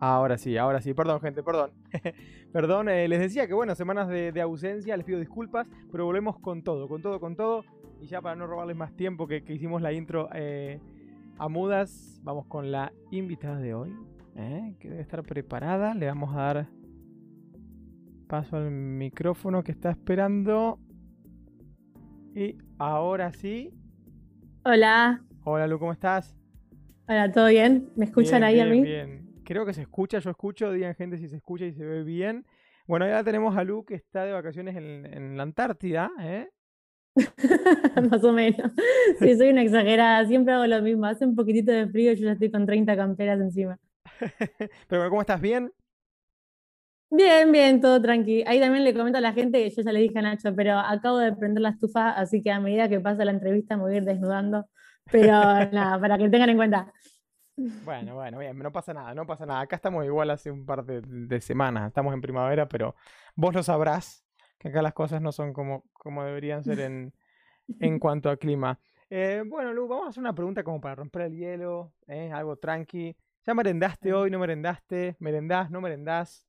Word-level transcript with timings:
Ahora 0.00 0.38
sí, 0.38 0.56
ahora 0.56 0.80
sí. 0.80 0.94
Perdón, 0.94 1.20
gente, 1.20 1.42
perdón. 1.42 1.70
perdón, 2.52 2.88
eh, 2.88 3.08
les 3.08 3.20
decía 3.20 3.46
que 3.46 3.54
bueno, 3.54 3.74
semanas 3.74 4.08
de, 4.08 4.40
ausencia, 4.40 4.96
les 4.96 5.04
pido 5.04 5.18
disculpas, 5.18 5.66
pero 5.90 6.04
volvemos 6.04 6.38
con 6.38 6.62
todo, 6.62 6.88
con 6.88 7.02
todo, 7.02 7.20
con 7.20 7.36
todo. 7.36 7.64
Y 8.00 8.06
ya 8.06 8.22
para 8.22 8.36
no 8.36 8.46
robarles 8.46 8.76
más 8.76 8.94
tiempo 8.94 9.26
que, 9.26 9.42
hicimos 9.48 9.82
la 9.82 9.92
intro 9.92 10.28
eh, 10.32 10.80
a 11.38 11.48
mudas, 11.48 12.20
vamos 12.22 12.46
con 12.46 12.70
la 12.70 12.92
invitada 13.10 13.58
de 13.58 13.74
hoy, 13.74 13.92
eh, 14.36 14.76
que 14.78 14.88
debe 14.88 15.02
estar 15.02 15.22
preparada. 15.24 15.94
Le 15.94 16.06
vamos 16.06 16.34
a 16.34 16.42
dar 16.42 16.68
paso 18.28 18.56
al 18.56 18.70
micrófono 18.70 19.64
que 19.64 19.72
está 19.72 19.90
esperando. 19.90 20.78
Y 22.36 22.56
ahora 22.78 23.32
sí. 23.32 23.74
Hola. 24.64 25.24
Hola, 25.42 25.66
Lu, 25.66 25.78
¿cómo 25.78 25.92
estás? 25.92 26.36
Hola, 27.08 27.32
¿todo 27.32 27.48
bien? 27.48 27.88
¿Me 27.96 28.04
escuchan 28.04 28.44
ahí 28.44 28.60
a 28.60 28.66
mí? 28.66 28.82
Bien, 28.82 29.27
creo 29.48 29.64
que 29.64 29.72
se 29.72 29.80
escucha, 29.80 30.18
yo 30.18 30.28
escucho, 30.28 30.70
digan 30.70 30.94
gente 30.94 31.16
si 31.16 31.26
se 31.26 31.36
escucha 31.36 31.64
y 31.64 31.72
se 31.72 31.82
ve 31.82 32.04
bien. 32.04 32.44
Bueno, 32.86 33.08
ya 33.08 33.24
tenemos 33.24 33.56
a 33.56 33.64
Lu 33.64 33.82
que 33.82 33.94
está 33.94 34.26
de 34.26 34.32
vacaciones 34.32 34.76
en, 34.76 35.38
la 35.38 35.42
Antártida, 35.42 36.10
¿eh? 36.20 36.50
Más 38.10 38.22
o 38.22 38.32
menos. 38.34 38.70
Sí, 39.18 39.34
soy 39.36 39.48
una 39.48 39.62
exagerada, 39.62 40.26
siempre 40.26 40.52
hago 40.52 40.66
lo 40.66 40.82
mismo. 40.82 41.06
Hace 41.06 41.24
un 41.24 41.34
poquitito 41.34 41.72
de 41.72 41.88
frío, 41.88 42.12
yo 42.12 42.26
ya 42.26 42.32
estoy 42.32 42.50
con 42.50 42.66
30 42.66 42.94
camperas 42.94 43.40
encima. 43.40 43.78
Pero 44.88 45.08
¿cómo 45.08 45.22
estás? 45.22 45.40
¿Bien? 45.40 45.72
Bien, 47.10 47.50
bien, 47.50 47.80
todo 47.80 48.02
tranqui. 48.02 48.44
Ahí 48.46 48.60
también 48.60 48.84
le 48.84 48.92
comento 48.92 49.16
a 49.16 49.22
la 49.22 49.32
gente 49.32 49.64
que 49.64 49.70
yo 49.70 49.82
ya 49.82 49.92
le 49.92 50.00
dije 50.00 50.18
a 50.18 50.22
Nacho, 50.22 50.54
pero 50.54 50.78
acabo 50.78 51.16
de 51.16 51.32
prender 51.32 51.62
la 51.62 51.70
estufa, 51.70 52.10
así 52.10 52.42
que 52.42 52.50
a 52.50 52.60
medida 52.60 52.86
que 52.90 53.00
pasa 53.00 53.24
la 53.24 53.30
entrevista 53.30 53.78
me 53.78 53.84
voy 53.84 53.94
a 53.94 53.96
ir 53.96 54.04
desnudando. 54.04 54.66
Pero 55.10 55.32
nada, 55.72 55.98
para 55.98 56.18
que 56.18 56.28
tengan 56.28 56.50
en 56.50 56.58
cuenta. 56.58 56.92
Bueno, 57.84 58.14
bueno, 58.14 58.38
bien, 58.38 58.56
no 58.56 58.70
pasa 58.70 58.94
nada, 58.94 59.14
no 59.14 59.26
pasa 59.26 59.44
nada. 59.44 59.60
Acá 59.60 59.76
estamos 59.76 60.04
igual 60.04 60.30
hace 60.30 60.50
un 60.50 60.64
par 60.64 60.84
de, 60.84 61.40
semanas, 61.40 61.88
estamos 61.88 62.14
en 62.14 62.20
primavera, 62.20 62.68
pero 62.68 62.94
vos 63.34 63.52
lo 63.52 63.62
sabrás, 63.64 64.24
que 64.58 64.68
acá 64.68 64.80
las 64.80 64.92
cosas 64.94 65.20
no 65.20 65.32
son 65.32 65.52
como, 65.52 65.84
como 65.92 66.22
deberían 66.22 66.62
ser 66.62 66.80
en, 66.80 67.12
en 67.80 67.98
cuanto 67.98 68.30
a 68.30 68.36
clima. 68.36 68.78
Eh, 69.10 69.42
bueno, 69.44 69.72
Lu, 69.72 69.88
vamos 69.88 70.06
a 70.06 70.08
hacer 70.10 70.20
una 70.20 70.34
pregunta 70.34 70.62
como 70.62 70.80
para 70.80 70.94
romper 70.94 71.22
el 71.22 71.36
hielo, 71.36 71.92
¿eh? 72.06 72.30
algo 72.32 72.56
tranqui. 72.56 73.16
¿Ya 73.44 73.54
merendaste 73.54 74.12
hoy? 74.12 74.30
¿No 74.30 74.38
merendaste? 74.38 75.16
¿Merendás? 75.18 75.70
¿No 75.70 75.80
merendás? 75.80 76.46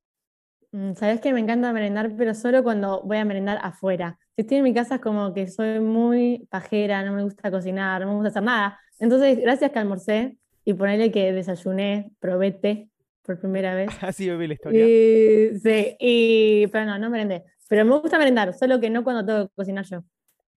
Mm, 0.70 0.92
Sabes 0.94 1.20
que 1.20 1.32
me 1.32 1.40
encanta 1.40 1.72
merendar, 1.72 2.12
pero 2.16 2.34
solo 2.34 2.62
cuando 2.62 3.02
voy 3.02 3.16
a 3.16 3.24
merendar 3.24 3.58
afuera. 3.62 4.16
Si 4.36 4.42
estoy 4.42 4.58
en 4.58 4.64
mi 4.64 4.74
casa 4.74 4.96
es 4.96 5.00
como 5.00 5.34
que 5.34 5.48
soy 5.48 5.80
muy 5.80 6.46
pajera, 6.50 7.02
no 7.02 7.12
me 7.14 7.24
gusta 7.24 7.50
cocinar, 7.50 8.02
no 8.02 8.08
me 8.08 8.14
gusta 8.14 8.28
hacer 8.28 8.42
nada. 8.42 8.78
Entonces, 9.00 9.38
gracias 9.40 9.72
que 9.72 9.78
almorcé, 9.78 10.38
y 10.70 10.74
ponerle 10.74 11.10
que 11.10 11.32
desayuné, 11.32 12.12
probé 12.20 12.88
por 13.22 13.38
primera 13.40 13.74
vez. 13.74 13.88
Así 14.02 14.28
bebí 14.28 14.46
la 14.46 14.54
historia. 14.54 14.84
sí, 14.84 15.96
y, 15.98 16.66
pero 16.68 16.86
no, 16.86 16.98
no 16.98 17.10
merendé. 17.10 17.44
Pero 17.68 17.84
me 17.84 17.98
gusta 17.98 18.18
merendar, 18.18 18.54
solo 18.54 18.80
que 18.80 18.90
no 18.90 19.04
cuando 19.04 19.24
tengo 19.24 19.48
que 19.48 19.54
cocinar 19.54 19.84
yo. 19.84 20.02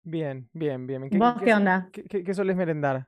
Bien, 0.03 0.49
bien, 0.53 0.87
bien. 0.87 1.09
¿Vos 1.11 1.41
qué, 1.43 1.53
onda? 1.53 1.89
¿Qué, 1.91 2.23
qué, 2.23 2.33
sueles 2.33 2.55
merendar? 2.55 3.05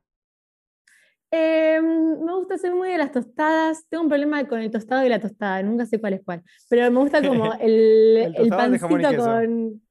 Em, 1.32 2.24
me 2.24 2.34
gusta 2.36 2.58
ser 2.58 2.76
muy 2.76 2.90
de 2.90 2.98
las 2.98 3.12
tostadas. 3.12 3.88
Tengo 3.90 4.04
un 4.04 4.10
problema 4.10 4.46
con 4.48 4.60
el 4.60 4.70
tostado 4.70 5.06
y 5.06 5.10
la 5.10 5.20
tostada, 5.20 5.64
nunca 5.64 5.86
sé 5.86 6.00
cuál 6.00 6.14
es 6.14 6.22
cuál. 6.24 6.44
Pero 6.70 6.92
me 6.92 7.00
gusta 7.00 7.26
como 7.26 7.54
el, 7.60 8.34
el, 8.36 8.50
pancito 8.50 9.18
con. 9.18 9.82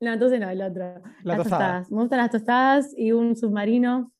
No, 0.00 0.12
entonces 0.12 0.40
no, 0.40 0.48
el 0.48 0.62
otro. 0.62 1.02
las 1.22 1.38
tostadas. 1.38 1.90
Me 1.90 1.98
gustan 1.98 2.18
las 2.18 2.30
tostadas 2.30 2.94
y 2.96 3.12
un 3.12 3.36
submarino. 3.36 4.12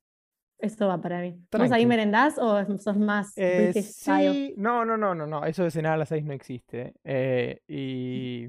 Esto 0.58 0.88
va 0.88 1.00
para 1.00 1.20
mí. 1.20 1.38
¿Vos 1.52 1.70
ahí 1.70 1.84
merendás 1.84 2.38
o 2.38 2.78
sos 2.78 2.96
más 2.96 3.36
eh, 3.36 3.72
sí, 3.82 4.54
no, 4.56 4.84
no, 4.84 4.96
no, 4.96 5.14
no, 5.14 5.26
no. 5.26 5.44
Eso 5.44 5.64
de 5.64 5.70
cenar 5.70 5.94
a 5.94 5.96
las 5.98 6.08
seis 6.08 6.24
no 6.24 6.32
existe. 6.32 6.94
Eh, 7.04 7.60
y, 7.68 8.48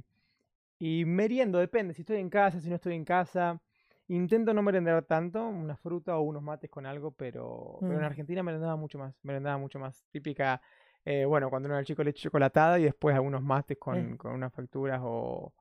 y 0.79 1.05
meriendo, 1.05 1.59
depende. 1.59 1.93
Si 1.93 2.01
estoy 2.01 2.17
en 2.17 2.29
casa, 2.29 2.61
si 2.61 2.69
no 2.69 2.75
estoy 2.75 2.95
en 2.95 3.05
casa. 3.05 3.61
Intento 4.09 4.53
no 4.53 4.61
merendar 4.61 5.03
tanto, 5.03 5.45
una 5.45 5.75
fruta 5.75 6.17
o 6.17 6.21
unos 6.21 6.41
mates 6.41 6.69
con 6.69 6.85
algo, 6.85 7.11
pero, 7.11 7.77
pero 7.81 7.95
en 7.95 7.99
mm. 7.99 8.05
Argentina 8.05 8.41
merendaba 8.41 8.77
mucho 8.77 8.97
más. 8.97 9.13
Merendaba 9.21 9.57
mucho 9.57 9.79
más. 9.79 10.05
Típica, 10.09 10.61
eh, 11.03 11.25
bueno, 11.25 11.49
cuando 11.49 11.67
uno 11.67 11.75
era 11.75 11.83
chico 11.83 12.05
leche 12.05 12.21
chocolatada 12.21 12.79
y 12.79 12.83
después 12.83 13.13
algunos 13.13 13.41
mates 13.41 13.77
con, 13.77 14.15
con 14.15 14.31
unas 14.31 14.53
facturas 14.53 15.01
o, 15.03 15.51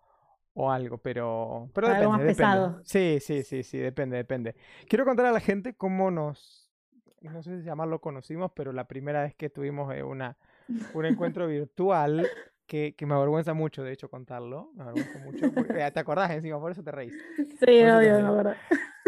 o 0.59 0.71
algo, 0.71 0.97
pero, 0.97 1.69
pero 1.75 1.89
depende, 1.89 2.09
más 2.09 2.21
pesado. 2.23 2.81
Sí, 2.83 3.19
sí, 3.21 3.43
sí, 3.43 3.63
sí, 3.63 3.77
depende, 3.77 4.17
depende. 4.17 4.57
Quiero 4.89 5.05
contar 5.05 5.27
a 5.27 5.33
la 5.33 5.41
gente 5.41 5.75
cómo 5.75 6.11
nos, 6.11 6.73
no 7.21 7.43
sé 7.43 7.59
si 7.59 7.65
llamarlo 7.65 8.01
conocimos, 8.01 8.51
pero 8.57 8.73
la 8.73 8.89
primera 8.89 9.23
vez 9.23 9.35
que 9.35 9.51
tuvimos 9.51 9.95
eh, 9.95 10.03
una, 10.03 10.39
un 10.95 11.05
encuentro 11.05 11.47
virtual, 11.47 12.27
que, 12.67 12.95
que, 12.97 13.07
me 13.07 13.15
avergüenza 13.15 13.53
mucho, 13.53 13.85
de 13.85 13.93
hecho, 13.93 14.09
contarlo, 14.09 14.73
me 14.75 14.85
avergüenza 14.85 15.19
mucho, 15.19 15.53
porque, 15.53 15.91
te 15.93 16.01
acordás 16.01 16.31
encima, 16.31 16.59
por 16.59 16.73
eso 16.73 16.83
te 16.83 16.91
reís. 16.91 17.13
Sí, 17.37 17.83
obvio, 17.83 18.21
me 18.23 18.27
acuerdo. 18.27 18.55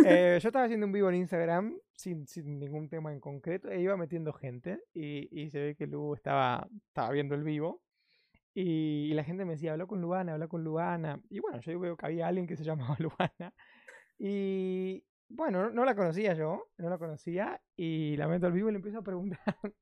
Eh, 0.05 0.39
yo 0.43 0.49
estaba 0.51 0.67
haciendo 0.67 0.85
un 0.85 0.93
vivo 0.93 1.09
en 1.09 1.17
Instagram 1.17 1.79
sin, 1.95 2.27
sin, 2.27 2.59
ningún 2.59 2.91
tema 2.91 3.11
en 3.11 3.21
concreto 3.21 3.71
e 3.71 3.81
iba 3.81 3.97
metiendo 3.97 4.35
gente 4.35 4.81
y, 4.93 5.29
y 5.33 5.49
se 5.49 5.61
ve 5.61 5.75
que 5.75 5.87
Lu 5.87 6.15
estaba, 6.15 6.69
estaba 6.89 7.11
viendo 7.11 7.35
el 7.35 7.43
vivo 7.43 7.81
y, 8.61 9.15
la 9.15 9.23
gente 9.23 9.45
me 9.45 9.53
decía, 9.53 9.73
habla 9.73 9.87
con 9.87 10.01
Luana, 10.01 10.33
habla 10.33 10.49
con 10.49 10.65
Luana. 10.65 11.21
Y 11.31 11.39
bueno, 11.39 11.61
yo 11.61 11.79
veo 11.79 11.97
que 11.97 12.07
había 12.07 12.27
alguien 12.27 12.47
que 12.47 12.57
se 12.57 12.65
llamaba 12.65 12.97
Luana. 12.99 13.55
Y 14.19 15.05
bueno, 15.29 15.71
no, 15.71 15.85
la 15.85 15.95
conocía 15.95 16.35
yo, 16.35 16.69
no 16.77 16.91
la 16.91 16.99
conocía. 16.99 17.61
Y 17.77 18.17
la 18.17 18.27
meto 18.27 18.47
al 18.47 18.53
vivo 18.53 18.69
y 18.69 18.73
le 18.73 18.77
empiezo 18.77 18.99
a 18.99 19.03
preguntar 19.03 19.39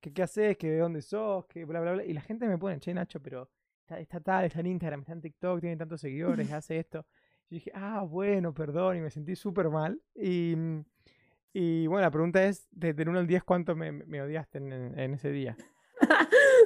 que 0.00 0.12
qué 0.12 0.22
haces, 0.22 0.58
que 0.58 0.70
de 0.70 0.78
dónde 0.78 1.00
sos, 1.00 1.46
que 1.46 1.64
bla, 1.64 1.80
bla, 1.80 1.92
bla. 1.92 2.04
Y 2.04 2.12
la 2.12 2.20
gente 2.20 2.46
me 2.46 2.58
pone, 2.58 2.78
che, 2.80 2.92
Nacho, 2.92 3.18
pero 3.22 3.48
está, 3.80 3.98
está 3.98 4.20
tal, 4.20 4.44
está 4.44 4.60
en 4.60 4.66
Instagram, 4.66 5.00
está 5.00 5.12
en 5.14 5.22
TikTok, 5.22 5.60
tiene 5.60 5.76
tantos 5.78 6.02
seguidores, 6.02 6.52
hace 6.52 6.78
esto. 6.80 7.06
Y 7.48 7.56
dije, 7.56 7.72
ah, 7.74 8.02
bueno, 8.02 8.52
perdón, 8.52 8.98
y 8.98 9.00
me 9.00 9.08
sentí 9.08 9.36
súper 9.36 9.70
mal. 9.70 10.02
Y, 10.14 10.54
y 11.54 11.86
bueno, 11.86 12.02
la 12.02 12.10
pregunta 12.10 12.44
es, 12.44 12.68
desde 12.70 13.04
el 13.04 13.08
1 13.08 13.20
al 13.20 13.26
10, 13.26 13.42
¿cuánto 13.44 13.74
me, 13.74 13.90
me 13.90 14.20
odiaste 14.20 14.58
en, 14.58 14.98
en 14.98 15.14
ese 15.14 15.32
día? 15.32 15.56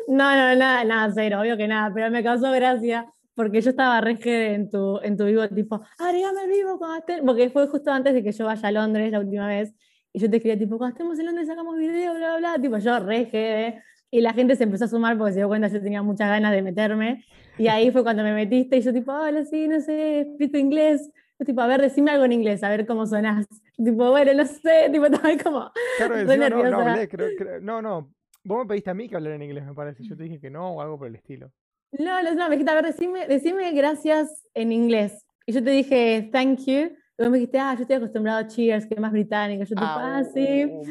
No, 0.08 0.36
no, 0.36 0.54
nada, 0.56 0.84
nada, 0.84 1.12
cero, 1.14 1.40
obvio 1.40 1.56
que 1.56 1.66
nada, 1.66 1.92
pero 1.92 2.10
me 2.10 2.22
causó 2.22 2.50
gracia 2.52 3.06
porque 3.34 3.60
yo 3.60 3.70
estaba 3.70 4.00
re 4.00 4.18
en 4.54 4.70
tu, 4.70 4.98
en 5.02 5.16
tu 5.16 5.26
vivo, 5.26 5.46
tipo, 5.48 5.82
agregame 5.98 6.44
el 6.44 6.50
vivo 6.50 6.78
cuando 6.78 6.98
estén, 6.98 7.24
porque 7.24 7.50
fue 7.50 7.66
justo 7.66 7.92
antes 7.92 8.14
de 8.14 8.22
que 8.22 8.32
yo 8.32 8.46
vaya 8.46 8.68
a 8.68 8.72
Londres 8.72 9.12
la 9.12 9.20
última 9.20 9.46
vez, 9.46 9.74
y 10.12 10.20
yo 10.20 10.30
te 10.30 10.36
escribía, 10.36 10.58
tipo, 10.58 10.78
cuando 10.78 10.94
estemos 10.94 11.18
en 11.18 11.26
Londres 11.26 11.46
sacamos 11.46 11.76
video, 11.76 12.14
bla, 12.14 12.38
bla, 12.38 12.54
bla, 12.54 12.62
tipo, 12.62 12.78
yo 12.78 12.98
re 13.00 13.82
y 14.10 14.20
la 14.20 14.32
gente 14.32 14.56
se 14.56 14.64
empezó 14.64 14.86
a 14.86 14.88
sumar 14.88 15.18
porque 15.18 15.34
se 15.34 15.40
dio 15.40 15.48
cuenta 15.48 15.68
yo 15.68 15.82
tenía 15.82 16.02
muchas 16.02 16.30
ganas 16.30 16.52
de 16.52 16.62
meterme, 16.62 17.24
y 17.58 17.68
ahí 17.68 17.90
fue 17.90 18.02
cuando 18.02 18.22
me 18.22 18.32
metiste, 18.32 18.78
y 18.78 18.80
yo 18.80 18.92
tipo, 18.92 19.12
hola, 19.12 19.44
sí, 19.44 19.68
no 19.68 19.80
sé, 19.80 20.20
explico 20.20 20.56
inglés, 20.56 21.10
yo 21.38 21.44
tipo, 21.44 21.60
a 21.60 21.66
ver, 21.66 21.82
decime 21.82 22.12
algo 22.12 22.24
en 22.24 22.32
inglés, 22.32 22.62
a 22.64 22.70
ver 22.70 22.86
cómo 22.86 23.04
sonás. 23.04 23.46
Tipo, 23.76 24.10
bueno, 24.10 24.32
no 24.32 24.46
sé, 24.46 24.88
tipo, 24.90 25.04
estaba 25.06 25.36
como. 25.36 25.70
Claro, 25.98 26.24
no, 26.24 26.70
no, 26.70 26.80
hablé, 26.80 27.08
creo, 27.08 27.60
no, 27.60 27.82
no, 27.82 28.10
Vos 28.46 28.58
me 28.58 28.66
pediste 28.66 28.90
a 28.90 28.94
mí 28.94 29.08
que 29.08 29.16
hablara 29.16 29.34
en 29.34 29.42
inglés, 29.42 29.66
me 29.66 29.74
parece. 29.74 30.04
Yo 30.04 30.16
te 30.16 30.22
dije 30.22 30.38
que 30.38 30.50
no 30.50 30.70
o 30.74 30.80
algo 30.80 30.96
por 30.96 31.08
el 31.08 31.16
estilo. 31.16 31.50
No, 31.98 32.22
no, 32.22 32.32
no, 32.32 32.48
me 32.48 32.50
dijiste, 32.50 32.70
a 32.70 32.74
ver, 32.76 32.86
decime, 32.86 33.26
decime 33.26 33.72
gracias 33.72 34.46
en 34.54 34.70
inglés. 34.70 35.26
Y 35.46 35.52
yo 35.52 35.64
te 35.64 35.70
dije, 35.70 36.28
thank 36.32 36.60
you. 36.60 36.92
Y 37.18 37.22
vos 37.22 37.30
me 37.30 37.38
dijiste, 37.38 37.58
ah, 37.58 37.74
yo 37.74 37.82
estoy 37.82 37.96
acostumbrado 37.96 38.38
a 38.38 38.46
cheers, 38.46 38.86
que 38.86 38.94
es 38.94 39.00
más 39.00 39.10
británico. 39.10 39.64
Yo 39.64 39.74
te 39.74 39.82
ah, 39.82 40.18
ah, 40.18 40.24
sí. 40.24 40.64
Uh, 40.64 40.86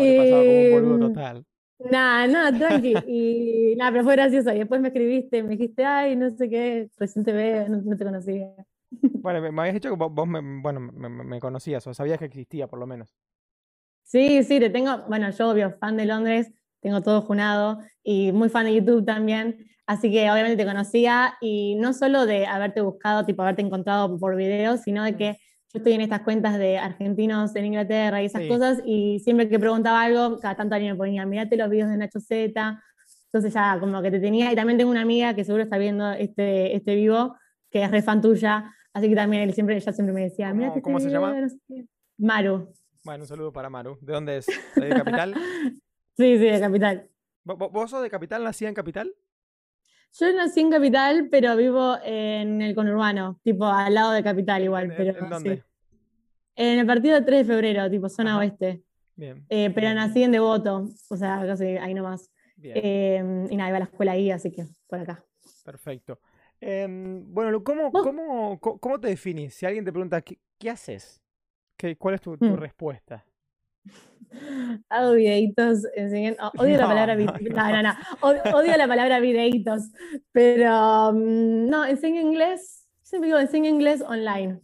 me 0.00 0.80
como 0.80 0.94
un 0.94 1.00
total. 1.00 1.44
Nada, 1.90 2.28
nada, 2.28 2.56
tranqui. 2.56 2.94
Y 3.08 3.74
nada, 3.76 3.90
pero 3.90 4.04
fue 4.04 4.14
gracioso. 4.14 4.52
Y 4.52 4.58
después 4.58 4.80
me 4.80 4.88
escribiste, 4.88 5.42
me 5.42 5.50
dijiste, 5.50 5.84
ay, 5.84 6.14
no 6.14 6.30
sé 6.30 6.48
qué, 6.48 6.88
recién 6.98 7.24
te 7.24 7.32
veo, 7.32 7.68
no, 7.68 7.96
te 7.96 8.04
conocía. 8.04 8.54
Bueno, 9.22 9.40
me, 9.40 9.60
habías 9.60 9.74
dicho 9.74 9.88
que 9.88 9.96
vos, 9.96 10.28
me, 10.28 10.60
bueno, 10.60 10.80
me, 10.80 11.08
me, 11.08 11.40
conocías 11.40 11.86
o 11.86 11.94
sabías 11.94 12.18
que 12.18 12.26
existía, 12.26 12.66
por 12.66 12.78
lo 12.78 12.86
menos. 12.86 13.16
Sí, 14.02 14.42
sí, 14.42 14.60
te 14.60 14.68
tengo, 14.68 14.98
bueno, 15.08 15.30
yo 15.30 15.48
obvio, 15.48 15.70
fan 15.70 15.96
de 15.96 16.04
Londres, 16.04 16.52
tengo 16.82 17.00
todo 17.00 17.22
junado 17.22 17.78
y 18.02 18.32
muy 18.32 18.48
fan 18.48 18.66
de 18.66 18.74
YouTube 18.74 19.06
también. 19.06 19.66
Así 19.86 20.10
que 20.10 20.30
obviamente 20.30 20.56
te 20.56 20.68
conocía 20.68 21.34
y 21.40 21.76
no 21.76 21.92
solo 21.92 22.26
de 22.26 22.46
haberte 22.46 22.80
buscado, 22.80 23.24
tipo 23.24 23.42
haberte 23.42 23.62
encontrado 23.62 24.18
por 24.18 24.36
videos, 24.36 24.80
sino 24.80 25.04
de 25.04 25.16
que 25.16 25.38
yo 25.72 25.78
estoy 25.78 25.94
en 25.94 26.02
estas 26.02 26.20
cuentas 26.20 26.58
de 26.58 26.78
argentinos 26.78 27.56
en 27.56 27.64
Inglaterra 27.66 28.22
y 28.22 28.26
esas 28.26 28.46
cosas 28.46 28.82
y 28.84 29.20
siempre 29.20 29.48
que 29.48 29.58
preguntaba 29.58 30.02
algo, 30.02 30.38
cada 30.38 30.54
tanto 30.54 30.74
alguien 30.74 30.92
me 30.92 30.98
ponía, 30.98 31.24
mirate 31.24 31.56
los 31.56 31.70
videos 31.70 31.88
de 31.88 31.96
Nacho 31.96 32.20
Z. 32.20 32.82
Entonces 33.26 33.54
ya 33.54 33.78
como 33.80 34.02
que 34.02 34.10
te 34.10 34.20
tenía 34.20 34.52
y 34.52 34.56
también 34.56 34.76
tengo 34.76 34.90
una 34.90 35.00
amiga 35.00 35.34
que 35.34 35.44
seguro 35.44 35.62
está 35.62 35.78
viendo 35.78 36.12
este, 36.12 36.76
este 36.76 36.94
vivo, 36.94 37.36
que 37.70 37.82
es 37.82 37.90
re 37.90 38.02
fan 38.02 38.20
tuya, 38.20 38.74
así 38.92 39.08
que 39.08 39.14
también 39.14 39.42
él 39.42 39.54
siempre, 39.54 39.76
ella 39.76 39.92
siempre 39.92 40.12
me 40.12 40.22
decía, 40.24 40.50
¿Cómo, 40.50 40.66
este 40.66 40.82
¿cómo 40.82 41.00
se 41.00 41.08
llama? 41.08 41.34
Maru. 42.18 42.68
Bueno, 43.04 43.24
un 43.24 43.28
saludo 43.28 43.52
para 43.52 43.70
Maru. 43.70 43.98
¿De 44.00 44.12
dónde 44.12 44.36
es? 44.36 44.46
¿De 44.76 44.88
Capital? 44.90 45.34
Sí, 46.16 46.38
sí, 46.38 46.44
de 46.44 46.60
Capital. 46.60 47.08
¿Vos 47.44 47.90
sos 47.90 48.02
de 48.02 48.10
Capital? 48.10 48.44
¿Nacida 48.44 48.68
en 48.68 48.74
Capital? 48.74 49.14
Yo 50.18 50.32
nací 50.34 50.60
en 50.60 50.70
Capital, 50.70 51.28
pero 51.30 51.56
vivo 51.56 51.96
en 52.04 52.60
el 52.60 52.74
conurbano, 52.74 53.40
tipo 53.42 53.64
al 53.64 53.94
lado 53.94 54.12
de 54.12 54.22
Capital 54.22 54.62
igual. 54.62 54.90
¿En, 54.90 54.96
pero, 54.96 55.18
¿en 55.18 55.30
dónde? 55.30 55.64
En 56.54 56.78
el 56.78 56.86
partido 56.86 57.24
3 57.24 57.46
de 57.46 57.52
febrero, 57.52 57.90
tipo 57.90 58.08
zona 58.10 58.36
oeste. 58.38 58.82
Bien. 59.16 59.46
Eh, 59.48 59.70
pero 59.74 59.92
nací 59.94 60.22
en 60.22 60.32
Devoto, 60.32 60.88
o 61.08 61.16
sea, 61.16 61.42
casi 61.46 61.64
ahí 61.78 61.94
nomás. 61.94 62.30
Bien. 62.56 62.76
Eh, 62.76 63.22
nada, 63.52 63.68
iba 63.70 63.76
a 63.76 63.80
la 63.80 63.84
escuela 63.86 64.12
ahí, 64.12 64.30
así 64.30 64.52
que 64.52 64.66
por 64.86 64.98
acá. 65.00 65.24
Perfecto. 65.64 66.20
Em, 66.60 67.24
bueno, 67.32 67.64
¿cómo, 67.64 67.90
cómo, 67.90 68.60
cómo, 68.60 69.00
te 69.00 69.08
defines? 69.08 69.54
Si 69.54 69.64
alguien 69.66 69.84
te 69.84 69.92
pregunta, 69.92 70.20
¿qué, 70.20 70.38
qué 70.58 70.70
haces? 70.70 71.22
¿Qué, 71.76 71.96
¿Cuál 71.96 72.16
es 72.16 72.20
tu, 72.20 72.36
tu 72.36 72.44
mm. 72.44 72.56
respuesta? 72.56 73.24
Hago 74.88 75.12
videitos, 75.12 75.84
odio 76.58 76.76
la 76.76 76.86
palabra 76.86 77.14
videitos, 77.14 77.54
no, 77.54 77.70
no, 77.70 77.82
no, 77.82 78.58
odio, 78.58 78.76
la 78.76 78.88
palabra 78.88 79.20
videitos, 79.20 79.90
pero 80.32 81.12
mm, 81.12 81.68
no, 81.68 81.84
enseño 81.84 82.20
inglés, 82.20 82.86
siempre 83.02 83.28
digo, 83.28 83.38
enseño 83.38 83.68
inglés 83.68 84.02
online. 84.02 84.60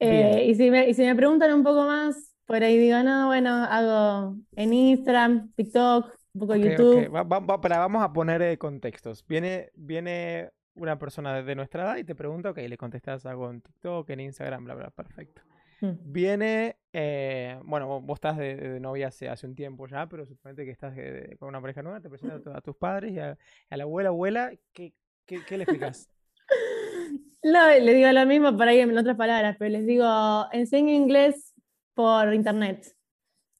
Eh, 0.00 0.46
y, 0.48 0.54
si 0.54 0.70
me, 0.70 0.88
y 0.88 0.94
si 0.94 1.02
me 1.02 1.14
preguntan 1.16 1.52
un 1.52 1.64
poco 1.64 1.84
más, 1.84 2.36
por 2.46 2.62
ahí 2.62 2.78
digo, 2.78 3.02
no, 3.02 3.26
bueno, 3.26 3.50
hago 3.50 4.36
en 4.54 4.72
Instagram, 4.72 5.52
TikTok, 5.54 6.14
un 6.34 6.40
poco 6.40 6.56
YouTube. 6.56 7.08
vamos 7.10 8.02
a 8.02 8.12
poner 8.12 8.42
eh, 8.42 8.58
contextos. 8.58 9.24
Viene, 9.26 9.70
viene 9.74 10.50
una 10.74 10.98
persona 10.98 11.42
de 11.42 11.54
nuestra 11.56 11.82
edad 11.82 11.96
y 11.96 12.04
te 12.04 12.14
pregunta, 12.14 12.50
ok, 12.50 12.58
le 12.58 12.76
contestas 12.76 13.26
algo 13.26 13.50
en 13.50 13.60
TikTok, 13.60 14.08
en 14.10 14.20
Instagram, 14.20 14.64
bla, 14.64 14.74
bla, 14.74 14.90
perfecto. 14.90 15.42
Mm. 15.80 15.90
Viene, 16.04 16.76
eh, 16.92 17.58
bueno, 17.64 18.00
vos 18.00 18.16
estás 18.16 18.36
de, 18.36 18.80
novia 18.80 19.08
hace, 19.08 19.28
hace 19.28 19.46
un 19.46 19.54
tiempo 19.54 19.86
ya, 19.86 20.08
pero 20.08 20.26
suponete 20.26 20.64
que 20.64 20.70
estás 20.70 20.94
con 21.38 21.48
una 21.48 21.60
pareja 21.60 21.82
nueva, 21.82 22.00
te 22.00 22.08
presentas 22.08 22.54
a, 22.54 22.60
tus 22.60 22.76
padres 22.76 23.12
y 23.12 23.18
a, 23.18 23.38
la 23.70 23.84
abuela, 23.84 24.08
abuela, 24.08 24.52
¿qué, 24.72 24.92
qué, 25.26 25.40
qué 25.46 25.56
le 25.56 25.64
explicas? 25.64 26.08
No, 27.42 27.68
le 27.80 27.94
digo 27.94 28.10
lo 28.10 28.26
mismo 28.26 28.56
para 28.56 28.74
ir 28.74 28.80
en 28.80 28.98
otras 28.98 29.16
palabras, 29.16 29.56
pero 29.58 29.70
les 29.70 29.86
digo, 29.86 30.06
enseño 30.52 30.92
inglés 30.92 31.54
por 31.94 32.32
internet 32.34 32.94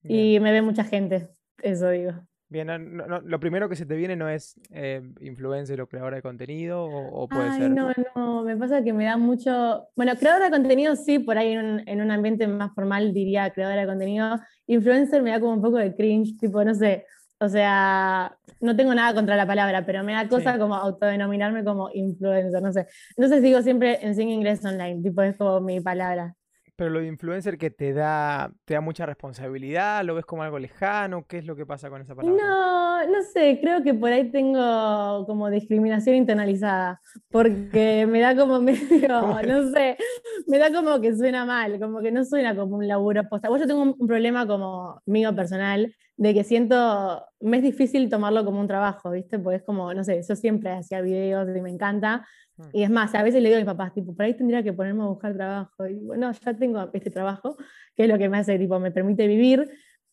y 0.03 0.41
me 0.41 0.53
ve 0.53 0.63
mucha 0.63 0.85
gente, 0.85 1.29
eso 1.63 1.91
digo. 1.91 2.13
Bien, 2.51 3.03
lo 3.25 3.41
primero 3.41 3.69
que 3.69 3.77
se 3.77 3.85
te 3.85 3.95
viene 3.95 4.17
no 4.17 4.29
es 4.29 4.59
eh, 4.71 5.03
influencer 5.21 5.83
o 5.83 5.87
creadora 5.87 6.17
de 6.17 6.23
contenido, 6.23 6.83
o, 6.83 7.29
puede 7.29 7.51
Ay, 7.51 7.59
ser. 7.59 7.71
No, 7.71 7.93
no, 8.15 8.43
me 8.43 8.57
pasa 8.57 8.83
que 8.83 8.95
me 8.95 9.05
da 9.05 9.19
mucho. 9.19 9.87
Bueno, 9.95 10.17
creadora 10.17 10.47
de 10.47 10.51
contenido 10.51 10.97
sí, 10.97 11.19
por 11.19 11.37
ahí 11.37 11.53
en 11.53 11.59
un, 11.59 11.89
en 11.89 12.01
un, 12.01 12.11
ambiente 12.11 12.47
más 12.47 12.75
formal 12.75 13.13
diría 13.13 13.51
creadora 13.51 13.83
de 13.83 13.87
contenido. 13.87 14.41
Influencer 14.67 15.23
me 15.23 15.31
da 15.31 15.41
como 15.41 15.53
un 15.53 15.63
poco 15.63 15.77
de 15.77 15.95
cringe, 15.95 16.39
tipo, 16.39 16.65
no 16.65 16.75
sé. 16.75 17.05
O 17.39 17.49
sea, 17.51 18.37
no 18.61 18.75
tengo 18.75 18.95
nada 18.95 19.15
contra 19.15 19.37
la 19.37 19.47
palabra, 19.47 19.85
pero 19.85 20.03
me 20.03 20.15
da 20.15 20.27
cosa 20.27 20.59
como 20.59 20.75
autodenominarme 20.75 21.65
como 21.65 21.91
influencer, 21.93 22.63
no 22.63 22.73
sé. 22.73 22.87
Entonces 23.11 23.43
digo 23.43 23.61
siempre 23.61 23.99
enseño 24.01 24.33
inglés 24.33 24.65
online, 24.65 25.03
tipo, 25.03 25.21
es 25.21 25.37
como 25.37 25.61
mi 25.61 25.81
palabra. 25.81 26.35
Pero 26.79 26.91
lo 26.91 27.01
de 27.01 27.09
influencer 27.09 27.59
que 27.59 27.71
te 27.71 27.93
da, 27.93 28.53
te 28.65 28.75
da 28.75 28.81
mucha 28.81 29.05
responsabilidad, 29.05 30.05
lo 30.05 30.15
ves 30.15 30.25
como 30.25 30.45
algo 30.45 30.61
lejano, 30.61 31.27
¿qué 31.27 31.39
es 31.39 31.45
lo 31.45 31.57
que 31.57 31.67
pasa 31.67 31.91
con 31.91 32.01
esa 32.01 32.15
palabra? 32.15 32.41
No, 32.41 33.05
no 33.05 33.23
sé, 33.25 33.59
creo 33.61 33.83
que 33.83 33.95
por 33.95 34.13
ahí 34.13 34.31
tengo 34.31 35.27
como 35.27 35.51
discriminación 35.51 36.15
internalizada, 36.15 37.01
porque 37.33 38.07
me 38.09 38.21
da 38.21 38.37
como 38.37 38.61
medio, 38.63 39.09
no 39.09 39.73
sé, 39.73 39.97
me 40.47 40.59
da 40.59 40.73
como 40.73 41.01
que 41.01 41.17
suena 41.17 41.45
mal, 41.45 41.81
como 41.81 42.01
que 42.01 42.13
no 42.13 42.25
suena 42.25 42.55
como 42.55 42.77
un 42.77 42.87
laburo 42.87 43.29
posta. 43.29 43.49
Yo 43.49 43.67
tengo 43.67 43.83
un 43.99 44.07
problema 44.07 44.47
como 44.47 45.03
mío 45.05 45.35
personal, 45.35 45.93
de 46.17 46.33
que 46.33 46.45
siento, 46.45 47.25
me 47.41 47.57
es 47.57 47.65
difícil 47.65 48.09
tomarlo 48.09 48.45
como 48.45 48.61
un 48.61 48.69
trabajo, 48.69 49.11
¿viste? 49.11 49.41
Porque 49.41 49.57
es 49.57 49.63
como, 49.65 49.93
no 49.95 50.05
sé, 50.05 50.21
yo 50.29 50.37
siempre 50.37 50.71
hacía 50.71 51.01
videos 51.01 51.49
y 51.57 51.61
me 51.61 51.71
encanta. 51.71 52.25
Y 52.73 52.83
es 52.83 52.91
más, 52.91 53.15
a 53.15 53.23
veces 53.23 53.43
le 53.43 53.49
digo 53.49 53.57
a 53.57 53.61
mis 53.61 53.67
papás, 53.67 53.95
tipo, 53.95 54.15
por 54.15 54.25
ahí 54.25 54.35
tendría 54.35 54.63
que 54.63 54.73
ponerme 54.73 55.03
a 55.03 55.07
buscar 55.07 55.35
trabajo. 55.35 55.87
Y 55.87 55.95
bueno, 55.95 56.33
ya 56.33 56.55
tengo 56.55 56.91
este 56.93 57.11
trabajo, 57.11 57.57
que 57.95 58.05
es 58.05 58.09
lo 58.09 58.19
que 58.19 58.29
me 58.29 58.39
hace, 58.39 58.59
tipo, 58.59 58.79
me 58.81 58.91
permite 58.91 59.27
vivir, 59.27 59.71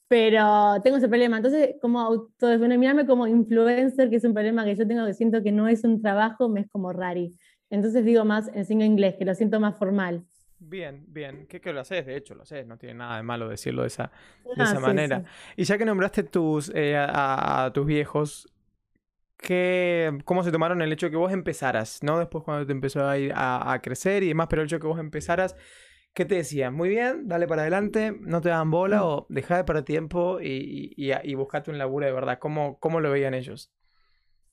pero 0.07 0.81
tengo 0.83 0.97
ese 0.97 1.07
problema. 1.07 1.37
Entonces, 1.37 1.75
como 1.81 1.99
autodenominarme 1.99 3.05
como 3.05 3.27
influencer, 3.27 4.09
que 4.09 4.17
es 4.17 4.23
un 4.23 4.33
problema 4.33 4.63
que 4.63 4.75
yo 4.75 4.87
tengo, 4.87 5.05
que 5.05 5.13
siento 5.13 5.41
que 5.41 5.51
no 5.51 5.67
es 5.67 5.83
un 5.83 6.01
trabajo, 6.01 6.49
me 6.49 6.61
es 6.61 6.69
como 6.69 6.93
rari. 6.93 7.37
Entonces 7.69 8.05
digo 8.05 8.25
más, 8.25 8.49
enseño 8.53 8.85
inglés, 8.85 9.15
que 9.17 9.25
lo 9.25 9.33
siento 9.33 9.59
más 9.59 9.77
formal. 9.77 10.23
Bien, 10.59 11.05
bien. 11.07 11.45
¿Qué 11.47 11.59
que 11.59 11.73
lo 11.73 11.81
haces? 11.81 12.05
De 12.05 12.15
hecho, 12.15 12.33
lo 12.33 12.43
haces. 12.43 12.65
No 12.65 12.77
tiene 12.77 12.95
nada 12.95 13.17
de 13.17 13.23
malo 13.23 13.49
decirlo 13.49 13.81
de 13.81 13.89
esa, 13.89 14.11
de 14.43 14.61
ah, 14.61 14.63
esa 14.63 14.79
manera. 14.79 15.23
Y 15.55 15.63
ya 15.63 15.77
que 15.77 15.85
nombraste 15.85 16.23
tus, 16.23 16.71
eh, 16.73 16.95
a, 16.97 17.69
tus 17.73 17.85
viejos, 17.85 18.51
cómo 20.25 20.43
se 20.43 20.51
tomaron 20.51 20.81
el 20.81 20.91
hecho 20.91 21.07
de 21.07 21.11
que 21.11 21.17
vos 21.17 21.31
empezaras, 21.31 21.99
¿no? 22.03 22.19
Después 22.19 22.43
cuando 22.43 22.65
te 22.65 22.71
empezó 22.71 23.07
a, 23.07 23.17
ir 23.17 23.33
a, 23.35 23.79
crecer 23.83 24.23
y 24.23 24.29
demás, 24.29 24.47
pero 24.49 24.61
el 24.61 24.67
hecho 24.67 24.77
de 24.77 24.81
que 24.81 24.87
vos 24.87 24.99
empezaras, 24.99 25.55
¿qué 26.13 26.25
te 26.25 26.35
decían? 26.35 26.73
Muy 26.73 26.89
bien, 26.89 27.27
dale 27.27 27.47
para 27.47 27.63
adelante, 27.63 28.15
no 28.19 28.41
te 28.41 28.49
dan 28.49 28.71
bola 28.71 28.99
mm. 28.99 29.05
o 29.05 29.25
deja 29.29 29.57
de 29.57 29.63
perder 29.63 29.83
tiempo 29.83 30.39
y, 30.41 30.93
y, 30.95 31.35
buscate 31.35 31.71
un 31.71 31.77
laburo 31.77 32.05
de 32.05 32.11
verdad. 32.11 32.39
¿Cómo, 32.39 32.79
¿Cómo 32.79 32.99
lo 32.99 33.11
veían 33.11 33.33
ellos? 33.33 33.71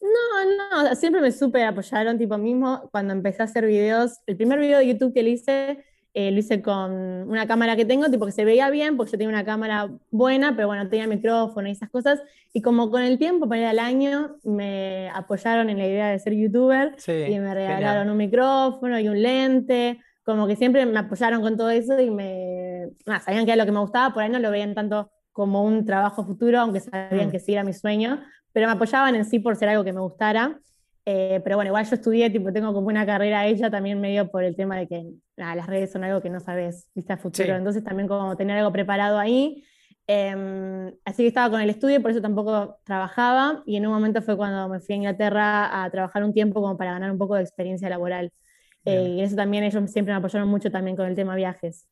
No, 0.01 0.83
no, 0.85 0.95
siempre 0.97 1.21
me 1.21 1.31
supe 1.31 1.65
apoyaron, 1.65 2.19
tipo 2.19 2.37
mismo, 2.37 2.89
cuando 2.91 3.13
empecé 3.13 3.43
a 3.43 3.45
hacer 3.45 3.67
videos, 3.67 4.19
el 4.27 4.37
primer 4.37 4.59
video 4.59 4.79
de 4.79 4.89
YouTube 4.89 5.15
que 5.15 5.23
le 5.23 5.31
hice 5.31 5.85
eh, 6.15 6.31
lo 6.31 6.39
hice 6.39 6.61
con 6.61 6.93
una 6.93 7.47
cámara 7.47 7.75
que 7.75 7.87
tengo, 7.87 8.11
tipo 8.11 8.27
que 8.27 8.33
se 8.33 8.45
veía 8.45 8.69
bien, 8.69 8.97
porque 8.97 9.13
yo 9.13 9.19
tenía 9.19 9.31
una 9.31 9.45
cámara 9.45 9.91
buena, 10.11 10.55
pero 10.55 10.69
bueno, 10.69 10.87
tenía 10.89 11.07
micrófono 11.07 11.69
y 11.69 11.73
esas 11.73 11.89
cosas. 11.89 12.21
Y 12.53 12.61
como 12.61 12.91
con 12.91 13.03
el 13.03 13.19
tiempo, 13.19 13.49
para 13.49 13.63
ir 13.63 13.67
al 13.67 13.79
año, 13.79 14.37
me 14.45 15.09
apoyaron 15.15 15.71
en 15.71 15.79
la 15.79 15.87
idea 15.87 16.09
de 16.11 16.19
ser 16.19 16.35
youtuber 16.35 16.97
y 17.07 17.39
me 17.39 17.55
regalaron 17.55 18.11
un 18.11 18.19
micrófono 18.19 19.01
y 19.01 19.09
un 19.09 19.23
lente. 19.23 20.01
Como 20.23 20.47
que 20.47 20.57
siempre 20.57 20.85
me 20.85 20.99
apoyaron 20.99 21.41
con 21.41 21.57
todo 21.57 21.71
eso 21.71 21.99
y 21.99 22.11
me. 22.11 22.91
sabían 23.25 23.47
que 23.47 23.53
era 23.53 23.63
lo 23.63 23.67
que 23.67 23.73
me 23.73 23.81
gustaba, 23.81 24.13
por 24.13 24.23
ahí 24.23 24.29
no 24.29 24.39
lo 24.39 24.51
veían 24.51 24.75
tanto 24.75 25.11
como 25.33 25.65
un 25.65 25.87
trabajo 25.87 26.27
futuro, 26.27 26.61
aunque 26.61 26.81
sabían 26.81 27.29
mm. 27.29 27.31
que 27.31 27.41
sí 27.41 27.55
era 27.55 27.65
mi 27.65 27.73
sueño, 27.73 28.23
pero 28.53 28.67
me 28.67 28.75
apoyaban 28.75 29.15
en 29.15 29.25
sí 29.25 29.39
por 29.39 29.57
ser 29.57 29.71
algo 29.71 29.83
que 29.83 29.95
me 29.95 30.01
gustara. 30.01 30.61
Eh, 31.05 31.41
pero 31.43 31.57
bueno, 31.57 31.71
igual 31.71 31.85
yo 31.85 31.95
estudié, 31.97 32.31
tipo, 32.31 32.53
tengo 32.53 32.73
como 32.73 32.87
una 32.87 33.05
carrera 33.05 33.47
ella 33.47 33.71
también 33.71 34.01
medio 34.01 34.31
por 34.31 34.45
el 34.45 34.55
tema 34.55 34.77
de 34.77 34.87
que 34.87 35.05
las 35.37 35.67
redes 35.67 35.91
son 35.91 36.05
algo 36.05 36.21
que 36.21 36.31
no 36.31 36.39
sabes, 36.39 36.89
viste 36.95 37.13
a 37.13 37.17
futuro. 37.17 37.57
Entonces 37.57 37.83
también 37.83 38.09
como 38.09 38.37
tener 38.37 38.59
algo 38.59 38.73
preparado 38.73 39.19
ahí. 39.19 39.65
Em, 40.07 40.93
así 41.05 41.23
que 41.23 41.29
estaba 41.29 41.51
con 41.51 41.61
el 41.61 41.71
estudio, 41.71 42.01
por 42.01 42.11
eso 42.11 42.21
tampoco 42.21 42.79
trabajaba. 42.85 43.63
Y 43.67 43.77
en 43.77 43.87
un 43.87 43.93
momento 43.93 44.23
fue 44.23 44.37
cuando 44.37 44.69
me 44.69 44.81
fui 44.81 44.95
a 44.95 44.97
Inglaterra 44.97 45.83
a 45.83 45.91
trabajar 45.91 46.23
un 46.23 46.33
tiempo 46.33 46.61
como 46.61 46.77
para 46.77 46.93
ganar 46.93 47.11
un 47.11 47.19
poco 47.19 47.35
de 47.35 47.43
experiencia 47.43 47.89
laboral. 47.89 48.33
Eh, 48.85 49.15
y 49.17 49.23
eso 49.23 49.37
también 49.37 49.65
ellos 49.65 49.91
siempre 49.91 50.13
me 50.13 50.19
apoyaron 50.19 50.49
mucho 50.49 50.71
también 50.71 50.97
con 50.97 51.07
el 51.07 51.15
tema 51.15 51.35
viajes. 51.35 51.87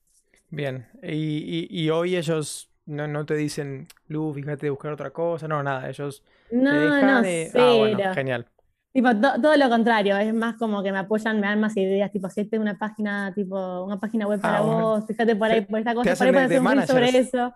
Bien, 0.48 0.86
y, 1.02 1.68
y, 1.70 1.90
hoy 1.90 2.16
ellos 2.16 2.72
no, 2.84 3.06
no, 3.06 3.24
te 3.24 3.36
dicen, 3.36 3.86
Lu, 4.08 4.32
fíjate 4.34 4.66
de 4.66 4.70
buscar 4.70 4.92
otra 4.92 5.10
cosa, 5.10 5.46
no, 5.46 5.62
nada, 5.62 5.88
ellos 5.88 6.24
no, 6.50 6.70
te 6.70 6.76
dejan 6.76 7.22
no, 7.22 7.60
Ah, 7.60 7.74
bueno, 7.76 8.14
genial. 8.14 8.46
Tipo, 8.92 9.08
todo 9.14 9.56
lo 9.56 9.68
contrario, 9.68 10.16
es 10.16 10.34
más 10.34 10.56
como 10.56 10.82
que 10.82 10.90
me 10.90 10.98
apoyan, 10.98 11.38
me 11.38 11.46
dan 11.46 11.60
más 11.60 11.76
ideas, 11.76 12.10
tipo, 12.10 12.28
si 12.28 12.48
una 12.54 12.76
página, 12.76 13.32
tipo, 13.34 13.84
una 13.84 14.00
página 14.00 14.26
web 14.26 14.40
para 14.40 14.58
ah, 14.58 14.62
vos, 14.62 15.06
fíjate 15.06 15.36
por 15.36 15.48
ahí, 15.48 15.60
por 15.60 15.78
esta 15.78 15.94
cosa, 15.94 16.16
por 16.16 16.26
ahí 16.26 16.32
puedes 16.32 16.50
hacer 16.50 16.60
un 16.60 16.86
sobre 16.86 17.18
eso. 17.18 17.54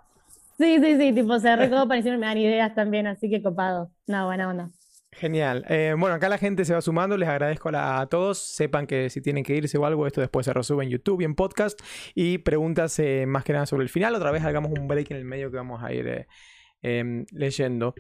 Sí, 0.56 0.78
sí, 0.80 0.96
sí, 0.96 1.12
tipo, 1.12 1.38
se 1.40 1.56
recopan 1.56 1.98
y 1.98 2.02
siempre 2.02 2.18
me 2.20 2.26
dan 2.26 2.38
ideas 2.38 2.74
también, 2.74 3.08
así 3.08 3.28
que 3.28 3.42
copado. 3.42 3.90
No, 4.06 4.26
buena 4.26 4.48
onda. 4.48 4.70
Genial. 5.14 5.64
Eh, 5.68 5.94
bueno, 5.96 6.16
acá 6.16 6.28
la 6.28 6.38
gente 6.38 6.64
se 6.64 6.74
va 6.74 6.80
sumando, 6.80 7.16
les 7.16 7.28
agradezco 7.28 7.70
a, 7.72 8.06
todos. 8.06 8.38
Sepan 8.38 8.86
que 8.86 9.10
si 9.10 9.20
tienen 9.20 9.44
que 9.44 9.54
irse 9.54 9.78
o 9.78 9.86
algo, 9.86 10.06
esto 10.06 10.20
después 10.20 10.44
se 10.44 10.52
resube 10.52 10.84
en 10.84 10.90
YouTube 10.90 11.20
y 11.20 11.24
en 11.24 11.34
podcast. 11.34 11.80
Y 12.14 12.38
preguntas 12.38 12.98
eh, 12.98 13.24
más 13.26 13.44
que 13.44 13.52
nada 13.52 13.66
sobre 13.66 13.84
el 13.84 13.88
final. 13.88 14.14
Otra 14.14 14.32
vez 14.32 14.44
hagamos 14.44 14.72
un 14.72 14.88
break 14.88 15.12
en 15.12 15.16
el 15.18 15.24
medio 15.24 15.50
que 15.50 15.56
vamos 15.56 15.82
a 15.82 15.92
ir 15.92 16.06
eh, 16.06 16.26
em, 16.82 17.26
leyendo. 17.30 17.94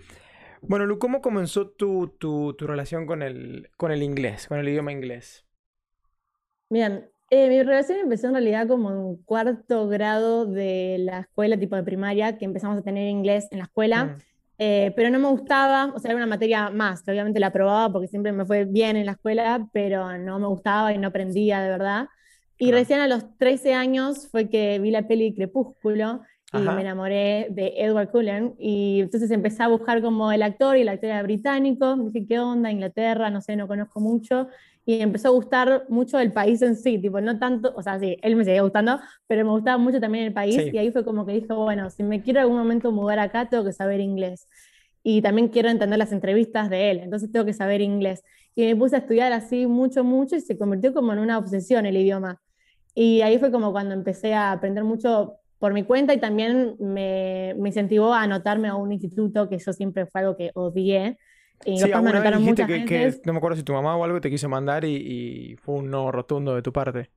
Bueno, 0.66 0.86
Lu, 0.86 0.98
¿cómo 0.98 1.20
comenzó 1.20 1.68
tu, 1.68 2.08
tu, 2.18 2.54
tu, 2.54 2.66
relación 2.66 3.06
con 3.06 3.22
el, 3.22 3.70
con 3.76 3.92
el 3.92 4.02
inglés, 4.02 4.46
con 4.48 4.58
el 4.58 4.68
idioma 4.68 4.92
inglés? 4.92 5.44
Bien, 6.70 7.10
eh, 7.30 7.48
mi 7.48 7.62
relación 7.62 7.98
empezó 7.98 8.28
en 8.28 8.34
realidad 8.34 8.66
como 8.66 8.90
en 8.90 9.16
cuarto 9.24 9.88
grado 9.88 10.46
de 10.46 10.96
la 11.00 11.20
escuela, 11.20 11.58
tipo 11.58 11.76
de 11.76 11.82
primaria, 11.82 12.38
que 12.38 12.44
empezamos 12.44 12.78
a 12.78 12.82
tener 12.82 13.08
inglés 13.08 13.48
en 13.50 13.58
la 13.58 13.64
escuela, 13.64 14.04
mm. 14.04 14.16
eh, 14.58 14.92
pero 14.96 15.10
no 15.10 15.18
me 15.18 15.28
gustaba, 15.28 15.92
o 15.94 15.98
sea, 15.98 16.10
era 16.10 16.16
una 16.16 16.26
materia 16.26 16.70
más, 16.70 17.02
que 17.02 17.10
obviamente 17.10 17.40
la 17.40 17.48
aprobaba 17.48 17.92
porque 17.92 18.08
siempre 18.08 18.32
me 18.32 18.46
fue 18.46 18.64
bien 18.64 18.96
en 18.96 19.06
la 19.06 19.12
escuela, 19.12 19.68
pero 19.72 20.16
no 20.18 20.38
me 20.38 20.46
gustaba 20.46 20.92
y 20.92 20.98
no 20.98 21.08
aprendía 21.08 21.60
de 21.60 21.68
verdad. 21.68 22.08
Y 22.56 22.72
recién 22.72 23.00
a 23.00 23.08
los 23.08 23.36
13 23.36 23.74
años 23.74 24.28
fue 24.30 24.48
que 24.48 24.78
vi 24.78 24.90
la 24.90 25.08
peli 25.08 25.34
Crepúsculo 25.34 26.22
y 26.54 26.62
me 26.62 26.80
enamoré 26.80 27.48
de 27.50 27.74
Edward 27.76 28.10
Cullen 28.10 28.54
y 28.58 29.00
entonces 29.00 29.30
empecé 29.30 29.62
a 29.62 29.68
buscar 29.68 30.00
como 30.02 30.32
el 30.32 30.42
actor 30.42 30.76
y 30.76 30.82
el 30.82 30.88
actor 30.88 31.10
era 31.10 31.22
británico, 31.22 31.96
dije, 31.96 32.26
¿qué 32.26 32.38
onda? 32.38 32.70
Inglaterra, 32.70 33.30
no 33.30 33.40
sé, 33.40 33.56
no 33.56 33.66
conozco 33.66 34.00
mucho 34.00 34.48
y 34.86 35.00
empezó 35.00 35.28
a 35.28 35.30
gustar 35.30 35.86
mucho 35.88 36.18
el 36.18 36.32
país 36.32 36.60
en 36.62 36.76
sí, 36.76 36.98
tipo, 36.98 37.20
no 37.20 37.38
tanto, 37.38 37.72
o 37.74 37.82
sea, 37.82 37.98
sí, 37.98 38.18
él 38.22 38.36
me 38.36 38.44
seguía 38.44 38.62
gustando, 38.62 39.00
pero 39.26 39.44
me 39.44 39.50
gustaba 39.50 39.78
mucho 39.78 39.98
también 40.00 40.26
el 40.26 40.32
país 40.32 40.60
y 40.72 40.76
ahí 40.76 40.90
fue 40.90 41.04
como 41.04 41.24
que 41.24 41.32
dije, 41.32 41.52
bueno, 41.52 41.88
si 41.90 42.02
me 42.02 42.22
quiero 42.22 42.40
algún 42.40 42.58
momento 42.58 42.92
mudar 42.92 43.18
acá, 43.18 43.48
tengo 43.48 43.64
que 43.64 43.72
saber 43.72 44.00
inglés. 44.00 44.48
Y 45.02 45.20
también 45.20 45.48
quiero 45.48 45.68
entender 45.68 45.98
las 45.98 46.12
entrevistas 46.12 46.70
de 46.70 46.90
él, 46.90 47.00
entonces 47.00 47.30
tengo 47.30 47.44
que 47.46 47.52
saber 47.52 47.80
inglés. 47.80 48.22
Y 48.54 48.66
me 48.66 48.76
puse 48.76 48.96
a 48.96 49.00
estudiar 49.00 49.32
así 49.32 49.66
mucho, 49.66 50.04
mucho 50.04 50.36
y 50.36 50.40
se 50.40 50.56
convirtió 50.56 50.94
como 50.94 51.12
en 51.12 51.18
una 51.18 51.38
obsesión 51.38 51.86
el 51.86 51.96
idioma. 51.96 52.40
Y 52.94 53.22
ahí 53.22 53.38
fue 53.38 53.50
como 53.50 53.72
cuando 53.72 53.94
empecé 53.94 54.34
a 54.34 54.52
aprender 54.52 54.84
mucho 54.84 55.38
por 55.58 55.72
mi 55.72 55.84
cuenta 55.84 56.14
y 56.14 56.20
también 56.20 56.76
me, 56.78 57.54
me, 57.58 57.68
incentivó 57.68 58.12
a 58.12 58.22
anotarme 58.22 58.68
a 58.68 58.74
un 58.76 58.92
instituto, 58.92 59.48
que 59.48 59.58
yo 59.58 59.72
siempre 59.72 60.06
fue 60.06 60.20
algo 60.20 60.36
que 60.36 60.50
odié. 60.54 61.18
Y 61.64 61.78
Sí, 61.78 61.88
me 61.88 61.94
anotaron 61.94 62.42
muchas 62.42 62.66
que, 62.66 62.84
que- 62.84 62.98
veces. 62.98 63.22
no 63.24 63.32
me 63.32 63.38
acuerdo 63.38 63.56
si 63.56 63.62
tu 63.62 63.72
mamá 63.72 63.96
o 63.96 64.04
algo 64.04 64.20
te 64.20 64.30
quiso 64.30 64.48
mandar 64.48 64.84
y, 64.84 64.96
y 65.52 65.56
fue 65.56 65.76
un 65.76 65.90
no 65.90 66.12
rotundo 66.12 66.54
de 66.54 66.62
tu 66.62 66.72
parte. 66.72 67.10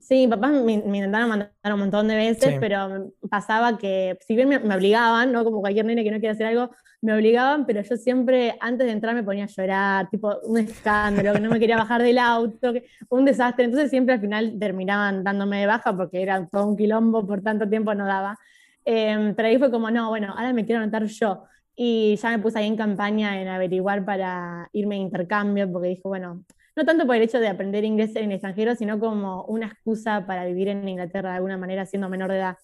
Sí, 0.00 0.26
papás 0.28 0.52
me, 0.52 0.62
me 0.82 0.98
intentaron 0.98 1.28
mandar 1.30 1.52
un 1.72 1.78
montón 1.80 2.08
de 2.08 2.16
veces, 2.16 2.50
Sí. 2.50 2.56
pero 2.60 3.10
pasaba 3.34 3.78
que, 3.78 4.16
si 4.26 4.36
bien 4.36 4.48
me, 4.48 4.58
me 4.60 4.74
obligaban, 4.76 5.32
¿no? 5.32 5.44
Como 5.44 5.60
cualquier 5.60 5.84
nene 5.86 6.04
que 6.04 6.10
no 6.10 6.18
quiere 6.18 6.32
hacer 6.34 6.46
algo, 6.46 6.70
me 7.02 7.12
obligaban, 7.14 7.66
pero 7.66 7.82
yo 7.82 7.96
siempre, 7.96 8.56
antes 8.60 8.86
de 8.86 8.92
entrar, 8.92 9.14
me 9.14 9.22
ponía 9.22 9.44
a 9.44 9.46
llorar, 9.48 10.08
tipo, 10.10 10.38
un 10.44 10.58
escándalo, 10.58 11.34
que 11.34 11.40
no 11.40 11.50
me 11.50 11.60
quería 11.60 11.76
bajar 11.76 12.02
del 12.02 12.18
auto, 12.18 12.72
que- 12.72 12.84
un 13.10 13.24
desastre. 13.24 13.64
Entonces 13.66 13.90
siempre 13.90 14.14
al 14.14 14.20
final 14.20 14.56
terminaban 14.58 15.22
dándome 15.24 15.60
de 15.60 15.66
baja 15.66 15.96
porque 15.96 16.22
era 16.22 16.46
todo 16.48 16.66
un 16.66 16.76
quilombo, 16.76 17.26
por 17.26 17.42
tanto 17.42 17.68
tiempo 17.68 17.94
no 17.94 18.06
daba. 18.06 18.38
Eh, 18.84 19.32
pero 19.36 19.48
ahí 19.48 19.58
fue 19.58 19.70
como, 19.70 19.90
no, 19.90 20.08
bueno, 20.10 20.32
ahora 20.36 20.52
me 20.52 20.64
quiero 20.64 20.82
anotar 20.82 21.04
yo. 21.06 21.44
Y 21.76 22.16
ya 22.16 22.30
me 22.30 22.38
puse 22.38 22.58
ahí 22.58 22.66
en 22.68 22.76
campaña 22.76 23.40
en 23.40 23.48
averiguar 23.48 24.04
para 24.04 24.68
irme 24.72 24.94
de 24.96 25.00
intercambio, 25.02 25.70
porque 25.72 25.88
dije, 25.88 26.02
bueno, 26.04 26.44
no 26.76 26.84
tanto 26.84 27.06
por 27.06 27.16
el 27.16 27.22
hecho 27.22 27.40
de 27.40 27.48
aprender 27.48 27.84
inglés 27.84 28.14
en 28.16 28.24
el 28.26 28.32
extranjero, 28.32 28.74
sino 28.76 28.98
como 28.98 29.44
una 29.44 29.66
excusa 29.66 30.26
para 30.26 30.44
vivir 30.46 30.68
en 30.68 30.88
Inglaterra 30.88 31.30
de 31.30 31.36
alguna 31.36 31.56
manera 31.58 31.86
siendo 31.86 32.08
menor 32.08 32.30
de 32.30 32.38
edad. 32.38 32.56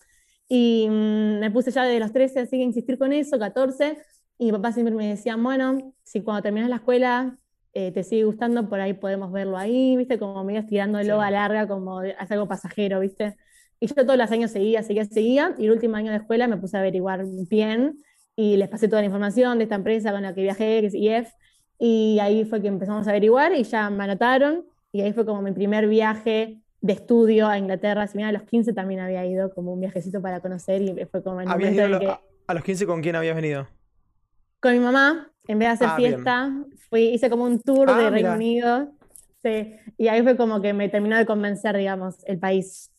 Y 0.52 0.88
mm, 0.90 1.38
me 1.38 1.50
puse 1.52 1.70
ya 1.70 1.84
desde 1.84 2.00
los 2.00 2.12
13, 2.12 2.40
así 2.40 2.58
que 2.58 2.64
insistir 2.64 2.98
con 2.98 3.12
eso, 3.12 3.38
14, 3.38 3.96
y 4.36 4.46
mi 4.46 4.52
papá 4.52 4.72
siempre 4.72 4.92
me 4.94 5.06
decía, 5.08 5.36
bueno, 5.36 5.94
si 6.02 6.22
cuando 6.22 6.42
terminas 6.42 6.68
la 6.68 6.76
escuela 6.76 7.38
eh, 7.72 7.92
te 7.92 8.02
sigue 8.02 8.24
gustando, 8.24 8.68
por 8.68 8.80
ahí 8.80 8.94
podemos 8.94 9.30
verlo 9.30 9.56
ahí, 9.56 9.96
¿viste? 9.96 10.18
Como 10.18 10.42
medio 10.42 10.58
estirándolo 10.60 11.04
Sí. 11.20 11.24
a 11.24 11.30
larga, 11.30 11.68
como 11.68 12.00
hace 12.00 12.34
algo 12.34 12.48
pasajero, 12.48 12.98
¿viste? 12.98 13.36
Y 13.78 13.86
yo 13.86 13.94
todos 13.94 14.16
los 14.18 14.28
años 14.32 14.50
seguía, 14.50 14.82
seguía, 14.82 15.04
seguía, 15.04 15.54
y 15.56 15.66
el 15.66 15.70
último 15.70 15.94
año 15.96 16.10
de 16.10 16.16
escuela 16.18 16.48
me 16.48 16.56
puse 16.56 16.76
a 16.76 16.80
averiguar 16.80 17.24
bien, 17.48 18.02
y 18.34 18.56
les 18.56 18.68
pasé 18.68 18.88
toda 18.88 19.02
la 19.02 19.06
información 19.06 19.58
de 19.58 19.64
esta 19.64 19.76
empresa 19.76 20.10
con 20.10 20.22
la 20.22 20.34
que 20.34 20.42
viajé, 20.42 20.80
que 20.80 20.86
es 20.88 20.94
IF, 20.94 21.28
y 21.78 22.18
ahí 22.20 22.44
fue 22.44 22.60
que 22.60 22.68
empezamos 22.68 23.06
a 23.06 23.10
averiguar 23.10 23.54
y 23.54 23.62
ya 23.62 23.88
me 23.88 24.04
anotaron. 24.04 24.64
Y 24.92 25.02
ahí 25.02 25.12
fue 25.12 25.24
como 25.24 25.40
mi 25.42 25.52
primer 25.52 25.86
viaje 25.88 26.58
de 26.80 26.92
estudio 26.94 27.46
a 27.48 27.58
Inglaterra. 27.58 28.06
Si 28.06 28.16
bien 28.16 28.28
a 28.28 28.32
los 28.32 28.42
15 28.44 28.72
también 28.72 29.00
había 29.00 29.24
ido 29.26 29.52
como 29.54 29.72
un 29.72 29.80
viajecito 29.80 30.20
para 30.22 30.40
conocer 30.40 30.82
y 30.82 31.04
fue 31.06 31.22
como 31.22 31.40
el 31.40 31.48
¿Habías 31.48 31.72
momento 31.72 31.76
ido 31.76 31.84
en 31.86 31.90
lo- 31.92 31.98
que 32.00 32.06
a- 32.08 32.20
a 32.46 32.54
los 32.54 32.64
15 32.64 32.86
con 32.86 33.02
quién 33.02 33.16
habías 33.16 33.36
venido? 33.36 33.68
con 34.60 34.72
mi 34.74 34.78
mamá, 34.80 35.30
en 35.48 35.58
vez 35.58 35.68
de 35.68 35.72
hacer 35.72 35.88
Ah, 35.90 35.96
bien. 35.96 36.12
fiesta, 36.12 36.50
fui, 36.90 37.02
hice 37.14 37.30
como 37.30 37.44
un 37.44 37.60
tour 37.62 37.88
Ah, 37.88 37.96
de 37.96 38.10
Reino 38.10 38.16
mira. 38.30 38.34
Unido. 38.34 38.92
Sí, 39.42 39.74
y 39.96 40.08
ahí 40.08 40.22
fue 40.22 40.36
como 40.36 40.60
que 40.60 40.74
me 40.74 40.88
terminó 40.90 41.16
de 41.16 41.24
convencer, 41.24 41.74
digamos, 41.76 42.16
el 42.26 42.38
país. 42.38 42.90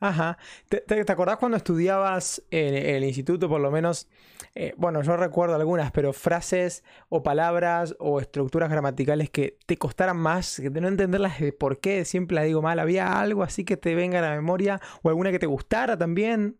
Ajá. 0.00 0.36
¿Te, 0.68 0.82
te, 0.82 1.02
te 1.04 1.12
acordás 1.12 1.38
cuando 1.38 1.56
estudiabas 1.56 2.42
en 2.50 2.74
el 2.74 3.04
instituto, 3.04 3.48
por 3.48 3.60
lo 3.60 3.70
menos? 3.70 4.06
Eh, 4.54 4.74
bueno, 4.76 5.02
yo 5.02 5.16
recuerdo 5.16 5.54
algunas, 5.56 5.90
pero 5.92 6.12
frases 6.12 6.84
o 7.08 7.22
palabras 7.22 7.94
o 7.98 8.20
estructuras 8.20 8.70
gramaticales 8.70 9.30
que 9.30 9.56
te 9.66 9.76
costaran 9.76 10.16
más, 10.16 10.58
que 10.60 10.70
de 10.70 10.80
no 10.80 10.88
entenderlas 10.88 11.38
de 11.40 11.52
por 11.52 11.80
qué 11.80 12.04
siempre 12.04 12.34
la 12.34 12.42
digo 12.42 12.62
mal. 12.62 12.78
¿Había 12.78 13.20
algo 13.20 13.42
así 13.42 13.64
que 13.64 13.76
te 13.76 13.94
venga 13.94 14.18
a 14.18 14.22
la 14.22 14.34
memoria? 14.36 14.80
¿O 15.02 15.08
alguna 15.08 15.30
que 15.30 15.38
te 15.38 15.46
gustara 15.46 15.96
también? 15.96 16.58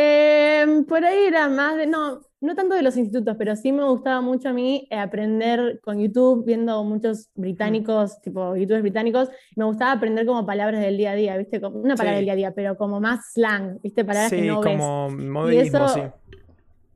Eh, 0.00 0.84
por 0.88 1.04
ahí 1.04 1.24
era 1.24 1.48
más 1.48 1.76
de, 1.76 1.86
no, 1.88 2.20
no 2.40 2.54
tanto 2.54 2.76
de 2.76 2.82
los 2.82 2.96
institutos, 2.96 3.34
pero 3.36 3.56
sí 3.56 3.72
me 3.72 3.82
gustaba 3.82 4.20
mucho 4.20 4.48
a 4.50 4.52
mí 4.52 4.86
eh, 4.90 4.96
aprender 4.96 5.80
con 5.82 5.98
YouTube, 5.98 6.44
viendo 6.46 6.84
muchos 6.84 7.30
británicos, 7.34 8.20
tipo 8.22 8.54
youtubers 8.54 8.82
británicos, 8.82 9.28
me 9.56 9.64
gustaba 9.64 9.90
aprender 9.92 10.24
como 10.24 10.46
palabras 10.46 10.80
del 10.80 10.96
día 10.96 11.10
a 11.10 11.14
día, 11.16 11.36
¿viste? 11.36 11.60
Como, 11.60 11.80
una 11.80 11.96
palabra 11.96 12.12
Sí. 12.12 12.16
del 12.18 12.24
día 12.26 12.32
a 12.34 12.36
día, 12.36 12.54
pero 12.54 12.76
como 12.76 13.00
más 13.00 13.32
slang, 13.32 13.80
¿viste? 13.82 14.04
Palabras 14.04 14.30
que 14.30 14.40
Sí, 14.42 14.46
no 14.46 14.60
ves. 14.60 14.72
como 14.72 15.10
modismo, 15.10 15.84
eso- 15.86 15.94
sí. 15.94 16.02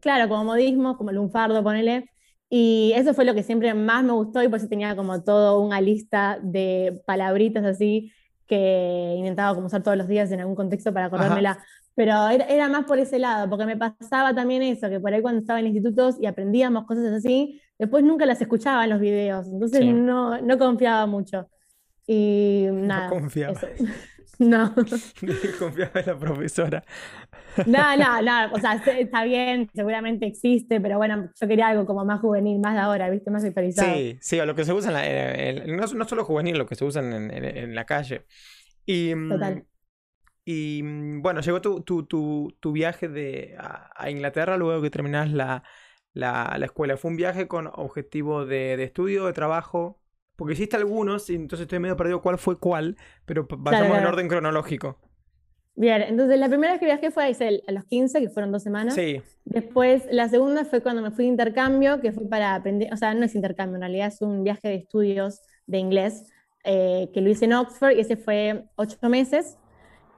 Claro, 0.03 0.29
como 0.29 0.45
modismo, 0.45 0.99
como 0.99 1.13
lunfardo, 1.13 1.63
ponele. 1.63 2.11
Y 2.51 2.93
eso 2.95 3.15
fue 3.15 3.25
lo 3.25 3.35
que 3.35 3.43
siempre 3.43 3.73
más 3.73 4.05
me 4.05 4.13
gustó 4.13 4.43
y 4.43 4.49
por 4.49 4.59
eso 4.59 4.69
tenía 4.69 4.95
como 4.95 5.23
toda 5.23 5.57
una 5.59 5.81
lista 5.81 6.39
de 6.43 7.01
palabritas 7.07 7.65
así 7.65 8.13
que 8.47 9.15
intentaba 9.17 9.55
como 9.55 9.69
usar 9.69 9.83
todos 9.83 9.97
los 9.97 10.07
días 10.09 10.31
en 10.33 10.41
algún 10.41 10.55
contexto 10.57 10.93
para 10.93 11.07
acordármela. 11.07 11.59
Pero 11.95 12.29
era, 12.29 12.45
era 12.47 12.69
más 12.69 12.85
por 12.85 12.99
ese 12.99 13.19
lado, 13.19 13.49
porque 13.49 13.65
me 13.65 13.77
pasaba 13.79 14.35
también 14.35 14.63
eso, 14.63 14.91
que 14.91 14.99
por 15.01 15.15
ahí 15.15 15.23
cuando 15.23 15.41
estaba 15.41 15.61
en 15.61 15.69
institutos 15.69 16.17
y 16.21 16.27
aprendíamos 16.27 16.85
cosas 16.85 17.07
así, 17.13 17.61
después 17.79 18.03
nunca 18.05 18.27
las 18.27 18.41
escuchaba 18.43 18.85
en 18.85 18.91
los 18.91 19.01
videos, 19.01 19.47
entonces 19.47 19.81
Sí. 19.81 19.93
no, 19.93 20.39
no 20.43 20.59
confiaba 20.59 21.07
mucho. 21.07 21.49
Y 22.07 22.67
nada, 22.73 23.09
confiaba. 23.09 23.53
eso. 23.53 23.67
No. 24.39 24.75
Confiaba 25.59 26.01
en 26.01 26.07
la 26.07 26.19
profesora. 26.19 26.85
No, 27.65 27.97
no, 27.97 28.23
no, 28.23 28.53
o 28.55 28.59
sea, 28.59 28.83
se- 28.83 29.03
está 29.03 29.25
bien, 29.25 29.69
seguramente 29.75 30.27
existe, 30.27 30.81
pero 30.81 30.97
bueno, 30.99 31.31
yo 31.41 31.49
quería 31.49 31.69
algo 31.69 31.87
como 31.87 32.05
más 32.05 32.21
juvenil, 32.21 32.59
más 32.61 32.75
de 32.75 32.81
ahora, 32.81 33.11
¿viste? 33.11 33.31
Más 33.31 33.45
actualizado. 33.45 33.95
Sí, 33.95 34.19
sí, 34.21 34.41
o 34.41 34.47
lo 34.47 34.55
que 34.55 34.65
se 34.65 34.73
usa 34.73 34.89
en 34.91 34.95
la- 34.95 35.07
en- 35.51 35.59
en- 35.71 35.77
no, 35.77 35.87
no 35.87 36.05
solo 36.09 36.25
juvenil, 36.25 36.59
lo 36.59 36.67
que 36.67 36.75
se 36.75 36.85
usa 36.85 37.03
en, 37.03 37.75
la 37.75 37.85
calle. 37.85 38.27
Y, 38.87 39.15
mm, 39.15 39.31
Total. 39.31 39.65
y 40.45 40.83
mm, 40.83 41.23
bueno, 41.23 41.41
llegó 41.41 41.61
tu, 41.61 41.83
tu, 41.83 42.05
tu, 42.07 42.57
tu 42.61 42.73
viaje 42.73 43.09
de, 43.09 43.57
a, 43.59 43.91
a 43.97 44.11
Inglaterra 44.11 44.57
luego 44.57 44.83
que 44.83 44.91
terminás 44.91 45.31
la, 45.31 45.63
la, 46.15 46.57
la 46.59 46.67
escuela. 46.67 46.97
¿Fue 46.97 47.11
un 47.13 47.17
viaje 47.17 47.49
con 47.49 47.69
objetivo 47.69 48.45
de, 48.47 48.77
de 48.77 48.85
estudio, 48.85 49.27
de 49.27 49.33
trabajo? 49.35 50.02
Porque 50.43 50.55
hiciste 50.55 50.75
algunos, 50.75 51.31
y 51.31 51.37
entonces 51.37 51.67
estoy 51.67 51.79
medio 51.79 51.97
perdido 51.97 52.21
cuál 52.21 52.37
fue 52.37 52.59
cuál, 52.59 52.97
pero 53.25 53.47
vayamos 53.49 53.91
en 53.91 53.93
claro. 53.93 54.09
orden 54.09 54.27
cronológico. 54.27 54.99
Bien, 55.77 56.03
entonces 56.03 56.37
la 56.37 56.49
primera 56.49 56.73
vez 56.73 56.81
que 56.81 56.87
viajé 56.87 57.13
fue 57.13 57.23
a 57.23 57.29
a 57.29 57.73
los 57.73 57.85
15, 57.85 58.21
que 58.21 58.29
fueron 58.29 58.51
dos 58.51 58.65
semanas. 58.65 58.93
Sí, 58.97 59.23
Después, 59.45 60.03
la 60.11 60.29
segunda 60.29 60.65
fue 60.65 60.81
cuando 60.81 61.01
me 61.01 61.13
fui 61.13 61.27
de 61.27 61.31
intercambio, 61.31 62.01
que 62.01 62.11
fue 62.11 62.29
para 62.29 62.57
aprender, 62.57 62.93
o 62.93 62.97
sea, 62.97 63.15
no 63.15 63.25
es 63.25 63.37
intercambio, 63.37 63.77
en 63.77 63.83
realidad 63.83 64.09
es 64.09 64.21
un 64.21 64.43
viaje 64.43 64.67
de 64.67 64.75
estudios 64.75 65.43
de 65.69 65.79
inglés, 65.79 66.25
eh, 66.65 67.09
que 67.15 67.21
lo 67.21 67.31
hice 67.31 67.45
en 67.45 67.53
Oxford, 67.53 67.93
y 67.93 68.01
ese 68.01 68.17
fue 68.17 68.65
ocho 68.75 68.99
meses, 69.09 69.59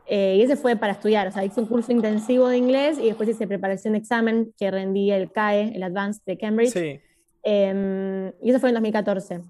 eh, 0.06 0.36
y 0.38 0.40
ese 0.40 0.56
fue 0.56 0.74
para 0.76 0.94
estudiar, 0.94 1.28
o 1.28 1.32
sea, 1.32 1.44
hice 1.44 1.60
un 1.60 1.66
curso 1.66 1.92
intensivo 1.92 2.48
de 2.48 2.56
inglés 2.56 2.98
y 2.98 3.08
después 3.08 3.28
hice 3.28 3.46
preparación 3.46 3.92
de 3.92 3.98
examen, 3.98 4.54
que 4.56 4.70
rendí 4.70 5.10
el 5.10 5.30
CAE, 5.30 5.76
el 5.76 5.82
Advanced 5.82 6.22
de 6.24 6.38
Cambridge, 6.38 6.72
sí. 6.72 6.98
em, 7.42 8.32
y 8.40 8.48
eso 8.48 8.58
fue 8.58 8.70
en 8.70 8.76
2014. 8.76 9.42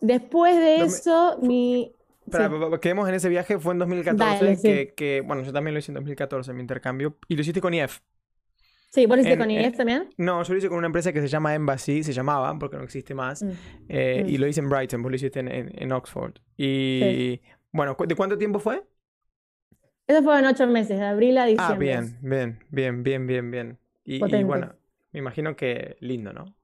Después 0.00 0.56
de 0.56 0.78
No 0.78 0.84
eso, 0.84 1.38
mi... 1.42 1.92
Sí. 2.30 2.38
quedemos 2.80 3.08
en 3.08 3.14
ese 3.14 3.28
viaje, 3.28 3.58
fue 3.58 3.72
en 3.72 3.78
2014, 3.78 4.40
Dale, 4.44 4.56
sí. 4.56 4.68
que, 4.68 4.94
que, 4.94 5.20
bueno, 5.20 5.42
yo 5.42 5.52
también 5.52 5.74
lo 5.74 5.78
hice 5.78 5.92
en 5.92 5.94
2014, 5.94 6.52
mi 6.52 6.60
intercambio, 6.60 7.16
y 7.28 7.36
lo 7.36 7.42
hiciste 7.42 7.60
con 7.60 7.72
IEF. 7.72 8.00
Sí, 8.90 9.06
¿vos 9.06 9.16
lo 9.16 9.20
hiciste 9.22 9.34
En- 9.34 9.38
con 9.40 9.50
en- 9.50 9.56
inglés 9.56 9.76
también? 9.76 10.08
No, 10.18 10.42
yo 10.42 10.52
lo 10.52 10.58
hice 10.58 10.68
con 10.68 10.78
una 10.78 10.86
empresa 10.86 11.12
que 11.12 11.20
se 11.20 11.28
llama 11.28 11.54
Embassy, 11.54 12.02
se 12.02 12.12
llamaba, 12.12 12.58
porque 12.58 12.76
no 12.78 12.82
existe 12.84 13.14
más, 13.14 13.42
Mm. 13.42 13.50
eh, 13.88 14.24
Mm. 14.24 14.28
y 14.28 14.38
lo 14.38 14.46
hice 14.48 14.60
en 14.60 14.68
Brighton, 14.68 15.02
vos 15.02 15.10
lo 15.10 15.16
hiciste 15.16 15.40
en, 15.40 15.48
en- 15.48 15.72
en 15.82 15.92
Oxford. 15.92 16.34
Y 16.56 17.40
bueno, 17.72 17.96
¿cu- 17.96 18.06
¿de 18.06 18.14
cuánto 18.16 18.36
tiempo 18.38 18.58
fue? 18.58 18.82
Esos 20.06 20.24
fueron 20.24 20.46
ocho 20.46 20.66
meses, 20.66 20.98
de 20.98 21.04
abril 21.04 21.36
a 21.38 21.44
Ah, 21.44 21.74
diciembre. 21.74 21.78
bien, 21.78 22.18
bien, 22.22 22.58
bien, 22.70 23.02
bien, 23.02 23.26
bien, 23.26 23.50
bien. 23.50 23.78
Y, 24.04 24.18
bueno, 24.44 24.74
me 25.12 25.18
imagino 25.18 25.56
que 25.56 25.96
lindo, 26.00 26.32
¿no? 26.32 26.54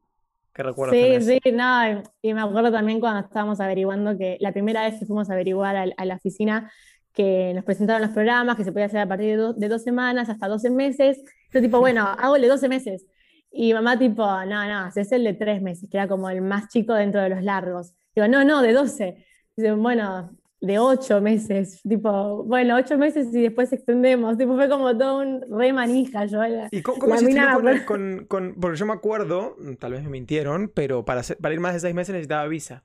¿Qué 0.54 0.62
recuerdos 0.62 0.96
Sí, 0.96 1.02
tenés? 1.04 1.26
sí, 1.26 1.40
no, 1.52 2.02
y- 2.22 2.34
me 2.34 2.40
acuerdo 2.42 2.70
también 2.72 3.00
cuando 3.00 3.20
estábamos 3.26 3.60
averiguando 3.60 4.16
que 4.18 4.36
la 4.40 4.52
primera 4.52 4.82
vez 4.82 4.98
que 4.98 5.06
fuimos 5.06 5.30
a 5.30 5.32
averiguar 5.34 5.76
a, 5.96 6.04
la 6.04 6.14
oficina, 6.16 6.70
que 7.12 7.52
nos 7.54 7.64
presentaron 7.64 8.02
los 8.02 8.10
programas, 8.10 8.56
que 8.56 8.64
se 8.64 8.72
podía 8.72 8.86
hacer 8.86 9.00
a 9.00 9.08
partir 9.08 9.28
de, 9.30 9.36
do- 9.36 9.52
de 9.54 9.68
dos 9.68 9.82
semanas 9.82 10.28
hasta 10.28 10.48
12 10.48 10.70
meses. 10.70 11.22
Yo 11.52 11.60
tipo, 11.60 11.78
bueno, 11.80 12.06
hago 12.06 12.36
el 12.36 12.42
de 12.42 12.48
12 12.48 12.68
meses. 12.68 13.06
Y 13.50 13.74
mamá 13.74 13.98
tipo, 13.98 14.22
no, 14.24 14.66
no, 14.66 14.78
haces 14.86 15.12
el 15.12 15.24
de 15.24 15.34
tres 15.34 15.60
meses, 15.62 15.88
que 15.90 15.96
era 15.98 16.08
como 16.08 16.30
el 16.30 16.40
más 16.42 16.68
chico 16.68 16.94
dentro 16.94 17.20
de 17.22 17.28
los 17.30 17.42
largos. 17.42 17.92
Digo, 18.14 18.28
no, 18.28 18.44
no, 18.44 18.62
de 18.62 18.72
12. 18.72 19.24
Dicen, 19.56 19.82
bueno, 19.82 20.30
de 20.62 20.78
8 20.78 21.20
meses. 21.20 21.82
Tipo, 21.82 22.44
bueno, 22.44 22.76
8 22.76 22.96
meses 22.96 23.34
y 23.34 23.42
después 23.42 23.72
extendemos. 23.72 24.38
Tipo, 24.38 24.54
fue 24.54 24.68
como 24.68 24.96
todo 24.96 25.18
un 25.18 25.42
re 25.58 25.72
manija. 25.72 26.24
Yo, 26.24 26.42
la- 26.42 26.68
¿Y 26.70 26.80
cómo, 26.82 26.98
cómo 26.98 27.10
La 27.14 27.16
hiciste 27.20 27.34
mina 27.34 27.54
con, 27.54 27.68
el- 27.68 27.84
con- 27.84 28.24
con- 28.26 28.54
Porque 28.60 28.78
yo 28.78 28.86
me 28.86 28.92
acuerdo, 28.94 29.56
tal 29.78 29.92
vez 29.92 30.02
me 30.04 30.08
mintieron, 30.10 30.70
pero 30.74 31.04
para, 31.04 31.22
para 31.40 31.52
ir 31.52 31.60
más 31.60 31.74
de 31.74 31.80
seis 31.80 31.94
meses 31.94 32.12
necesitaba 32.14 32.46
visa. 32.48 32.84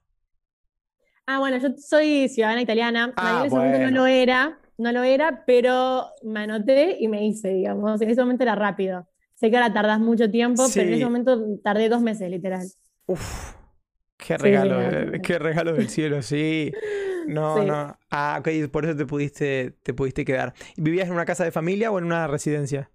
Ah, 1.26 1.40
bueno, 1.40 1.58
yo 1.58 1.70
soy 1.78 2.30
ciudadana 2.30 2.62
italiana. 2.62 3.14
Ah, 3.18 3.40
en 3.42 3.48
ese 3.48 3.56
momento 3.56 3.78
no 3.80 3.84
bueno. 3.86 4.00
lo 4.02 4.08
era, 4.08 4.60
no 4.78 4.92
lo 4.92 5.04
era, 5.04 5.44
pero 5.46 6.08
me 6.24 6.42
anoté 6.42 6.98
y 7.00 7.08
me 7.08 7.26
hice, 7.26 7.50
digamos. 7.50 8.02
En 8.02 8.10
ese 8.10 8.22
momento 8.22 8.44
era 8.44 8.56
rápido. 8.56 9.08
Sé 9.36 9.52
que 9.52 9.58
ahora 9.58 9.72
tardás 9.74 10.00
mucho 10.00 10.32
tiempo, 10.32 10.64
pero 10.74 10.84
en 10.88 10.90
Sí. 10.90 10.96
ese 10.96 11.06
momento 11.06 11.46
tardé 11.64 11.90
dos 11.90 12.02
meses, 12.02 12.32
literal. 12.32 12.66
Uf, 13.06 13.54
qué 14.18 14.38
regalo, 14.38 14.90
sí, 15.12 15.22
qué 15.22 15.40
regalo 15.40 15.74
del 15.74 15.90
cielo, 15.90 16.22
sí. 16.22 16.78
No, 17.26 17.64
Sí. 17.64 17.64
no. 17.64 17.98
Ah, 18.10 18.38
ok, 18.40 18.70
por 18.72 18.86
eso 18.86 18.96
te 18.96 19.06
pudiste, 19.06 19.72
te 19.84 19.94
pudiste 19.94 20.26
quedar. 20.26 20.54
¿Y 20.76 20.82
¿Vivías 20.82 21.08
en 21.08 21.14
una 21.14 21.26
casa 21.26 21.44
de 21.44 21.52
familia 21.52 21.92
o 21.92 22.00
en 22.00 22.06
una 22.06 22.28
residencia? 22.28 22.92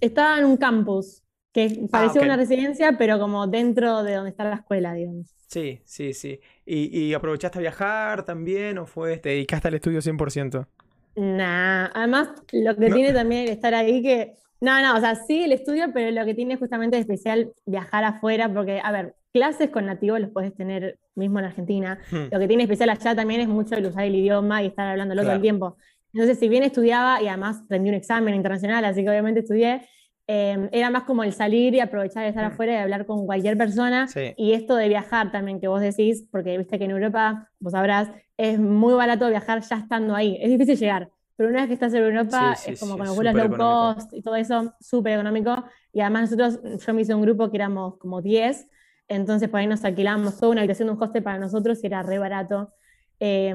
Estaba 0.00 0.38
en 0.38 0.44
un 0.44 0.56
campus 0.56 1.22
que 1.52 1.88
parecía 1.90 2.22
ok. 2.22 2.22
una 2.22 2.36
residencia, 2.36 2.96
pero 2.98 3.18
como 3.18 3.46
dentro 3.46 4.02
de 4.04 4.14
donde 4.14 4.30
está 4.30 4.44
la 4.44 4.56
escuela, 4.56 4.92
digamos. 4.94 5.34
Sí, 5.48 5.80
sí, 5.84 6.12
sí. 6.14 6.40
¿Y, 6.66 6.98
y 7.10 7.14
aprovechaste 7.14 7.58
a 7.58 7.60
viajar 7.62 8.24
también 8.24 8.78
o 8.78 8.86
fue, 8.86 9.18
te 9.18 9.28
dedicaste 9.30 9.68
al 9.68 9.74
estudio 9.74 10.02
100%? 10.02 10.68
Nah, 11.16 11.90
además 11.94 12.28
lo 12.52 12.76
que 12.76 12.90
No. 12.90 12.90
tiene 12.90 13.12
también 13.12 13.42
el 13.44 13.50
estar 13.50 13.72
ahí 13.74 14.02
que, 14.02 14.34
no, 14.60 14.80
no, 14.82 14.96
o 14.96 15.00
sea, 15.00 15.14
sí 15.14 15.44
el 15.44 15.52
estudio, 15.52 15.92
pero 15.94 16.10
lo 16.10 16.24
que 16.26 16.34
tiene 16.34 16.56
justamente 16.56 16.98
especial 16.98 17.54
viajar 17.66 18.02
afuera, 18.04 18.52
porque, 18.52 18.80
a 18.82 18.90
ver, 18.90 19.14
clases 19.34 19.70
con 19.70 19.84
nativos 19.86 20.20
los 20.20 20.30
puedes 20.30 20.54
tener 20.54 20.96
mismo 21.16 21.40
en 21.40 21.46
Argentina. 21.46 21.98
Hmm. 22.10 22.28
Lo 22.30 22.38
que 22.38 22.46
tiene 22.46 22.62
especial 22.62 22.88
allá 22.90 23.16
también 23.16 23.40
es 23.40 23.48
mucho 23.48 23.74
el 23.74 23.84
usar 23.86 24.04
el 24.04 24.14
idioma 24.14 24.62
y 24.62 24.66
estar 24.66 24.86
hablándolo 24.88 25.20
todo 25.22 25.26
Claro. 25.26 25.36
el 25.36 25.42
tiempo. 25.42 25.76
Entonces, 26.12 26.38
si 26.38 26.48
bien 26.48 26.62
estudiaba 26.62 27.20
y 27.20 27.26
además 27.26 27.64
rendí 27.68 27.88
un 27.88 27.96
examen 27.96 28.32
internacional, 28.36 28.84
así 28.84 29.02
que 29.02 29.10
obviamente 29.10 29.40
estudié, 29.40 29.82
eh, 30.28 30.68
era 30.70 30.88
más 30.88 31.02
como 31.02 31.24
el 31.24 31.32
salir 31.32 31.74
y 31.74 31.80
aprovechar 31.80 32.22
de 32.22 32.28
estar 32.28 32.44
Mm. 32.48 32.52
afuera 32.52 32.72
y 32.74 32.76
hablar 32.76 33.04
con 33.06 33.26
cualquier 33.26 33.58
persona. 33.58 34.06
Sí. 34.06 34.32
Y 34.36 34.52
esto 34.52 34.76
de 34.76 34.88
viajar 34.88 35.32
también, 35.32 35.60
que 35.60 35.66
vos 35.66 35.80
decís, 35.80 36.26
porque 36.30 36.56
viste 36.56 36.78
que 36.78 36.84
en 36.84 36.92
Europa, 36.92 37.50
vos 37.58 37.72
sabrás, 37.72 38.08
es 38.36 38.58
muy 38.60 38.94
barato 38.94 39.28
viajar 39.28 39.60
ya 39.62 39.76
estando 39.78 40.14
ahí. 40.14 40.38
Es 40.40 40.48
difícil 40.48 40.76
llegar, 40.78 41.10
pero 41.36 41.48
una 41.50 41.58
vez 41.62 41.66
que 41.66 41.74
estás 41.74 41.92
en 41.94 42.04
Europa, 42.04 42.54
Sí, 42.54 42.66
sí, 42.66 42.72
es 42.74 42.80
como 42.80 42.92
sí, 42.92 42.98
con 42.98 43.06
los 43.08 43.16
vuelos 43.16 43.34
low 43.34 43.44
económico. 43.46 43.94
cost 43.96 44.12
y 44.14 44.22
todo 44.22 44.36
eso, 44.36 44.72
súper 44.80 45.14
económico. 45.14 45.64
Y 45.92 46.00
además 46.00 46.30
nosotros, 46.30 46.60
yo 46.86 46.94
me 46.94 47.02
hice 47.02 47.14
un 47.14 47.22
grupo 47.22 47.50
que 47.50 47.56
éramos 47.56 47.96
como 47.98 48.22
10, 48.22 48.68
entonces 49.08 49.48
por 49.48 49.60
ahí 49.60 49.66
nos 49.66 49.84
alquilábamos 49.84 50.38
toda 50.38 50.52
una 50.52 50.60
habitación 50.62 50.88
de 50.88 50.94
un 50.94 51.02
hostel 51.02 51.22
para 51.22 51.38
nosotros 51.38 51.82
y 51.82 51.86
era 51.86 52.02
re 52.02 52.18
barato. 52.18 52.72
Eh, 53.20 53.54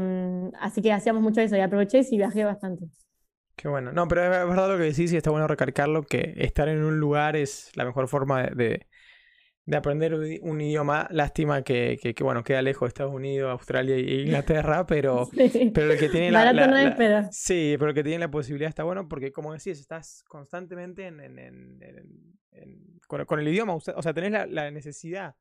así 0.59 0.81
que 0.81 0.91
hacíamos 0.93 1.21
mucho 1.21 1.41
eso 1.41 1.55
y 1.57 1.59
aproveché 1.61 2.01
y 2.09 2.17
viajé 2.17 2.43
bastante. 2.45 2.85
Qué 3.55 3.67
bueno. 3.67 3.91
No, 3.91 4.07
pero 4.07 4.23
es 4.23 4.29
verdad 4.29 4.69
lo 4.69 4.77
que 4.77 4.83
decís 4.85 5.11
y 5.11 5.17
está 5.17 5.31
bueno 5.31 5.47
recalcarlo, 5.47 6.03
que 6.03 6.33
estar 6.37 6.69
en 6.69 6.83
un 6.83 6.99
lugar 6.99 7.35
es 7.35 7.71
la 7.75 7.83
mejor 7.85 8.07
forma 8.07 8.43
de- 8.43 8.87
de 9.69 9.77
aprender 9.77 10.15
un 10.41 10.61
idioma. 10.61 11.07
Lástima 11.11 11.61
que, 11.61 11.99
que, 12.01 12.15
que, 12.15 12.23
bueno, 12.23 12.43
queda 12.43 12.61
lejos 12.63 12.87
de 12.87 12.89
Estados 12.89 13.13
Unidos, 13.13 13.51
Australia 13.51 13.95
e 13.95 14.21
Inglaterra, 14.23 14.85
pero, 14.87 15.25
Sí. 15.27 15.71
pero 15.73 15.91
el 15.93 15.99
que 15.99 16.09
tiene 16.09 16.31
la, 16.31 16.51
la- 16.51 16.65
no 16.67 16.73
la- 16.73 17.31
Sí, 17.31 17.75
pero 17.77 17.89
el 17.89 17.95
que 17.95 18.03
tiene 18.03 18.17
la 18.19 18.31
posibilidad 18.31 18.69
está 18.69 18.83
bueno 18.83 19.07
porque, 19.07 19.31
como 19.31 19.53
decís, 19.53 19.79
estás 19.79 20.23
constantemente 20.27 21.05
en, 21.05 21.19
en- 21.19 22.99
con, 23.07 23.23
con 23.25 23.39
el 23.39 23.47
idioma, 23.47 23.73
o 23.75 23.79
sea, 23.79 24.13
tenés 24.13 24.31
la, 24.31 24.45
la 24.47 24.71
necesidad 24.71 25.35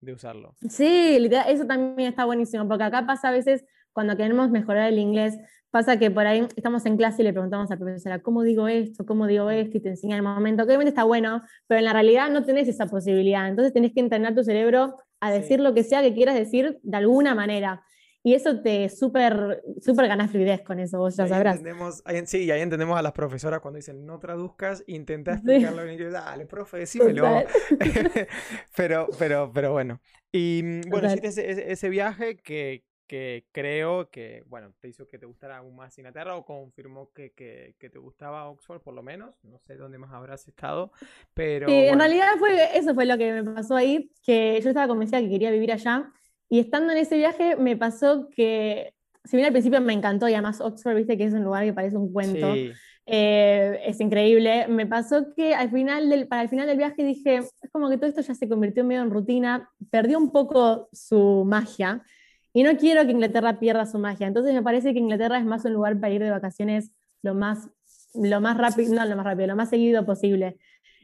de 0.00 0.12
usarlo. 0.14 0.56
Sí, 0.68 1.18
eso 1.48 1.66
también 1.66 2.08
está 2.10 2.24
buenísimo, 2.24 2.66
porque 2.66 2.84
acá 2.84 3.06
pasa 3.06 3.28
a 3.28 3.32
veces 3.32 3.64
cuando 3.92 4.16
queremos 4.16 4.50
mejorar 4.50 4.88
el 4.92 4.98
inglés, 4.98 5.38
pasa 5.70 5.98
que 5.98 6.10
por 6.10 6.26
ahí 6.26 6.46
estamos 6.56 6.84
en 6.86 6.96
clase 6.96 7.22
y 7.22 7.24
le 7.24 7.32
preguntamos 7.32 7.70
a 7.70 7.74
la 7.74 7.78
profesora, 7.80 8.18
¿cómo 8.20 8.42
digo 8.42 8.68
esto? 8.68 9.06
¿Cómo 9.06 9.26
digo 9.26 9.50
esto? 9.50 9.78
Y 9.78 9.80
te 9.80 9.88
enseña 9.90 10.16
el 10.16 10.22
momento, 10.22 10.64
que 10.64 10.70
obviamente 10.70 10.90
está 10.90 11.04
bueno, 11.04 11.42
pero 11.66 11.78
en 11.78 11.84
la 11.84 11.92
realidad 11.92 12.30
no 12.30 12.44
tenés 12.44 12.68
esa 12.68 12.86
posibilidad, 12.86 13.48
entonces 13.48 13.72
tenés 13.72 13.92
que 13.92 14.00
entrenar 14.00 14.34
tu 14.34 14.42
cerebro 14.44 14.96
a 15.20 15.32
Sí. 15.32 15.40
decir 15.40 15.60
lo 15.60 15.74
que 15.74 15.84
sea 15.84 16.02
que 16.02 16.14
quieras 16.14 16.34
decir 16.34 16.78
de 16.82 16.96
alguna 16.96 17.34
manera. 17.34 17.82
Y 18.22 18.34
eso 18.34 18.60
te 18.60 18.90
súper, 18.90 19.62
súper 19.80 20.06
ganas 20.06 20.30
fluidez 20.30 20.60
con 20.60 20.78
eso, 20.78 20.98
vos 20.98 21.16
ya 21.16 21.24
Ahí 21.24 21.30
sabrás. 21.30 21.56
entendemos, 21.56 22.02
ahí- 22.04 22.20
sí, 22.26 22.44
y 22.44 22.50
ahí 22.50 22.60
entendemos 22.60 22.98
a 22.98 23.02
las 23.02 23.12
profesoras 23.12 23.60
cuando 23.60 23.76
dicen 23.76 24.04
no 24.04 24.18
traduzcas, 24.18 24.84
intenta 24.86 25.32
Sí. 25.32 25.38
explicarlo 25.38 25.84
en 25.84 25.92
inglés. 25.92 26.12
Dale, 26.12 26.44
profe, 26.44 26.78
decímelo. 26.80 27.24
Pero, 28.76 29.08
pero, 29.18 29.50
pero 29.52 29.72
bueno. 29.72 30.00
Y 30.32 30.60
mm, 30.62 30.80
bueno, 30.90 31.08
Total. 31.08 31.18
hiciste 31.18 31.28
ese, 31.28 31.50
ese- 31.50 31.72
ese 31.72 31.88
viaje 31.88 32.36
que, 32.36 32.84
que 33.10 33.48
creo 33.50 34.08
que, 34.08 34.44
bueno, 34.46 34.72
te 34.78 34.86
hizo 34.86 35.08
que 35.08 35.18
te 35.18 35.26
gustara 35.26 35.56
aún 35.56 35.74
más 35.74 35.98
Inglaterra 35.98 36.36
o 36.36 36.44
confirmó 36.44 37.10
que, 37.12 37.32
que, 37.32 37.74
que 37.76 37.90
te 37.90 37.98
gustaba 37.98 38.48
Oxford, 38.48 38.82
por 38.82 38.94
lo 38.94 39.02
menos. 39.02 39.34
No 39.42 39.58
sé 39.58 39.74
dónde 39.74 39.98
más 39.98 40.12
habrás 40.12 40.46
estado, 40.46 40.92
pero. 41.34 41.66
Sí, 41.66 41.74
en 41.74 41.86
bueno, 41.86 42.04
realidad 42.04 42.28
fue, 42.38 42.78
eso 42.78 42.94
fue 42.94 43.06
lo 43.06 43.18
que 43.18 43.32
me 43.32 43.42
pasó 43.42 43.74
ahí, 43.74 44.12
que 44.22 44.60
yo 44.62 44.68
estaba 44.68 44.86
convencida 44.86 45.18
que 45.18 45.28
quería 45.28 45.50
vivir 45.50 45.72
allá, 45.72 46.12
y 46.48 46.60
estando 46.60 46.92
en 46.92 46.98
ese 46.98 47.16
viaje 47.16 47.56
me 47.56 47.76
pasó 47.76 48.28
que, 48.30 48.94
si 49.24 49.36
bien 49.36 49.46
al 49.46 49.52
principio 49.52 49.80
me 49.80 49.92
encantó, 49.92 50.28
y 50.28 50.34
además 50.34 50.60
Oxford, 50.60 50.94
viste 50.94 51.18
que 51.18 51.24
es 51.24 51.32
un 51.32 51.42
lugar 51.42 51.64
que 51.64 51.72
parece 51.72 51.96
un 51.96 52.12
cuento, 52.12 52.54
sí, 52.54 52.70
eh, 53.06 53.80
es 53.86 54.00
increíble, 54.00 54.68
me 54.68 54.86
pasó 54.86 55.34
que 55.34 55.52
al 55.52 55.72
final 55.72 56.08
del, 56.08 56.28
para 56.28 56.42
el 56.42 56.48
final 56.48 56.68
del 56.68 56.78
viaje 56.78 57.02
dije, 57.02 57.38
es 57.38 57.70
como 57.72 57.90
que 57.90 57.96
todo 57.96 58.06
esto 58.06 58.20
ya 58.20 58.36
se 58.36 58.48
convirtió 58.48 58.84
medio 58.84 59.02
en 59.02 59.10
rutina, 59.10 59.68
perdió 59.90 60.16
un 60.16 60.30
poco 60.30 60.88
su 60.92 61.44
magia, 61.44 62.04
y 62.52 62.62
no 62.62 62.76
quiero 62.76 63.04
que 63.04 63.12
Inglaterra 63.12 63.58
pierda 63.58 63.86
su 63.86 63.98
magia, 63.98 64.26
entonces 64.26 64.54
me 64.54 64.62
parece 64.62 64.92
que 64.92 64.98
Inglaterra 64.98 65.38
es 65.38 65.44
más 65.44 65.64
un 65.64 65.72
lugar 65.74 65.98
para 66.00 66.12
ir 66.12 66.22
de 66.22 66.30
vacaciones 66.30 66.90
lo 67.22 67.34
más, 67.34 67.68
lo 68.14 68.40
más 68.40 68.56
rápido, 68.56 68.94
no 68.94 69.04
lo 69.04 69.16
más 69.16 69.24
rápido, 69.26 69.46
lo 69.48 69.56
más 69.56 69.70
seguido 69.70 70.04
posible. 70.06 70.56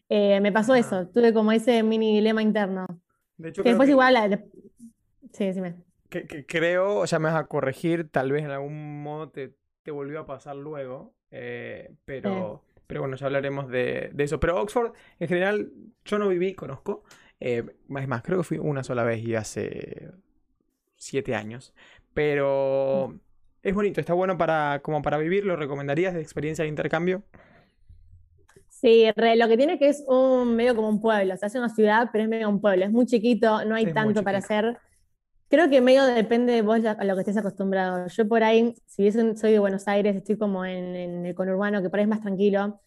Eh, 0.09 0.41
me 0.41 0.53
pasó 0.53 0.73
Ajá. 0.73 0.81
eso, 0.81 1.09
tuve 1.09 1.33
como 1.33 1.53
ese 1.53 1.83
mini 1.83 2.15
dilema 2.15 2.43
interno. 2.43 2.87
de 3.37 3.49
hecho, 3.51 3.63
Que 3.63 3.71
después 3.71 3.87
que- 3.89 3.93
igual... 3.93 4.15
la- 4.15 4.29
de- 4.29 4.45
Sí, 5.33 5.45
decime. 5.47 5.75
que, 6.09 6.25
que 6.27 6.47
creo, 6.47 7.05
ya 7.05 7.19
me 7.19 7.27
vas 7.31 7.37
a 7.41 7.47
corregir, 7.47 8.09
tal 8.11 8.33
vez 8.33 8.45
en 8.45 8.51
algún 8.53 9.03
modo 9.03 9.29
te, 9.31 9.55
te 9.83 9.91
volvió 9.91 10.21
a 10.21 10.27
pasar 10.27 10.57
luego, 10.57 11.15
eh, 11.31 11.93
pero, 12.07 12.63
pero 12.87 13.01
bueno, 13.03 13.17
ya 13.17 13.27
hablaremos 13.27 13.69
de, 13.69 14.11
de 14.15 14.25
eso. 14.25 14.41
Pero 14.41 14.61
Oxford, 14.63 14.93
en 15.19 15.29
general, 15.29 15.71
yo 16.05 16.19
no 16.19 16.29
viví, 16.29 16.55
conozco, 16.55 17.03
eh, 17.41 17.65
es 17.99 18.09
más, 18.09 18.23
creo 18.23 18.39
que 18.39 18.45
fui 18.45 18.59
una 18.59 18.83
sola 18.85 19.03
vez 19.05 19.23
y 19.23 19.35
hace 19.35 20.11
siete 20.97 21.35
años, 21.35 21.75
pero 22.15 23.19
es 23.63 23.75
bonito, 23.75 24.01
está 24.01 24.15
bueno 24.15 24.39
para, 24.39 24.81
como 24.83 25.03
para 25.03 25.19
vivir, 25.19 25.45
¿lo 25.45 25.57
recomendarías 25.57 26.15
de 26.15 26.21
experiencia 26.23 26.63
de 26.65 26.69
intercambio? 26.69 27.25
Sí, 28.69 29.11
re, 29.17 29.37
lo 29.37 29.49
que 29.49 29.57
tiene 29.57 29.79
que 29.79 29.89
es 29.89 30.05
un 30.07 30.55
medio 30.55 30.77
como 30.77 30.89
un 30.89 31.01
pueblo, 31.01 31.35
o 31.35 31.37
sea, 31.37 31.49
es 31.49 31.55
una 31.55 31.71
ciudad, 31.71 32.11
pero 32.13 32.25
es 32.25 32.31
medio 32.31 32.49
un 32.49 32.61
pueblo, 32.61 32.85
es 32.85 32.91
muy 32.93 33.07
chiquito, 33.07 33.65
no 33.65 33.75
hay 33.75 33.87
Es 33.87 33.95
tanto 33.95 34.23
para 34.23 34.39
hacer. 34.39 34.79
Creo 35.49 35.71
que 35.71 35.81
medio 35.81 36.05
depende 36.05 36.53
de 36.53 36.63
vos 36.63 36.85
a 36.85 37.05
lo 37.05 37.15
que 37.15 37.21
estés 37.21 37.37
acostumbrado. 37.37 38.09
Yo 38.09 38.29
por 38.29 38.43
ahí, 38.43 38.75
si 38.87 39.03
bien 39.03 39.37
soy 39.37 39.53
de 39.53 39.59
Buenos 39.61 39.89
Aires, 39.89 40.17
estoy 40.17 40.37
como 40.37 40.65
en, 40.65 40.97
en 40.97 41.27
el 41.27 41.35
conurbano, 41.35 41.83
que 41.83 41.89
por 41.89 41.99
ahí 42.01 42.05
es 42.05 42.09
más 42.09 42.21
tranquilo. 42.21 42.81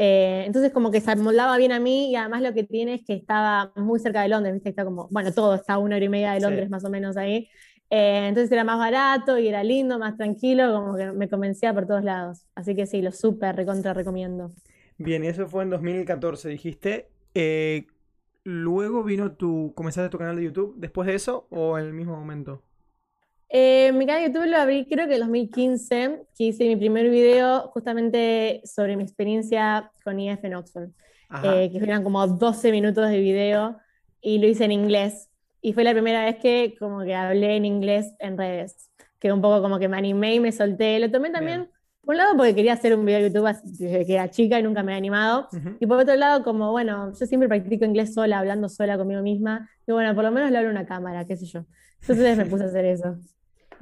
Eh, 0.00 0.44
entonces 0.46 0.72
como 0.72 0.92
que 0.92 1.00
se 1.00 1.10
amoldaba 1.10 1.56
bien 1.56 1.72
a 1.72 1.80
mí 1.80 2.10
y 2.12 2.16
además 2.16 2.42
lo 2.42 2.54
que 2.54 2.62
tiene 2.64 2.94
es 2.94 3.04
que 3.04 3.14
estaba 3.14 3.72
muy 3.76 3.98
cerca 3.98 4.22
de 4.22 4.28
Londres, 4.28 4.54
¿viste? 4.54 4.68
Está 4.70 4.84
como, 4.84 5.08
bueno, 5.10 5.32
todo 5.32 5.56
está 5.56 5.74
a 5.74 5.78
una 5.78 5.96
hora 5.96 6.04
y 6.04 6.08
media 6.08 6.32
de 6.34 6.40
Sí. 6.40 6.42
Londres 6.42 6.70
más 6.70 6.84
o 6.84 6.90
menos 6.90 7.16
ahí. 7.16 7.48
Eh, 7.90 8.26
entonces 8.28 8.52
era 8.52 8.64
más 8.64 8.78
barato 8.78 9.38
y 9.38 9.48
era 9.48 9.64
lindo, 9.64 9.98
más 9.98 10.16
tranquilo, 10.16 10.72
como 10.72 10.96
que 10.96 11.10
me 11.12 11.28
convencía 11.28 11.74
por 11.74 11.86
todos 11.86 12.04
lados. 12.04 12.46
Así 12.54 12.76
que 12.76 12.86
sí, 12.86 13.02
lo 13.02 13.10
súper 13.12 13.56
recontra 13.56 13.92
recomiendo. 13.94 14.52
Bien, 14.98 15.24
y 15.24 15.28
eso 15.28 15.46
fue 15.48 15.62
en 15.64 15.70
2014, 15.70 16.48
dijiste. 16.48 17.08
Eh, 17.34 17.86
luego 18.44 19.04
vino 19.04 19.32
tu, 19.36 19.72
comenzaste 19.74 20.10
tu 20.10 20.18
canal 20.18 20.36
de 20.36 20.44
YouTube, 20.44 20.74
después 20.78 21.06
de 21.06 21.14
eso 21.14 21.46
o 21.50 21.78
en 21.78 21.86
el 21.86 21.92
mismo 21.94 22.16
momento. 22.16 22.62
Eh, 23.50 23.92
mi 23.92 24.04
canal 24.04 24.22
de 24.22 24.28
YouTube 24.28 24.50
lo 24.50 24.58
abrí 24.58 24.86
creo 24.86 25.08
que 25.08 25.14
en 25.14 25.20
2015, 25.20 26.22
que 26.36 26.44
hice 26.44 26.64
mi 26.64 26.76
primer 26.76 27.08
video 27.08 27.68
justamente 27.68 28.60
sobre 28.64 28.96
mi 28.96 29.02
experiencia 29.02 29.90
con 30.04 30.20
IF 30.20 30.44
en 30.44 30.54
Oxford, 30.54 30.90
eh, 31.44 31.70
que 31.72 31.78
eran 31.78 32.02
como 32.04 32.26
12 32.26 32.70
minutos 32.70 33.08
de 33.08 33.18
video 33.18 33.78
y 34.20 34.38
lo 34.38 34.46
hice 34.46 34.64
en 34.64 34.72
inglés. 34.72 35.30
Y 35.62 35.72
fue 35.72 35.82
la 35.82 35.92
primera 35.92 36.24
vez 36.24 36.36
que 36.36 36.74
como 36.78 37.02
que 37.04 37.14
hablé 37.14 37.56
en 37.56 37.64
inglés 37.64 38.14
en 38.18 38.36
redes, 38.36 38.90
que 39.18 39.32
un 39.32 39.40
poco 39.40 39.62
como 39.62 39.78
que 39.78 39.88
me 39.88 39.96
animé 39.96 40.34
y 40.34 40.40
me 40.40 40.52
solté. 40.52 40.98
Lo 40.98 41.10
tomé 41.10 41.30
también, 41.30 41.60
Bien. 41.60 41.70
por 42.02 42.14
un 42.14 42.18
lado 42.18 42.36
porque 42.36 42.54
quería 42.54 42.74
hacer 42.74 42.94
un 42.94 43.04
video 43.06 43.20
de 43.20 43.28
YouTube 43.30 43.56
desde 43.64 44.06
que 44.06 44.12
era 44.12 44.30
chica 44.30 44.60
y 44.60 44.62
nunca 44.62 44.82
me 44.82 44.92
había 44.92 44.98
animado. 44.98 45.48
Ujú. 45.52 45.76
Y 45.80 45.86
por 45.86 45.98
otro 45.98 46.14
lado, 46.16 46.44
como 46.44 46.70
bueno, 46.70 47.12
yo 47.18 47.26
siempre 47.26 47.48
practico 47.48 47.86
inglés 47.86 48.12
sola, 48.12 48.38
hablando 48.38 48.68
sola 48.68 48.98
conmigo 48.98 49.22
misma, 49.22 49.70
y 49.86 49.92
bueno, 49.92 50.14
por 50.14 50.22
lo 50.22 50.32
menos 50.32 50.50
le 50.50 50.58
hablo 50.58 50.68
a 50.68 50.72
una 50.72 50.86
cámara, 50.86 51.26
qué 51.26 51.36
sé 51.36 51.46
yo. 51.46 51.64
Entonces 52.02 52.36
me 52.36 52.44
puse 52.46 52.64
a 52.64 52.66
hacer 52.66 52.84
eso. 52.84 53.18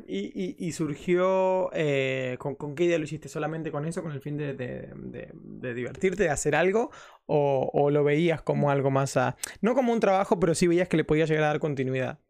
Y, 0.06 0.26
y- 0.35 0.56
y 0.68 0.72
surgió, 0.72 1.70
eh, 1.72 2.37
¿con, 2.38 2.54
con 2.56 2.74
qué 2.74 2.85
idea 2.85 2.98
lo 2.98 3.04
hiciste? 3.04 3.28
¿Solamente 3.28 3.72
con 3.72 3.87
eso, 3.87 4.02
con 4.02 4.12
el 4.12 4.20
fin 4.20 4.37
de, 4.37 4.54
de- 4.54 4.92
de- 4.94 5.30
de 5.35 5.74
divertirte, 5.74 6.24
de 6.24 6.30
hacer 6.30 6.54
algo? 6.54 6.90
O, 7.26 7.70
o 7.72 7.90
lo 7.90 8.04
veías 8.04 8.42
como 8.42 8.70
algo 8.70 8.90
más 8.90 9.16
a... 9.16 9.37
No 9.62 9.74
como 9.74 9.92
un 9.92 10.00
trabajo, 10.00 10.38
pero 10.38 10.54
sí 10.54 10.66
veías 10.66 10.88
que 10.88 10.96
le 10.98 11.04
podía 11.04 11.24
llegar 11.26 11.44
a 11.44 11.46
dar 11.48 11.61
continuidad? 11.61 12.20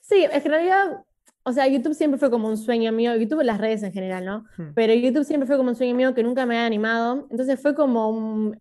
Sí, 0.00 0.24
es 0.24 0.30
que 0.42 0.48
en 0.48 0.52
realidad, 0.52 1.04
o 1.44 1.52
sea, 1.52 1.66
YouTube 1.68 1.94
siempre 1.94 2.18
fue 2.18 2.30
como 2.30 2.48
un 2.48 2.56
sueño 2.56 2.92
mío, 2.92 3.14
YouTube 3.16 3.42
las 3.42 3.58
redes 3.58 3.82
en 3.82 3.92
general, 3.92 4.24
¿no? 4.24 4.44
Hmm. 4.56 4.70
Pero 4.74 4.94
YouTube 4.94 5.24
siempre 5.24 5.46
fue 5.46 5.56
como 5.56 5.70
un 5.70 5.76
sueño 5.76 5.94
mío 5.94 6.14
que 6.14 6.22
nunca 6.22 6.46
me 6.46 6.54
había 6.56 6.66
animado, 6.66 7.26
entonces 7.30 7.60
fue 7.60 7.74
como 7.74 8.08
un, 8.10 8.58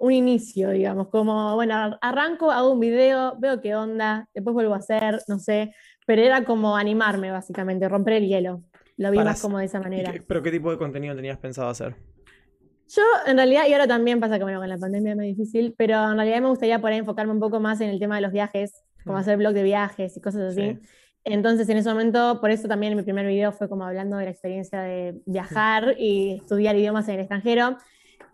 un 0.00 0.12
inicio, 0.12 0.70
digamos, 0.70 1.08
como, 1.08 1.54
bueno, 1.54 1.96
arranco, 2.00 2.50
hago 2.50 2.72
un 2.72 2.80
video, 2.80 3.36
veo 3.38 3.60
qué 3.60 3.74
onda, 3.76 4.28
después 4.34 4.52
vuelvo 4.54 4.74
a 4.74 4.78
hacer, 4.78 5.20
no 5.28 5.38
sé, 5.38 5.72
pero 6.08 6.22
era 6.22 6.42
como 6.44 6.74
animarme 6.74 7.30
básicamente, 7.30 7.86
romper 7.86 8.14
el 8.14 8.26
hielo, 8.28 8.62
lo 8.96 9.10
vi 9.10 9.18
Para 9.18 9.30
más 9.32 9.42
como 9.42 9.58
de 9.58 9.66
esa 9.66 9.78
¿Y 9.78 9.82
manera. 9.82 10.10
qué- 10.10 10.22
¿Pero 10.22 10.42
qué 10.42 10.50
tipo 10.50 10.70
de 10.70 10.78
contenido 10.78 11.14
tenías 11.14 11.36
pensado 11.36 11.68
hacer? 11.68 11.96
Yo, 12.88 13.02
en 13.26 13.36
realidad, 13.36 13.64
y 13.68 13.72
ahora 13.74 13.86
también 13.86 14.18
pasa 14.18 14.38
que, 14.38 14.44
bueno, 14.44 14.58
con 14.60 14.68
la 14.70 14.78
pandemia 14.78 15.10
es 15.12 15.16
muy 15.18 15.26
difícil, 15.26 15.74
pero 15.76 16.02
en 16.10 16.16
realidad 16.16 16.40
me 16.40 16.48
gustaría 16.48 16.80
por 16.80 16.90
ahí 16.90 16.96
enfocarme 16.98 17.32
un 17.34 17.40
poco 17.40 17.60
más 17.60 17.82
en 17.82 17.90
el 17.90 17.98
tema 17.98 18.14
de 18.16 18.22
los 18.22 18.32
viajes, 18.32 18.72
como 19.04 19.18
Mm. 19.18 19.20
hacer 19.20 19.36
blog 19.36 19.52
de 19.52 19.62
viajes 19.64 20.16
y 20.16 20.20
cosas 20.22 20.52
así. 20.52 20.78
Sí. 20.80 20.88
Entonces, 21.24 21.68
en 21.68 21.76
ese 21.76 21.90
momento, 21.90 22.40
por 22.40 22.50
eso 22.50 22.68
también 22.68 22.96
mi 22.96 23.02
primer 23.02 23.26
video 23.26 23.52
fue 23.52 23.68
como 23.68 23.84
hablando 23.84 24.16
de 24.16 24.24
la 24.24 24.30
experiencia 24.30 24.80
de 24.80 25.20
viajar 25.26 25.94
y 25.98 26.36
estudiar 26.40 26.74
idiomas 26.76 27.06
en 27.08 27.16
el 27.16 27.20
extranjero. 27.20 27.76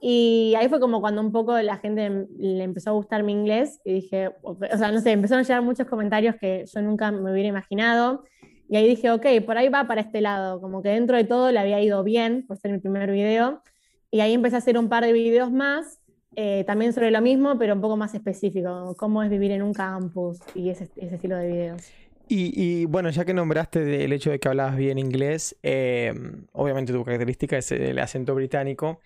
Y 0.00 0.54
ahí 0.56 0.68
fue 0.68 0.80
como 0.80 1.00
cuando 1.00 1.20
un 1.20 1.32
poco 1.32 1.58
la 1.60 1.78
gente 1.78 2.26
le 2.38 2.64
empezó 2.64 2.90
a 2.90 2.92
gustar 2.92 3.22
mi 3.22 3.32
inglés 3.32 3.80
y 3.84 3.94
dije, 3.94 4.30
o 4.42 4.56
sea, 4.56 4.92
no 4.92 5.00
sé, 5.00 5.12
empezaron 5.12 5.40
a 5.40 5.46
llegar 5.46 5.62
muchos 5.62 5.86
comentarios 5.86 6.36
que 6.40 6.64
yo 6.72 6.82
nunca 6.82 7.10
me 7.10 7.32
hubiera 7.32 7.48
imaginado. 7.48 8.24
Y 8.68 8.76
ahí 8.76 8.88
dije, 8.88 9.10
ok, 9.10 9.26
por 9.46 9.58
ahí 9.58 9.68
va 9.68 9.86
para 9.86 10.00
este 10.00 10.20
lado, 10.20 10.60
como 10.60 10.82
que 10.82 10.90
dentro 10.90 11.16
de 11.16 11.24
todo 11.24 11.52
le 11.52 11.58
había 11.58 11.80
ido 11.80 12.02
bien 12.02 12.46
por 12.46 12.58
ser 12.58 12.72
mi 12.72 12.78
primer 12.78 13.10
video. 13.10 13.62
Y 14.10 14.20
ahí 14.20 14.32
empecé 14.32 14.56
a 14.56 14.58
hacer 14.58 14.78
un 14.78 14.88
par 14.88 15.04
de 15.04 15.12
videos 15.12 15.50
más 15.50 16.00
eh, 16.36 16.64
también 16.66 16.92
sobre 16.92 17.10
lo 17.10 17.20
mismo, 17.20 17.58
pero 17.58 17.74
un 17.74 17.80
poco 17.80 17.96
más 17.96 18.14
específico, 18.14 18.94
cómo 18.96 19.22
es 19.22 19.30
vivir 19.30 19.52
en 19.52 19.62
un 19.62 19.72
campus 19.72 20.38
y 20.54 20.70
ese, 20.70 20.88
ese 20.96 21.14
estilo 21.14 21.36
de 21.36 21.46
videos. 21.46 21.82
Y, 22.26 22.52
y, 22.54 22.86
bueno, 22.86 23.10
ya 23.10 23.24
que 23.24 23.34
nombraste 23.34 24.04
el 24.04 24.12
hecho 24.12 24.30
de 24.30 24.38
que 24.38 24.48
hablabas 24.48 24.76
bien 24.76 24.98
inglés, 24.98 25.56
eh, 25.62 26.12
obviamente 26.52 26.92
tu 26.92 27.04
característica 27.04 27.58
es 27.58 27.70
el 27.70 27.98
acento 27.98 28.34
británico, 28.34 29.00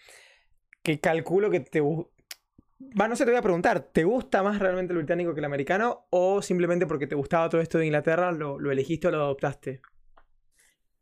que 0.88 1.00
calculo 1.00 1.50
que 1.50 1.60
te... 1.60 1.82
Va, 1.82 3.08
no 3.08 3.14
sé, 3.14 3.26
te 3.26 3.30
voy 3.30 3.38
a 3.38 3.42
preguntar, 3.42 3.80
¿te 3.80 4.04
gusta 4.04 4.42
más 4.42 4.58
realmente 4.58 4.94
el 4.94 4.98
británico 4.98 5.34
que 5.34 5.40
el 5.40 5.44
americano 5.44 6.06
o 6.08 6.40
simplemente 6.40 6.86
porque 6.86 7.06
te 7.06 7.14
gustaba 7.14 7.50
todo 7.50 7.60
esto 7.60 7.76
de 7.76 7.84
Inglaterra 7.84 8.32
lo, 8.32 8.58
lo 8.58 8.70
elegiste 8.72 9.08
o 9.08 9.10
lo 9.10 9.18
adoptaste? 9.18 9.82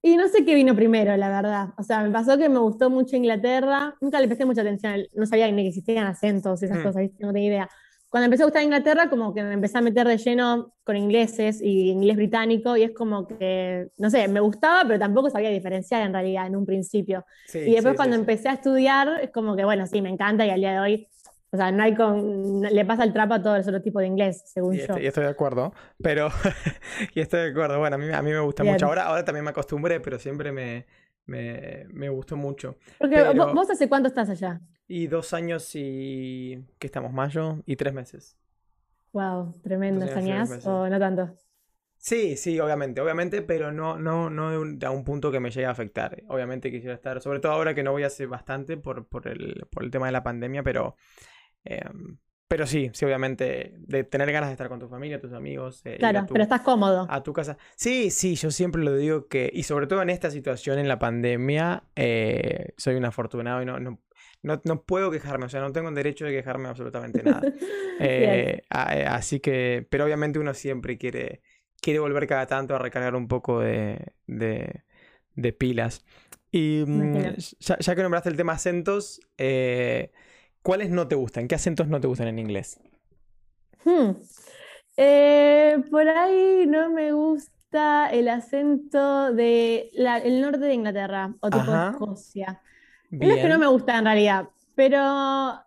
Y 0.03 0.17
no 0.17 0.27
sé 0.27 0.45
qué 0.45 0.57
vino 0.57 0.75
primero, 0.75 1.17
la 1.17 1.29
verdad. 1.29 1.69
O 1.79 1.85
sea, 1.85 2.03
me 2.03 2.11
pasó 2.11 2.37
que 2.37 2.49
me 2.49 2.59
gustó 2.59 2.91
mucho 2.91 3.15
Inglaterra. 3.15 3.95
Nunca 4.01 4.21
le 4.21 4.27
presté 4.27 4.45
mucha 4.45 4.63
atención. 4.63 5.03
No 5.15 5.25
sabía 5.27 5.49
ni 5.53 5.63
que 5.63 5.69
existían 5.69 6.07
acentos, 6.07 6.63
esas 6.65 6.79
mm. 6.79 6.83
cosas, 6.83 7.05
no 7.21 7.33
tenía 7.33 7.49
idea. 7.49 7.71
Cuando 8.09 8.27
empecé 8.27 8.43
a 8.43 8.47
gustar 8.47 8.63
Inglaterra, 8.63 9.09
como 9.11 9.35
que 9.35 9.43
me 9.43 9.53
empecé 9.53 9.79
a 9.79 9.81
meter 9.81 10.07
de 10.07 10.17
lleno 10.17 10.75
con 10.85 10.97
ingleses 10.97 11.61
y 11.61 11.91
inglés 11.91 12.17
británico, 12.17 12.77
y 12.77 12.85
es 12.85 12.93
como 12.93 13.27
que, 13.27 13.89
no 13.99 14.11
sé, 14.11 14.29
me 14.29 14.41
gustaba, 14.41 14.85
pero 14.87 14.99
tampoco 14.99 15.29
sabía 15.29 15.51
diferenciar 15.51 16.03
en 16.03 16.13
realidad 16.13 16.47
en 16.47 16.57
un 16.57 16.65
principio. 16.65 17.25
y 17.53 17.73
después 17.73 17.97
cuando 17.97 18.17
empecé 18.17 18.49
a 18.49 18.55
estudiar, 18.55 19.21
es 19.23 19.31
como 19.31 19.57
que, 19.57 19.65
bueno, 19.65 19.87
sí, 19.87 20.01
me 20.01 20.09
encanta 20.09 20.47
y 20.47 20.51
al 20.51 20.61
día 20.61 20.73
de 20.73 20.81
hoy 20.81 21.09
o 21.53 21.57
sea, 21.57 21.71
no 21.71 21.83
hay 21.83 21.95
con, 21.95 22.61
le 22.63 22.85
pasa 22.85 23.05
el 23.05 23.13
trapo 23.13 23.35
a 23.35 23.43
todos 23.43 23.59
los 23.59 23.69
otros 23.69 23.83
tipos 23.83 24.01
de 24.01 24.09
inglés, 24.09 24.43
según 24.47 24.75
y 24.75 24.79
yo. 24.79 24.85
Estoy, 24.85 25.05
y 25.05 25.07
estoy 25.07 25.25
de 25.25 25.31
acuerdo, 25.31 25.73
pero, 26.03 26.29
y 27.15 27.21
estoy 27.21 27.41
de 27.41 27.51
acuerdo, 27.51 27.79
bueno, 27.79 27.97
a 27.97 27.99
mí, 27.99 28.13
a 28.13 28.21
mí 28.21 28.31
me 28.31 28.41
gusta 28.41 28.65
mucho. 28.65 28.87
Ahora, 28.87 29.05
ahora 29.05 29.25
también 29.25 29.45
me 29.45 29.51
acostumbré, 29.51 30.01
pero 30.01 30.19
siempre 30.19 30.51
me, 30.53 30.87
me, 31.25 31.87
me 31.93 32.09
gustó 32.09 32.37
mucho. 32.37 32.77
Porque 32.99 33.23
vos 33.33 33.71
hace 33.71 33.89
cuánto 33.89 34.09
estás 34.09 34.29
allá? 34.29 34.61
Y 34.89 35.09
dos 35.09 35.33
años 35.33 35.71
y, 35.75 36.65
¿qué 36.79 36.87
estamos? 36.87 37.13
Mayo 37.13 37.63
y 37.67 37.77
tres 37.77 37.93
meses. 37.93 38.37
Wow, 39.13 39.55
tremendo, 39.63 40.05
¿extrañas 40.05 40.67
o 40.67 40.89
no 40.89 40.99
tanto? 40.99 41.35
Sí, 41.97 42.37
sí, 42.37 42.61
obviamente, 42.61 43.01
obviamente, 43.01 43.43
pero 43.43 43.73
no, 43.73 43.99
no, 43.99 44.31
no 44.31 44.51
a 44.87 44.91
un 44.91 45.05
punto 45.05 45.33
que 45.33 45.41
me 45.41 45.51
llegue 45.51 45.67
a 45.67 45.71
afectar. 45.71 46.23
Obviamente 46.29 46.71
quisiera 46.71 46.95
estar, 46.95 47.21
sobre 47.21 47.41
todo 47.41 47.53
ahora 47.53 47.75
que 47.75 47.83
no 47.83 47.93
voy 47.93 48.05
a 48.05 48.09
hacer 48.09 48.29
bastante 48.29 48.77
por, 48.77 49.09
por, 49.09 49.27
el, 49.27 49.67
por 49.71 49.83
el 49.83 49.91
tema 49.91 50.07
de 50.07 50.13
la 50.13 50.23
pandemia, 50.23 50.63
pero 50.63 50.97
Em, 51.67 52.17
pero 52.49 52.65
sí, 52.65 52.91
sí, 52.95 53.05
obviamente, 53.05 53.75
de 53.77 54.05
tener 54.05 54.31
ganas 54.31 54.49
de 54.49 54.53
estar 54.53 54.69
con 54.69 54.79
tu 54.79 54.89
familia, 54.89 55.21
tus 55.21 55.33
amigos. 55.33 55.83
Eh, 55.85 55.97
claro, 55.99 56.27
pero 56.31 56.45
estás 56.45 56.61
cómodo. 56.61 57.07
A 57.11 57.23
tu 57.25 57.33
casa. 57.33 57.59
Sí, 57.75 58.11
sí, 58.11 58.37
yo 58.37 58.53
siempre 58.53 58.85
lo 58.85 58.95
digo 58.95 59.27
que, 59.27 59.51
y 59.53 59.65
sobre 59.65 59.89
todo 59.89 60.01
en 60.01 60.11
esta 60.11 60.31
situación, 60.31 60.79
en 60.79 60.87
la 60.87 61.01
pandemia, 61.01 61.83
eh, 61.97 62.73
soy 62.77 62.95
un 62.95 63.05
afortunado 63.05 63.63
y 63.63 63.67
no, 63.67 63.81
no, 63.81 63.99
no, 64.47 64.83
puedo 64.83 65.11
quejarme, 65.11 65.47
o 65.47 65.49
sea, 65.49 65.61
no 65.61 65.73
tengo 65.73 65.89
el 65.89 65.95
derecho 65.95 66.25
de 66.25 66.33
quejarme 66.33 66.69
absolutamente 66.69 67.23
nada. 67.23 67.43
Eh, 67.99 68.61
así 68.69 69.41
que, 69.41 69.87
pero 69.89 70.05
obviamente 70.05 70.39
uno 70.39 70.53
siempre 70.53 70.99
quiere, 70.99 71.41
quiere 71.81 71.99
volver 71.99 72.27
cada 72.27 72.47
tanto 72.47 72.75
a 72.75 72.79
recargar 72.79 73.15
un 73.15 73.27
poco 73.27 73.61
de, 73.61 74.13
de, 74.27 75.53
pilas. 75.55 76.05
Y 76.53 76.85
mm, 76.87 77.37
ya, 77.59 77.79
ya, 77.79 77.95
que 77.95 78.03
nombraste 78.03 78.29
el 78.29 78.37
tema 78.37 78.53
acentos, 78.53 79.23
¿Cuáles 80.67 80.91
no 80.91 81.07
te 81.07 81.15
gustan? 81.15 81.47
¿Qué 81.47 81.55
acentos 81.55 81.87
no 81.87 82.01
te 82.01 82.09
gustan 82.09 82.27
en 82.27 82.41
inglés? 82.41 82.81
Hmm. 83.85 84.17
Eh, 84.97 85.79
por 85.93 86.09
ahí 86.09 86.67
no 86.67 86.91
me 86.91 87.13
gusta 87.13 88.09
el 88.11 88.29
acento 88.29 89.33
del 89.33 89.91
el 90.25 90.41
norte 90.41 90.59
de 90.59 90.75
Inglaterra 90.75 91.33
o 91.39 91.51
tipo 91.51 91.71
de 91.71 91.91
Escocia. 91.91 92.63
No 93.11 93.35
es 93.35 93.43
que 93.43 93.49
no 93.49 93.59
me 93.59 93.67
gusta 93.67 93.99
en 93.99 94.05
realidad, 94.05 94.49
pero 94.75 95.61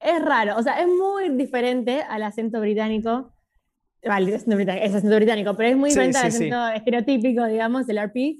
es 0.00 0.24
raro. 0.24 0.56
O 0.56 0.62
sea, 0.62 0.80
es 0.80 0.86
muy 0.86 1.30
diferente 1.30 2.02
al 2.02 2.22
acento 2.22 2.60
británico. 2.60 3.32
Vale, 4.04 4.34
es 4.34 4.94
acento 4.94 5.16
británico, 5.16 5.54
pero 5.56 5.70
es 5.70 5.76
muy 5.76 5.90
diferente 5.90 6.18
al 6.18 6.26
acento 6.26 6.68
estereotípico, 6.68 7.44
digamos, 7.46 7.86
del 7.86 7.98
RP. 7.98 8.38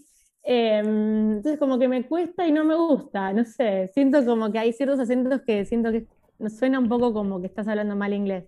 Em, 0.51 1.37
entonces 1.37 1.59
como 1.59 1.79
que 1.79 1.89
me 1.89 2.07
cuesta 2.07 2.47
y 2.47 2.53
no 2.53 2.65
me 2.65 2.75
gusta, 2.75 3.35
no 3.35 3.45
sé, 3.45 3.91
siento 3.93 4.25
como 4.25 4.51
que 4.51 4.59
hay 4.59 4.73
ciertos 4.73 4.99
acentos 4.99 5.43
que 5.43 5.67
siento 5.67 5.93
que 5.93 6.07
suena 6.49 6.79
un 6.79 6.89
poco 6.89 7.13
como 7.13 7.41
que 7.41 7.49
estás 7.49 7.69
hablando 7.69 7.97
mal 7.97 8.15
inglés 8.15 8.45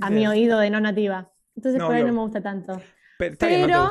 a 0.00 0.10
mi 0.10 0.26
oído 0.26 0.58
de 0.58 0.70
no 0.70 0.80
nativa. 0.80 1.30
Entonces 1.54 1.80
por 1.80 1.94
ahí 1.94 2.02
no 2.02 2.12
me 2.12 2.20
gusta 2.20 2.40
tanto. 2.40 2.80
Pero, 3.18 3.90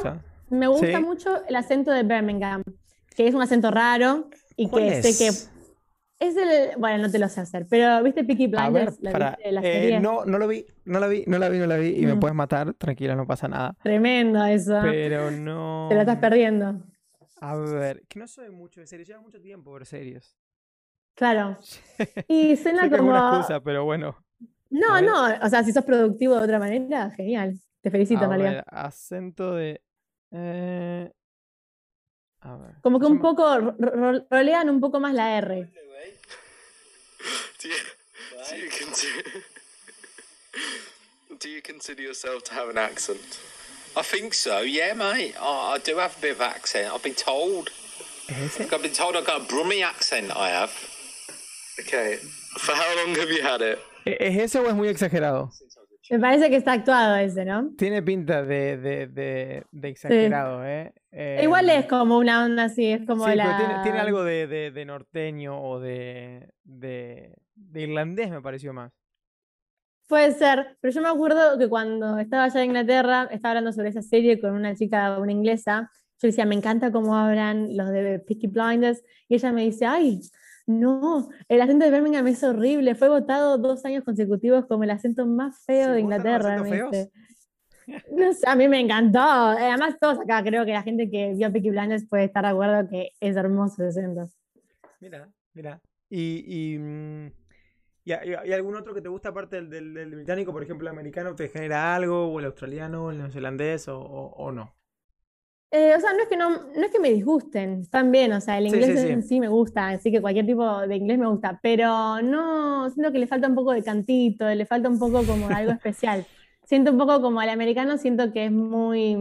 me 0.50 0.68
gusta 0.68 1.00
mucho 1.00 1.46
el 1.48 1.56
acento 1.56 1.92
de 1.92 2.04
Birmingham, 2.04 2.64
que 3.16 3.28
es 3.28 3.34
un 3.34 3.42
acento 3.42 3.72
raro 3.72 4.30
y 4.58 4.70
que 4.70 5.02
sé 5.02 5.18
que 5.18 5.32
es 6.28 6.38
el, 6.38 6.80
bueno, 6.80 7.04
no 7.04 7.12
te 7.12 7.20
lo 7.20 7.28
sé 7.30 7.42
hacer, 7.42 7.66
pero 7.70 8.02
¿viste 8.04 8.24
Peaky 8.24 8.48
Blinders? 8.48 9.00
la, 9.02 9.38
eh, 9.42 10.00
no, 10.00 10.26
no 10.26 10.38
lo 10.38 10.48
vi, 10.48 10.66
no 10.86 11.00
la 11.00 11.08
vi, 11.08 11.24
no 11.28 11.38
la 11.38 11.50
vi, 11.50 11.58
no 11.58 11.68
la 11.68 11.78
vi 11.78 11.96
y 11.98 12.06
me 12.06 12.16
mm. 12.16 12.20
puedes 12.20 12.36
matar, 12.36 12.74
tranquila, 12.74 13.16
no 13.16 13.26
pasa 13.26 13.48
nada. 13.48 13.76
Tremendo 13.82 14.44
eso. 14.46 14.80
Pero 14.82 15.32
no. 15.32 15.88
Te 15.90 15.96
la 15.96 16.02
estás 16.02 16.20
perdiendo. 16.20 16.82
A 17.42 17.56
ver, 17.56 18.04
que 18.08 18.20
no 18.20 18.28
soy 18.28 18.50
mucho 18.50 18.80
de 18.80 18.88
series, 18.88 19.08
lleva 19.08 19.22
mucho 19.22 19.42
tiempo 19.42 19.74
ver 19.74 19.86
series. 19.86 20.38
Claro. 21.16 21.58
Y 22.28 22.56
suena 22.58 22.90
como. 22.90 23.10
una 23.10 23.30
excusa, 23.30 23.60
pero 23.62 23.86
bueno. 23.86 24.16
No, 24.70 25.02
no, 25.02 25.26
o 25.42 25.50
sea, 25.50 25.64
si 25.64 25.72
sos 25.72 25.86
productivo 25.86 26.36
de 26.36 26.44
otra 26.44 26.58
manera, 26.58 27.12
genial. 27.12 27.60
Te 27.82 27.92
felicito, 27.92 28.28
María. 28.28 28.64
Acento 28.68 29.54
de. 29.56 29.82
Eh... 30.32 31.12
A 32.40 32.58
ver. 32.58 32.76
Como 32.82 33.00
que 33.00 33.06
un 33.06 33.20
poco 33.20 33.46
rolean 34.30 34.70
un 34.70 34.80
poco 34.80 35.00
más 35.00 35.14
la 35.14 35.38
R. 35.38 35.72
Do 37.60 37.70
you 37.70 37.76
do 38.50 38.56
you 38.58 38.70
consider 38.70 39.30
do 41.40 41.50
you 41.50 41.62
consider 41.62 42.02
yourself 42.02 42.44
to 42.46 42.54
have 42.54 42.70
an 42.70 42.78
accent? 42.78 43.40
I 43.96 44.02
think 44.02 44.34
so, 44.34 44.62
yeah, 44.62 44.94
mate. 44.94 45.36
Oh, 45.40 45.72
I 45.74 45.78
do 45.78 45.98
have 45.98 46.18
a 46.18 46.22
bit 46.22 46.32
of 46.32 46.42
accent. 46.42 46.92
I've 46.94 47.04
been 47.04 47.14
told. 47.14 47.70
Is 48.28 48.60
it? 48.60 48.74
I've 48.74 48.82
been 48.82 48.92
told 48.92 49.16
I've 49.16 49.26
got 49.26 49.42
a 49.42 49.46
Brummie 49.46 49.84
accent. 49.84 50.36
I 50.36 50.50
have. 50.50 50.72
Okay. 51.80 52.16
For 52.58 52.74
how 52.74 52.96
long 52.98 53.16
have 53.16 53.30
you 53.30 53.42
had 53.44 53.62
it? 53.62 53.80
¿Es 54.06 54.36
ese 54.38 54.56
o 54.58 54.68
es 54.68 54.76
muy 54.76 54.90
exagerado? 54.90 55.52
Me 56.10 56.20
parece 56.20 56.50
que 56.50 56.58
está 56.58 56.74
actuado 56.74 57.16
ese, 57.16 57.46
¿no? 57.46 57.72
Tiene 57.78 58.02
pinta 58.02 58.44
de, 58.44 58.78
de, 58.78 59.08
de, 59.08 59.64
de 59.72 59.88
exagerado, 59.88 60.66
¿eh? 60.66 60.94
¿eh? 61.12 61.40
Igual 61.44 61.70
es 61.70 61.86
como 61.86 62.18
una 62.18 62.44
onda 62.44 62.66
así, 62.66 62.92
es 62.92 63.06
como 63.08 63.26
sí, 63.26 63.36
la... 63.36 63.58
Tiene, 63.58 63.84
tiene, 63.84 64.00
algo 64.00 64.24
de, 64.24 64.72
de, 64.72 64.86
norteño 64.86 65.62
o 65.62 65.80
de, 65.80 66.52
de, 66.64 67.34
irlandés, 67.74 68.30
me 68.30 68.42
pareció 68.42 68.74
más. 68.74 68.92
Puede 70.10 70.34
ser, 70.34 70.78
pero 70.82 70.94
yo 70.94 71.02
me 71.02 71.08
acuerdo 71.08 71.58
que 71.58 71.70
cuando 71.70 72.20
estaba 72.20 72.44
allá 72.44 72.60
en 72.60 72.68
Inglaterra, 72.68 73.30
estaba 73.32 73.52
hablando 73.52 73.72
sobre 73.72 73.90
esa 73.90 74.02
serie 74.02 74.42
con 74.42 74.52
una 74.54 74.76
chica, 74.76 75.18
una 75.18 75.32
inglesa, 75.32 75.90
yo 76.22 76.28
decía, 76.28 76.46
me 76.46 76.56
encanta 76.56 76.92
cómo 76.92 77.16
hablan 77.16 77.78
los 77.78 77.90
de 77.90 78.20
Peaky 78.20 78.48
Blinders, 78.48 79.02
y 79.30 79.36
ella 79.36 79.54
me 79.54 79.64
dice, 79.64 79.86
ay, 79.86 80.20
no, 80.66 81.30
el 81.50 81.62
acento 81.62 81.86
de 81.86 81.92
Birmingham 81.92 82.28
es 82.28 82.44
horrible, 82.44 82.96
fue 82.96 83.10
votado 83.10 83.58
dos 83.58 83.86
años 83.86 84.04
consecutivos 84.04 84.66
como 84.66 84.84
el 84.84 84.92
acento 84.92 85.26
más 85.26 85.64
feo 85.66 85.92
de 85.92 86.00
Inglaterra. 86.00 86.58
No 86.58 88.32
sé, 88.34 88.48
a 88.48 88.56
mí 88.56 88.70
me 88.70 88.80
encantó. 88.80 89.20
Además, 89.20 89.98
todos 90.00 90.18
acá 90.20 90.42
creo 90.42 90.66
que 90.66 90.72
la 90.72 90.84
gente 90.84 91.10
que 91.10 91.34
vio 91.34 91.52
Peaky 91.52 91.70
Blinders 91.70 92.08
puede 92.08 92.26
estar 92.26 92.46
de 92.46 92.52
acuerdo 92.52 92.90
que 92.90 93.12
es 93.20 93.36
hermoso 93.36 93.84
ese 93.84 94.00
acento. 94.00 94.30
Mira, 95.02 95.30
mira. 95.54 95.82
Y, 96.10 96.46
y 96.48 96.80
mm, 96.80 97.32
¿Y, 98.06 98.12
hay 98.12 98.52
algún 98.52 98.76
otro 98.76 98.94
que 98.94 99.02
te 99.02 99.08
gusta 99.08 99.30
aparte 99.30 99.62
del, 99.62 99.94
del, 99.94 100.10
británico? 100.16 100.52
Por 100.52 100.64
ejemplo, 100.64 100.88
el 100.88 100.94
americano 100.94 101.36
te 101.36 101.48
genera 101.48 101.96
algo, 101.96 102.28
o 102.28 102.40
el 102.40 102.46
australiano, 102.46 103.06
o 103.06 103.12
el 103.12 103.18
neozelandés, 103.18 103.88
o, 103.88 104.00
o, 104.00 104.52
no. 104.52 104.76
Eh, 105.76 105.96
o 105.98 106.00
sea, 106.00 106.14
no 106.14 106.22
es, 106.22 106.28
que 106.30 106.38
no, 106.38 106.52
no 106.52 106.86
es 106.86 106.92
que 106.92 107.00
me 107.00 107.12
disgusten, 107.12 107.82
están 107.82 108.12
bien, 108.12 108.32
o 108.32 108.40
sea, 108.40 108.60
el 108.60 108.68
inglés 108.68 108.96
en 109.06 109.24
sí 109.24 109.40
me 109.40 109.48
gusta, 109.48 109.88
así 109.88 110.12
que 110.12 110.22
cualquier 110.22 110.46
tipo 110.46 110.82
de 110.82 110.96
inglés 110.96 111.18
me 111.18 111.26
gusta, 111.26 111.60
pero 111.64 112.22
no, 112.22 112.92
siento 112.92 113.12
que 113.12 113.18
le 113.18 113.26
falta 113.26 113.48
un 113.48 113.56
poco 113.56 113.72
de 113.72 113.82
cantito, 113.82 114.48
le 114.48 114.68
falta 114.68 114.88
un 114.88 115.00
poco 115.00 115.24
como 115.24 115.48
algo 115.48 115.72
especial. 115.82 116.28
Siento 116.64 116.92
un 116.92 117.00
poco 117.00 117.24
como 117.24 117.42
el 117.42 117.50
americano, 117.50 117.98
siento 117.98 118.32
que 118.32 118.46
es 118.46 118.52
muy, 118.52 119.18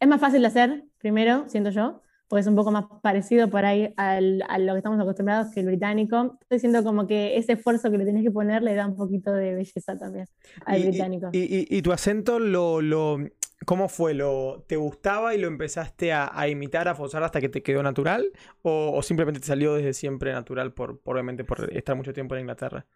es 0.00 0.08
más 0.08 0.22
fácil 0.22 0.40
de 0.40 0.46
hacer, 0.46 0.84
primero, 0.96 1.44
siento 1.48 1.68
yo, 1.68 2.00
porque 2.28 2.40
es 2.40 2.46
un 2.46 2.56
poco 2.56 2.70
más 2.70 2.86
parecido 3.02 3.50
por 3.50 3.66
ahí 3.66 3.92
a 3.98 4.20
lo 4.20 4.72
que 4.72 4.78
estamos 4.78 4.98
acostumbrados 4.98 5.52
que 5.52 5.60
el 5.60 5.66
británico. 5.66 6.38
Estoy 6.40 6.60
siento 6.60 6.82
como 6.82 7.06
que 7.06 7.36
ese 7.36 7.52
esfuerzo 7.52 7.90
que 7.90 7.98
le 7.98 8.04
tienes 8.04 8.22
que 8.22 8.30
poner 8.30 8.62
le 8.62 8.74
da 8.74 8.86
un 8.86 8.96
poquito 8.96 9.32
de 9.32 9.54
belleza 9.54 9.98
también 9.98 10.26
al 10.64 10.82
británico. 10.82 11.28
Y, 11.32 11.82
tu 11.82 11.92
acento, 11.92 12.38
lo, 12.38 12.80
lo, 12.80 13.18
¿cómo 13.66 13.88
fue? 13.88 14.14
Lo, 14.14 14.64
¿Te 14.66 14.76
gustaba 14.76 15.34
y 15.34 15.38
lo 15.38 15.46
empezaste 15.46 16.12
a, 16.12 16.48
imitar, 16.48 16.88
a 16.88 16.94
forzar 16.94 17.22
hasta 17.22 17.40
que 17.40 17.48
te 17.48 17.62
quedó 17.62 17.82
natural? 17.82 18.30
¿O, 18.62 19.02
simplemente 19.02 19.40
te 19.40 19.46
salió 19.46 19.74
desde 19.74 19.92
siempre 19.92 20.32
natural, 20.32 20.72
por, 20.72 21.00
obviamente 21.04 21.44
por 21.44 21.72
estar 21.72 21.96
mucho 21.96 22.12
tiempo 22.12 22.34
en 22.34 22.42
Inglaterra? 22.42 22.86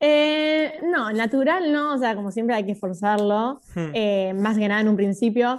Eh, 0.00 0.80
no, 0.82 1.12
natural 1.12 1.72
no, 1.72 1.94
o 1.94 1.98
sea, 1.98 2.14
como 2.14 2.30
siempre 2.30 2.56
hay 2.56 2.64
que 2.64 2.74
forzarlo, 2.74 3.60
hmm. 3.74 3.90
eh, 3.92 4.32
más 4.34 4.56
que 4.56 4.66
nada 4.66 4.80
en 4.80 4.88
un 4.88 4.96
principio, 4.96 5.58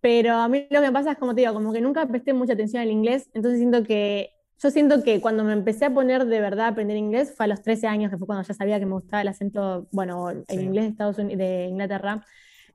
pero 0.00 0.34
a 0.34 0.48
mí 0.48 0.66
lo 0.70 0.80
que 0.80 0.86
me 0.88 0.92
pasa 0.92 1.12
es, 1.12 1.18
como 1.18 1.34
te 1.34 1.42
digo, 1.42 1.54
como 1.54 1.72
que 1.72 1.80
nunca 1.80 2.06
presté 2.06 2.32
mucha 2.32 2.54
atención 2.54 2.82
al 2.82 2.90
inglés, 2.90 3.30
entonces 3.32 3.60
siento 3.60 3.84
que 3.84 4.30
yo 4.58 4.70
siento 4.70 5.02
que 5.04 5.20
cuando 5.20 5.44
me 5.44 5.52
empecé 5.52 5.84
a 5.84 5.92
poner 5.92 6.24
de 6.24 6.40
verdad 6.40 6.66
a 6.66 6.68
aprender 6.68 6.96
inglés 6.96 7.34
fue 7.36 7.44
a 7.44 7.48
los 7.48 7.62
13 7.62 7.86
años, 7.86 8.10
que 8.10 8.16
fue 8.16 8.26
cuando 8.26 8.42
ya 8.42 8.54
sabía 8.54 8.78
que 8.78 8.86
me 8.86 8.94
gustaba 8.94 9.20
el 9.20 9.28
acento, 9.28 9.86
bueno, 9.92 10.30
el 10.30 10.44
Sí. 10.48 10.60
inglés 10.60 10.84
de 10.84 10.90
Estados 10.90 11.18
Unidos, 11.18 11.38
de 11.38 11.66
Inglaterra. 11.66 12.24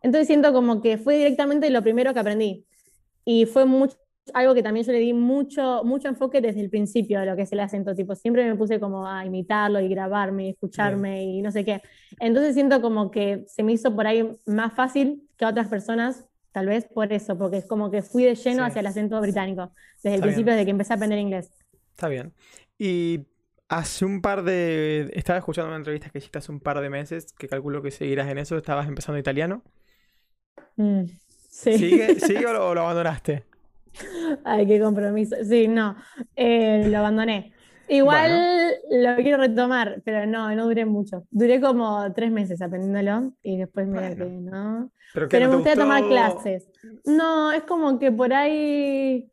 Entonces 0.01 0.27
siento 0.27 0.53
como 0.53 0.81
que 0.81 0.97
fue 0.97 1.17
directamente 1.17 1.69
lo 1.69 1.81
primero 1.81 2.13
que 2.13 2.19
aprendí. 2.19 2.65
Y 3.23 3.45
fue 3.45 3.65
mucho, 3.65 3.97
algo 4.33 4.53
que 4.53 4.63
también 4.63 4.85
yo 4.85 4.91
le 4.91 4.99
di 4.99 5.13
mucho, 5.13 5.83
mucho 5.83 6.07
enfoque 6.07 6.41
desde 6.41 6.61
el 6.61 6.69
principio 6.69 7.19
de 7.19 7.25
lo 7.25 7.35
que 7.35 7.43
es 7.43 7.51
el 7.51 7.59
acento. 7.59 7.93
Tipo, 7.95 8.15
siempre 8.15 8.45
me 8.49 8.55
puse 8.55 8.79
como 8.79 9.07
a 9.07 9.25
imitarlo 9.25 9.79
y 9.79 9.87
grabarme 9.89 10.47
y 10.47 10.49
escucharme 10.51 11.23
y 11.23 11.41
no 11.41 11.51
sé 11.51 11.63
qué. 11.65 11.81
Entonces 12.19 12.53
siento 12.53 12.81
como 12.81 13.11
que 13.11 13.43
se 13.47 13.63
me 13.63 13.73
hizo 13.73 13.95
por 13.95 14.07
ahí 14.07 14.27
más 14.45 14.73
fácil 14.73 15.27
que 15.37 15.45
a 15.45 15.49
otras 15.49 15.67
personas, 15.67 16.25
tal 16.51 16.65
vez 16.67 16.85
por 16.85 17.11
eso, 17.13 17.37
porque 17.37 17.57
es 17.57 17.65
como 17.65 17.91
que 17.91 18.01
fui 18.01 18.23
de 18.23 18.35
lleno 18.35 18.63
Sí. 18.63 18.69
hacia 18.69 18.79
el 18.79 18.87
acento 18.87 19.19
británico, 19.21 19.71
desde 20.03 20.15
el 20.15 20.21
principio, 20.21 20.45
bien. 20.45 20.55
desde 20.57 20.65
que 20.65 20.71
empecé 20.71 20.93
a 20.93 20.95
aprender 20.95 21.19
inglés. 21.19 21.51
Está 21.91 22.07
bien. 22.07 22.33
Y 22.77 23.27
hace 23.69 24.05
un 24.05 24.21
par 24.21 24.43
de... 24.43 25.11
Estaba 25.13 25.39
escuchando 25.39 25.69
una 25.69 25.77
entrevista 25.77 26.09
que 26.09 26.17
hiciste 26.17 26.39
hace 26.39 26.51
un 26.51 26.59
par 26.59 26.79
de 26.81 26.89
meses, 26.89 27.33
que 27.33 27.47
calculo 27.47 27.81
que 27.81 27.91
seguirás 27.91 28.27
en 28.29 28.37
eso. 28.37 28.57
Estabas 28.57 28.87
empezando 28.87 29.17
italiano. 29.19 29.63
Mm, 30.77 31.05
sí. 31.49 31.77
¿Sigue, 31.77 32.19
sigue 32.19 32.45
o, 32.47 32.53
lo, 32.53 32.69
o 32.69 32.73
lo 32.75 32.81
abandonaste? 32.81 33.45
Ay, 34.43 34.65
qué 34.67 34.79
compromiso. 34.79 35.35
Sí, 35.43 35.67
no, 35.67 35.95
eh, 36.35 36.87
lo 36.89 36.97
abandoné. 36.99 37.53
Igual 37.87 38.73
lo 38.89 39.15
quiero 39.17 39.37
retomar, 39.37 40.01
pero 40.05 40.25
no, 40.25 40.53
no 40.55 40.65
duré 40.65 40.85
mucho. 40.85 41.25
Duré 41.29 41.59
como 41.59 42.11
tres 42.13 42.31
meses 42.31 42.61
aprendiéndolo 42.61 43.33
y 43.43 43.57
después 43.57 43.85
me 43.87 43.99
Bueno. 43.99 44.15
que 44.15 44.31
no. 44.31 44.91
¿Pero 45.13 45.27
Pero 45.27 45.45
no 45.45 45.49
me 45.51 45.55
gustaría 45.57 45.83
tomar 45.83 46.07
clases. 46.07 46.69
No, 47.05 47.51
es 47.51 47.63
como 47.63 47.99
que 47.99 48.11
por 48.11 48.33
ahí 48.33 49.29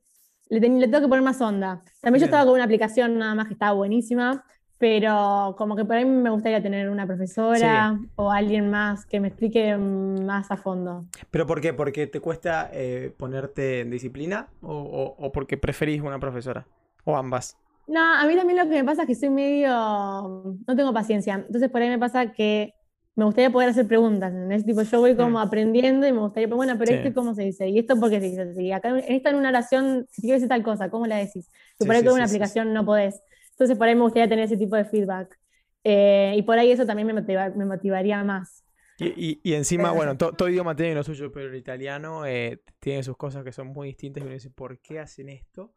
le, 0.49 0.61
ten- 0.61 0.81
le 0.81 0.89
tengo 0.89 1.03
que 1.03 1.09
poner 1.09 1.23
más 1.25 1.41
onda. 1.41 1.85
También 2.01 2.21
yo 2.21 2.25
estaba 2.25 2.45
con 2.47 2.55
una 2.55 2.65
aplicación 2.65 3.17
nada 3.19 3.35
más 3.37 3.47
que 3.47 3.53
estaba 3.53 3.73
buenísima, 3.75 4.45
pero 4.79 5.55
como 5.59 5.75
que 5.77 5.85
por 5.85 5.97
ahí 5.97 6.05
me 6.05 6.31
gustaría 6.31 6.63
tener 6.63 6.89
una 6.89 7.07
profesora 7.07 7.99
o 8.17 8.31
alguien 8.31 8.71
más 8.71 9.05
que 9.07 9.21
me 9.21 9.29
explique 9.29 9.77
más 9.77 10.51
a 10.51 10.57
fondo. 10.57 11.05
¿Pero 11.31 11.47
por 11.47 11.61
qué? 11.61 11.73
¿Porque 11.75 12.07
te 12.07 12.21
cuesta 12.21 12.71
eh, 12.73 13.13
ponerte 13.17 13.81
en 13.81 13.91
disciplina? 13.91 14.49
¿O, 14.63 14.73
o- 14.75 15.27
o 15.27 15.33
porque 15.33 15.57
preferís 15.57 16.01
una 16.03 16.19
profesora? 16.19 16.67
¿O 17.05 17.17
ambas? 17.17 17.57
No, 17.87 18.01
a 18.01 18.27
mí 18.27 18.37
también 18.37 18.59
lo 18.59 18.65
que 18.65 18.77
me 18.77 18.85
pasa 18.85 19.03
es 19.03 19.09
que 19.09 19.15
soy 19.15 19.31
medio, 19.31 19.69
no 19.71 20.77
tengo 20.77 20.93
paciencia. 20.93 21.35
Entonces 21.35 21.71
por 21.71 21.81
ahí 21.81 21.89
me 21.89 21.99
pasa 21.99 22.33
que 22.33 22.75
me 23.17 23.25
gustaría 23.25 23.51
poder 23.51 23.71
hacer 23.71 23.89
preguntas, 23.89 24.31
¿entendés? 24.33 24.65
Tipo, 24.65 24.83
yo 24.83 25.01
voy 25.01 25.17
como 25.17 25.39
Mm. 25.41 25.43
aprendiendo 25.43 26.07
y 26.07 26.13
me 26.13 26.21
gustaría, 26.21 26.47
bueno, 26.55 26.75
pero 26.79 26.93
Sí. 26.93 26.99
esto 26.99 27.13
cómo 27.15 27.35
se 27.35 27.43
dice, 27.43 27.69
y 27.69 27.79
esto 27.79 27.99
por 27.99 28.11
qué 28.11 28.21
se 28.21 28.27
dice 28.27 28.43
así, 28.43 28.71
acá 28.71 28.91
en 28.91 28.99
esta 29.09 29.31
en 29.31 29.37
una 29.37 29.49
oración, 29.49 30.07
si 30.11 30.23
quieres 30.23 30.43
decir 30.43 30.49
tal 30.51 30.63
cosa, 30.63 30.89
¿cómo 30.91 31.07
la 31.07 31.17
decís? 31.17 31.49
Y 31.81 31.85
Sí, 31.85 31.87
por 31.87 31.97
ahí 31.97 32.03
sí, 32.03 32.05
con 32.07 32.15
sí, 32.15 32.17
una 32.19 32.29
sí, 32.29 32.31
sí. 32.31 32.37
aplicación 32.37 32.73
no 32.73 32.85
podés. 32.85 33.21
Entonces 33.59 33.77
por 33.77 33.89
ahí 33.89 33.95
me 33.95 34.03
gustaría 34.03 34.29
tener 34.29 34.45
ese 34.45 34.57
tipo 34.57 34.77
de 34.77 34.85
feedback. 34.85 35.37
Eh, 35.85 36.35
y 36.37 36.43
por 36.43 36.59
ahí 36.59 36.71
eso 36.71 36.87
también 36.87 37.07
me, 37.09 37.15
motiva- 37.15 37.51
me 37.55 37.65
motivaría 37.65 38.23
más. 38.25 38.65
Y, 38.99 39.07
y- 39.31 39.41
y 39.45 39.55
encima, 39.55 39.85
Pero 39.85 39.95
bueno, 39.95 40.17
to- 40.17 40.33
todo 40.33 40.49
idioma 40.49 40.75
tiene 40.75 40.95
lo 40.95 41.05
suyo, 41.05 41.31
pero 41.31 41.49
el 41.49 41.55
italiano 41.57 42.27
eh, 42.27 42.61
tiene 42.81 43.03
sus 43.03 43.17
cosas 43.17 43.45
que 43.45 43.53
son 43.53 43.69
muy 43.69 43.89
distintas 43.89 44.23
y 44.23 44.27
uno 44.27 44.35
dice, 44.35 44.51
¿por 44.51 44.81
qué 44.81 44.99
hacen 44.99 45.29
esto? 45.29 45.75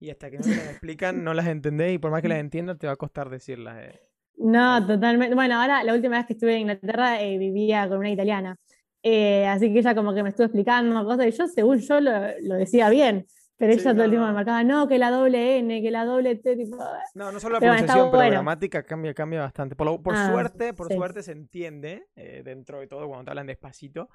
Y 0.00 0.10
hasta 0.10 0.30
que 0.30 0.38
no 0.38 0.44
te 0.44 0.56
las 0.56 0.68
explican, 0.68 1.24
no 1.24 1.34
las 1.34 1.46
entendés 1.46 1.94
y 1.94 1.98
por 1.98 2.10
más 2.10 2.22
que 2.22 2.28
las 2.28 2.38
entiendas, 2.38 2.78
te 2.78 2.86
va 2.86 2.94
a 2.94 2.96
costar 2.96 3.30
decirlas. 3.30 3.78
eh. 3.82 4.00
No, 4.36 4.84
totalmente. 4.86 5.34
Bueno, 5.34 5.60
ahora 5.60 5.82
la 5.84 5.94
última 5.94 6.16
vez 6.18 6.26
que 6.26 6.32
estuve 6.34 6.54
en 6.54 6.60
Inglaterra 6.62 7.22
eh, 7.22 7.38
vivía 7.38 7.88
con 7.88 7.98
una 7.98 8.10
italiana. 8.10 8.56
Eh, 9.02 9.46
así 9.46 9.72
que 9.72 9.78
ella 9.80 9.94
como 9.94 10.14
que 10.14 10.22
me 10.22 10.30
estuvo 10.30 10.46
explicando 10.46 11.04
cosas 11.04 11.26
y 11.26 11.30
yo, 11.32 11.46
según 11.46 11.78
yo, 11.78 12.00
lo, 12.00 12.10
lo 12.42 12.54
decía 12.56 12.88
bien. 12.90 13.26
Pero 13.66 13.72
Sí, 13.72 13.80
ella 13.80 13.92
todo 13.94 14.04
el 14.04 14.10
no, 14.10 14.10
tiempo 14.10 14.26
no. 14.26 14.28
me 14.28 14.34
marcaba, 14.34 14.64
no, 14.64 14.88
que 14.88 14.98
la 14.98 15.10
doble 15.10 15.58
N, 15.58 15.82
que 15.82 15.90
la 15.90 16.04
doble 16.04 16.36
T, 16.36 16.56
tipo. 16.56 16.76
No, 17.14 17.30
no 17.30 17.38
solo 17.40 17.54
la 17.54 17.60
Pero 17.60 17.72
pronunciación, 17.72 18.10
pero 18.10 18.22
la 18.24 18.28
gramática 18.30 18.82
cambia, 18.82 19.14
cambia 19.14 19.40
bastante. 19.40 19.76
Por, 19.76 20.02
por 20.02 20.16
Ah, 20.16 20.26
suerte, 20.26 20.74
por 20.74 20.88
sí. 20.88 20.94
suerte 20.96 21.22
se 21.22 21.32
entiende 21.32 22.08
eh, 22.16 22.42
dentro 22.44 22.80
de 22.80 22.86
todo 22.88 23.06
cuando 23.06 23.24
te 23.24 23.30
hablan 23.30 23.46
despacito. 23.46 24.08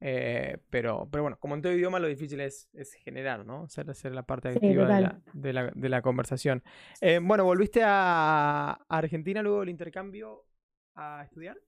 eh, 0.00 0.58
pero, 0.70 1.08
pero 1.10 1.22
bueno, 1.24 1.38
como 1.40 1.54
en 1.56 1.62
todo 1.62 1.72
idioma, 1.72 1.98
lo 1.98 2.06
difícil 2.08 2.40
es, 2.40 2.68
es 2.72 2.92
generar, 2.94 3.44
¿no? 3.44 3.68
Ser, 3.68 3.92
ser 3.94 4.12
la 4.14 4.22
parte 4.22 4.48
Sí, 4.48 4.56
activa 4.58 4.86
de, 4.86 5.00
la, 5.02 5.20
de 5.32 5.52
la- 5.52 5.72
de 5.74 5.88
la 5.88 6.02
conversación. 6.02 6.62
Eh, 7.00 7.20
bueno, 7.22 7.44
¿volviste 7.44 7.82
a, 7.84 8.70
a 8.72 8.78
Argentina 8.88 9.42
luego 9.42 9.60
del 9.60 9.70
intercambio 9.70 10.44
a 10.94 11.24
estudiar? 11.24 11.58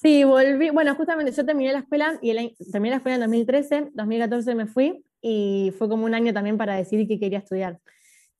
Sí, 0.00 0.22
volví. 0.22 0.70
Bueno, 0.70 0.94
justamente 0.94 1.32
yo 1.32 1.44
terminé 1.44 1.72
la 1.72 1.80
escuela 1.80 2.18
y 2.22 2.30
el 2.30 2.54
terminé 2.70 2.90
la 2.90 2.96
escuela 2.98 3.16
en 3.16 3.20
2013, 3.22 3.90
2014 3.94 4.54
me 4.54 4.66
fui 4.66 5.04
y 5.20 5.72
fue 5.76 5.88
como 5.88 6.04
un 6.04 6.14
año 6.14 6.32
también 6.32 6.56
para 6.56 6.76
decidir 6.76 7.08
qué 7.08 7.18
quería 7.18 7.38
estudiar. 7.38 7.80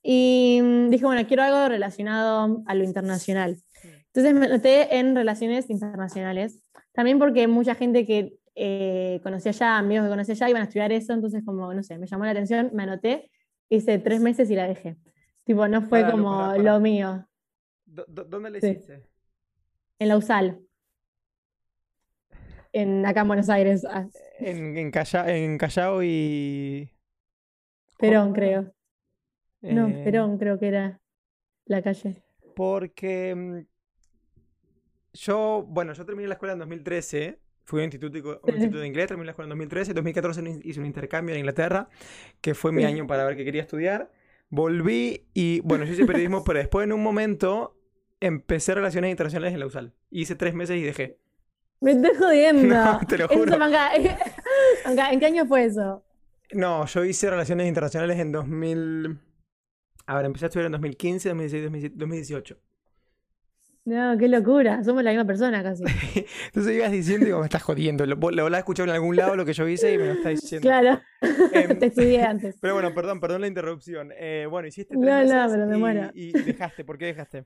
Y 0.01 0.61
mm, 0.63 0.91
dije, 0.91 1.05
bueno, 1.05 1.27
quiero 1.27 1.43
algo 1.43 1.69
relacionado 1.69 2.63
a 2.65 2.75
lo 2.77 2.85
internacional. 2.85 3.57
Entonces 4.07 4.35
me 4.35 4.47
anoté 4.47 4.99
en 4.99 5.17
relaciones 5.17 5.69
internacionales, 5.69 6.63
también 6.93 7.19
porque 7.19 7.49
mucha 7.49 7.75
gente 7.75 8.07
que 8.07 8.35
eh, 8.55 9.19
conocía 9.25 9.51
allá, 9.51 9.79
amigos 9.79 10.05
que 10.05 10.11
conocía 10.11 10.35
allá, 10.35 10.51
iban 10.51 10.63
a 10.63 10.65
estudiar 10.67 10.93
eso, 10.93 11.13
entonces 11.13 11.43
como, 11.45 11.75
no 11.75 11.83
sé, 11.83 11.99
me 11.99 12.07
llamó 12.07 12.25
la 12.25 12.31
atención, 12.31 12.71
me 12.73 12.85
anoté, 12.85 13.33
hice 13.69 13.99
tres 13.99 14.21
meses 14.21 14.49
y 14.49 14.55
la 14.55 14.69
dejé. 14.69 14.97
Tipo, 15.43 15.67
no 15.67 15.83
fue 15.83 16.09
como 16.09 16.55
lo 16.57 16.79
mío, 16.79 17.27
¿Dónde 17.85 18.51
le 18.51 18.61
Sí. 18.61 18.69
hiciste? 18.69 19.03
en 19.99 20.09
la 20.09 20.17
USAL, 20.17 20.61
en, 22.73 23.05
acá 23.07 23.23
en 23.23 23.29
Buenos 23.29 23.49
Aires, 23.49 23.85
ah, 23.91 24.07
En, 24.39 24.77
en, 24.77 24.91
Calla- 24.91 25.29
en 25.35 25.59
Callao 25.59 26.03
y... 26.03 26.91
Perón, 27.99 28.33
creo. 28.33 28.73
No, 29.63 29.89
Eh, 29.89 30.03
Perón 30.05 30.39
creo 30.39 30.59
que 30.59 30.69
era 30.69 31.01
la 31.67 31.83
calle. 31.83 32.23
Porque 32.55 33.35
mm, 33.35 33.59
yo, 35.13 35.65
bueno, 35.69 35.93
yo 35.93 36.05
terminé 36.05 36.29
la 36.29 36.35
escuela 36.35 36.53
en 36.53 36.59
2013, 36.61 37.41
fui 37.65 37.81
a 37.81 37.83
un 37.83 37.87
instituto, 37.93 38.41
un 38.43 38.51
instituto 38.55 38.81
de 38.81 38.87
inglés, 38.87 39.09
terminé 39.09 39.27
la 39.27 39.33
escuela 39.33 39.47
en 39.47 39.51
2013, 39.51 39.91
en 39.91 39.95
2014 39.97 40.43
ni- 40.43 40.61
hice 40.65 40.81
un 40.81 40.87
intercambio 40.87 41.35
en 41.35 41.41
Inglaterra, 41.41 41.89
que 42.41 42.55
fue 42.55 42.73
mi 42.73 42.85
año 42.85 43.07
para 43.07 43.25
ver 43.25 43.37
qué 43.37 43.45
quería 43.45 43.63
estudiar. 43.63 44.13
Volví 44.51 45.27
y, 45.35 45.61
bueno, 45.61 45.85
yo 45.85 45.93
hice 45.93 46.07
periodismo, 46.07 46.45
pero 46.45 46.59
después 46.59 46.85
en 46.85 46.93
un 46.93 47.03
momento 47.03 47.77
empecé 48.21 48.75
relaciones 48.75 49.11
internacionales 49.11 49.55
en 49.55 49.61
la 49.61 49.67
USAL. 49.67 49.93
Hice 50.11 50.35
tres 50.37 50.55
meses 50.55 50.77
y 50.77 50.83
dejé. 50.83 51.19
Me 51.81 51.93
estoy 51.93 52.15
jodiendo. 52.17 52.75
No, 52.75 53.01
te 53.07 53.19
lo 53.19 53.25
Eso 53.27 53.35
juro. 53.39 53.59
manga- 53.59 53.91
manga, 54.85 55.11
¿En 55.13 55.21
qué 55.21 55.27
año 55.27 55.47
fue 55.47 55.65
eso? 55.65 56.05
No, 56.53 56.87
yo 56.87 57.05
hice 57.05 57.31
relaciones 57.31 57.69
internacionales 57.69 58.19
en 58.19 58.33
2000... 58.33 59.19
A 60.07 60.17
ver, 60.17 60.25
empecé 60.25 60.47
a 60.47 60.49
estudiar 60.49 60.67
en 60.67 60.73
2015, 60.73 61.29
2016, 61.29 61.63
2017, 61.65 61.99
2018. 61.99 62.57
No, 63.85 64.19
qué 64.19 64.29
locura. 64.29 64.83
Somos 64.85 65.03
la 65.03 65.11
misma 65.11 65.27
persona 65.27 65.63
casi. 65.63 65.83
Entonces 66.47 66.75
ibas 66.77 66.91
diciendo, 66.93 67.27
digo, 67.27 67.39
me 67.41 67.45
estás 67.47 67.63
jodiendo. 67.63 68.05
Lo, 68.07 68.17
lo 68.17 68.43
habrás 68.43 68.59
escuchado 68.61 68.89
en 68.89 68.95
algún 68.95 69.17
lado 69.17 69.37
lo 69.37 69.45
que 69.47 69.53
yo 69.55 69.67
hice 69.69 69.93
y 69.95 69.99
me 69.99 70.07
lo 70.07 70.13
estás 70.13 70.41
diciendo. 70.41 70.67
Claro. 70.69 71.01
Em, 71.53 71.79
Te 71.79 71.87
estudié 71.87 72.23
antes. 72.23 72.57
Pero 72.61 72.75
bueno, 72.75 72.93
perdón, 72.95 73.19
perdón 73.21 73.43
la 73.43 73.47
interrupción. 73.47 74.11
Eh, 74.19 74.47
bueno, 74.51 74.69
hiciste 74.69 74.95
tres 74.95 75.29
No, 75.29 75.47
no, 75.47 75.51
pero 75.53 75.67
me 75.67 75.77
y, 75.77 75.81
muero. 75.81 76.11
y 76.15 76.33
dejaste. 76.33 76.85
¿Por 76.85 76.99
qué 76.99 77.07
dejaste? 77.07 77.45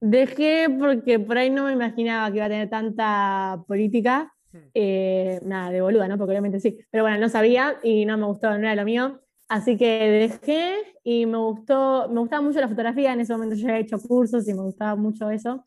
Dejé 0.00 0.68
porque 0.78 1.18
por 1.18 1.36
ahí 1.36 1.50
no 1.50 1.66
me 1.66 1.72
imaginaba 1.72 2.30
que 2.30 2.36
iba 2.36 2.46
a 2.46 2.48
tener 2.48 2.70
tanta 2.70 3.62
política. 3.66 4.32
Hmm. 4.52 4.58
Eh, 4.74 5.40
nada, 5.44 5.70
de 5.70 5.80
boluda, 5.80 6.08
¿no? 6.08 6.16
Porque 6.16 6.32
obviamente 6.32 6.60
sí. 6.60 6.78
Pero 6.90 7.04
bueno, 7.04 7.18
no 7.18 7.28
sabía 7.28 7.76
y 7.82 8.04
no 8.06 8.16
me 8.16 8.26
gustó, 8.26 8.50
no 8.50 8.58
era 8.58 8.74
lo 8.74 8.84
mío. 8.84 9.20
Así 9.48 9.76
que 9.76 9.86
dejé 9.86 10.76
y 11.02 11.26
me 11.26 11.38
gustó, 11.38 12.08
me 12.08 12.20
gustaba 12.20 12.40
mucho 12.42 12.60
la 12.60 12.68
fotografía. 12.68 13.12
En 13.12 13.20
ese 13.20 13.32
momento 13.32 13.56
yo 13.56 13.66
había 13.66 13.80
hecho 13.80 13.98
cursos 13.98 14.48
y 14.48 14.54
me 14.54 14.62
gustaba 14.62 14.96
mucho 14.96 15.28
eso. 15.28 15.66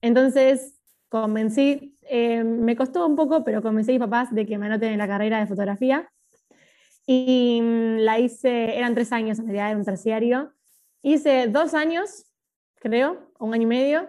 Entonces 0.00 0.78
convencí, 1.08 1.96
eh, 2.02 2.42
me 2.44 2.76
costó 2.76 3.06
un 3.06 3.16
poco, 3.16 3.44
pero 3.44 3.62
convencí 3.62 3.90
a 3.90 3.94
mis 3.94 4.00
papás 4.00 4.34
de 4.34 4.46
que 4.46 4.58
me 4.58 4.66
anoten 4.66 4.92
en 4.92 4.98
la 4.98 5.08
carrera 5.08 5.40
de 5.40 5.46
fotografía. 5.46 6.10
Y 7.06 7.60
mm, 7.62 7.96
la 7.98 8.18
hice, 8.18 8.78
eran 8.78 8.94
tres 8.94 9.12
años 9.12 9.38
en 9.38 9.46
realidad, 9.46 9.70
era 9.70 9.78
un 9.78 9.84
terciario. 9.84 10.52
Hice 11.02 11.48
dos 11.48 11.74
años, 11.74 12.24
creo, 12.82 13.32
un 13.38 13.54
año 13.54 13.62
y 13.62 13.66
medio, 13.66 14.08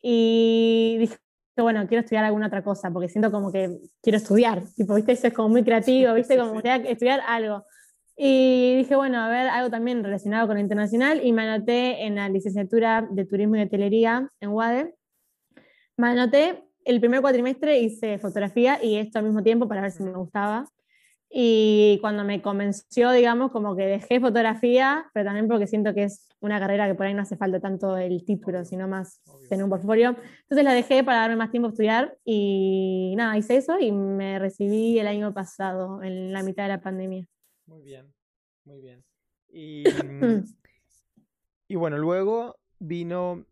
y 0.00 0.96
dije, 0.98 1.16
bueno, 1.56 1.86
quiero 1.86 2.00
estudiar 2.00 2.24
alguna 2.24 2.48
otra 2.48 2.64
cosa, 2.64 2.90
porque 2.90 3.08
siento 3.08 3.30
como 3.30 3.52
que 3.52 3.78
quiero 4.02 4.16
estudiar, 4.16 4.62
tipo, 4.74 4.94
viste, 4.94 5.12
eso 5.12 5.28
es 5.28 5.34
como 5.34 5.50
muy 5.50 5.62
creativo, 5.62 6.14
viste, 6.14 6.36
como 6.36 6.60
que 6.60 6.90
estudiar 6.90 7.20
algo. 7.26 7.64
Y 8.16 8.76
dije, 8.76 8.96
bueno, 8.96 9.20
a 9.20 9.28
ver, 9.28 9.48
algo 9.48 9.70
también 9.70 10.02
relacionado 10.02 10.46
con 10.46 10.56
lo 10.56 10.60
internacional, 10.60 11.20
y 11.24 11.32
me 11.32 11.42
anoté 11.42 12.04
en 12.06 12.16
la 12.16 12.28
licenciatura 12.28 13.06
de 13.10 13.24
Turismo 13.24 13.56
y 13.56 13.62
Hotelería 13.62 14.28
en 14.40 14.48
UADE. 14.50 14.94
Me 15.96 16.08
anoté, 16.08 16.64
el 16.84 17.00
primer 17.00 17.20
cuatrimestre 17.20 17.78
hice 17.78 18.18
fotografía 18.18 18.82
y 18.82 18.96
esto 18.96 19.18
al 19.18 19.24
mismo 19.24 19.42
tiempo 19.42 19.68
para 19.68 19.80
ver 19.80 19.90
si 19.90 20.02
me 20.02 20.12
gustaba. 20.12 20.68
Y 21.36 21.98
cuando 22.00 22.22
me 22.22 22.40
convenció, 22.40 23.10
digamos, 23.10 23.50
como 23.50 23.74
que 23.74 23.86
dejé 23.86 24.20
fotografía, 24.20 25.10
pero 25.12 25.26
también 25.26 25.48
porque 25.48 25.66
siento 25.66 25.92
que 25.92 26.04
es 26.04 26.28
una 26.38 26.60
carrera 26.60 26.86
que 26.86 26.94
por 26.94 27.06
ahí 27.06 27.12
no 27.12 27.22
hace 27.22 27.36
falta 27.36 27.58
tanto 27.58 27.96
el 27.96 28.24
título, 28.24 28.64
sino 28.64 28.86
más 28.86 29.20
Obvio. 29.26 29.48
tener 29.48 29.64
un 29.64 29.70
portfolio. 29.70 30.10
Entonces 30.42 30.64
la 30.64 30.72
dejé 30.72 31.02
para 31.02 31.18
darme 31.18 31.34
más 31.34 31.50
tiempo 31.50 31.66
a 31.66 31.70
estudiar 31.70 32.16
y 32.24 33.14
nada, 33.16 33.36
hice 33.36 33.56
eso 33.56 33.80
y 33.80 33.90
me 33.90 34.38
recibí 34.38 34.96
el 35.00 35.08
año 35.08 35.34
pasado, 35.34 36.04
en 36.04 36.32
la 36.32 36.44
mitad 36.44 36.62
de 36.62 36.68
la 36.68 36.80
pandemia. 36.80 37.26
Muy 37.66 37.82
bien, 37.82 38.14
muy 38.64 38.80
bien. 38.80 39.02
Y, 39.48 39.82
y 41.66 41.74
bueno, 41.74 41.98
luego 41.98 42.60
vino. 42.78 43.44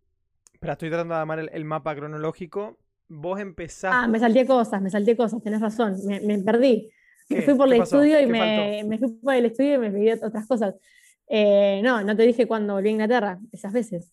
Espera, 0.53 0.75
estoy 0.75 0.89
tratando 0.89 1.15
de 1.15 1.21
armar 1.21 1.41
el, 1.41 1.51
el 1.53 1.65
mapa 1.65 1.97
cronológico. 1.97 2.79
Vos 3.09 3.41
empezaste. 3.41 3.97
Ah, 3.99 4.07
me 4.07 4.21
salté 4.21 4.47
cosas, 4.47 4.81
me 4.81 4.89
salté 4.89 5.17
cosas, 5.17 5.43
tenés 5.43 5.61
razón, 5.61 5.97
me, 6.07 6.21
me 6.21 6.39
perdí. 6.39 6.89
Me 7.33 7.43
fui 7.43 7.55
por 7.55 7.69
¿Qué 7.69 7.75
el 7.75 7.81
pasó? 7.81 8.03
estudio 8.03 8.21
y 8.21 8.27
¿Qué 8.27 8.33
me, 8.33 8.85
me 8.85 8.99
fui 8.99 9.09
por 9.09 9.35
el 9.35 9.45
estudio 9.47 9.75
y 9.75 9.79
me 9.79 9.91
pedí 9.91 10.11
otras 10.11 10.47
cosas. 10.47 10.75
Eh, 11.29 11.81
no, 11.83 12.03
no 12.03 12.17
te 12.17 12.25
dije 12.25 12.47
cuando 12.47 12.75
volví 12.75 12.89
a 12.89 12.93
Inglaterra, 12.93 13.39
esas 13.53 13.73
veces. 13.73 14.13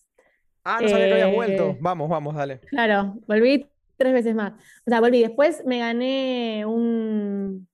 Ah, 0.63 0.79
no 0.81 0.87
sabía 0.87 1.07
que 1.07 1.13
habías 1.13 1.29
eh, 1.29 1.35
vuelto. 1.35 1.77
Vamos, 1.79 2.09
vamos, 2.09 2.35
dale. 2.35 2.59
Claro, 2.59 3.15
volví 3.27 3.65
tres 3.97 4.13
veces 4.13 4.35
más. 4.35 4.53
O 4.85 4.89
sea, 4.89 4.99
volví. 4.99 5.21
Después 5.21 5.63
me 5.65 5.79
gané 5.79 6.65
un. 6.65 7.67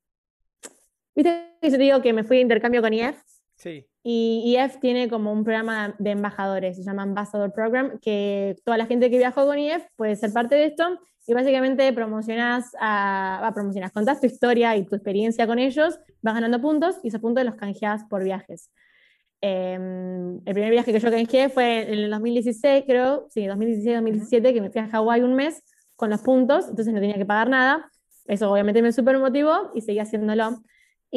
¿Viste 1.15 1.57
que 1.61 1.69
yo 1.69 1.77
te 1.77 1.83
digo 1.83 2.01
que 2.01 2.13
me 2.13 2.23
fui 2.23 2.37
de 2.37 2.41
intercambio 2.43 2.81
con 2.81 2.93
IEF? 2.93 3.17
Sí. 3.55 3.85
Y 4.07 4.43
IEF 4.45 4.79
tiene 4.79 5.09
como 5.09 5.31
un 5.33 5.43
programa 5.43 5.95
de 5.97 6.11
embajadores, 6.11 6.77
se 6.77 6.83
llama 6.83 7.01
Ambassador 7.01 7.51
Program, 7.51 7.97
que 7.99 8.55
toda 8.63 8.77
la 8.77 8.85
gente 8.85 9.09
que 9.09 9.17
viajó 9.17 9.47
con 9.47 9.57
IEF 9.57 9.83
puede 9.95 10.15
ser 10.15 10.31
parte 10.31 10.53
de 10.53 10.65
esto 10.65 10.99
y 11.25 11.33
básicamente 11.33 11.91
promocionas, 11.91 12.75
a, 12.79 13.39
va, 13.41 13.51
promocionas, 13.51 13.91
contás 13.91 14.21
tu 14.21 14.27
historia 14.27 14.75
y 14.75 14.85
tu 14.85 14.93
experiencia 14.93 15.47
con 15.47 15.57
ellos, 15.57 15.99
vas 16.21 16.35
ganando 16.35 16.61
puntos 16.61 16.99
y 17.01 17.07
esos 17.07 17.19
puntos 17.19 17.43
los 17.45 17.55
canjeas 17.55 18.03
por 18.07 18.23
viajes. 18.23 18.69
Eh, 19.41 19.73
el 19.73 20.53
primer 20.53 20.69
viaje 20.69 20.93
que 20.93 20.99
yo 20.99 21.09
canjeé 21.09 21.49
fue 21.49 21.91
en 21.91 21.97
el 21.97 22.11
2016, 22.11 22.83
creo, 22.85 23.25
sí, 23.31 23.47
2016-2017, 23.47 24.53
que 24.53 24.61
me 24.61 24.69
fui 24.69 24.81
a 24.81 24.87
Hawái 24.87 25.23
un 25.23 25.33
mes 25.33 25.63
con 25.95 26.11
los 26.11 26.21
puntos, 26.21 26.69
entonces 26.69 26.93
no 26.93 26.99
tenía 26.99 27.17
que 27.17 27.25
pagar 27.25 27.49
nada. 27.49 27.89
Eso 28.27 28.51
obviamente 28.51 28.83
me 28.83 28.91
super 28.91 29.17
motivó 29.17 29.71
y 29.73 29.81
seguí 29.81 29.97
haciéndolo. 29.97 30.61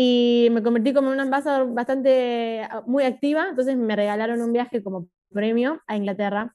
Y 0.00 0.46
me 0.52 0.62
convertí 0.62 0.92
como 0.94 1.08
en 1.08 1.14
una 1.14 1.24
embajador 1.24 1.74
bastante 1.74 2.68
muy 2.86 3.02
activa, 3.02 3.48
entonces 3.48 3.76
me 3.76 3.96
regalaron 3.96 4.40
un 4.40 4.52
viaje 4.52 4.80
como 4.80 5.08
premio 5.32 5.82
a 5.88 5.96
Inglaterra 5.96 6.54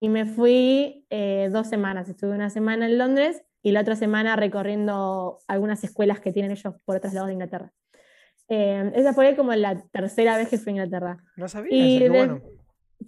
y 0.00 0.08
me 0.08 0.24
fui 0.24 1.04
eh, 1.10 1.50
dos 1.52 1.66
semanas. 1.66 2.08
Estuve 2.08 2.30
una 2.30 2.48
semana 2.48 2.86
en 2.86 2.96
Londres 2.96 3.42
y 3.62 3.72
la 3.72 3.82
otra 3.82 3.94
semana 3.94 4.36
recorriendo 4.36 5.36
algunas 5.48 5.84
escuelas 5.84 6.20
que 6.20 6.32
tienen 6.32 6.50
ellos 6.52 6.72
por 6.86 6.96
otros 6.96 7.12
lados 7.12 7.26
de 7.26 7.34
Inglaterra. 7.34 7.70
Eh, 8.48 8.90
esa 8.94 9.12
fue 9.12 9.36
como 9.36 9.52
la 9.52 9.78
tercera 9.90 10.38
vez 10.38 10.48
que 10.48 10.56
fui 10.56 10.70
a 10.70 10.76
Inglaterra. 10.76 11.18
No 11.36 11.48
sabía 11.48 11.76
Y 11.76 11.98
qué 11.98 12.08
de- 12.08 12.16
bueno. 12.16 12.40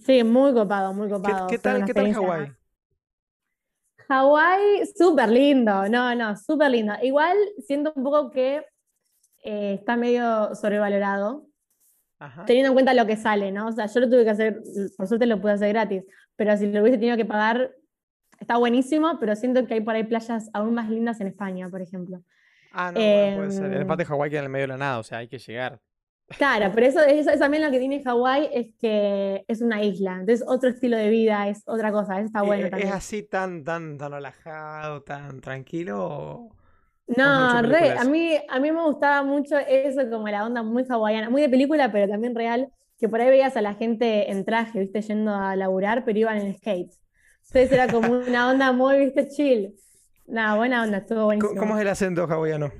Sí, 0.04 0.24
muy 0.24 0.52
copado, 0.52 0.92
muy 0.92 1.06
¿Qué, 1.08 1.14
copado. 1.14 1.48
qué 1.48 1.58
Fue 1.58 1.72
tal, 1.72 1.84
qué 1.86 1.94
tal 1.94 2.12
Hawái? 2.12 2.52
Hawái, 4.08 4.86
súper 4.94 5.30
lindo, 5.30 5.88
no, 5.88 6.14
no, 6.14 6.36
súper 6.36 6.70
lindo. 6.70 6.92
Igual 7.02 7.38
siento 7.66 7.94
un 7.96 8.04
poco 8.04 8.30
que 8.30 8.62
eh, 9.44 9.74
está 9.74 9.96
medio 9.96 10.54
sobrevalorado, 10.54 11.46
Ajá. 12.18 12.44
teniendo 12.46 12.68
en 12.70 12.74
cuenta 12.74 12.94
lo 12.94 13.06
que 13.06 13.16
sale, 13.16 13.52
¿no? 13.52 13.68
O 13.68 13.72
sea, 13.72 13.86
yo 13.86 14.00
lo 14.00 14.08
tuve 14.10 14.24
que 14.24 14.30
hacer, 14.30 14.60
por 14.96 15.06
suerte 15.06 15.26
lo 15.26 15.40
pude 15.40 15.52
hacer 15.52 15.68
gratis, 15.70 16.04
pero 16.36 16.56
si 16.56 16.66
lo 16.70 16.80
hubiese 16.82 16.98
tenido 16.98 17.16
que 17.16 17.24
pagar, 17.24 17.72
está 18.40 18.56
buenísimo, 18.56 19.18
pero 19.20 19.36
siento 19.36 19.66
que 19.66 19.74
hay 19.74 19.80
por 19.80 19.94
ahí 19.94 20.04
playas 20.04 20.50
aún 20.52 20.74
más 20.74 20.88
lindas 20.90 21.20
en 21.20 21.28
España, 21.28 21.68
por 21.68 21.82
ejemplo. 21.82 22.22
Ah, 22.72 22.90
no, 22.92 23.00
bueno, 23.00 23.36
puede 23.36 23.50
ser. 23.50 23.72
El 23.72 23.82
Em, 23.82 23.86
parte 23.86 24.02
de 24.02 24.06
Hawái 24.08 24.30
queda 24.30 24.40
en 24.40 24.44
el 24.46 24.50
medio 24.50 24.64
de 24.64 24.68
la 24.68 24.76
nada, 24.78 24.98
o 24.98 25.02
sea, 25.02 25.18
hay 25.18 25.28
que 25.28 25.38
llegar. 25.38 25.80
Claro, 26.38 26.72
pero 26.74 26.86
eso, 26.86 27.00
eso, 27.00 27.30
eso 27.30 27.38
también 27.38 27.62
lo 27.62 27.70
que 27.70 27.78
tiene 27.78 28.02
Hawái 28.02 28.48
es 28.52 28.74
que 28.80 29.44
es 29.46 29.60
una 29.60 29.82
isla, 29.84 30.14
entonces 30.20 30.42
otro 30.48 30.70
estilo 30.70 30.96
de 30.96 31.08
vida, 31.10 31.48
es 31.48 31.62
otra 31.66 31.92
cosa, 31.92 32.16
eso 32.18 32.26
está 32.26 32.42
¿Y 32.42 32.46
bueno 32.46 32.66
e- 32.66 32.70
también. 32.70 32.88
¿Es 32.88 32.94
así 32.94 33.22
tan, 33.22 33.62
tan, 33.62 33.98
tan 33.98 34.10
relajado, 34.12 35.02
tan 35.02 35.40
tranquilo? 35.40 35.98
o- 36.08 36.56
No, 37.06 37.62
re, 37.62 37.90
a 37.90 38.04
mí, 38.04 38.32
a 38.48 38.58
mí 38.60 38.72
me 38.72 38.82
gustaba 38.82 39.22
mucho 39.22 39.58
eso, 39.58 40.08
como 40.10 40.28
la 40.28 40.46
onda 40.46 40.62
muy 40.62 40.84
hawaiana, 40.88 41.28
muy 41.28 41.42
de 41.42 41.48
película, 41.48 41.92
pero 41.92 42.08
también 42.08 42.34
real, 42.34 42.70
que 42.98 43.08
por 43.08 43.20
ahí 43.20 43.28
veías 43.28 43.56
a 43.56 43.62
la 43.62 43.74
gente 43.74 44.30
en 44.30 44.44
traje, 44.44 44.80
viste, 44.80 45.02
yendo 45.02 45.34
a 45.34 45.54
laburar, 45.54 46.04
pero 46.04 46.18
iban 46.18 46.38
en 46.38 46.54
skates. 46.54 47.00
Entonces 47.46 47.72
era 47.72 47.88
como 47.88 48.12
una 48.12 48.50
onda 48.50 48.72
muy, 48.72 48.98
viste, 48.98 49.28
chill. 49.28 49.74
Nada, 50.26 50.56
buena 50.56 50.82
onda, 50.82 50.98
estuvo 50.98 51.18
¿Cómo, 51.18 51.26
buenísimo. 51.26 51.60
cómo 51.60 51.76
es 51.76 51.82
el 51.82 51.88
acento 51.88 52.24
hawaiano? 52.24 52.72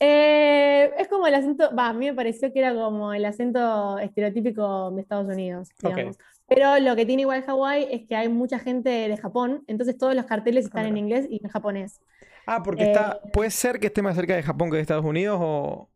Eh, 0.00 0.92
es 0.98 1.08
como 1.08 1.26
el 1.26 1.34
acento, 1.34 1.74
va, 1.76 1.88
a 1.88 1.92
mí 1.92 2.06
me 2.06 2.14
pareció 2.14 2.52
que 2.52 2.58
era 2.60 2.74
como 2.74 3.12
el 3.12 3.24
acento 3.24 3.98
estereotípico 3.98 4.90
de 4.92 5.02
Estados 5.02 5.26
Unidos, 5.26 5.68
digamos. 5.82 6.16
Pero 6.48 6.78
lo 6.78 6.96
que 6.96 7.04
tiene 7.04 7.22
igual 7.22 7.42
Hawái 7.42 7.88
es 7.90 8.06
que 8.06 8.16
hay 8.16 8.28
mucha 8.28 8.58
gente 8.58 8.88
de 8.88 9.16
Japón, 9.16 9.64
entonces 9.66 9.98
todos 9.98 10.14
los 10.14 10.24
carteles 10.24 10.64
están 10.64 10.86
en 10.86 10.96
inglés 10.96 11.26
y 11.28 11.40
en 11.42 11.50
japonés. 11.50 12.00
Ah, 12.50 12.62
porque 12.62 12.84
está. 12.84 13.20
¿Puede 13.32 13.50
ser 13.50 13.78
que 13.78 13.88
esté 13.88 14.02
más 14.02 14.16
cerca 14.16 14.34
de 14.34 14.42
Japón 14.42 14.70
que 14.70 14.76
de 14.76 14.82
Estados 14.82 15.04
Unidos 15.04 15.38
o, 15.40 15.90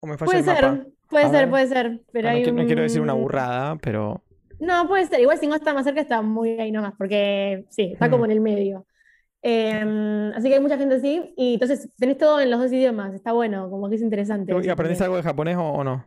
o 0.00 0.06
me 0.06 0.16
falla 0.16 0.26
Puede 0.26 0.38
el 0.40 0.46
mapa? 0.46 0.60
ser, 0.60 0.86
puede 1.08 1.24
A 1.24 1.30
ser, 1.30 1.38
ver. 1.40 1.50
puede 1.50 1.66
ser, 1.68 2.00
pero 2.12 2.28
Ah, 2.28 2.32
no, 2.32 2.36
hay 2.38 2.44
qui- 2.44 2.52
no 2.52 2.66
quiero 2.66 2.82
decir 2.82 3.00
una 3.02 3.14
un- 3.14 3.22
burrada, 3.22 3.76
pero. 3.76 4.22
No, 4.58 4.88
puede 4.88 5.06
ser. 5.06 5.20
Igual 5.20 5.38
si 5.38 5.46
no 5.46 5.54
está 5.54 5.72
más 5.74 5.84
cerca, 5.84 6.00
está 6.00 6.22
muy 6.22 6.58
ahí 6.60 6.72
nomás, 6.72 6.94
porque 6.98 7.66
sí, 7.70 7.92
está 7.92 8.10
como 8.10 8.24
Hmm. 8.24 8.26
en 8.26 8.30
el 8.32 8.40
medio. 8.40 8.86
Em, 9.42 10.32
así 10.34 10.48
que 10.48 10.54
hay 10.54 10.60
mucha 10.60 10.78
gente 10.78 10.96
así, 10.96 11.34
y 11.36 11.54
entonces 11.54 11.90
tenés 11.98 12.18
todo 12.18 12.40
en 12.40 12.50
los 12.50 12.60
dos 12.60 12.72
idiomas, 12.72 13.14
está 13.14 13.32
bueno, 13.32 13.70
como 13.70 13.88
que 13.88 13.96
es 13.96 14.02
interesante. 14.02 14.52
¿Y 14.62 14.68
aprendiste 14.68 15.04
algo 15.04 15.16
de 15.16 15.22
japonés 15.22 15.56
o, 15.56 15.62
o 15.64 15.84
no? 15.84 16.06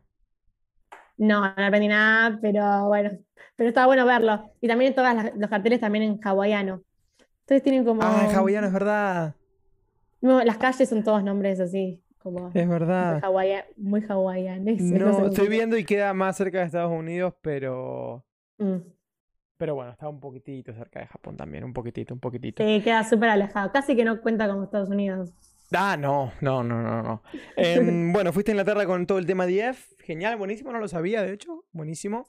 No, 1.18 1.42
no 1.42 1.66
aprendí 1.66 1.88
nada, 1.88 2.40
pero 2.42 2.88
bueno, 2.88 3.12
pero 3.56 3.70
está 3.70 3.86
bueno 3.86 4.06
verlo. 4.06 4.52
Y 4.60 4.68
también 4.68 4.96
todos 4.96 5.08
los 5.38 5.50
carteles 5.50 5.80
también 5.80 6.04
en 6.04 6.20
hawaiano. 6.24 6.82
Entonces 7.42 7.64
tienen 7.64 7.86
como... 7.86 8.02
Ah, 8.04 8.28
en 8.30 8.36
hawaiano 8.36 8.68
es 8.68 8.74
verdad. 8.74 9.36
No, 10.22 10.44
las 10.44 10.58
calles 10.58 10.88
son 10.90 11.04
todos 11.04 11.24
nombres 11.24 11.60
así, 11.60 12.04
como 12.20 12.50
Es 12.50 12.54
muy, 12.54 12.66
verdad. 12.68 13.20
hawaia- 13.24 13.66
muy 13.78 14.02
hawaianes, 14.08 14.82
no 14.82 15.26
estoy 15.28 15.48
viendo 15.50 15.78
y 15.78 15.84
queda 15.84 16.14
más 16.14 16.38
cerca 16.38 16.60
de 16.60 16.66
Estados 16.66 16.92
Unidos, 16.92 17.34
pero. 17.42 18.26
Mm. 18.58 18.78
Pero 19.58 19.76
bueno, 19.76 19.92
está 19.92 20.10
un 20.10 20.20
poquitito 20.20 20.74
cerca 20.74 21.00
de 21.02 21.08
Japón 21.08 21.38
también, 21.38 21.64
un 21.64 21.74
poquitito, 21.74 22.14
un 22.16 22.20
poquitito. 22.20 22.64
Sí, 22.64 22.82
queda 22.82 23.04
súper 23.04 23.30
alejado, 23.30 23.72
casi 23.72 23.96
que 23.96 24.04
no 24.04 24.20
cuenta 24.22 24.48
como 24.48 24.64
Estados 24.64 24.90
Unidos. 24.90 25.32
Ah, 25.72 25.96
no, 25.98 26.34
no, 26.42 26.64
no, 26.64 26.82
no, 26.82 27.02
no. 27.04 27.24
Em, 27.56 28.12
bueno, 28.12 28.34
fuiste 28.34 28.52
a 28.52 28.54
Inglaterra 28.54 28.86
con 28.86 29.06
todo 29.06 29.20
el 29.20 29.26
tema 29.26 29.46
de. 29.46 29.74
Genial, 30.00 30.38
buenísimo, 30.38 30.72
no 30.72 30.80
lo 30.80 30.88
sabía, 30.88 31.22
de 31.22 31.34
hecho, 31.34 31.66
buenísimo. 31.72 32.28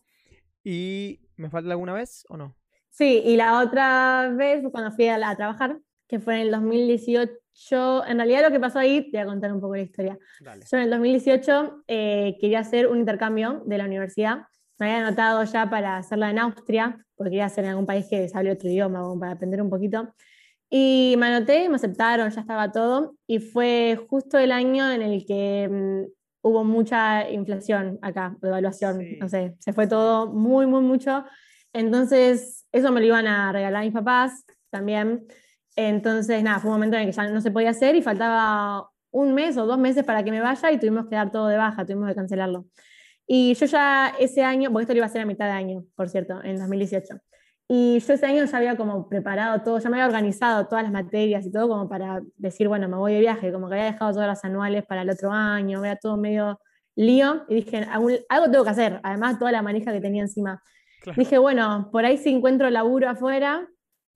¿Y 0.62 1.20
me 1.37 1.50
falta 1.50 1.70
alguna 1.70 1.92
vez 1.94 2.24
o 2.28 2.37
no? 2.37 2.55
Sí, 2.90 3.22
y 3.24 3.37
la 3.37 3.61
otra 3.61 4.28
vez 4.37 4.62
cuando 4.70 4.92
fui 4.92 5.09
a, 5.09 5.16
a 5.28 5.35
trabajar, 5.37 5.81
que 6.12 6.20
fue 6.20 6.35
en 6.35 6.40
el 6.42 6.51
2018. 6.51 8.05
En 8.07 8.18
realidad 8.18 8.42
lo 8.42 8.51
que 8.51 8.61
pasó 8.61 8.79
ahí, 8.79 9.11
te 9.11 9.16
voy 9.16 9.20
a 9.20 9.27
contar 9.27 9.51
un 9.51 9.62
poco 9.62 9.75
la 9.75 9.81
historia. 9.81 10.18
Dale. 10.42 10.62
Yo 10.70 10.77
en 10.77 10.83
el 10.85 10.90
2018 10.90 11.85
eh, 11.88 12.37
quería 12.38 12.59
hacer 12.59 12.87
un 12.87 12.98
intercambio 12.98 13.62
de 13.64 13.79
la 13.79 13.87
universidad. 13.87 14.42
Me 14.79 14.92
había 14.92 15.07
anotado 15.07 15.42
ya 15.44 15.70
para 15.70 15.96
hacerla 15.96 16.29
en 16.29 16.38
Austria, 16.38 17.03
porque 17.16 17.31
quería 17.31 17.46
hacer 17.46 17.64
en 17.64 17.70
algún 17.70 17.87
país 17.87 18.07
que 18.11 18.29
se 18.29 18.37
hable 18.37 18.53
otro 18.53 18.68
idioma, 18.68 19.03
para 19.18 19.33
aprender 19.33 19.62
un 19.62 19.70
poquito. 19.70 20.14
Y 20.68 21.14
me 21.18 21.29
anoté, 21.29 21.66
me 21.70 21.77
aceptaron, 21.77 22.29
ya 22.31 22.40
estaba 22.42 22.70
todo. 22.70 23.14
Y 23.27 23.38
fue 23.38 23.98
justo 24.11 24.38
el 24.38 24.53
año 24.53 24.92
en 24.92 25.01
el 25.01 25.25
que 25.25 25.66
mm, 25.70 26.12
hubo 26.42 26.62
mucha 26.62 27.31
inflación 27.31 27.98
acá, 28.03 28.37
devaluación, 28.42 29.01
Sí. 29.01 29.16
no 29.18 29.31
sé, 29.31 29.55
se 29.61 29.72
fue 29.72 29.87
todo 29.87 30.27
muy, 30.31 30.66
muy 30.66 30.83
mucho. 30.83 31.25
Entonces, 31.72 32.66
eso 32.70 32.92
me 32.92 33.01
lo 33.01 33.07
iban 33.07 33.27
a 33.27 33.51
regalar 33.51 33.83
mis 33.83 33.94
papás 33.94 34.44
también. 34.68 35.27
Entonces, 35.76 36.42
nada, 36.42 36.58
fue 36.58 36.70
un 36.70 36.76
momento 36.76 36.96
en 36.96 37.02
el 37.02 37.08
que 37.08 37.12
ya 37.12 37.28
no 37.28 37.40
se 37.40 37.50
podía 37.50 37.70
hacer 37.70 37.94
y 37.94 38.02
faltaba 38.02 38.88
un 39.11 39.35
mes 39.35 39.56
o 39.56 39.66
dos 39.66 39.78
meses 39.78 40.04
para 40.04 40.22
que 40.22 40.30
me 40.30 40.40
vaya 40.40 40.72
y 40.72 40.78
tuvimos 40.78 41.06
que 41.06 41.16
dar 41.16 41.30
todo 41.30 41.48
de 41.48 41.56
baja, 41.56 41.85
tuvimos 41.85 42.08
que 42.08 42.14
cancelarlo. 42.14 42.66
Y 43.26 43.54
yo 43.54 43.66
ya 43.66 44.14
ese 44.18 44.42
año, 44.42 44.70
porque 44.70 44.82
esto 44.82 44.94
lo 44.94 44.98
iba 44.98 45.06
a 45.06 45.08
hacer 45.08 45.22
a 45.22 45.26
mitad 45.26 45.46
de 45.46 45.52
año, 45.52 45.85
por 45.94 46.08
cierto, 46.08 46.42
en 46.42 46.58
2018. 46.58 47.18
Y 47.68 48.00
yo 48.00 48.12
ese 48.12 48.26
año 48.26 48.44
ya 48.44 48.56
había 48.56 48.76
como 48.76 49.08
preparado 49.08 49.62
todo, 49.62 49.78
ya 49.78 49.88
me 49.88 49.96
había 49.96 50.06
organizado 50.06 50.66
todas 50.66 50.82
las 50.82 50.92
materias 50.92 51.46
y 51.46 51.52
todo 51.52 51.68
como 51.68 51.88
para 51.88 52.20
decir, 52.37 52.68
bueno, 52.68 52.88
me 52.88 52.96
voy 52.96 53.14
de 53.14 53.20
viaje, 53.20 53.52
como 53.52 53.68
que 53.68 53.74
había 53.74 53.87
dejado 53.87 54.12
todas 54.12 54.28
las 54.28 54.44
anuales 54.44 54.85
para 54.85 55.02
el 55.02 55.11
otro 55.11 55.30
año, 55.30 55.85
era 55.85 55.96
todo 55.96 56.16
medio 56.16 56.61
lío 56.96 57.44
y 57.48 57.56
dije, 57.56 57.87
algo 58.28 58.50
tengo 58.50 58.64
que 58.64 58.70
hacer, 58.70 59.00
además 59.02 59.38
toda 59.38 59.52
la 59.52 59.62
manija 59.62 59.92
que 59.92 60.00
tenía 60.00 60.22
encima. 60.22 60.62
Claro. 61.02 61.18
Dije, 61.18 61.38
bueno, 61.38 61.88
por 61.90 62.04
ahí 62.04 62.18
si 62.18 62.31
encuentro 62.31 62.68
laburo 62.68 63.08
afuera, 63.08 63.66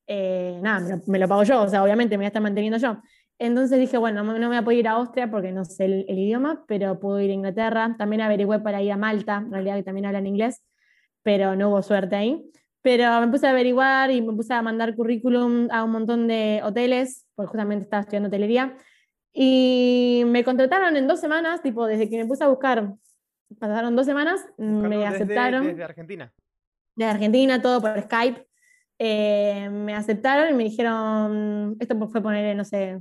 eh, 0.07 0.59
nada, 0.63 0.81
me 0.81 0.89
lo, 0.97 1.03
me 1.07 1.19
lo 1.19 1.29
pago 1.29 1.43
yo, 1.45 1.63
o 1.63 1.69
sea, 1.69 1.83
obviamente 1.83 2.17
me 2.17 2.23
voy 2.23 2.25
a 2.27 2.29
estar 2.29 2.43
manteniendo 2.43 2.79
yo. 2.79 2.99
Entonces 3.39 3.79
dije, 3.79 3.99
bueno, 3.99 4.23
no, 4.25 4.33
no 4.33 4.39
me 4.39 4.47
voy 4.49 4.57
a 4.57 4.63
poder 4.63 4.79
ir 4.79 4.89
a 4.89 4.93
Austria 4.93 5.31
porque 5.31 5.53
no 5.53 5.65
sé 5.65 5.85
el, 5.85 6.07
el 6.09 6.19
idioma, 6.19 6.65
pero 6.67 6.99
puedo 6.99 7.21
ir 7.21 7.31
a 7.31 7.35
Inglaterra. 7.35 7.95
También 7.99 8.23
averigüé 8.23 8.61
para 8.61 8.81
ir 8.83 8.93
a 8.93 8.97
Malta, 8.97 9.43
en 9.45 9.53
realidad 9.53 9.77
que 9.77 9.83
también 9.83 10.07
hablan 10.07 10.27
inglés, 10.27 10.63
pero 11.23 11.55
no 11.55 11.69
hubo 11.69 11.83
suerte 11.83 12.17
ahí. 12.17 12.51
Pero 12.81 13.21
me 13.21 13.29
puse 13.29 13.47
a 13.47 13.51
averiguar 13.51 14.11
y 14.11 14.23
me 14.23 14.33
puse 14.33 14.55
a 14.55 14.63
mandar 14.63 14.95
currículum 14.95 15.69
a 15.71 15.85
un 15.85 15.91
montón 15.91 16.29
de 16.29 16.61
hoteles, 16.65 17.27
porque 17.35 17.49
justamente 17.49 17.83
estaba 17.85 18.01
estudiando 18.03 18.29
hotelería. 18.29 18.75
Y 19.35 20.23
me 20.27 20.45
contrataron 20.45 20.97
en 20.97 21.07
dos 21.07 21.21
semanas, 21.21 21.61
tipo, 21.63 21.87
desde 21.87 22.09
que 22.09 22.17
me 22.17 22.25
puse 22.27 22.45
a 22.45 22.49
buscar, 22.49 22.95
pasaron 23.59 23.95
dos 23.97 24.07
semanas, 24.07 24.41
Buscando 24.57 24.89
me 24.89 24.97
desde- 24.97 25.09
aceptaron 25.15 25.67
Desde 25.67 25.85
Argentina. 25.85 26.33
de 26.95 27.05
Argentina, 27.05 27.61
todo 27.61 27.81
por 27.83 28.01
Skype. 28.01 28.47
Eh, 28.99 29.69
me 29.71 29.95
aceptaron 29.95 30.51
y 30.51 30.55
me 30.55 30.65
dijeron, 30.65 31.77
esto 31.81 32.09
fue 32.09 32.23
poner, 32.23 32.57
no 32.57 32.65
sé, 32.65 33.01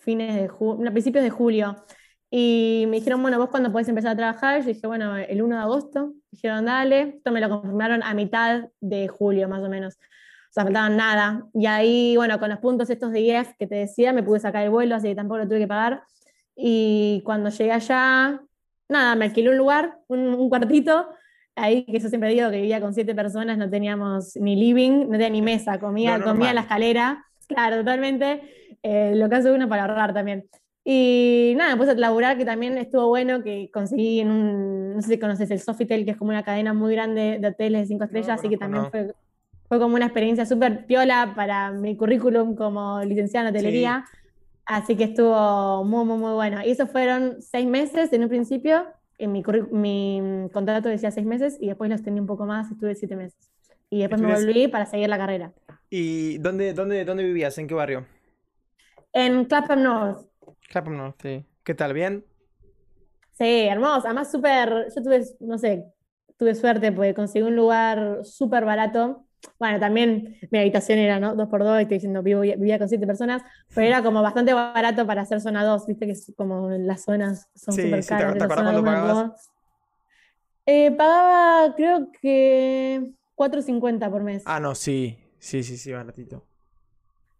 fines 0.00 0.34
de 0.34 0.48
julio, 0.48 0.90
principios 0.92 1.24
de 1.24 1.30
julio. 1.30 1.84
Y 2.30 2.84
me 2.88 2.98
dijeron, 2.98 3.22
bueno, 3.22 3.38
vos 3.38 3.50
cuándo 3.50 3.72
podés 3.72 3.88
empezar 3.88 4.12
a 4.12 4.16
trabajar? 4.16 4.60
Yo 4.60 4.68
dije, 4.68 4.86
bueno, 4.86 5.16
el 5.16 5.42
1 5.42 5.56
de 5.56 5.62
agosto. 5.62 6.14
Dijeron, 6.30 6.64
dale. 6.66 7.14
Esto 7.16 7.32
me 7.32 7.40
lo 7.40 7.48
confirmaron 7.48 8.02
a 8.02 8.14
mitad 8.14 8.68
de 8.80 9.08
julio, 9.08 9.48
más 9.48 9.62
o 9.62 9.68
menos. 9.68 9.96
O 10.50 10.52
sea, 10.52 10.64
faltaban 10.64 10.96
nada. 10.96 11.48
Y 11.54 11.66
ahí, 11.66 12.16
bueno, 12.16 12.38
con 12.38 12.50
los 12.50 12.58
puntos 12.58 12.90
estos 12.90 13.12
de 13.12 13.20
IEF 13.20 13.54
que 13.58 13.66
te 13.66 13.76
decía, 13.76 14.12
me 14.12 14.22
pude 14.22 14.40
sacar 14.40 14.64
el 14.64 14.70
vuelo, 14.70 14.94
así 14.96 15.08
que 15.08 15.14
tampoco 15.14 15.38
lo 15.38 15.48
tuve 15.48 15.60
que 15.60 15.66
pagar. 15.68 16.04
Y 16.56 17.22
cuando 17.24 17.50
llegué 17.50 17.72
allá, 17.72 18.40
nada, 18.88 19.14
me 19.16 19.26
alquilé 19.26 19.50
un 19.50 19.56
lugar, 19.56 19.98
un, 20.08 20.48
cuartito, 20.48 21.08
ahí 21.60 21.84
que 21.84 21.98
yo 21.98 22.08
siempre 22.08 22.30
digo 22.30 22.50
que 22.50 22.56
vivía 22.56 22.80
con 22.80 22.94
siete 22.94 23.14
personas, 23.14 23.58
no 23.58 23.68
teníamos 23.68 24.36
ni 24.36 24.56
living, 24.56 25.06
no 25.06 25.12
tenía 25.12 25.30
ni 25.30 25.42
mesa, 25.42 25.78
comía, 25.78 26.20
comía 26.20 26.50
en 26.50 26.54
la 26.56 26.62
escalera, 26.62 27.24
claro, 27.46 27.76
totalmente, 27.76 28.42
eh, 28.82 29.12
lo 29.14 29.28
que 29.28 29.36
hace 29.36 29.50
uno 29.50 29.68
para 29.68 29.82
ahorrar 29.82 30.14
también. 30.14 30.48
Y 30.84 31.54
nada, 31.56 31.72
me 31.72 31.76
puse 31.76 31.90
a 31.90 31.94
laburar, 31.94 32.38
que 32.38 32.44
también 32.44 32.78
estuvo 32.78 33.08
bueno, 33.08 33.42
que 33.42 33.70
conseguí 33.72 34.20
en 34.20 34.30
un, 34.30 34.94
no 34.94 35.02
sé 35.02 35.08
si 35.08 35.18
conoces 35.18 35.50
el 35.50 35.60
Sofitel, 35.60 36.04
que 36.04 36.12
es 36.12 36.16
como 36.16 36.30
una 36.30 36.42
cadena 36.42 36.72
muy 36.72 36.94
grande 36.94 37.38
de 37.38 37.48
hoteles 37.48 37.82
de 37.82 37.86
cinco 37.86 38.04
estrellas, 38.04 38.38
así 38.38 38.48
que 38.48 38.56
también 38.56 38.90
fue, 38.90 39.12
fue 39.68 39.78
como 39.78 39.94
una 39.94 40.06
experiencia 40.06 40.46
súper 40.46 40.86
piola 40.86 41.34
para 41.36 41.70
mi 41.70 41.96
currículum 41.96 42.56
como 42.56 43.00
licenciada 43.04 43.48
en 43.48 43.54
hotelería. 43.54 44.04
Así 44.70 44.96
que 44.96 45.04
estuvo 45.04 45.84
muy, 45.84 46.04
muy, 46.04 46.16
muy 46.16 46.32
bueno. 46.32 46.64
Y 46.64 46.70
eso 46.70 46.86
fueron 46.86 47.42
seis 47.42 47.66
meses 47.66 48.12
en 48.12 48.22
un 48.22 48.28
principio. 48.28 48.86
En 49.20 49.32
mi, 49.32 49.42
mi 49.70 50.48
contrato 50.50 50.88
decía 50.88 51.10
seis 51.10 51.26
meses 51.26 51.58
y 51.60 51.68
después 51.68 51.90
lo 51.90 51.94
extendí 51.94 52.20
un 52.20 52.26
poco 52.26 52.46
más, 52.46 52.70
estuve 52.70 52.94
siete 52.94 53.16
meses. 53.16 53.50
Y 53.90 54.00
después 54.00 54.20
me 54.20 54.32
volví 54.32 54.66
para 54.68 54.86
seguir 54.86 55.10
la 55.10 55.18
carrera. 55.18 55.52
¿Y 55.90 56.38
dónde, 56.38 56.72
dónde, 56.72 57.04
dónde 57.04 57.24
vivías? 57.24 57.58
¿En 57.58 57.66
qué 57.66 57.74
barrio? 57.74 58.06
En 59.12 59.44
Clapham 59.44 59.82
North. 59.82 60.26
Clapham 60.70 60.96
North, 60.96 61.16
sí. 61.20 61.44
¿Qué 61.64 61.74
tal? 61.74 61.92
¿Bien? 61.92 62.24
Sí, 63.32 63.66
hermoso. 63.68 64.06
Además, 64.06 64.30
súper, 64.30 64.86
yo 64.94 65.02
tuve, 65.02 65.22
no 65.40 65.58
sé, 65.58 65.84
tuve 66.38 66.54
suerte 66.54 66.90
porque 66.90 67.12
conseguí 67.12 67.44
un 67.46 67.56
lugar 67.56 68.24
súper 68.24 68.64
barato 68.64 69.26
bueno, 69.58 69.78
también 69.78 70.38
mi 70.50 70.58
habitación 70.58 70.98
era, 70.98 71.20
¿no? 71.20 71.34
Dos 71.34 71.48
por 71.48 71.62
dos, 71.62 71.80
estoy 71.80 71.96
diciendo, 71.96 72.22
vivo, 72.22 72.40
vivía 72.40 72.78
con 72.78 72.88
siete 72.88 73.06
personas, 73.06 73.42
pero 73.74 73.86
era 73.86 74.02
como 74.02 74.22
bastante 74.22 74.52
barato 74.54 75.06
para 75.06 75.22
hacer 75.22 75.40
zona 75.40 75.64
2, 75.64 75.86
viste 75.86 76.06
que 76.06 76.12
es 76.12 76.32
como 76.36 76.70
las 76.70 77.04
zonas 77.04 77.48
son 77.54 77.74
súper 77.74 78.04
caras. 78.04 78.34
¿Te, 78.34 78.46
cuándo 78.46 78.84
pagabas? 78.84 79.50
Eh, 80.66 80.90
pagaba, 80.92 81.74
creo 81.74 82.10
que 82.20 83.12
4.50 83.34 84.10
por 84.10 84.22
mes. 84.22 84.42
Ah, 84.46 84.60
no, 84.60 84.74
sí, 84.74 85.18
sí, 85.38 85.62
sí, 85.62 85.76
sí, 85.76 85.92
baratito. 85.92 86.46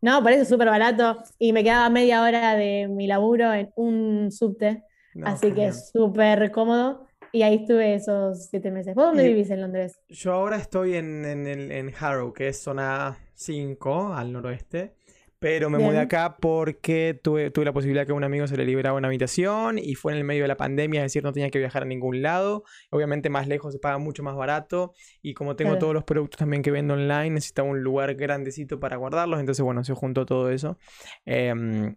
No, 0.00 0.22
por 0.22 0.32
eso 0.32 0.42
es 0.42 0.48
súper 0.48 0.68
barato. 0.68 1.22
Y 1.38 1.52
me 1.52 1.62
quedaba 1.62 1.90
media 1.90 2.22
hora 2.22 2.54
de 2.56 2.88
mi 2.88 3.06
laburo 3.06 3.52
en 3.52 3.70
un 3.76 4.32
subte. 4.32 4.84
así 5.22 5.52
que 5.52 5.66
es 5.66 5.90
súper 5.90 6.50
cómodo. 6.50 7.06
Y 7.32 7.42
ahí 7.42 7.56
estuve 7.56 7.94
esos 7.94 8.46
siete 8.46 8.70
meses. 8.70 8.94
¿Vos 8.94 9.06
dónde 9.06 9.26
vivís 9.28 9.50
en 9.50 9.60
Londres? 9.60 10.00
Yo 10.08 10.32
ahora 10.32 10.56
estoy 10.56 10.96
en, 10.96 11.24
en, 11.24 11.94
Harrow, 11.98 12.32
que 12.32 12.48
es 12.48 12.60
zona 12.60 13.18
5 13.34 14.14
al 14.14 14.32
noroeste. 14.32 14.94
Pero 15.38 15.70
me 15.70 15.78
mudé 15.78 15.98
acá 15.98 16.36
porque 16.38 17.18
tuve, 17.22 17.50
tuve 17.50 17.64
la 17.64 17.72
posibilidad 17.72 18.06
que 18.06 18.12
un 18.12 18.24
amigo 18.24 18.46
se 18.46 18.58
le 18.58 18.66
liberaba 18.66 18.98
una 18.98 19.08
habitación 19.08 19.78
y 19.78 19.94
fue 19.94 20.12
en 20.12 20.18
el 20.18 20.24
medio 20.24 20.42
de 20.42 20.48
la 20.48 20.58
pandemia, 20.58 21.00
es 21.00 21.04
decir, 21.04 21.22
no 21.22 21.32
tenía 21.32 21.48
que 21.48 21.58
viajar 21.58 21.84
a 21.84 21.86
ningún 21.86 22.20
lado. 22.20 22.64
Obviamente 22.90 23.30
más 23.30 23.48
lejos 23.48 23.72
se 23.72 23.78
paga 23.78 23.96
mucho 23.96 24.22
más 24.22 24.36
barato 24.36 24.92
y 25.22 25.32
como 25.32 25.56
tengo 25.56 25.78
todos 25.78 25.94
los 25.94 26.04
productos 26.04 26.40
también 26.40 26.62
que 26.62 26.70
vendo 26.70 26.92
online, 26.92 27.30
necesitaba 27.30 27.66
un 27.70 27.82
lugar 27.82 28.16
grandecito 28.16 28.78
para 28.80 28.98
guardarlos, 28.98 29.40
entonces 29.40 29.64
bueno, 29.64 29.82
se 29.82 29.94
juntó 29.94 30.26
todo 30.26 30.50
eso. 30.50 30.76
Em, 31.24 31.96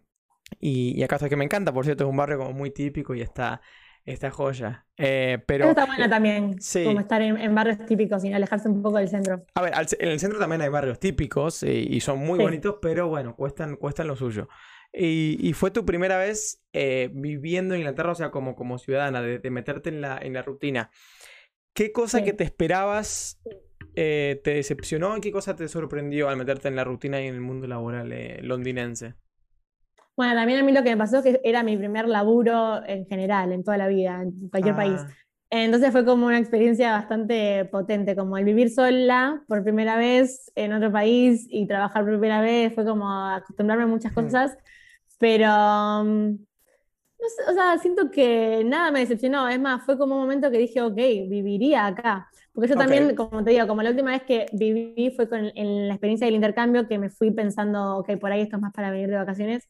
y, 0.62 0.98
y, 0.98 1.04
acá 1.04 1.18
está 1.18 1.28
que 1.28 1.36
me 1.36 1.44
encanta, 1.44 1.74
por 1.74 1.84
cierto, 1.84 2.06
es 2.06 2.10
un 2.10 2.16
barrio 2.16 2.38
como 2.38 2.54
muy 2.54 2.72
típico 2.72 3.14
y 3.14 3.22
está 3.22 3.60
esta 4.06 4.32
joya. 4.32 4.86
Eh, 4.98 5.40
pero, 5.46 5.70
está 5.70 5.86
buena 5.86 6.10
también, 6.10 6.58
como 6.84 7.00
estar 7.00 7.22
en, 7.22 7.56
barrios 7.56 7.86
típicos 7.86 8.24
y 8.24 8.34
alejarse 8.34 8.68
un 8.70 8.82
poco 8.82 8.98
del 8.98 9.10
centro. 9.10 9.46
A 9.56 9.62
ver, 9.62 9.74
en 10.00 10.10
el 10.10 10.20
centro 10.20 10.40
también 10.40 10.62
hay 10.62 10.70
barrios 10.70 11.00
típicos 11.00 11.64
eh, 11.64 11.74
y 11.74 12.00
son 12.02 12.20
muy 12.20 12.40
bonitos, 12.40 12.78
pero 12.82 13.08
bueno, 13.08 13.36
cuestan, 13.36 13.76
cuestan 13.76 14.08
lo 14.08 14.16
suyo. 14.16 14.48
Y, 14.96 15.54
fue 15.54 15.72
tu 15.72 15.86
primera 15.86 16.18
vez 16.18 16.64
eh, 16.72 17.10
viviendo 17.14 17.74
en 17.74 17.82
Inglaterra, 17.82 18.12
o 18.12 18.16
sea, 18.16 18.30
como, 18.30 18.56
como 18.56 18.78
ciudadana, 18.78 19.22
de, 19.22 19.50
meterte 19.50 19.90
en 19.90 20.02
la, 20.02 20.20
en 20.22 20.34
la 20.34 20.44
rutina. 20.44 20.92
¿Qué 21.74 21.92
cosa 21.92 22.24
que 22.24 22.34
te 22.34 22.44
esperabas 22.44 23.42
te 23.96 24.42
decepcionó 24.44 25.18
y 25.18 25.22
qué 25.22 25.32
cosa 25.32 25.56
te 25.56 25.68
sorprendió 25.68 26.30
al 26.30 26.38
meterte 26.38 26.68
en 26.68 26.76
la 26.76 26.84
rutina 26.84 27.22
y 27.22 27.28
en 27.28 27.36
el 27.36 27.42
mundo 27.42 27.66
laboral 27.68 28.14
londinense? 28.42 29.16
Bueno, 30.16 30.36
también 30.36 30.60
a 30.60 30.64
mí 30.64 30.72
lo 30.72 30.84
que 30.84 30.92
me 30.92 30.98
pasó 30.98 31.18
es 31.18 31.24
que 31.24 31.42
era 31.44 31.64
mi 31.64 31.76
primer 31.76 32.08
laburo 32.08 32.86
en 32.86 33.06
general, 33.06 33.52
en 33.52 33.64
toda 33.64 33.78
la 33.78 33.88
vida, 33.88 34.22
en 34.22 34.50
cualquier 34.50 34.76
país. 34.76 35.00
Ah. 35.00 35.10
Entonces 35.50 35.92
fue 35.92 36.04
como 36.04 36.26
una 36.26 36.40
experiencia 36.40 36.94
bastante 36.94 37.66
potente, 37.66 38.16
como 38.16 38.38
el 38.38 38.44
vivir 38.46 38.72
sola 38.72 39.44
por 39.48 39.64
primera 39.64 39.98
vez 39.98 40.52
en 40.56 40.74
otro 40.74 40.92
país 40.92 41.46
y 41.48 41.68
trabajar 41.68 42.04
por 42.04 42.14
primera 42.14 42.42
vez, 42.42 42.74
fue 42.74 42.86
como 42.86 43.08
acostumbrarme 43.08 43.84
a 43.84 43.88
muchas 43.88 44.12
mm. 44.12 44.16
cosas, 44.16 44.58
pero 45.20 45.48
mm, 46.04 46.30
no 47.24 47.30
sé, 47.30 47.52
o 47.52 47.54
sea, 47.54 47.78
siento 47.78 48.10
que 48.10 48.64
nada 48.66 48.92
me 48.92 49.02
decepcionó, 49.02 49.48
es 49.48 49.60
más, 49.60 49.84
fue 49.86 49.98
como 49.98 50.16
un 50.16 50.22
momento 50.22 50.50
que 50.50 50.58
dije, 50.58 50.82
ok, 50.82 50.96
viviría 50.96 51.86
acá. 51.86 52.30
Porque 52.52 52.70
yo 52.70 52.76
también, 52.76 53.16
como 53.16 53.44
te 53.44 53.52
digo, 53.52 53.68
como 53.68 53.82
la 53.82 53.92
última 53.92 54.12
vez 54.12 54.24
que 54.24 54.48
viví 54.54 55.12
fue 55.16 55.30
con, 55.30 55.52
en 55.56 55.88
la 55.88 55.94
experiencia 55.94 56.26
del 56.26 56.36
intercambio, 56.36 56.88
que 56.88 56.98
me 56.98 57.10
fui 57.10 57.32
pensando, 57.32 57.98
ok, 57.98 58.18
por 58.20 58.32
ahí 58.32 58.42
esto 58.42 58.58
es 58.58 58.62
más 58.62 58.74
para 58.74 58.92
venir 58.92 59.10
de 59.10 59.18
vacaciones. 59.18 59.70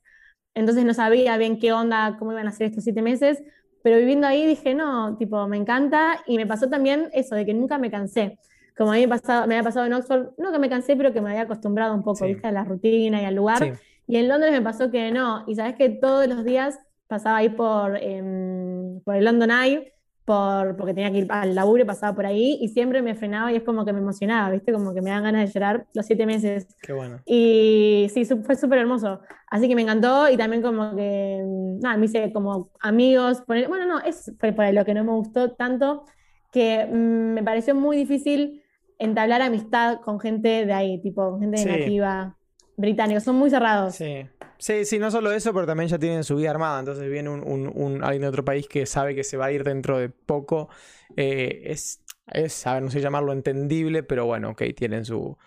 Entonces 0.56 0.86
no 0.86 0.94
sabía 0.94 1.38
bien 1.38 1.60
qué 1.60 1.74
onda, 1.74 2.16
cómo 2.20 2.32
iban 2.32 2.48
a 2.48 2.52
ser 2.52 2.68
estos 2.68 2.84
siete 2.84 3.02
meses, 3.02 3.42
pero 3.84 3.98
viviendo 3.98 4.28
ahí 4.28 4.46
dije, 4.46 4.74
no, 4.74 5.18
tipo, 5.18 5.48
me 5.48 5.58
encanta 5.58 6.24
y 6.26 6.38
me 6.38 6.48
pasó 6.48 6.70
también 6.70 7.10
eso, 7.14 7.36
de 7.36 7.46
que 7.46 7.54
nunca 7.54 7.78
me 7.78 7.92
cansé. 7.92 8.40
Como 8.78 8.92
a 8.92 8.96
mí 8.96 9.02
me, 9.02 9.08
pasado, 9.08 9.46
me 9.46 9.56
había 9.56 9.64
pasado 9.64 9.86
en 9.86 9.94
Oxford, 9.94 10.30
no 10.38 10.52
que 10.52 10.60
me 10.60 10.70
cansé, 10.70 10.96
pero 10.96 11.14
que 11.14 11.22
me 11.22 11.32
había 11.32 11.44
acostumbrado 11.44 11.94
un 11.94 12.04
poco, 12.04 12.26
¿viste? 12.26 12.48
A 12.48 12.52
la 12.52 12.64
rutina 12.64 13.22
y 13.22 13.26
al 13.26 13.36
lugar. 13.36 13.78
Y 14.08 14.18
en 14.18 14.28
Londres 14.28 14.52
me 14.52 14.62
pasó 14.62 14.90
que 14.90 15.12
no, 15.12 15.44
y 15.48 15.56
sabes 15.56 15.76
que 15.76 15.90
todos 15.90 16.28
los 16.28 16.44
días 16.44 16.80
pasaba 17.08 17.38
ahí 17.38 17.50
por, 17.50 17.98
em, 17.98 19.02
por 19.02 19.16
el 19.16 19.26
London 19.26 19.52
Eye 19.52 19.94
por, 20.26 20.76
porque 20.78 20.94
tenía 20.94 21.12
que 21.12 21.20
ir 21.20 21.28
al 21.30 21.54
laburo 21.54 21.84
y 21.84 21.86
pasaba 21.86 22.16
por 22.16 22.26
ahí 22.26 22.58
y 22.62 22.70
siempre 22.70 23.02
me 23.02 23.16
frenaba 23.16 23.52
y 23.52 23.58
es 23.58 23.64
como 23.64 23.86
que 23.86 23.92
me 23.92 24.00
emocionaba, 24.00 24.50
¿viste? 24.50 24.72
Como 24.72 24.94
que 24.94 25.02
me 25.02 25.10
dan 25.10 25.24
ganas 25.24 25.46
de 25.46 25.54
llorar 25.54 25.86
los 25.94 26.06
siete 26.06 26.26
meses. 26.26 26.68
Qué 26.82 26.94
bueno. 26.94 27.20
Y 27.26 28.08
sí, 28.14 28.26
fue 28.26 28.56
súper 28.56 28.80
hermoso. 28.80 29.22
Así 29.48 29.68
que 29.68 29.76
me 29.76 29.82
encantó 29.82 30.30
y 30.30 30.38
también 30.38 30.62
como 30.62 30.96
que, 30.96 31.42
nada, 31.82 31.98
me 31.98 32.06
hice 32.06 32.32
como 32.32 32.72
amigos. 32.80 33.44
bueno, 33.46 33.86
no, 33.86 34.00
es 34.00 34.32
por 34.40 34.74
lo 34.74 34.86
que 34.86 34.94
no 34.94 35.04
me 35.04 35.12
gustó 35.12 35.52
tanto, 35.52 36.06
que 36.52 36.86
mm, 36.86 37.34
me 37.34 37.44
pareció 37.44 37.76
muy 37.76 37.98
difícil 37.98 38.64
entablar 39.00 39.42
amistad 39.42 40.00
con 40.02 40.20
gente 40.20 40.66
de 40.66 40.74
ahí, 40.74 41.02
tipo 41.02 41.40
gente 41.40 41.66
nativa, 41.66 42.38
británicos, 42.78 43.24
son 43.24 43.36
muy 43.36 43.50
cerrados. 43.50 43.96
Sí. 43.96 44.28
Sí, 44.58 44.86
sí, 44.86 44.98
no 44.98 45.12
solo 45.12 45.32
eso, 45.32 45.54
pero 45.54 45.66
también 45.66 45.90
ya 45.90 46.00
tienen 46.00 46.24
su 46.24 46.38
vida 46.38 46.52
armada. 46.52 46.80
Entonces 46.80 47.10
viene 47.10 47.30
un, 47.30 48.02
alguien 48.04 48.22
de 48.22 48.28
otro 48.28 48.46
país 48.46 48.68
que 48.68 48.86
sabe 48.86 49.14
que 49.14 49.24
se 49.24 49.36
va 49.36 49.48
a 49.48 49.52
ir 49.52 49.64
dentro 49.64 50.00
de 50.00 50.08
poco. 50.10 50.70
Eh, 51.18 51.64
es, 51.66 52.02
es, 52.28 52.66
a 52.66 52.76
ver, 52.76 52.84
no 52.84 52.90
sé 52.90 53.02
llamarlo 53.02 53.34
entendible, 53.34 54.04
pero 54.04 54.26
bueno, 54.26 54.52
ok, 54.52 54.64
tienen 54.76 55.04
su, 55.04 55.38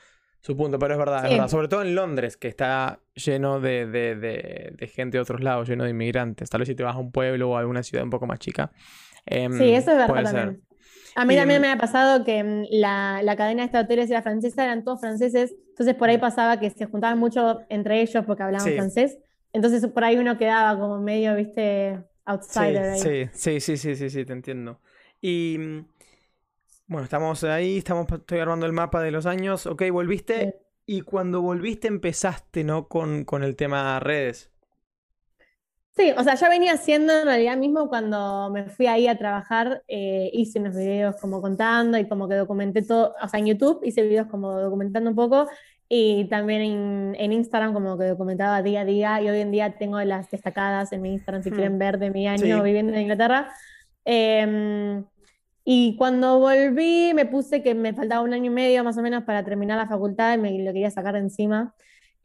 su 0.41 0.55
punto. 0.55 0.79
Pero 0.79 0.95
es 0.95 0.99
verdad, 0.99 1.24
es 1.24 1.31
verdad. 1.31 1.49
Sobre 1.49 1.68
todo 1.68 1.81
en 1.81 1.95
Londres, 1.95 2.37
que 2.37 2.49
está 2.49 3.01
lleno 3.14 3.59
de, 3.59 3.87
de, 3.87 4.87
gente 4.89 5.16
de 5.16 5.22
otros 5.22 5.43
lados, 5.43 5.66
lleno 5.66 5.85
de 5.85 5.91
inmigrantes. 5.91 6.51
Tal 6.51 6.59
vez 6.61 6.68
si 6.68 6.74
te 6.74 6.83
vas 6.83 6.97
a 6.97 6.99
un 6.99 7.11
pueblo 7.11 7.51
o 7.51 7.57
a 7.57 7.61
alguna 7.61 7.83
ciudad 7.83 8.05
un 8.05 8.11
poco 8.11 8.27
más 8.27 8.39
chica. 8.39 8.70
Em, 9.24 9.57
sí, 9.57 9.72
eso 9.72 9.93
es 9.93 9.97
verdad 9.97 10.24
también. 10.24 10.62
A 11.14 11.24
mí 11.24 11.34
también 11.34 11.62
me 11.62 11.68
ha 11.68 11.78
pasado 11.78 12.24
que 12.24 12.44
mm, 12.44 12.66
la, 12.70 13.22
la 13.22 13.36
cadena 13.36 13.62
de 13.62 13.66
estos 13.66 13.84
hoteles 13.84 14.11
era 14.11 14.22
francesa, 14.22 14.64
eran 14.64 14.84
todos 14.84 15.01
franceses, 15.01 15.55
entonces 15.70 15.94
por 15.94 16.09
ahí 16.11 16.18
pasaba 16.18 16.61
que 16.61 16.70
se 16.70 16.86
juntaban 16.86 17.18
mucho 17.18 17.61
entre 17.68 18.03
ellos 18.03 18.24
porque 18.26 18.42
hablaban 18.42 18.72
francés, 18.74 19.18
entonces 19.53 19.86
por 19.86 20.05
ahí 20.05 20.18
uno 20.18 20.36
quedaba 20.36 20.78
como 20.78 21.01
medio, 21.01 21.34
viste, 21.34 21.99
outsider. 22.26 22.97
Sí, 22.97 23.09
ahí. 23.09 23.30
sí, 23.32 23.61
sí, 23.61 23.76
sí, 23.76 23.97
sí, 23.97 24.11
sí, 24.11 24.24
te 24.24 24.32
entiendo. 24.32 24.80
Y 25.20 25.57
mm, 25.59 25.86
bueno, 26.88 27.05
estamos 27.05 27.42
ahí, 27.44 27.78
estamos, 27.78 28.07
estoy 28.12 28.38
armando 28.38 28.66
el 28.66 28.72
mapa 28.72 29.03
de 29.03 29.11
los 29.11 29.24
años, 29.24 29.66
ok, 29.66 29.84
volviste, 29.90 30.61
y 30.84 31.01
cuando 31.01 31.40
volviste 31.40 31.88
empezaste, 31.88 32.62
¿no? 32.62 32.88
Con, 32.88 33.24
con 33.24 33.42
el 33.42 33.57
tema 33.57 33.99
redes. 34.01 34.51
Sí, 35.97 36.12
o 36.14 36.22
sea, 36.22 36.34
ya 36.34 36.51
venía 36.51 36.74
haciendo 36.74 37.18
en 37.18 37.24
realidad 37.24 37.57
mismo 37.57 37.88
cuando 37.88 38.51
me 38.51 38.68
fui 38.68 38.86
ahí 38.86 39.09
a 39.09 39.16
trabajar, 39.16 39.82
eh, 39.88 40.30
hice 40.34 40.61
unos 40.61 40.76
videos 40.76 41.16
como 41.16 41.40
contando 41.40 41.97
y 41.97 42.07
como 42.07 42.28
que 42.28 42.34
documenté 42.34 42.82
todo, 42.82 43.14
o 43.22 43.28
sea, 43.28 43.40
en 43.40 43.47
YouTube 43.47 43.80
hice 43.82 44.03
videos 44.03 44.26
como 44.26 44.53
documentando 44.61 45.09
un 45.09 45.16
poco 45.16 45.49
y 45.88 46.26
también 46.26 47.14
en, 47.16 47.32
Instagram 47.32 47.72
como 47.72 47.97
que 47.97 48.05
documentaba 48.05 48.62
día 48.62 48.82
a 48.82 48.84
día 48.84 49.22
y 49.22 49.30
hoy 49.30 49.40
en 49.40 49.51
día 49.51 49.78
tengo 49.78 49.99
las 50.03 50.30
destacadas 50.30 50.92
en 50.92 51.01
mi 51.01 51.14
Instagram 51.14 51.42
si 51.42 51.51
hmm. 51.51 51.55
quieren 51.55 51.78
ver 51.78 51.99
de 51.99 52.11
mi 52.11 52.28
año 52.28 52.62
viviendo 52.62 52.92
en 52.92 53.01
Inglaterra. 53.01 53.55
Em, 54.05 55.03
y 55.64 55.97
cuando 55.97 56.38
volví 56.38 57.12
me 57.14 57.24
puse 57.24 57.62
que 57.62 57.74
me 57.74 57.94
faltaba 57.94 58.20
un 58.22 58.34
año 58.34 58.51
y 58.51 58.55
medio 58.55 58.84
más 58.84 58.99
o 58.99 59.03
menos 59.03 59.24
para 59.24 59.44
terminar 59.44 59.78
la 59.78 59.86
facultad 59.86 60.34
y 60.34 60.38
me 60.38 60.51
lo 60.59 60.72
quería 60.72 60.90
sacar 60.90 61.14
de 61.14 61.20
encima. 61.20 61.74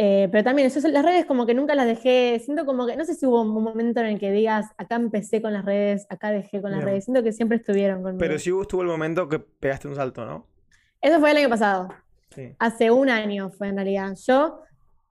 Eh, 0.04 0.30
pero 0.32 0.44
también, 0.44 0.66
eso, 0.66 0.80
las 0.88 1.06
redes 1.06 1.26
como 1.26 1.46
que 1.46 1.54
nunca 1.54 1.76
las 1.76 1.86
dejé, 1.86 2.40
siento 2.44 2.66
como 2.66 2.88
que, 2.88 2.96
no 2.96 3.06
sé 3.06 3.14
si 3.14 3.28
hubo 3.28 3.44
un 3.44 3.50
momento 3.64 4.00
en 4.00 4.08
el 4.08 4.20
que 4.20 4.32
digas, 4.32 4.66
acá 4.78 4.96
empecé 4.96 5.44
con 5.44 5.54
las 5.54 5.64
redes, 5.64 6.08
acá 6.10 6.32
dejé 6.32 6.60
con 6.60 6.72
las 6.72 6.80
Bien. 6.80 6.90
redes, 6.90 7.06
siento 7.06 7.22
que 7.22 7.32
siempre 7.32 7.58
estuvieron 7.58 8.02
conmigo. 8.02 8.18
Pero 8.18 8.40
sí 8.40 8.50
estuvo 8.60 8.82
el 8.82 8.88
momento 8.88 9.30
que 9.30 9.38
pegaste 9.38 9.88
un 9.88 9.94
salto, 9.94 10.26
¿no? 10.26 10.48
Eso 11.02 11.20
fue 11.20 11.30
el 11.30 11.38
año 11.38 11.50
pasado, 11.50 11.90
Sí. 12.32 12.56
hace 12.58 12.90
un 12.90 13.10
año 13.12 13.52
fue 13.52 13.68
en 13.68 13.76
realidad. 13.76 14.16
Yo, 14.26 14.62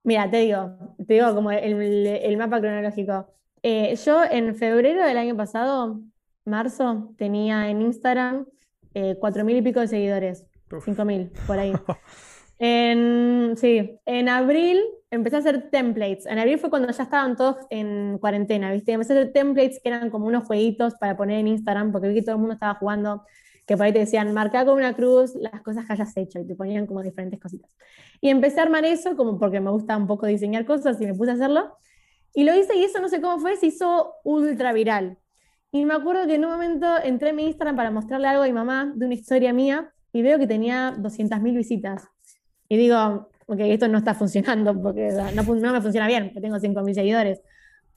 mira, 0.03 0.28
te 0.28 0.38
digo, 0.38 0.76
te 1.07 1.14
digo 1.14 1.32
como 1.36 1.53
el, 1.53 2.07
el 2.09 2.36
mapa 2.36 2.59
cronológico. 2.61 3.32
Eh, 3.62 3.95
yo 3.95 4.24
en 4.28 4.57
febrero 4.57 5.05
del 5.07 5.18
año 5.18 5.36
pasado, 5.36 6.01
marzo, 6.45 7.14
tenía 7.16 7.70
en 7.70 7.80
Instagram 7.82 8.45
eh, 8.95 9.14
cuatro 9.20 9.45
mil 9.45 9.57
y 9.57 9.62
pico 9.62 9.78
de 9.78 9.86
seguidores, 9.86 10.47
Uf. 10.72 10.84
cinco 10.84 11.05
mil, 11.05 11.30
por 11.47 11.61
ahí. 11.61 11.72
En, 12.62 13.56
sí, 13.56 13.98
en 14.04 14.28
abril 14.28 14.82
empecé 15.11 15.36
a 15.36 15.38
hacer 15.38 15.70
templates. 15.70 16.26
En 16.26 16.38
abril 16.38 16.58
fue 16.58 16.68
cuando 16.68 16.92
ya 16.92 17.02
estaban 17.04 17.34
todos 17.34 17.56
en 17.70 18.18
cuarentena, 18.18 18.70
¿viste? 18.70 18.92
Empecé 18.92 19.14
a 19.14 19.16
hacer 19.16 19.32
templates 19.32 19.80
que 19.82 19.88
eran 19.88 20.11
como 20.11 20.26
unos 20.26 20.44
jueguitos 20.44 20.94
para 20.96 21.16
poner 21.16 21.38
en 21.38 21.48
Instagram, 21.48 21.90
porque 21.90 22.08
vi 22.08 22.16
que 22.16 22.22
todo 22.22 22.34
el 22.34 22.40
mundo 22.40 22.52
estaba 22.52 22.74
jugando, 22.74 23.24
que 23.66 23.78
por 23.78 23.86
ahí 23.86 23.94
te 23.94 24.00
decían, 24.00 24.34
marca 24.34 24.66
con 24.66 24.74
una 24.74 24.94
cruz 24.94 25.34
las 25.36 25.62
cosas 25.62 25.86
que 25.86 25.94
hayas 25.94 26.14
hecho, 26.18 26.38
y 26.38 26.46
te 26.46 26.54
ponían 26.54 26.86
como 26.86 27.02
diferentes 27.02 27.40
cositas. 27.40 27.74
Y 28.20 28.28
empecé 28.28 28.61
a 28.61 28.64
armar 28.64 28.84
eso, 28.84 29.16
como 29.16 29.38
porque 29.38 29.58
me 29.58 29.70
gusta 29.70 29.96
un 29.96 30.06
poco 30.06 30.26
diseñar 30.26 30.66
cosas, 30.66 31.00
y 31.00 31.06
me 31.06 31.14
puse 31.14 31.30
a 31.30 31.34
hacerlo. 31.34 31.78
Y 32.34 32.44
lo 32.44 32.54
hice, 32.54 32.76
y 32.76 32.84
eso 32.84 33.00
no 33.00 33.08
sé 33.08 33.22
cómo 33.22 33.38
fue, 33.38 33.56
se 33.56 33.68
hizo 33.68 34.16
ultra 34.22 34.74
viral. 34.74 35.16
Y 35.72 35.86
me 35.86 35.94
acuerdo 35.94 36.26
que 36.26 36.34
en 36.34 36.44
un 36.44 36.50
momento 36.50 36.86
entré 37.02 37.30
en 37.30 37.36
mi 37.36 37.46
Instagram 37.46 37.74
para 37.74 37.90
mostrarle 37.90 38.26
algo 38.26 38.42
a 38.42 38.46
mi 38.46 38.52
mamá 38.52 38.92
de 38.94 39.06
una 39.06 39.14
historia 39.14 39.54
mía, 39.54 39.94
y 40.12 40.20
veo 40.20 40.38
que 40.38 40.46
tenía 40.46 40.94
200.000 40.98 41.56
visitas. 41.56 42.06
Y 42.70 42.76
digo, 42.76 43.28
ok, 43.46 43.58
esto 43.62 43.88
no 43.88 43.98
está 43.98 44.14
funcionando 44.14 44.80
porque 44.80 45.08
o 45.08 45.10
sea, 45.10 45.32
no, 45.32 45.42
no 45.42 45.72
me 45.72 45.80
funciona 45.82 46.06
bien, 46.06 46.26
porque 46.28 46.40
tengo 46.40 46.56
5.000 46.58 46.94
seguidores. 46.94 47.42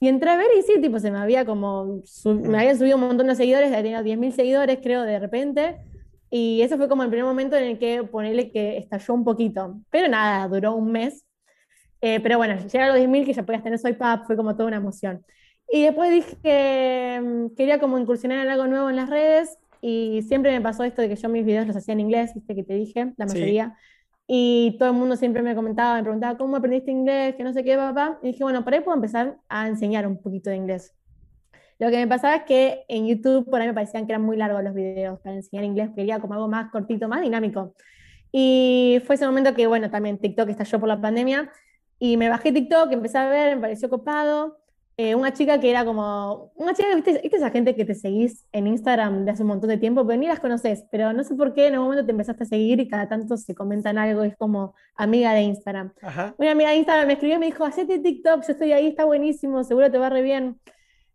Y 0.00 0.08
entré 0.08 0.30
a 0.30 0.36
ver 0.36 0.48
y 0.58 0.62
sí, 0.62 0.80
tipo, 0.82 0.98
se 0.98 1.12
me 1.12 1.18
había 1.18 1.46
como, 1.46 2.02
me 2.24 2.58
habían 2.58 2.76
subido 2.76 2.96
un 2.96 3.04
montón 3.04 3.28
de 3.28 3.36
seguidores, 3.36 3.70
tenido 3.70 4.02
10.000 4.02 4.32
seguidores, 4.32 4.80
creo, 4.82 5.02
de 5.02 5.20
repente. 5.20 5.76
Y 6.28 6.60
eso 6.62 6.76
fue 6.76 6.88
como 6.88 7.04
el 7.04 7.08
primer 7.08 7.24
momento 7.24 7.56
en 7.56 7.64
el 7.64 7.78
que 7.78 8.02
ponerle 8.02 8.50
que 8.50 8.76
estalló 8.76 9.14
un 9.14 9.22
poquito. 9.22 9.78
Pero 9.90 10.08
nada, 10.08 10.48
duró 10.48 10.74
un 10.74 10.90
mes. 10.90 11.24
Eh, 12.00 12.18
pero 12.20 12.36
bueno, 12.36 12.56
llegar 12.56 12.90
a 12.90 12.92
los 12.92 13.00
10.000 13.00 13.24
que 13.24 13.32
ya 13.32 13.46
podías 13.46 13.62
tener 13.62 13.78
Soy 13.78 13.92
Pap 13.92 14.26
fue 14.26 14.36
como 14.36 14.56
toda 14.56 14.66
una 14.66 14.78
emoción. 14.78 15.24
Y 15.70 15.84
después 15.84 16.10
dije 16.10 16.36
que 16.42 17.20
mm, 17.22 17.54
quería 17.54 17.78
como 17.78 17.96
incursionar 17.96 18.44
en 18.44 18.50
algo 18.50 18.66
nuevo 18.66 18.90
en 18.90 18.96
las 18.96 19.08
redes 19.08 19.56
y 19.80 20.22
siempre 20.22 20.50
me 20.50 20.60
pasó 20.60 20.82
esto 20.82 21.00
de 21.00 21.08
que 21.08 21.16
yo 21.16 21.28
mis 21.28 21.46
videos 21.46 21.66
los 21.66 21.76
hacía 21.76 21.92
en 21.92 22.00
inglés, 22.00 22.34
viste 22.34 22.54
que 22.56 22.64
te 22.64 22.74
dije, 22.74 23.12
la 23.16 23.28
Sí. 23.28 23.62
Y 24.26 24.76
todo 24.78 24.90
el 24.90 24.96
mundo 24.96 25.16
siempre 25.16 25.42
me 25.42 25.54
comentaba, 25.54 25.96
me 25.96 26.02
preguntaba, 26.02 26.38
¿cómo 26.38 26.56
aprendiste 26.56 26.90
inglés? 26.90 27.34
Que 27.36 27.44
no 27.44 27.52
sé 27.52 27.62
qué, 27.62 27.76
papá. 27.76 28.18
Y 28.22 28.28
dije, 28.28 28.42
bueno, 28.42 28.64
por 28.64 28.72
ahí 28.72 28.80
puedo 28.80 28.96
empezar 28.96 29.36
a 29.48 29.68
enseñar 29.68 30.06
un 30.06 30.16
poquito 30.20 30.50
de 30.50 30.56
inglés. 30.56 30.94
Lo 31.78 31.90
que 31.90 31.96
me 31.96 32.06
pasaba 32.06 32.36
es 32.36 32.42
que 32.44 32.84
en 32.88 33.06
YouTube 33.06 33.50
por 33.50 33.60
ahí 33.60 33.66
me 33.66 33.74
parecían 33.74 34.06
que 34.06 34.12
eran 34.12 34.22
muy 34.22 34.36
largos 34.36 34.62
los 34.62 34.74
videos 34.74 35.20
para 35.20 35.36
enseñar 35.36 35.64
inglés, 35.64 35.90
quería 35.94 36.20
como 36.20 36.34
algo 36.34 36.48
más 36.48 36.70
cortito, 36.70 37.08
más 37.08 37.20
dinámico. 37.20 37.74
Y 38.32 39.02
fue 39.06 39.16
ese 39.16 39.26
momento 39.26 39.54
que, 39.54 39.66
bueno, 39.66 39.90
también 39.90 40.18
TikTok 40.18 40.48
estalló 40.48 40.80
por 40.80 40.88
la 40.88 41.00
pandemia 41.00 41.50
y 41.98 42.16
me 42.16 42.28
bajé 42.28 42.52
TikTok, 42.52 42.92
empecé 42.92 43.18
a 43.18 43.28
ver, 43.28 43.56
me 43.56 43.62
pareció 43.62 43.90
copado. 43.90 44.58
Eh, 44.96 45.16
una 45.16 45.32
chica 45.32 45.58
que 45.58 45.70
era 45.70 45.84
como, 45.84 46.52
una 46.54 46.72
chica, 46.72 46.94
¿viste, 46.94 47.18
¿viste 47.20 47.36
esa 47.36 47.50
gente 47.50 47.74
que 47.74 47.84
te 47.84 47.96
seguís 47.96 48.44
en 48.52 48.68
Instagram 48.68 49.24
de 49.24 49.32
hace 49.32 49.42
un 49.42 49.48
montón 49.48 49.68
de 49.68 49.76
tiempo, 49.76 50.06
pero 50.06 50.20
ni 50.20 50.28
las 50.28 50.38
conoces, 50.38 50.84
pero 50.92 51.12
no 51.12 51.24
sé 51.24 51.34
por 51.34 51.52
qué 51.52 51.66
en 51.66 51.78
un 51.78 51.84
momento 51.84 52.04
te 52.04 52.12
empezaste 52.12 52.44
a 52.44 52.46
seguir 52.46 52.78
y 52.78 52.86
cada 52.86 53.08
tanto 53.08 53.36
se 53.36 53.56
comentan 53.56 53.98
algo, 53.98 54.22
es 54.22 54.36
como 54.36 54.72
amiga 54.94 55.32
de 55.34 55.42
Instagram. 55.42 55.92
Ajá. 56.00 56.36
Una 56.38 56.52
amiga 56.52 56.70
de 56.70 56.76
Instagram 56.76 57.08
me 57.08 57.14
escribió 57.14 57.36
y 57.36 57.38
me 57.40 57.46
dijo, 57.46 57.64
hacete 57.64 57.98
TikTok, 57.98 58.46
yo 58.46 58.52
estoy 58.52 58.70
ahí, 58.70 58.86
está 58.86 59.04
buenísimo, 59.04 59.64
seguro 59.64 59.90
te 59.90 59.98
va 59.98 60.10
re 60.10 60.22
bien. 60.22 60.60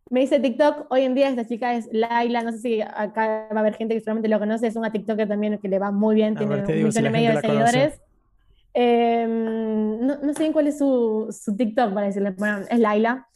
Me 0.10 0.20
dice 0.20 0.42
TikTok, 0.42 0.88
hoy 0.90 1.04
en 1.04 1.16
día 1.16 1.30
esta 1.30 1.48
chica 1.48 1.74
es 1.76 1.88
Laila, 1.94 2.42
no 2.44 2.52
sé 2.52 2.58
si 2.58 2.82
acá 2.82 3.48
va 3.50 3.58
a 3.58 3.60
haber 3.62 3.76
gente 3.76 3.94
que 3.94 4.02
seguramente 4.02 4.28
lo 4.28 4.40
conoce, 4.40 4.68
es 4.68 4.76
una 4.76 4.92
TikToker 4.92 5.30
también 5.30 5.58
que 5.58 5.70
le 5.70 5.80
va 5.80 5.92
muy 5.92 6.16
bien, 6.16 6.36
A 6.36 6.40
tiene 6.40 6.56
ver, 6.56 6.62
un 6.64 6.68
si 6.68 6.74
millón 6.74 7.06
y 7.06 7.10
medio 7.12 7.32
de 7.32 7.42
seguidores. 7.42 8.02
Eh, 8.74 9.26
no, 9.26 10.18
no 10.18 10.34
sé 10.34 10.40
bien 10.42 10.52
cuál 10.52 10.68
es 10.68 10.78
su, 10.78 11.28
su 11.32 11.56
TikTok 11.56 11.94
para 11.94 12.08
decirle, 12.08 12.32
bueno, 12.32 12.66
es 12.70 12.80
Laila. 12.80 13.29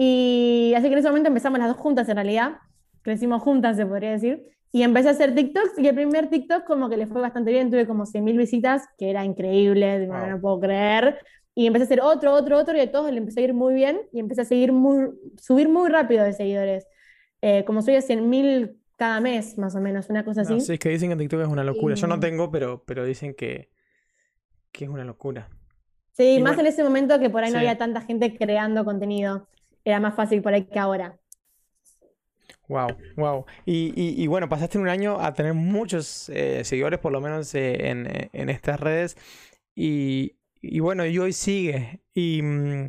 Y 0.00 0.74
así 0.76 0.86
que 0.86 0.92
en 0.92 0.98
ese 1.00 1.08
momento 1.08 1.26
empezamos 1.28 1.58
las 1.58 1.66
dos 1.68 1.76
juntas 1.76 2.08
en 2.08 2.14
realidad, 2.14 2.58
crecimos 3.02 3.42
juntas 3.42 3.76
se 3.76 3.84
podría 3.84 4.12
decir, 4.12 4.44
y 4.70 4.82
empecé 4.82 5.08
a 5.08 5.10
hacer 5.10 5.34
TikToks 5.34 5.76
y 5.78 5.88
el 5.88 5.94
primer 5.96 6.30
TikTok 6.30 6.64
como 6.64 6.88
que 6.88 6.96
le 6.96 7.08
fue 7.08 7.20
bastante 7.20 7.50
bien, 7.50 7.68
tuve 7.68 7.84
como 7.84 8.06
100.000 8.06 8.36
visitas, 8.36 8.84
que 8.96 9.10
era 9.10 9.24
increíble, 9.24 10.06
Wow. 10.06 10.26
no 10.30 10.40
puedo 10.40 10.60
creer. 10.60 11.18
Y 11.56 11.66
empecé 11.66 11.82
a 11.82 11.86
hacer 11.86 12.00
otro, 12.00 12.32
otro, 12.32 12.56
otro, 12.58 12.76
y 12.76 12.80
a 12.80 12.92
todos 12.92 13.10
le 13.10 13.18
empecé 13.18 13.40
a 13.40 13.44
ir 13.44 13.54
muy 13.54 13.74
bien, 13.74 14.02
y 14.12 14.20
empecé 14.20 14.42
a 14.42 14.44
seguir 14.44 14.70
muy, 14.72 15.08
subir 15.36 15.68
muy 15.68 15.88
rápido 15.88 16.22
de 16.22 16.32
seguidores. 16.32 16.86
Eh, 17.42 17.64
como 17.64 17.82
soy 17.82 17.96
a 17.96 18.00
100.000 18.02 18.76
cada 18.96 19.20
mes, 19.20 19.58
más 19.58 19.74
o 19.74 19.80
menos, 19.80 20.08
una 20.10 20.24
cosa 20.24 20.44
No, 20.44 20.54
así. 20.54 20.60
sí, 20.60 20.72
es 20.74 20.78
que 20.78 20.90
dicen 20.90 21.10
que 21.10 21.16
TikTok 21.16 21.40
es 21.40 21.48
una 21.48 21.64
locura. 21.64 21.96
Yo 21.96 22.06
no 22.06 22.20
tengo, 22.20 22.52
pero, 22.52 22.84
pero 22.86 23.04
dicen 23.04 23.34
que, 23.34 23.70
que 24.70 24.84
es 24.84 24.90
una 24.90 25.04
locura. 25.04 25.48
Sí, 26.12 26.36
Y 26.36 26.40
más 26.40 26.54
bueno, 26.54 26.60
en 26.60 26.66
ese 26.66 26.84
momento 26.84 27.18
que 27.18 27.30
por 27.30 27.42
ahí 27.42 27.50
no 27.50 27.58
había 27.58 27.78
tanta 27.78 28.00
gente 28.02 28.36
creando 28.36 28.84
contenido. 28.84 29.48
Era 29.88 30.00
más 30.00 30.14
fácil 30.16 30.42
por 30.42 30.54
ahí 30.54 30.66
que 30.68 30.78
ahora. 30.78 31.18
Wow, 32.68 32.98
wow. 33.16 33.46
Y, 33.64 33.92
y, 33.96 34.22
y 34.22 34.26
bueno, 34.26 34.48
pasaste 34.48 34.78
un 34.78 34.88
año 34.88 35.18
a 35.20 35.32
tener 35.32 35.54
muchos 35.54 36.28
eh, 36.28 36.64
seguidores, 36.64 36.98
por 37.00 37.12
lo 37.12 37.20
menos 37.20 37.54
eh, 37.54 37.88
en, 37.90 38.28
en 38.32 38.48
estas 38.50 38.78
redes. 38.80 39.16
Y, 39.74 40.36
y 40.60 40.80
bueno, 40.80 41.06
y 41.06 41.18
hoy 41.18 41.32
sigue. 41.32 42.02
Y, 42.14 42.42
mm, 42.42 42.86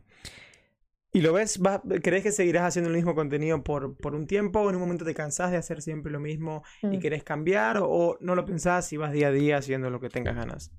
lo 1.14 1.34
ves, 1.34 1.60
vas- 1.60 1.82
¿crees 2.04 2.24
que 2.24 2.32
seguirás 2.32 2.64
haciendo 2.64 2.90
el 2.90 2.96
mismo 2.96 3.14
contenido 3.16 3.64
por, 3.64 3.96
por 3.98 4.16
un 4.16 4.26
tiempo? 4.28 4.62
¿O 4.62 4.70
en 4.70 4.76
un 4.76 4.82
momento 4.82 5.06
te 5.06 5.14
cansás 5.14 5.52
de 5.52 5.58
hacer 5.58 5.82
siempre 5.82 6.12
lo 6.12 6.20
mismo 6.20 6.64
y 6.90 6.98
Mm. 6.98 7.00
querés 7.00 7.24
cambiar? 7.24 7.78
¿O, 7.78 7.88
o 7.90 8.18
no 8.22 8.36
lo 8.36 8.46
pensás 8.46 8.92
y 8.94 8.98
vas 8.98 9.12
día 9.12 9.28
a 9.28 9.32
día 9.32 9.58
haciendo 9.58 9.90
lo 9.90 10.00
que 10.00 10.10
tengas 10.10 10.36
ganas? 10.36 10.72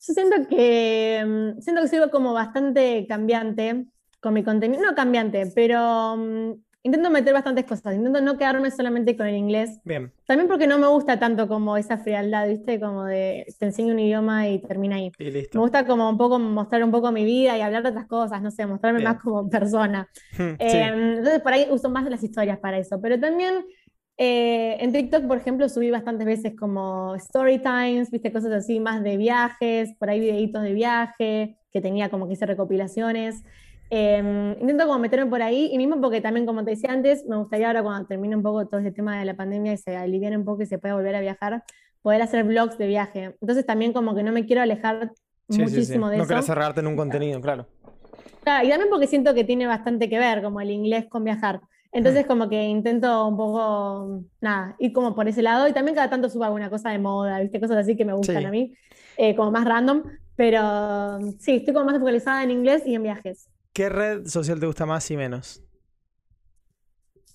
Yo 0.00 0.14
siento 0.14 0.36
que, 0.48 1.24
mm, 1.26 1.60
siento 1.60 1.82
que 1.82 1.88
sigo 1.88 2.10
como 2.10 2.32
bastante 2.32 3.06
cambiante 3.08 3.86
con 4.20 4.34
mi 4.34 4.42
contenido. 4.44 4.82
No 4.82 4.94
cambiante, 4.94 5.46
pero 5.54 6.16
mm, 6.16 6.52
intento 6.82 7.10
meter 7.10 7.32
bastantes 7.34 7.64
cosas. 7.64 7.94
Intento 7.94 8.20
no 8.20 8.36
quedarme 8.38 8.70
solamente 8.70 9.16
con 9.16 9.26
el 9.26 9.36
inglés. 9.36 9.80
Bien, 9.84 10.12
También 10.26 10.48
porque 10.48 10.66
no 10.66 10.78
me 10.78 10.88
gusta 10.88 11.18
tanto 11.18 11.46
como 11.48 11.76
esa 11.76 11.98
frialdad, 11.98 12.48
¿viste? 12.48 12.80
Como 12.80 13.04
de 13.04 13.46
te 13.58 13.66
enseño 13.66 13.92
un 13.92 14.00
idioma 14.00 14.48
y 14.48 14.58
termina 14.60 14.96
ahí. 14.96 15.12
y 15.18 15.24
Me 15.24 15.30
listo. 15.30 15.60
gusta 15.60 15.86
como 15.86 16.08
un 16.10 16.18
poco 16.18 16.38
mostrar 16.38 16.82
un 16.84 16.90
poco 16.90 17.12
mi 17.12 17.24
vida 17.24 17.56
y 17.56 17.60
hablar 17.60 17.82
de 17.82 17.90
otras 17.90 18.06
cosas, 18.06 18.42
no 18.42 18.50
sé, 18.50 18.66
mostrarme 18.66 19.00
Bien. 19.00 19.12
más 19.12 19.22
como 19.22 19.48
persona. 19.48 20.08
Sí, 20.38 20.56
Eh, 20.58 20.88
entonces 20.88 21.40
por 21.40 21.52
ahí 21.52 21.66
uso 21.70 21.90
más 21.90 22.04
de 22.04 22.10
las 22.10 22.22
historias 22.24 22.58
para 22.58 22.78
eso. 22.78 23.00
Pero 23.00 23.20
también 23.20 23.64
eh, 24.18 24.76
en 24.80 24.92
TikTok, 24.92 25.26
por 25.26 25.36
ejemplo, 25.38 25.68
subí 25.68 25.90
bastantes 25.90 26.26
veces 26.26 26.54
como 26.58 27.14
story 27.16 27.58
times, 27.58 28.10
viste, 28.10 28.32
cosas 28.32 28.52
así 28.52 28.80
más 28.80 29.02
de 29.02 29.16
viajes, 29.16 29.94
por 29.98 30.08
ahí 30.10 30.20
videitos 30.20 30.62
de 30.62 30.72
viaje, 30.72 31.58
que 31.70 31.80
tenía 31.80 32.08
como 32.08 32.26
que 32.26 32.34
hice 32.34 32.46
recopilaciones. 32.46 33.42
Eh, 33.90 34.56
intento 34.60 34.86
como 34.86 34.98
meterme 34.98 35.30
por 35.30 35.42
ahí, 35.42 35.70
y 35.72 35.78
mismo 35.78 36.00
porque 36.00 36.20
también, 36.20 36.44
como 36.46 36.64
te 36.64 36.72
decía 36.72 36.90
antes, 36.92 37.24
me 37.26 37.36
gustaría 37.36 37.68
ahora 37.68 37.82
cuando 37.82 38.06
termine 38.06 38.34
un 38.36 38.42
poco 38.42 38.66
todo 38.66 38.80
este 38.80 38.92
tema 38.92 39.18
de 39.18 39.24
la 39.24 39.34
pandemia 39.34 39.72
y 39.72 39.76
se 39.76 39.96
aliviane 39.96 40.36
un 40.36 40.44
poco 40.44 40.62
y 40.62 40.66
se 40.66 40.78
pueda 40.78 40.94
volver 40.94 41.14
a 41.14 41.20
viajar, 41.20 41.62
poder 42.02 42.22
hacer 42.22 42.44
vlogs 42.44 42.78
de 42.78 42.86
viaje. 42.86 43.36
Entonces 43.40 43.64
también 43.64 43.92
como 43.92 44.14
que 44.14 44.22
no 44.22 44.32
me 44.32 44.44
quiero 44.44 44.62
alejar 44.62 45.10
sí, 45.10 45.16
sí, 45.48 45.54
sí. 45.56 45.60
muchísimo 45.62 46.08
de 46.10 46.16
No 46.16 46.22
eso. 46.24 46.28
querés 46.30 46.46
cerrarte 46.46 46.80
en 46.80 46.88
un 46.88 46.96
contenido, 46.96 47.40
claro. 47.40 47.66
Claro, 48.42 48.66
y 48.66 48.70
también 48.70 48.90
porque 48.90 49.06
siento 49.06 49.34
que 49.34 49.44
tiene 49.44 49.66
bastante 49.66 50.08
que 50.08 50.18
ver, 50.18 50.42
como 50.42 50.60
el 50.60 50.70
inglés 50.70 51.06
con 51.08 51.24
viajar. 51.24 51.60
Entonces, 51.92 52.26
como 52.26 52.48
que 52.48 52.62
intento 52.64 53.26
un 53.26 53.36
poco, 53.36 54.20
nada, 54.40 54.76
ir 54.78 54.92
como 54.92 55.14
por 55.14 55.26
ese 55.28 55.42
lado. 55.42 55.66
Y 55.66 55.72
también 55.72 55.94
cada 55.94 56.10
tanto 56.10 56.28
subo 56.28 56.44
alguna 56.44 56.68
cosa 56.70 56.90
de 56.90 56.98
moda, 56.98 57.40
¿viste? 57.40 57.58
Cosas 57.58 57.78
así 57.78 57.96
que 57.96 58.04
me 58.04 58.12
gustan 58.12 58.38
Sí. 58.38 58.44
a 58.44 58.50
mí, 58.50 58.74
eh, 59.16 59.34
como 59.34 59.50
más 59.50 59.64
random. 59.64 60.02
Pero 60.36 61.18
sí, 61.38 61.56
estoy 61.56 61.72
como 61.72 61.86
más 61.86 61.98
focalizada 61.98 62.42
en 62.44 62.50
inglés 62.50 62.82
y 62.86 62.94
en 62.94 63.02
viajes. 63.02 63.48
¿Qué 63.76 63.90
red 63.90 64.26
social 64.26 64.58
te 64.58 64.64
gusta 64.64 64.86
más 64.86 65.10
y 65.10 65.18
menos? 65.18 65.62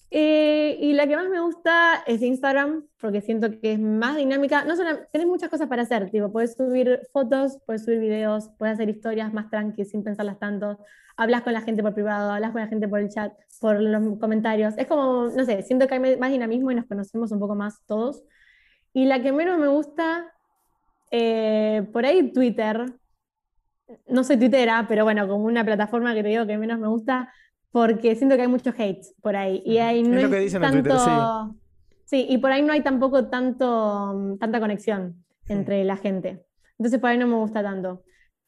Eh, 0.09 0.75
y 0.81 0.93
la 0.93 1.05
que 1.05 1.15
más 1.15 1.29
me 1.29 1.39
gusta 1.39 2.01
es 2.07 2.23
Instagram, 2.23 2.87
porque 2.99 3.21
siento 3.21 3.51
que 3.51 3.73
es 3.73 3.79
más 3.79 4.17
dinámica. 4.17 4.65
No 4.65 4.75
solo, 4.75 5.01
tenés 5.11 5.27
muchas 5.27 5.51
cosas 5.51 5.67
para 5.67 5.83
hacer, 5.83 6.09
tipo, 6.09 6.31
puedes 6.31 6.55
subir 6.55 7.07
fotos, 7.13 7.59
puedes 7.67 7.85
subir 7.85 7.99
videos, 7.99 8.49
puedes 8.57 8.73
hacer 8.73 8.89
historias 8.89 9.31
más 9.31 9.51
tranquilas 9.51 9.91
sin 9.91 10.03
pensarlas 10.03 10.39
tanto. 10.39 10.79
Hablas 11.15 11.43
con 11.43 11.53
la 11.53 11.61
gente 11.61 11.83
por 11.83 11.93
privado, 11.93 12.31
hablas 12.31 12.53
con 12.53 12.61
la 12.61 12.67
gente 12.67 12.87
por 12.87 13.01
el 13.01 13.09
chat, 13.09 13.33
por 13.59 13.79
los 13.79 14.17
comentarios. 14.17 14.73
Es 14.79 14.87
como, 14.87 15.27
no 15.27 15.45
sé, 15.45 15.61
siento 15.61 15.85
que 15.85 15.93
hay 15.93 16.17
más 16.17 16.31
dinamismo 16.31 16.71
y 16.71 16.75
nos 16.75 16.87
conocemos 16.87 17.31
un 17.31 17.39
poco 17.39 17.53
más 17.53 17.85
todos. 17.85 18.23
Y 18.93 19.05
la 19.05 19.21
que 19.21 19.31
menos 19.31 19.59
me 19.59 19.67
gusta, 19.67 20.33
eh, 21.11 21.87
por 21.93 22.03
ahí 22.03 22.31
Twitter. 22.31 22.95
No 24.07 24.23
soy 24.23 24.37
tuitera, 24.37 24.85
pero 24.87 25.03
bueno, 25.03 25.27
como 25.27 25.45
una 25.45 25.63
plataforma 25.65 26.13
que 26.13 26.23
te 26.23 26.29
digo 26.29 26.45
que 26.47 26.57
menos 26.57 26.79
me 26.79 26.87
gusta, 26.87 27.31
porque 27.71 28.15
siento 28.15 28.35
que 28.35 28.43
hay 28.43 28.47
mucho 28.47 28.73
hate 28.77 29.05
por 29.21 29.35
ahí. 29.35 29.61
Y 29.65 29.77
ahí 29.77 30.01
Es 30.01 30.07
no 30.07 30.15
lo 30.15 30.21
hay 30.21 30.29
que 30.29 30.39
dicen 30.39 30.63
en 30.63 30.71
Twitter, 30.71 30.91
sí. 30.93 31.05
tanto- 31.05 31.55
Sí, 32.05 32.25
y 32.29 32.37
por 32.39 32.51
ahí 32.51 32.61
no 32.61 32.73
hay 32.73 32.81
tampoco 32.81 33.29
tanto, 33.29 34.35
tanta 34.39 34.59
conexión 34.59 35.23
entre 35.47 35.83
la 35.85 35.95
gente. 35.95 36.43
Entonces 36.77 36.99
por 36.99 37.09
ahí 37.09 37.17
no 37.17 37.27
me 37.27 37.35
gusta 37.35 37.63
tanto. 37.63 38.03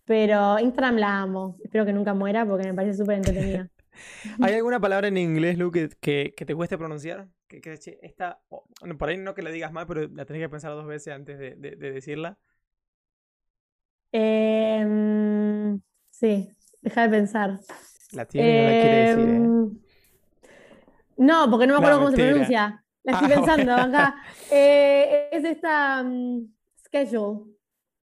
Pero 0.06 0.60
Instagram 0.60 0.98
la 0.98 1.22
amo. 1.22 1.58
Espero 1.64 1.86
que 1.86 1.94
nunca 1.94 2.14
muera 2.14 2.46
porque 2.46 2.68
me 2.68 2.74
parece 2.74 2.98
súper 2.98 3.18
entretenida. 3.18 3.70
¿Hay 4.42 4.56
alguna 4.56 4.82
palabra 4.82 5.08
en 5.08 5.18
inglés, 5.18 5.58
Lu, 5.58 5.72
que, 5.72 5.88
que, 6.02 6.34
que 6.36 6.46
te 6.46 6.54
cueste 6.56 6.78
pronunciar? 6.78 7.30
Que, 7.48 7.62
que 7.62 7.80
esta, 8.02 8.42
oh, 8.50 8.66
por 8.98 9.08
ahí 9.10 9.18
no 9.18 9.34
que 9.34 9.44
la 9.44 9.50
digas 9.52 9.72
mal, 9.72 9.86
pero 9.88 10.10
la 10.14 10.26
tenés 10.26 10.42
que 10.42 10.50
pensar 10.50 10.72
dos 10.72 10.86
veces 10.86 11.14
antes 11.14 11.38
de, 11.40 11.56
de- 11.56 11.76
de 11.78 11.92
decirla. 11.94 12.38
Em, 14.14 15.82
sí, 16.12 16.50
deja 16.82 17.04
de 17.04 17.10
pensar. 17.10 17.60
La 18.12 18.26
tiene 18.26 18.52
y 18.52 18.54
no 18.54 18.64
la 18.64 18.78
quiere 18.78 18.98
decir, 19.00 19.30
¿eh? 19.30 19.42
Em, 19.44 19.78
No, 21.18 21.50
porque 21.50 21.68
no 21.68 21.74
me 21.74 21.80
acuerdo 21.80 22.00
cómo 22.00 22.12
se 22.12 22.18
pronuncia. 22.18 22.84
La 23.04 23.12
estoy 23.14 23.28
Ah, 23.28 23.36
pensando 23.36 23.72
bueno. 23.72 23.88
acá. 23.98 24.16
Eh, 24.52 25.30
es 25.32 25.44
esta 25.44 26.04
mm, 26.04 26.48
schedule. 26.86 27.54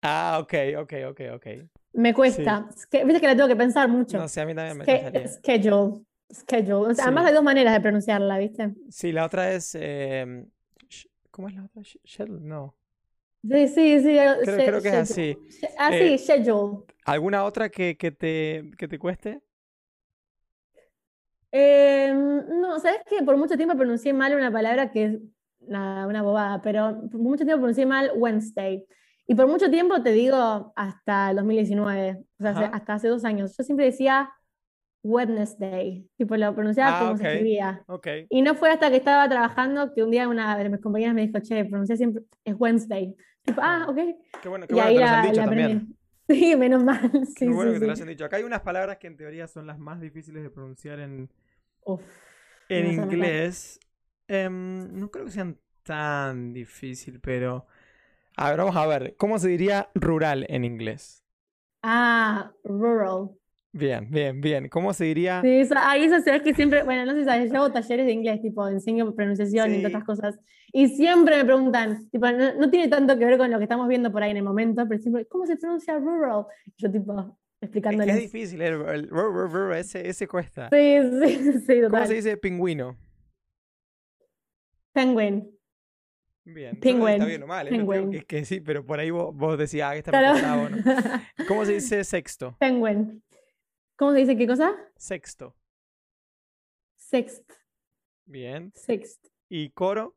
Ah, 0.02 0.40
ok, 0.40 0.54
ok, 0.78 0.94
ok, 1.12 1.20
ok. 1.36 1.48
Me 1.94 2.14
cuesta. 2.14 2.68
Viste 3.06 3.20
que 3.22 3.28
la 3.28 3.36
tengo 3.36 3.48
que 3.48 3.56
pensar 3.56 3.90
mucho. 3.90 4.18
No 4.18 4.28
sé, 4.28 4.42
a 4.42 4.46
mí 4.46 4.56
también 4.56 4.78
me 4.78 4.88
costaría. 4.88 5.28
schedule. 5.28 6.06
Schedule. 6.32 6.92
O 6.92 6.94
sea, 6.94 7.06
además 7.06 7.24
Sí. 7.24 7.30
hay 7.30 7.34
dos 7.34 7.44
maneras 7.44 7.74
de 7.74 7.82
pronunciarla, 7.82 8.38
¿viste? 8.38 8.74
Sí, 8.90 9.12
la 9.12 9.26
otra 9.26 9.52
es. 9.54 9.76
sh- 9.76 11.10
¿cómo 11.32 11.48
es 11.50 11.56
la 11.56 11.66
otra? 11.66 11.82
Shell, 11.84 12.48
no. 12.48 12.76
Sí, 13.42 13.68
sí, 13.68 14.00
sí. 14.00 14.04
Creo, 14.04 14.38
creo 14.44 14.82
que 14.82 14.88
es 14.90 14.94
así. 14.96 15.38
She- 15.50 15.70
Ah, 15.78 15.90
Eh, 15.94 16.18
schedule. 16.18 16.84
¿Alguna 17.06 17.44
otra 17.46 17.70
que, 17.70 17.98
que 17.98 18.12
te, 18.12 18.72
que 18.78 18.88
te 18.88 19.00
cueste? 19.00 19.42
Eh, 21.52 22.14
no, 22.14 22.80
¿sabes 22.80 23.02
qué? 23.10 23.24
Por 23.24 23.38
mucho 23.38 23.58
tiempo 23.58 23.76
pronuncié 23.76 24.14
mal 24.14 24.36
una 24.36 24.52
palabra 24.52 24.92
que 24.92 25.06
es 25.06 25.20
nada, 25.68 26.06
una 26.08 26.22
bobada, 26.22 26.62
pero 26.62 27.02
por 27.10 27.20
mucho 27.22 27.44
tiempo 27.46 27.62
pronuncié 27.62 27.86
mal 27.86 28.12
Wednesday. 28.16 28.86
Y 29.26 29.36
por 29.36 29.48
mucho 29.48 29.70
tiempo, 29.70 30.02
te 30.02 30.12
digo, 30.12 30.74
hasta 30.76 31.30
el 31.32 31.38
2019, 31.38 32.24
o 32.40 32.44
sea, 32.44 32.52
hace- 32.52 32.66
hasta 32.74 32.94
hace 32.94 33.08
dos 33.08 33.26
años, 33.26 33.56
yo 33.58 33.64
siempre 33.64 33.86
decía 33.86 34.32
Wednesday, 35.04 36.08
tipo 36.18 36.36
lo 36.36 36.54
pronunciaba 36.54 36.96
Ah, 36.98 37.00
como 37.00 37.12
ok. 37.14 37.18
se 37.18 37.24
escribía. 37.26 37.84
Ok. 37.88 38.08
Y 38.30 38.42
no 38.42 38.56
fue 38.56 38.70
hasta 38.72 38.90
que 38.90 38.98
estaba 38.98 39.28
trabajando 39.30 39.94
que 39.94 40.04
un 40.04 40.12
día 40.12 40.28
una 40.28 40.58
de 40.58 40.70
mis 40.70 40.82
compañeras 40.82 41.16
me 41.16 41.26
dijo, 41.26 41.40
che, 41.40 41.66
pronuncié 41.66 41.98
siempre, 41.98 42.24
es 42.44 42.56
Wednesday. 42.58 43.16
Ah, 43.58 43.86
ok. 43.90 43.98
Qué 44.42 44.50
bueno, 44.50 44.68
qué 44.68 44.76
que 44.76 44.82
te 44.82 45.00
lo 45.00 45.06
han 45.06 45.22
dicho 45.22 45.44
también. 45.44 45.96
Sí, 46.28 46.56
menos 46.56 46.84
mal. 46.84 47.00
Qué 47.36 47.50
bueno 47.50 47.72
sí, 47.72 47.74
que 47.74 47.80
te 47.80 47.86
lo 47.88 47.92
hayan 47.94 48.08
dicho. 48.08 48.26
Acá 48.26 48.38
hay 48.38 48.44
unas 48.44 48.62
palabras 48.62 48.98
que 48.98 49.08
en 49.08 49.18
teoría 49.18 49.48
son 49.48 49.66
las 49.66 49.80
más 49.80 50.00
difíciles 50.00 50.44
de 50.44 50.50
pronunciar 50.50 51.00
en, 51.00 51.30
Uf, 51.86 52.04
en 52.70 52.86
no 52.86 52.92
inglés. 52.92 53.80
Em, 54.28 55.00
no 55.00 55.10
creo 55.10 55.26
que 55.26 55.32
sean 55.32 55.58
tan 55.84 56.54
difícil, 56.54 57.20
pero. 57.20 57.66
A 58.38 58.50
ver, 58.50 58.60
vamos 58.60 58.76
a 58.76 58.88
ver. 58.88 59.16
¿Cómo 59.18 59.40
se 59.40 59.50
diría 59.50 59.90
rural 59.96 60.46
en 60.50 60.66
inglés? 60.66 61.24
Ah, 61.84 62.54
rural. 62.64 63.38
Bien, 63.72 64.08
bien, 64.10 64.42
bien. 64.42 64.68
¿Cómo 64.68 64.94
se 64.94 65.06
diría? 65.06 65.42
Sí, 65.42 65.48
eso, 65.60 65.76
ahí 65.78 66.06
eso 66.06 66.20
se 66.22 66.32
ve 66.32 66.42
que 66.42 66.56
siempre, 66.56 66.82
bueno, 66.84 67.06
no 67.06 67.14
sé 67.14 67.24
sabes, 67.24 67.52
yo 67.52 67.58
hago 67.58 67.72
talleres 67.72 68.06
de 68.08 68.12
inglés, 68.14 68.42
tipo, 68.42 68.68
enseño 68.68 69.14
pronunciación 69.14 69.70
y 69.72 69.76
Sí. 69.76 69.82
todas 69.82 69.90
otras 69.92 70.04
cosas. 70.06 70.40
Y 70.74 70.88
siempre 70.88 71.38
me 71.38 71.46
preguntan, 71.46 72.10
tipo, 72.10 72.26
no, 72.32 72.56
no 72.56 72.70
tiene 72.72 72.88
tanto 72.88 73.18
que 73.20 73.26
ver 73.26 73.38
con 73.38 73.52
lo 73.52 73.58
que 73.60 73.66
estamos 73.66 73.88
viendo 73.88 74.12
por 74.12 74.24
ahí 74.24 74.32
en 74.32 74.38
el 74.38 74.44
momento, 74.44 74.88
pero 74.88 75.00
siempre, 75.00 75.28
¿cómo 75.28 75.46
se 75.46 75.56
pronuncia 75.58 75.98
rural? 76.00 76.46
Y 76.66 76.74
yo, 76.78 76.92
tipo, 76.92 77.14
Es 77.14 77.20
que 77.20 77.30
es 77.60 77.62
explicándoles. 77.62 78.16
difícil, 78.16 78.62
el, 78.62 78.74
el 78.74 79.10
ru- 79.12 79.50
ru- 79.52 79.76
ese, 79.76 80.08
ese 80.10 80.28
cuesta. 80.28 80.70
Sí, 80.72 80.98
sí, 81.24 81.52
sí, 81.68 81.74
¿Cómo 81.82 81.90
total. 81.92 82.08
se 82.08 82.14
dice 82.16 82.38
pingüino? 82.38 82.98
Penguin. 84.94 85.48
Bien. 86.44 86.72
yo 86.72 86.76
no 86.76 86.80
Penguin, 86.82 87.14
Está 87.14 87.26
bien 87.26 87.44
o 87.44 87.48
mal, 87.48 87.68
¿eh? 87.68 87.70
Penguin. 87.72 88.10
que, 88.12 88.26
que 88.26 88.46
sí, 88.46 88.60
pero 88.60 88.84
por 88.84 89.00
ahí 89.00 89.12
vos, 89.12 89.36
vos 89.36 89.58
decías, 89.58 89.92
ah, 89.92 89.96
esta 89.96 90.10
Claro. 90.12 90.70
no. 90.70 90.78
¿Cómo 91.48 91.64
se 91.66 91.74
dice 91.74 92.04
sexto? 92.04 92.56
Penguin. 92.60 93.22
¿Cómo 94.00 94.14
se 94.14 94.20
dice 94.20 94.38
qué 94.38 94.48
cosa? 94.48 94.72
Sexto. 94.96 95.58
Sixth. 96.96 97.52
Bien. 98.24 98.72
Sixth. 98.74 99.26
¿Y 99.50 99.72
coro? 99.72 100.16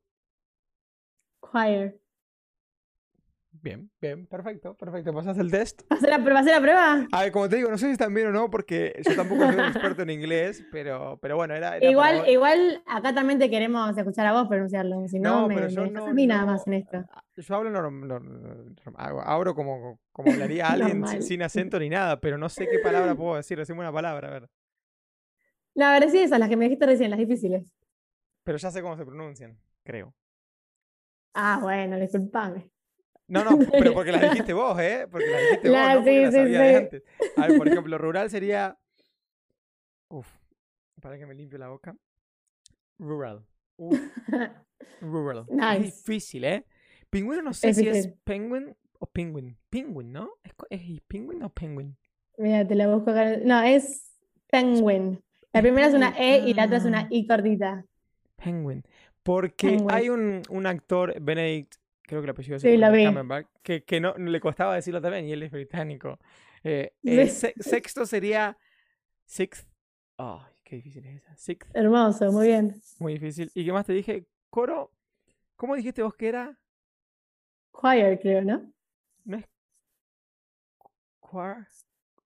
Choir. 1.41 2.01
Bien, 3.51 3.91
bien, 4.01 4.27
perfecto, 4.29 4.75
perfecto. 4.77 5.13
¿Pasaste 5.13 5.43
el 5.43 5.51
test? 5.51 5.83
¿Va 5.91 5.97
a 5.97 5.99
hacer 5.99 6.11
la 6.11 6.19
prueba? 6.23 6.33
¿Va 6.35 6.39
a 6.39 6.43
hacer 6.43 6.55
la 6.55 6.61
prueba? 6.61 7.09
A 7.11 7.23
ver, 7.23 7.33
como 7.33 7.49
te 7.49 7.57
digo, 7.57 7.71
no 7.71 7.77
sé 7.79 7.87
si 7.87 7.93
están 7.93 8.15
bien 8.15 8.29
o 8.29 8.31
no, 8.31 8.49
porque 8.51 9.03
yo 9.05 9.17
tampoco 9.17 9.47
soy 9.47 9.57
un 9.57 9.65
experto 9.65 10.03
en 10.03 10.11
inglés, 10.11 10.65
pero, 10.71 11.19
pero 11.21 11.35
bueno, 11.35 11.55
era, 11.55 11.85
Igual, 11.85 12.29
igual 12.29 12.85
acá 12.87 13.13
también 13.13 13.41
te 13.41 13.51
queremos 13.51 13.99
escuchar 13.99 14.27
a 14.29 14.33
vos 14.33 14.47
pronunciarlo, 14.47 15.09
si 15.09 15.19
no, 15.19 15.43
No, 15.43 15.49
me, 15.49 15.55
pero 15.57 15.67
me 15.67 15.73
yo 15.73 15.83
dejas 15.83 15.95
no, 15.95 16.07
a 16.07 16.13
mí 16.13 16.27
nada 16.29 16.47
más 16.47 16.67
en 16.69 16.75
esto. 16.75 17.05
Yo 17.37 17.57
hablo 17.57 17.71
norm- 17.71 18.07
norm- 18.07 18.77
abro 19.25 19.55
como, 19.55 20.01
como 20.13 20.31
hablaría 20.33 20.69
alguien 20.73 21.07
sin, 21.23 21.43
acento 21.43 21.79
ni 21.79 21.89
nada, 21.89 22.21
pero 22.21 22.37
no 22.37 22.49
sé 22.49 22.69
qué 22.69 22.79
palabra 22.79 23.15
puedo 23.15 23.37
decir. 23.37 23.59
Decime 23.59 23.81
una 23.81 23.93
palabra, 23.93 24.29
a 24.29 24.31
ver. 24.33 24.51
No, 25.75 25.87
a 25.87 25.99
ver, 25.99 26.11
sí, 26.11 26.19
esas, 26.19 26.39
las 26.39 26.49
que 26.51 26.57
me 26.57 26.65
dijiste 26.67 26.85
recién, 26.87 27.11
las 27.11 27.19
difíciles. 27.19 27.73
Pero 28.45 28.59
ya 28.59 28.71
sé 28.71 28.83
cómo 28.83 28.97
se 28.97 29.05
pronuncian, 29.07 29.59
creo. 29.85 30.15
Ah, 31.35 31.59
bueno, 31.63 31.99
disculpame. 31.99 32.71
No, 33.29 33.45
no, 33.45 33.59
pero 33.79 33.95
porque 33.95 34.13
las 34.13 34.23
dijiste 34.23 34.53
vos, 34.53 34.79
¿eh? 34.81 35.07
Porque 35.11 35.31
las 35.31 35.41
dijiste 35.43 35.71
vos, 35.71 35.79
La- 35.79 35.95
no 35.95 36.01
porque 36.01 36.11
sí, 36.11 36.23
las 36.23 36.35
sí, 36.35 36.39
de 36.51 36.77
antes. 36.77 37.03
A 37.37 37.47
ver, 37.47 37.57
por 37.57 37.69
ejemplo, 37.69 37.97
rural 37.99 38.29
sería. 38.31 38.77
Uf, 40.11 40.29
para 41.01 41.17
que 41.17 41.25
me 41.25 41.35
limpio 41.35 41.59
la 41.59 41.69
boca. 41.69 41.97
Rural. 42.99 43.45
Uf, 43.79 43.99
rural. 45.01 45.47
Es 45.49 45.57
Nice. 45.57 45.97
difícil, 45.97 46.45
¿eh? 46.45 46.67
Pingüino 47.13 47.43
no 47.43 47.53
sé 47.53 47.69
Es 47.69 47.77
si 47.77 47.87
es 47.87 48.09
penguin 48.25 48.75
o 48.99 49.07
penguin. 49.07 49.55
Penguin, 49.69 50.13
¿no? 50.13 50.31
¿Es, 50.71 51.03
penguin 51.07 51.43
o 51.43 51.51
penguin? 51.51 51.95
Mira, 52.39 52.67
te 52.67 52.75
la 52.75 52.89
busco 52.89 53.11
acá. 53.11 53.37
No, 53.45 53.61
es 53.63 54.17
penguin. 54.51 55.23
La 55.53 55.61
primera 55.61 55.89
es 55.89 55.93
una 55.95 56.15
E 56.19 56.39
y 56.49 56.55
la 56.55 56.65
otra 56.65 56.79
es 56.79 56.85
ah. 56.87 56.89
una 56.89 57.09
I 57.11 57.27
cortita. 57.27 57.85
Penguin. 58.43 58.83
Porque 59.23 59.69
Penguin. 59.69 59.91
hay 59.91 60.09
un, 60.09 60.41
un 60.49 60.67
actor, 60.67 61.15
Benedict, 61.21 61.75
creo 62.01 62.23
que 62.23 62.25
el 62.25 62.31
apellido 62.31 62.57
es 62.57 62.63
Sí. 62.63 62.69
Cumberbatch, 62.79 63.47
que, 63.63 63.85
que 63.85 64.01
no 64.01 64.15
le 64.17 64.41
costaba 64.41 64.75
decirlo 64.75 65.03
también, 65.03 65.27
y 65.27 65.33
él 65.33 65.43
es 65.43 65.51
británico. 65.51 66.19
Eh, 66.65 66.95
eh, 67.05 67.29
se- 67.29 67.53
sexto 67.61 68.07
sería 68.07 68.57
sixth. 69.27 69.69
Ay, 70.17 70.55
qué 70.65 70.77
difícil 70.77 71.05
es 71.05 71.17
esa. 71.23 71.37
Sixth, 71.37 71.71
Hermoso, 71.75 72.33
muy 72.33 72.47
bien. 72.47 72.75
muy 72.99 73.13
difícil. 73.13 73.51
¿Y 73.55 73.67
qué 73.67 73.73
más 73.73 73.85
te 73.85 73.93
dije? 73.93 74.25
Coro, 74.49 74.91
¿cómo 75.57 75.77
dijiste 75.77 76.03
vos 76.03 76.15
que 76.15 76.29
era? 76.29 76.59
Choir, 77.75 78.19
creo, 78.19 78.41
¿no? 78.43 78.73
¿No 79.25 79.37
es 79.39 79.45
choir? 81.21 81.67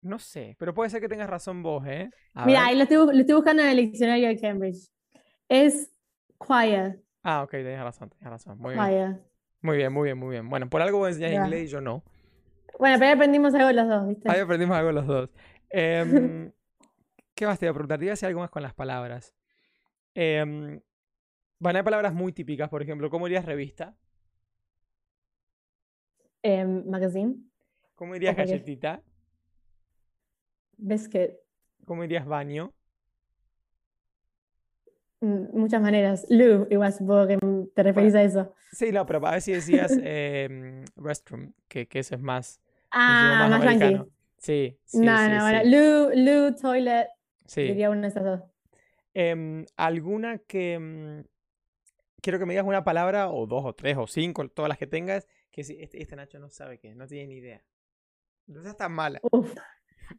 No 0.03 0.19
sé, 0.19 0.57
pero 0.59 0.75
puede 0.75 0.91
ser 0.91 1.01
que 1.01 1.09
tengas 1.09 1.31
razón 1.31 1.63
vos, 1.63 1.87
¿eh? 1.87 2.11
A 2.35 2.47
Mira, 2.47 2.61
ver. 2.61 2.67
ahí 2.67 2.77
lo 2.77 2.83
estoy, 2.85 2.97
bu- 2.99 3.13
lo 3.13 3.21
estoy 3.21 3.35
buscando 3.37 3.63
en 3.63 3.69
el 3.71 3.77
diccionario 3.77 4.29
de 4.29 4.41
Cambridge. 4.41 4.89
Es 5.49 5.93
choir, 6.45 7.03
Ah, 7.23 7.43
ok, 7.43 7.51
tenés 7.51 7.81
razón, 7.83 8.11
tenés 8.11 8.31
razón. 8.31 8.59
Muy 8.59 8.75
bien. 8.75 8.85
choir. 8.85 9.23
Muy 9.63 9.77
bien, 9.79 9.93
muy 9.93 10.05
bien, 10.07 10.19
muy 10.19 10.31
bien. 10.31 10.49
Bueno, 10.51 10.69
por 10.71 10.83
algo 10.83 10.99
vos 10.99 11.09
enseñás 11.11 11.33
Ya. 11.33 11.35
inglés 11.35 11.65
y 11.65 11.69
yo 11.69 11.81
no. 11.81 12.05
Bueno, 12.79 12.97
pero 12.99 13.07
ahí 13.07 13.13
aprendimos 13.15 13.55
algo 13.55 13.73
los 13.73 13.89
dos, 13.89 14.09
¿viste? 14.09 14.29
Ahí 14.29 14.41
aprendimos 14.41 14.77
algo 14.77 14.93
los 14.93 15.07
dos. 15.07 15.31
Em, 15.71 16.53
¿qué 17.35 17.47
más 17.47 17.59
te 17.59 17.67
iba 17.67 17.71
a 17.73 17.75
preguntar? 17.75 17.99
Te 17.99 18.07
iba 18.07 18.13
a 18.13 18.15
decir 18.15 18.29
algo 18.29 18.41
más 18.41 18.51
con 18.51 18.63
las 18.63 18.75
palabras. 18.75 19.35
Em, 20.15 20.81
bueno, 21.59 21.79
hay 21.79 21.85
palabras 21.85 22.15
muy 22.15 22.33
típicas, 22.33 22.69
por 22.71 22.83
ejemplo, 22.83 23.11
¿cómo 23.11 23.27
dirías 23.27 23.47
revista? 23.47 23.97
Em, 26.43 26.85
magazine, 26.87 27.37
¿Cómo 27.95 28.13
dirías 28.15 28.37
galletita? 28.37 29.03
biscuit, 30.79 31.33
¿Cómo 31.85 32.03
dirías 32.03 32.27
baño? 32.27 32.73
mm, 35.21 35.59
muchas 35.59 35.81
maneras. 35.83 36.27
Lou, 36.29 36.67
igual 36.71 36.93
supongo 36.93 37.27
que 37.27 37.39
te 37.75 37.83
referís 37.83 38.15
a 38.15 38.23
eso. 38.23 38.53
Sí, 38.73 38.91
no, 38.91 39.05
pero 39.07 39.27
a 39.27 39.33
ver 39.33 39.43
si 39.43 39.53
decías 39.53 39.99
em, 40.03 40.85
restroom, 40.97 41.53
que, 41.69 41.87
que 41.87 41.99
eso 42.01 42.15
es 42.15 42.21
más, 42.23 42.61
Ah, 42.91 43.35
más 43.39 43.53
americano. 43.53 44.09
Sí, 44.39 44.79
sí, 44.85 44.99
No, 44.99 45.17
sí, 45.19 45.31
no, 45.31 45.43
bueno, 45.43 45.61
Lou, 45.65 46.11
Lou, 46.15 46.55
toilet, 46.55 47.09
sí. 47.47 47.63
diría 47.69 47.91
una 47.91 48.03
de 48.03 48.09
esas 48.09 48.25
dos. 48.25 48.41
Em, 49.15 49.65
¿alguna 49.77 50.39
que... 50.39 50.79
mm, 50.79 51.21
quiero 52.23 52.39
que 52.39 52.47
me 52.47 52.53
digas 52.55 52.67
una 52.67 52.85
palabra, 52.85 53.31
o 53.31 53.47
dos, 53.47 53.65
o 53.65 53.75
tres, 53.75 53.97
o 53.99 54.07
cinco, 54.07 54.49
todas 54.49 54.69
las 54.69 54.79
que 54.79 54.87
tengas, 54.87 55.29
que 55.53 55.63
si 55.65 55.77
este, 55.81 56.03
este 56.03 56.17
Nacho 56.17 56.39
no 56.41 56.51
sabe 56.51 56.79
qué, 56.79 56.95
no 56.95 57.07
tiene 57.07 57.29
ni 57.29 57.35
idea. 57.37 57.63
No 58.47 58.63
seas 58.63 58.77
tan 58.77 58.93
mala. 58.93 59.21
Uf. 59.31 59.55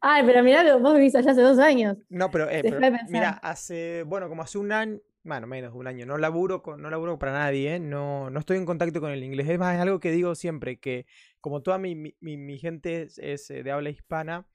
Ay, 0.01 0.23
pero 0.25 0.43
mirá 0.43 0.63
que 0.63 0.73
vos 0.73 0.95
vivís 0.95 1.15
allá 1.15 1.31
hace 1.31 1.41
dos 1.41 1.59
años. 1.59 1.97
No, 2.09 2.31
pero, 2.31 2.49
eh, 2.49 2.61
pero 2.63 2.79
mira, 3.09 3.31
hace, 3.41 4.03
bueno, 4.03 4.29
como 4.29 4.41
hace 4.41 4.57
un 4.57 4.71
año, 4.71 4.99
bueno, 5.23 5.47
menos 5.47 5.73
de 5.73 5.79
un 5.79 5.88
año, 5.88 6.05
no 6.05 6.17
laburo, 6.17 6.61
con, 6.63 6.81
no 6.81 6.89
laburo 6.89 7.17
para 7.19 7.31
nadie, 7.34 7.75
¿eh? 7.75 7.79
no, 7.79 8.29
no 8.29 8.39
estoy 8.39 8.57
en 8.57 8.65
contacto 8.65 8.99
con 9.01 9.11
el 9.11 9.23
inglés. 9.23 9.47
Es 9.49 9.59
más, 9.59 9.75
es 9.75 9.81
algo 9.81 9.99
que 9.99 10.11
digo 10.11 10.36
siempre, 10.36 10.79
que 10.79 11.05
como 11.41 11.61
toda 11.61 11.77
mi, 11.77 11.95
mi, 11.95 12.15
mi- 12.19 12.57
gente 12.59 13.03
es, 13.03 13.19
es, 13.19 13.49
eh, 13.51 13.63
de 13.63 13.71
habla 13.71 13.89
hispana, 13.89 14.47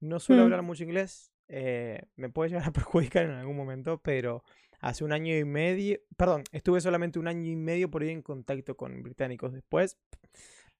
no 0.00 0.18
suelo 0.20 0.42
Mm. 0.42 0.44
hablar 0.44 0.62
mucho 0.62 0.84
inglés, 0.84 1.32
eh, 1.48 2.02
me 2.16 2.28
puede 2.28 2.50
llegar 2.50 2.68
a 2.68 2.72
perjudicar 2.72 3.24
en 3.24 3.32
algún 3.32 3.56
momento, 3.56 4.00
pero 4.02 4.42
hace 4.80 5.04
un 5.04 5.12
año 5.12 5.36
y 5.36 5.44
medio, 5.44 5.98
perdón, 6.16 6.44
estuve 6.52 6.80
solamente 6.80 7.18
un 7.18 7.28
año 7.28 7.50
y 7.50 7.56
medio 7.56 7.90
por 7.90 8.02
ahí 8.02 8.10
en 8.10 8.22
contacto 8.22 8.76
con 8.76 9.02
británicos. 9.02 9.52
Después, 9.52 9.98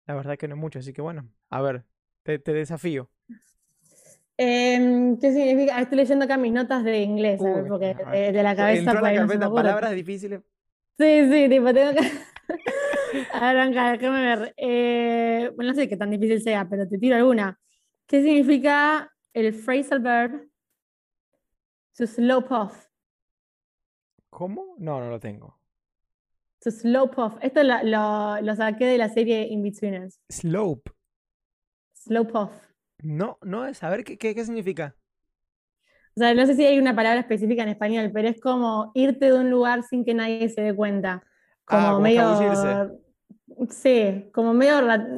la 0.06 0.14
verdad 0.14 0.36
que 0.36 0.48
no 0.48 0.56
mucho, 0.56 0.78
así 0.78 0.92
que 0.92 1.02
bueno, 1.02 1.28
a 1.50 1.60
ver, 1.62 1.84
te, 2.22 2.38
te 2.38 2.52
desafío. 2.52 3.10
Em, 4.38 5.18
¿Qué 5.18 5.32
significa? 5.32 5.80
Estoy 5.80 5.96
leyendo 5.96 6.24
acá 6.26 6.36
mis 6.36 6.52
notas 6.52 6.84
de 6.84 7.00
inglés, 7.00 7.40
porque 7.68 7.94
ver. 7.94 8.08
de, 8.08 8.32
de 8.32 8.42
la 8.42 8.54
cabeza 8.54 8.90
Entró 8.90 9.00
la 9.00 9.24
no 9.24 9.54
palabras 9.54 9.92
difíciles. 9.94 10.42
Sí, 10.98 11.30
sí, 11.30 11.48
tipo, 11.48 11.72
tengo 11.72 11.92
que. 11.92 12.10
Arranca, 13.32 13.92
déjame 13.92 14.20
ver. 14.20 14.54
Eh, 14.56 15.50
bueno, 15.54 15.72
no 15.72 15.74
sé 15.74 15.88
qué 15.88 15.96
tan 15.96 16.10
difícil 16.10 16.42
sea, 16.42 16.68
pero 16.68 16.86
te 16.86 16.98
tiro 16.98 17.16
alguna. 17.16 17.58
¿Qué 18.06 18.22
significa 18.22 19.10
el 19.32 19.54
phrasal 19.54 20.00
verb 20.00 20.48
to 21.96 22.06
slope 22.06 22.52
off? 22.52 22.85
¿Cómo? 24.30 24.74
No, 24.78 25.00
no 25.00 25.10
lo 25.10 25.20
tengo. 25.20 25.58
To 26.60 26.70
slope 26.70 27.20
off. 27.20 27.36
Esto 27.42 27.62
lo, 27.62 27.82
lo, 27.84 28.40
lo 28.40 28.56
saqué 28.56 28.86
de 28.86 28.98
la 28.98 29.08
serie 29.08 29.46
In-Betweeners. 29.48 30.20
Slope. 30.28 30.90
Slope 31.94 32.32
off. 32.34 32.52
No, 33.02 33.38
no 33.42 33.66
es. 33.66 33.82
A 33.82 33.90
ver, 33.90 34.04
¿qué, 34.04 34.16
qué, 34.16 34.34
qué 34.34 34.44
significa? 34.44 34.96
O 36.16 36.20
sea, 36.20 36.32
no 36.34 36.46
sé 36.46 36.54
si 36.54 36.64
hay 36.64 36.78
una 36.78 36.96
palabra 36.96 37.20
específica 37.20 37.62
en 37.62 37.68
español, 37.68 38.10
pero 38.12 38.28
es 38.28 38.40
como 38.40 38.90
irte 38.94 39.26
de 39.26 39.38
un 39.38 39.50
lugar 39.50 39.82
sin 39.82 40.04
que 40.04 40.14
nadie 40.14 40.48
se 40.48 40.62
dé 40.62 40.74
cuenta. 40.74 41.22
Como 41.66 41.82
Ah, 41.82 41.90
como 41.90 42.00
medio. 42.00 43.00
Sí, 43.70 44.30
como 44.32 44.54
medio, 44.54 44.74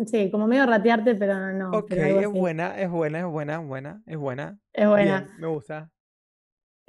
sí, 0.06 0.30
como 0.30 0.46
medio 0.46 0.66
ratearte, 0.66 1.14
pero 1.14 1.52
no. 1.52 1.70
Ok, 1.70 1.86
pero 1.88 2.20
es 2.20 2.28
buena, 2.28 2.78
es 2.80 2.90
buena, 2.90 3.20
es 3.20 3.26
buena, 3.26 3.58
buena, 3.58 4.02
es 4.06 4.16
buena. 4.16 4.58
Es 4.72 4.88
buena. 4.88 5.20
Bien, 5.20 5.40
me 5.40 5.46
gusta. 5.48 5.90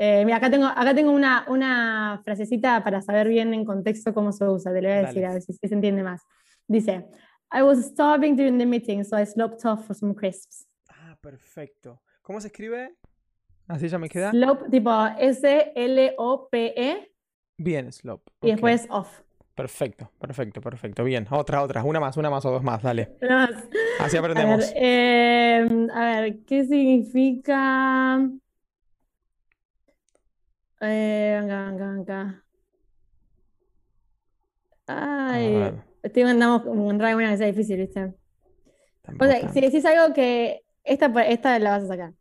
Eh, 0.02 0.24
mira, 0.24 0.38
acá 0.38 0.50
tengo, 0.50 0.66
acá 0.66 0.95
tengo 0.95 1.12
una, 1.12 1.43
una 1.50 2.22
frasecita 2.24 2.82
para 2.86 3.02
saber 3.02 3.28
bien 3.28 3.54
en 3.54 3.66
contexto 3.66 4.14
cómo 4.14 4.32
se 4.32 4.45
usa, 4.47 4.72
te 4.72 4.82
lo 4.82 4.88
voy 4.88 4.97
a 4.97 5.02
decir, 5.02 5.22
Dale. 5.24 5.28
a 5.28 5.34
ver 5.34 5.41
si, 5.41 5.52
si 5.52 5.68
se 5.68 5.76
entiende 5.76 6.04
más. 6.04 6.22
Dice, 6.68 7.06
I 7.52 7.62
was 7.64 7.86
starving 7.86 8.36
during 8.38 8.58
the 8.58 8.66
meeting, 8.66 9.04
so 9.04 9.18
I 9.20 9.26
sloped 9.26 9.66
off 9.66 9.86
for 9.86 9.93
some 9.95 10.16
crisps. 10.16 10.68
Ah, 10.89 11.18
perfecto. 11.22 12.02
¿Cómo 12.22 12.39
se 12.39 12.47
escribe? 12.47 12.95
Así 13.68 13.89
ya 13.89 13.97
me 14.00 14.08
queda. 14.08 14.32
Slope, 14.32 14.70
tipo 14.70 14.89
S-L-O-P-E 15.20 17.12
Bien, 17.58 17.91
slope. 17.91 18.32
y 18.41 18.52
después 18.52 18.88
off. 18.89 19.20
Perfecto, 19.54 20.10
perfecto, 20.18 20.62
perfecto. 20.62 21.04
Bien, 21.04 21.28
otra, 21.30 21.62
otra. 21.62 21.84
Una 21.84 22.00
más, 22.00 22.16
una 22.16 22.30
más 22.30 22.45
o 22.45 22.52
dos 22.52 22.64
más, 22.64 22.82
dale. 22.82 23.18
Nada 23.22 23.47
más. 23.52 23.68
Así 24.00 24.16
A 24.16 24.22
ver, 24.22 24.32
aprendemos. 24.32 24.72
eh, 24.76 25.68
a 25.93 26.06
ver, 26.22 26.39
¿qué 26.45 26.64
significa? 26.64 28.30
Eh, 30.82 31.38
venga, 31.40 31.72
venga, 31.72 31.92
venga. 31.92 32.44
Ay, 34.88 35.80
estoy 36.02 36.24
con 36.24 36.80
una 36.80 37.32
que 37.32 37.38
sea 37.38 37.48
difícil, 37.48 37.78
¿viste? 37.78 38.14
O 39.20 39.26
sea, 39.26 39.52
si 39.52 39.62
decís 39.62 39.86
algo 39.86 40.14
que 40.14 40.64
esta, 40.84 41.08
esta 41.26 41.60
la 41.60 41.72
vas 41.72 41.84
a 41.84 41.88
sacar. 41.88 42.14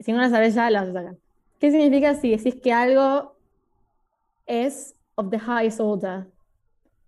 Si 0.00 0.12
no 0.12 0.18
la 0.18 0.30
sabes 0.30 0.54
ya, 0.54 0.70
la 0.70 0.80
vas 0.80 0.90
a 0.90 0.92
sacar. 0.92 1.16
¿Qué 1.58 1.70
significa 1.70 2.14
si 2.14 2.30
decís 2.30 2.56
que 2.62 2.72
algo 2.72 3.36
es 4.46 4.96
of 5.14 5.30
the 5.30 5.38
highest 5.38 5.80
order? 5.80 6.26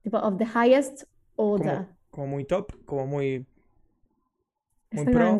Tipo, 0.03 0.19
of 0.19 0.39
the 0.39 0.47
highest 0.47 1.05
order. 1.37 1.87
Como, 1.87 1.97
como 2.11 2.27
muy 2.29 2.45
top, 2.45 2.85
como 2.85 3.07
muy, 3.07 3.47
muy 4.91 5.05
pro. 5.07 5.39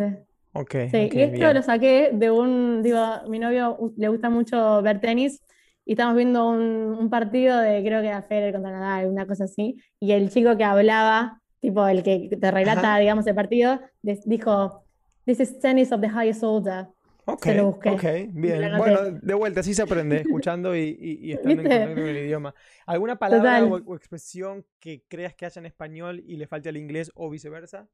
Exactamente. 0.55 0.61
Ok, 0.61 0.75
Sí, 0.87 0.99
ok, 1.05 1.15
y 1.15 1.23
esto 1.23 1.53
bien. 1.53 1.55
lo 1.55 1.63
saqué 1.63 2.11
de 2.13 2.31
un, 2.31 2.83
digo, 2.83 2.99
mi 3.29 3.39
novio 3.39 3.79
le 3.97 4.09
gusta 4.09 4.29
mucho 4.31 4.83
ver 4.83 5.01
tenis 5.01 5.43
y 5.85 5.93
estamos 5.93 6.17
viendo 6.17 6.49
un, 6.49 6.61
un 6.61 7.11
partido 7.11 7.59
de, 7.59 7.83
creo 7.83 8.03
que 8.03 8.09
era 8.09 8.23
Federer 8.23 8.53
contra 8.53 8.71
Nadal, 8.73 9.07
una 9.09 9.27
cosa 9.27 9.45
así, 9.45 9.77
y 9.99 10.13
el 10.13 10.31
chico 10.31 10.57
que 10.57 10.65
hablaba, 10.65 11.41
tipo 11.61 11.87
el 11.87 12.03
que 12.03 12.29
te 12.41 12.51
relata, 12.51 12.97
Ajá. 12.97 12.99
digamos, 12.99 13.27
el 13.27 13.35
partido, 13.35 13.81
dijo, 14.03 14.85
This 15.25 15.41
is 15.41 15.59
tennis 15.61 15.93
of 15.93 16.01
the 16.01 16.09
highest 16.09 16.43
order. 16.43 16.89
Ok, 17.25 17.47
se 17.47 17.55
lo 17.55 17.67
busqué. 17.73 17.91
ok, 17.91 18.05
bien. 18.33 18.75
Bueno, 18.75 19.03
de 19.13 19.35
vuelta, 19.35 19.61
así 19.61 19.75
se 19.75 19.83
aprende, 19.83 20.21
escuchando 20.21 20.75
y, 20.77 20.81
y- 21.01 21.29
y 21.29 21.33
estando 21.33 21.63
en 21.63 21.69
¿Viste? 21.69 21.69
contacto 21.69 22.01
con 22.01 22.09
el 22.09 22.17
idioma. 22.19 22.53
¿Alguna 22.85 23.17
palabra 23.19 23.65
o, 23.65 23.77
o 23.77 23.95
expresión 23.97 24.67
que 24.81 25.05
creas 25.09 25.35
que 25.35 25.47
haya 25.47 25.61
en 25.61 25.67
español 25.67 26.21
y 26.27 26.37
le 26.37 26.49
falte 26.49 26.69
al 26.69 26.77
inglés 26.77 27.13
o 27.15 27.31
viceversa? 27.31 27.89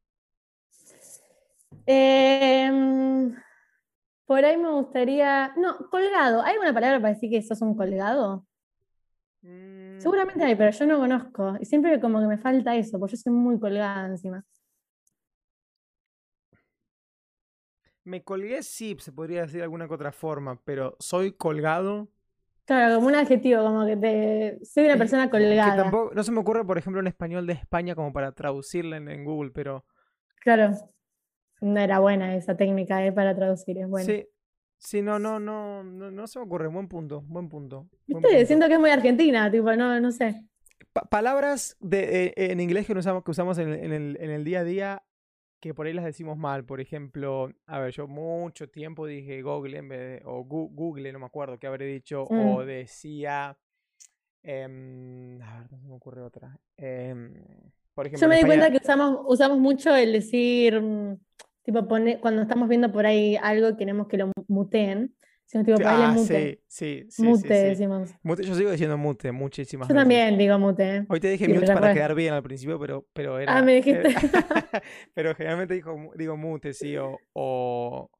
Em, 1.86 3.34
por 4.26 4.44
ahí 4.44 4.56
me 4.56 4.70
gustaría, 4.70 5.52
no, 5.56 5.78
colgado. 5.90 6.42
¿Hay 6.42 6.52
alguna 6.52 6.74
palabra 6.74 7.00
para 7.00 7.14
decir 7.14 7.30
que 7.30 7.42
sos 7.42 7.62
un 7.62 7.76
colgado? 7.76 8.46
Mm, 9.42 9.98
Seguramente 10.00 10.44
hay, 10.44 10.54
pero 10.54 10.70
yo 10.70 10.86
no 10.86 10.98
conozco. 10.98 11.56
Y 11.60 11.64
siempre 11.64 12.00
como 12.00 12.20
que 12.20 12.26
me 12.26 12.38
falta 12.38 12.76
eso, 12.76 12.98
porque 12.98 13.16
yo 13.16 13.22
soy 13.22 13.32
muy 13.32 13.58
colgada 13.58 14.06
encima. 14.06 14.44
me 18.08 18.24
colgué, 18.24 18.62
sí, 18.62 18.96
se 18.98 19.12
podría 19.12 19.42
decir 19.42 19.58
de 19.58 19.64
alguna 19.64 19.86
que 19.86 19.94
otra 19.94 20.12
forma, 20.12 20.58
pero 20.64 20.96
soy 20.98 21.32
colgado. 21.32 22.08
Claro, 22.64 22.96
como 22.96 23.06
un 23.08 23.14
adjetivo, 23.14 23.62
como 23.62 23.86
que 23.86 23.96
te... 23.96 24.58
Soy 24.64 24.84
una 24.86 24.96
persona 24.96 25.24
que 25.24 25.30
colgada. 25.30 25.76
tampoco, 25.76 26.14
no 26.14 26.22
se 26.22 26.32
me 26.32 26.40
ocurre, 26.40 26.64
por 26.64 26.78
ejemplo, 26.78 27.00
en 27.00 27.06
español 27.06 27.46
de 27.46 27.52
España 27.54 27.94
como 27.94 28.12
para 28.12 28.32
traducirla 28.32 28.96
en, 28.96 29.08
en 29.08 29.24
Google, 29.24 29.50
pero 29.50 29.84
Claro. 30.40 30.74
No 31.60 31.78
era 31.80 31.98
buena 32.00 32.34
esa 32.36 32.56
técnica 32.56 33.04
eh, 33.06 33.12
para 33.12 33.34
traducir, 33.34 33.78
es 33.78 33.88
buena. 33.88 34.14
sí, 34.14 34.26
sí, 34.78 35.02
no, 35.02 35.18
no, 35.18 35.38
no, 35.40 35.82
no, 35.84 36.10
no 36.10 36.26
se 36.26 36.38
me 36.38 36.44
ocurre. 36.44 36.68
Buen 36.68 36.88
punto, 36.88 37.22
buen 37.22 37.48
punto. 37.48 37.88
buen 38.10 38.22
¿Viste? 38.22 38.28
punto. 38.28 38.46
Siento 38.46 38.66
que 38.68 38.74
es 38.74 38.80
muy 38.80 38.90
argentina, 38.90 39.50
tipo, 39.50 39.72
no, 39.76 40.00
no 40.00 40.10
sé. 40.12 40.44
Pa- 40.92 41.02
palabras 41.08 41.76
de, 41.80 42.26
eh, 42.28 42.34
en 42.52 42.60
inglés 42.60 42.86
que 42.86 42.92
usamos, 42.92 43.22
que 43.24 43.30
usamos 43.30 43.58
en, 43.58 43.68
el- 43.70 43.84
en 43.84 43.92
el, 43.92 44.18
en 44.20 44.30
el 44.30 44.44
día 44.44 44.60
a 44.60 44.64
día 44.64 45.02
que 45.60 45.74
por 45.74 45.86
ahí 45.86 45.92
las 45.92 46.04
decimos 46.04 46.38
mal. 46.38 46.64
Por 46.64 46.80
ejemplo, 46.80 47.52
a 47.66 47.80
ver, 47.80 47.92
yo 47.92 48.06
mucho 48.08 48.68
tiempo 48.70 49.06
dije 49.06 49.42
Google 49.42 49.78
en 49.78 49.88
vez 49.88 50.00
de, 50.00 50.22
o 50.26 50.44
Gu- 50.44 50.70
Google, 50.72 51.12
no 51.12 51.18
me 51.20 51.26
acuerdo 51.26 51.58
qué 51.58 51.66
habré 51.66 51.86
dicho, 51.86 52.24
o 52.24 52.62
Mm. 52.62 52.66
decía, 52.66 53.58
em, 54.42 55.40
a 55.42 55.60
ver, 55.60 55.72
no 55.72 55.78
se 55.80 55.86
me 55.88 55.94
ocurre 55.94 56.22
otra. 56.22 56.58
Em, 56.76 57.34
por 57.94 58.06
ejemplo, 58.06 58.26
Yo 58.26 58.28
me 58.28 58.36
di 58.36 58.44
cuenta 58.44 58.70
que 58.70 58.78
usamos, 58.78 59.20
usamos 59.26 59.58
mucho 59.58 59.94
el 59.94 60.12
decir, 60.12 60.80
mm, 60.80 61.18
tipo, 61.68 61.86
pone- 61.86 62.18
cuando 62.18 62.40
estamos 62.40 62.66
viendo 62.66 62.90
por 62.90 63.04
ahí 63.04 63.36
algo, 63.36 63.76
queremos 63.76 64.08
que 64.08 64.16
lo 64.16 64.32
muteen. 64.48 65.14
Decimos, 65.44 65.66
tipo, 65.66 65.80
Ah, 65.88 66.12
mute. 66.14 66.60
sí, 66.66 67.04
sí, 67.04 67.06
sí, 67.10 67.22
Mute, 67.22 67.48
decimos. 67.54 68.10
Mute, 68.22 68.42
yo 68.44 68.54
sigo 68.54 68.70
diciendo 68.70 68.96
mute 68.96 69.32
muchísimas 69.32 69.86
Yo 69.86 69.94
veces. 69.94 70.02
también 70.02 70.38
digo 70.38 70.58
mute. 70.58 71.04
Hoy 71.10 71.20
te 71.20 71.28
dije 71.30 71.46
mute 71.48 71.66
para 71.74 71.92
quedar 71.92 72.14
bien 72.14 72.32
al 72.32 72.42
principio, 72.42 72.78
pero, 72.78 73.06
pero 73.12 73.38
era. 73.38 73.56
Ah, 73.58 73.62
me 73.62 73.74
dijiste. 73.74 74.08
era- 74.08 74.20
pero 75.14 75.34
generalmente 75.34 75.74
digo, 75.74 76.10
digo 76.16 76.36
mute, 76.38 76.72
sí, 76.72 76.96
o, 76.96 77.18
o. 77.34 78.10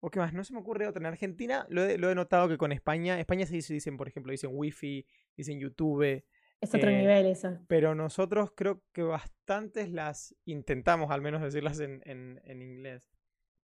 ¿O 0.00 0.10
qué 0.10 0.18
más? 0.20 0.32
No 0.32 0.42
se 0.44 0.52
me 0.52 0.60
ocurre 0.60 0.86
otra. 0.86 1.00
En 1.00 1.06
Argentina 1.06 1.64
lo 1.70 1.84
he, 1.84 1.96
lo 1.98 2.08
he 2.10 2.14
notado 2.14 2.48
que 2.48 2.56
con 2.56 2.70
España. 2.72 3.18
España 3.20 3.46
se 3.46 3.54
dice- 3.54 3.74
dicen, 3.74 3.96
por 3.96 4.06
ejemplo, 4.08 4.30
dicen 4.32 4.50
wifi, 4.52 5.04
dicen 5.36 5.58
YouTube. 5.60 6.22
Es 6.60 6.74
otro 6.74 6.90
eh, 6.90 6.98
nivel 6.98 7.26
eso. 7.26 7.56
Pero 7.68 7.94
nosotros 7.94 8.52
creo 8.54 8.82
que 8.92 9.02
bastantes 9.02 9.90
las 9.90 10.34
intentamos 10.44 11.10
al 11.10 11.20
menos 11.22 11.40
decirlas 11.42 11.78
en, 11.80 12.02
en, 12.04 12.40
en 12.44 12.62
inglés. 12.62 13.02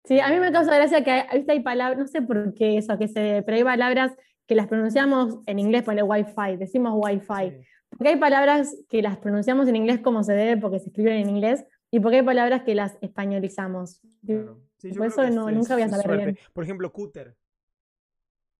Sí, 0.05 0.19
a 0.19 0.29
mí 0.29 0.39
me 0.39 0.51
causa 0.51 0.73
gracia 0.75 1.03
que 1.03 1.11
hay, 1.11 1.45
hay 1.47 1.59
palabras, 1.61 1.99
no 1.99 2.07
sé 2.07 2.21
por 2.21 2.53
qué 2.53 2.77
eso, 2.77 2.97
que 2.97 3.07
se, 3.07 3.43
pero 3.45 3.57
hay 3.57 3.63
palabras 3.63 4.15
que 4.47 4.55
las 4.55 4.67
pronunciamos 4.67 5.39
en 5.45 5.59
inglés, 5.59 5.83
pone 5.83 6.01
wifi, 6.01 6.57
decimos 6.57 6.93
wifi. 6.95 7.49
Sí. 7.51 7.57
Porque 7.89 8.09
hay 8.09 8.15
palabras 8.17 8.75
que 8.89 9.01
las 9.01 9.17
pronunciamos 9.17 9.67
en 9.67 9.75
inglés 9.75 9.99
como 9.99 10.23
se 10.23 10.33
debe 10.33 10.59
porque 10.59 10.79
se 10.79 10.87
escriben 10.89 11.13
en 11.13 11.29
inglés, 11.29 11.65
y 11.91 11.99
porque 11.99 12.17
hay 12.17 12.23
palabras 12.23 12.63
que 12.63 12.75
las 12.75 12.97
españolizamos. 13.01 14.01
Claro. 14.25 14.59
Sí, 14.77 14.91
Por 14.93 15.07
eso 15.07 15.29
no- 15.29 15.49
es- 15.49 15.55
nunca 15.55 15.73
voy 15.73 15.83
a 15.83 15.89
saber 15.89 16.17
bien. 16.17 16.37
Por 16.53 16.63
ejemplo, 16.63 16.91
cúter. 16.91 17.35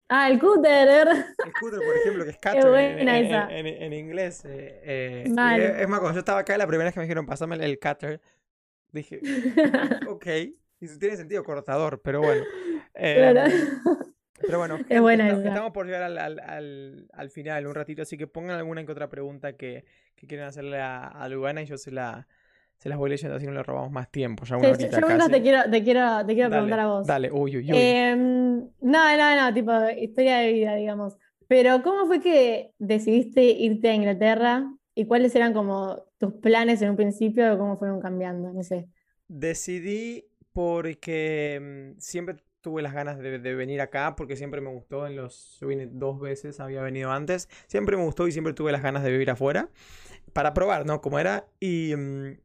Ah, 0.09 0.29
el 0.29 0.39
cúter, 0.39 0.87
¿verdad? 0.87 1.25
El 1.45 1.51
scooter, 1.51 1.79
por 1.79 1.95
ejemplo, 1.97 2.23
que 2.25 2.31
es 2.31 2.37
cutter 2.41 2.75
en, 2.99 3.07
en- 3.09 3.51
en- 3.51 3.83
en 3.83 3.93
inglés. 3.93 4.43
eh, 4.45 4.81
eh, 4.83 5.23
es, 5.25 5.81
es 5.81 5.87
más, 5.87 5.99
cuando 5.99 6.13
yo 6.15 6.19
estaba 6.19 6.39
acá, 6.39 6.57
la 6.57 6.65
primera 6.67 6.85
vez 6.85 6.93
que 6.93 6.99
me 6.99 7.05
dijeron, 7.05 7.25
pasame 7.27 7.55
el, 7.55 7.61
el 7.61 7.79
cutter, 7.79 8.19
dije, 8.91 9.19
ok. 10.09 10.25
Y 10.81 10.87
tiene 10.97 11.17
sentido 11.17 11.43
cortador, 11.43 12.01
pero 12.01 12.21
bueno. 12.21 12.43
Claro. 12.95 13.41
Em, 13.45 13.67
pero 14.41 14.57
bueno, 14.57 14.77
gente, 14.77 14.99
buena 14.99 15.29
esa. 15.29 15.47
estamos 15.49 15.71
por 15.71 15.85
llegar 15.85 16.03
al, 16.03 16.17
al- 16.17 16.39
al- 16.39 17.07
al 17.13 17.29
final 17.29 17.65
un 17.67 17.75
ratito, 17.75 18.01
así 18.01 18.17
que 18.17 18.25
pongan 18.27 18.57
alguna 18.57 18.85
que 18.85 18.91
otra 18.91 19.07
pregunta 19.09 19.53
que, 19.55 19.85
que 20.15 20.27
quieran 20.27 20.47
hacerle 20.47 20.79
a, 20.81 21.07
a 21.07 21.29
Lugana 21.29 21.61
y 21.61 21.65
yo 21.65 21.77
se, 21.77 21.91
la, 21.91 22.27
se 22.79 22.87
las 22.87 22.97
voy 22.97 23.09
leyendo, 23.09 23.35
así 23.35 23.45
no 23.45 23.51
le 23.51 23.61
robamos 23.61 23.91
más 23.91 24.09
tiempo. 24.09 24.45
Ya 24.45 24.55
una 24.55 24.73
Sí, 24.73 24.85
yo, 24.89 25.01
casi. 25.01 25.31
te 25.31 25.41
quiero, 25.41 25.69
te 25.69 25.83
quiero, 25.83 26.25
te 26.25 26.33
quiero 26.33 26.49
Dale, 26.49 26.61
preguntar 26.61 26.79
a 26.79 26.87
vos. 26.87 27.05
Dale, 27.07 27.29
uy, 27.29 27.57
uy, 27.57 27.71
uy. 27.71 27.77
Em, 27.77 28.59
no, 28.79 29.17
no, 29.17 29.35
no, 29.41 29.53
tipo 29.53 29.71
historia 30.01 30.37
de 30.37 30.53
vida, 30.53 30.75
digamos. 30.75 31.17
Pero 31.49 31.81
¿cómo 31.83 32.05
fue 32.07 32.21
que 32.21 32.71
decidiste 32.79 33.43
irte 33.43 33.89
a 33.89 33.95
Inglaterra 33.95 34.73
y 34.95 35.05
cuáles 35.05 35.35
eran 35.35 35.51
como 35.51 36.05
tus 36.19 36.35
planes 36.35 36.81
en 36.81 36.91
un 36.91 36.95
principio 36.95 37.53
o 37.53 37.57
cómo 37.57 37.77
fueron 37.77 37.99
cambiando? 37.99 38.53
No 38.53 38.63
sé. 38.63 38.87
Decidí 39.27 40.25
porque 40.53 41.93
mm, 41.95 41.99
siempre 41.99 42.37
tuve 42.61 42.81
las 42.81 42.93
ganas 42.93 43.17
de, 43.19 43.39
de 43.39 43.55
venir 43.55 43.81
acá, 43.81 44.15
porque 44.15 44.37
siempre 44.37 44.61
me 44.61 44.69
gustó 44.69 45.05
en 45.05 45.17
los... 45.17 45.57
Yo 45.59 45.67
vine 45.67 45.87
dos 45.91 46.19
veces, 46.19 46.61
había 46.61 46.81
venido 46.81 47.11
antes. 47.11 47.49
Siempre 47.67 47.97
me 47.97 48.03
gustó 48.03 48.25
y 48.27 48.31
siempre 48.31 48.53
tuve 48.53 48.71
las 48.71 48.81
ganas 48.83 49.03
de 49.03 49.11
vivir 49.11 49.29
afuera. 49.31 49.69
Para 50.31 50.53
probar, 50.53 50.85
¿no? 50.85 51.01
Cómo 51.01 51.19
era. 51.19 51.47
Y, 51.59 51.93
mm, 51.95 52.37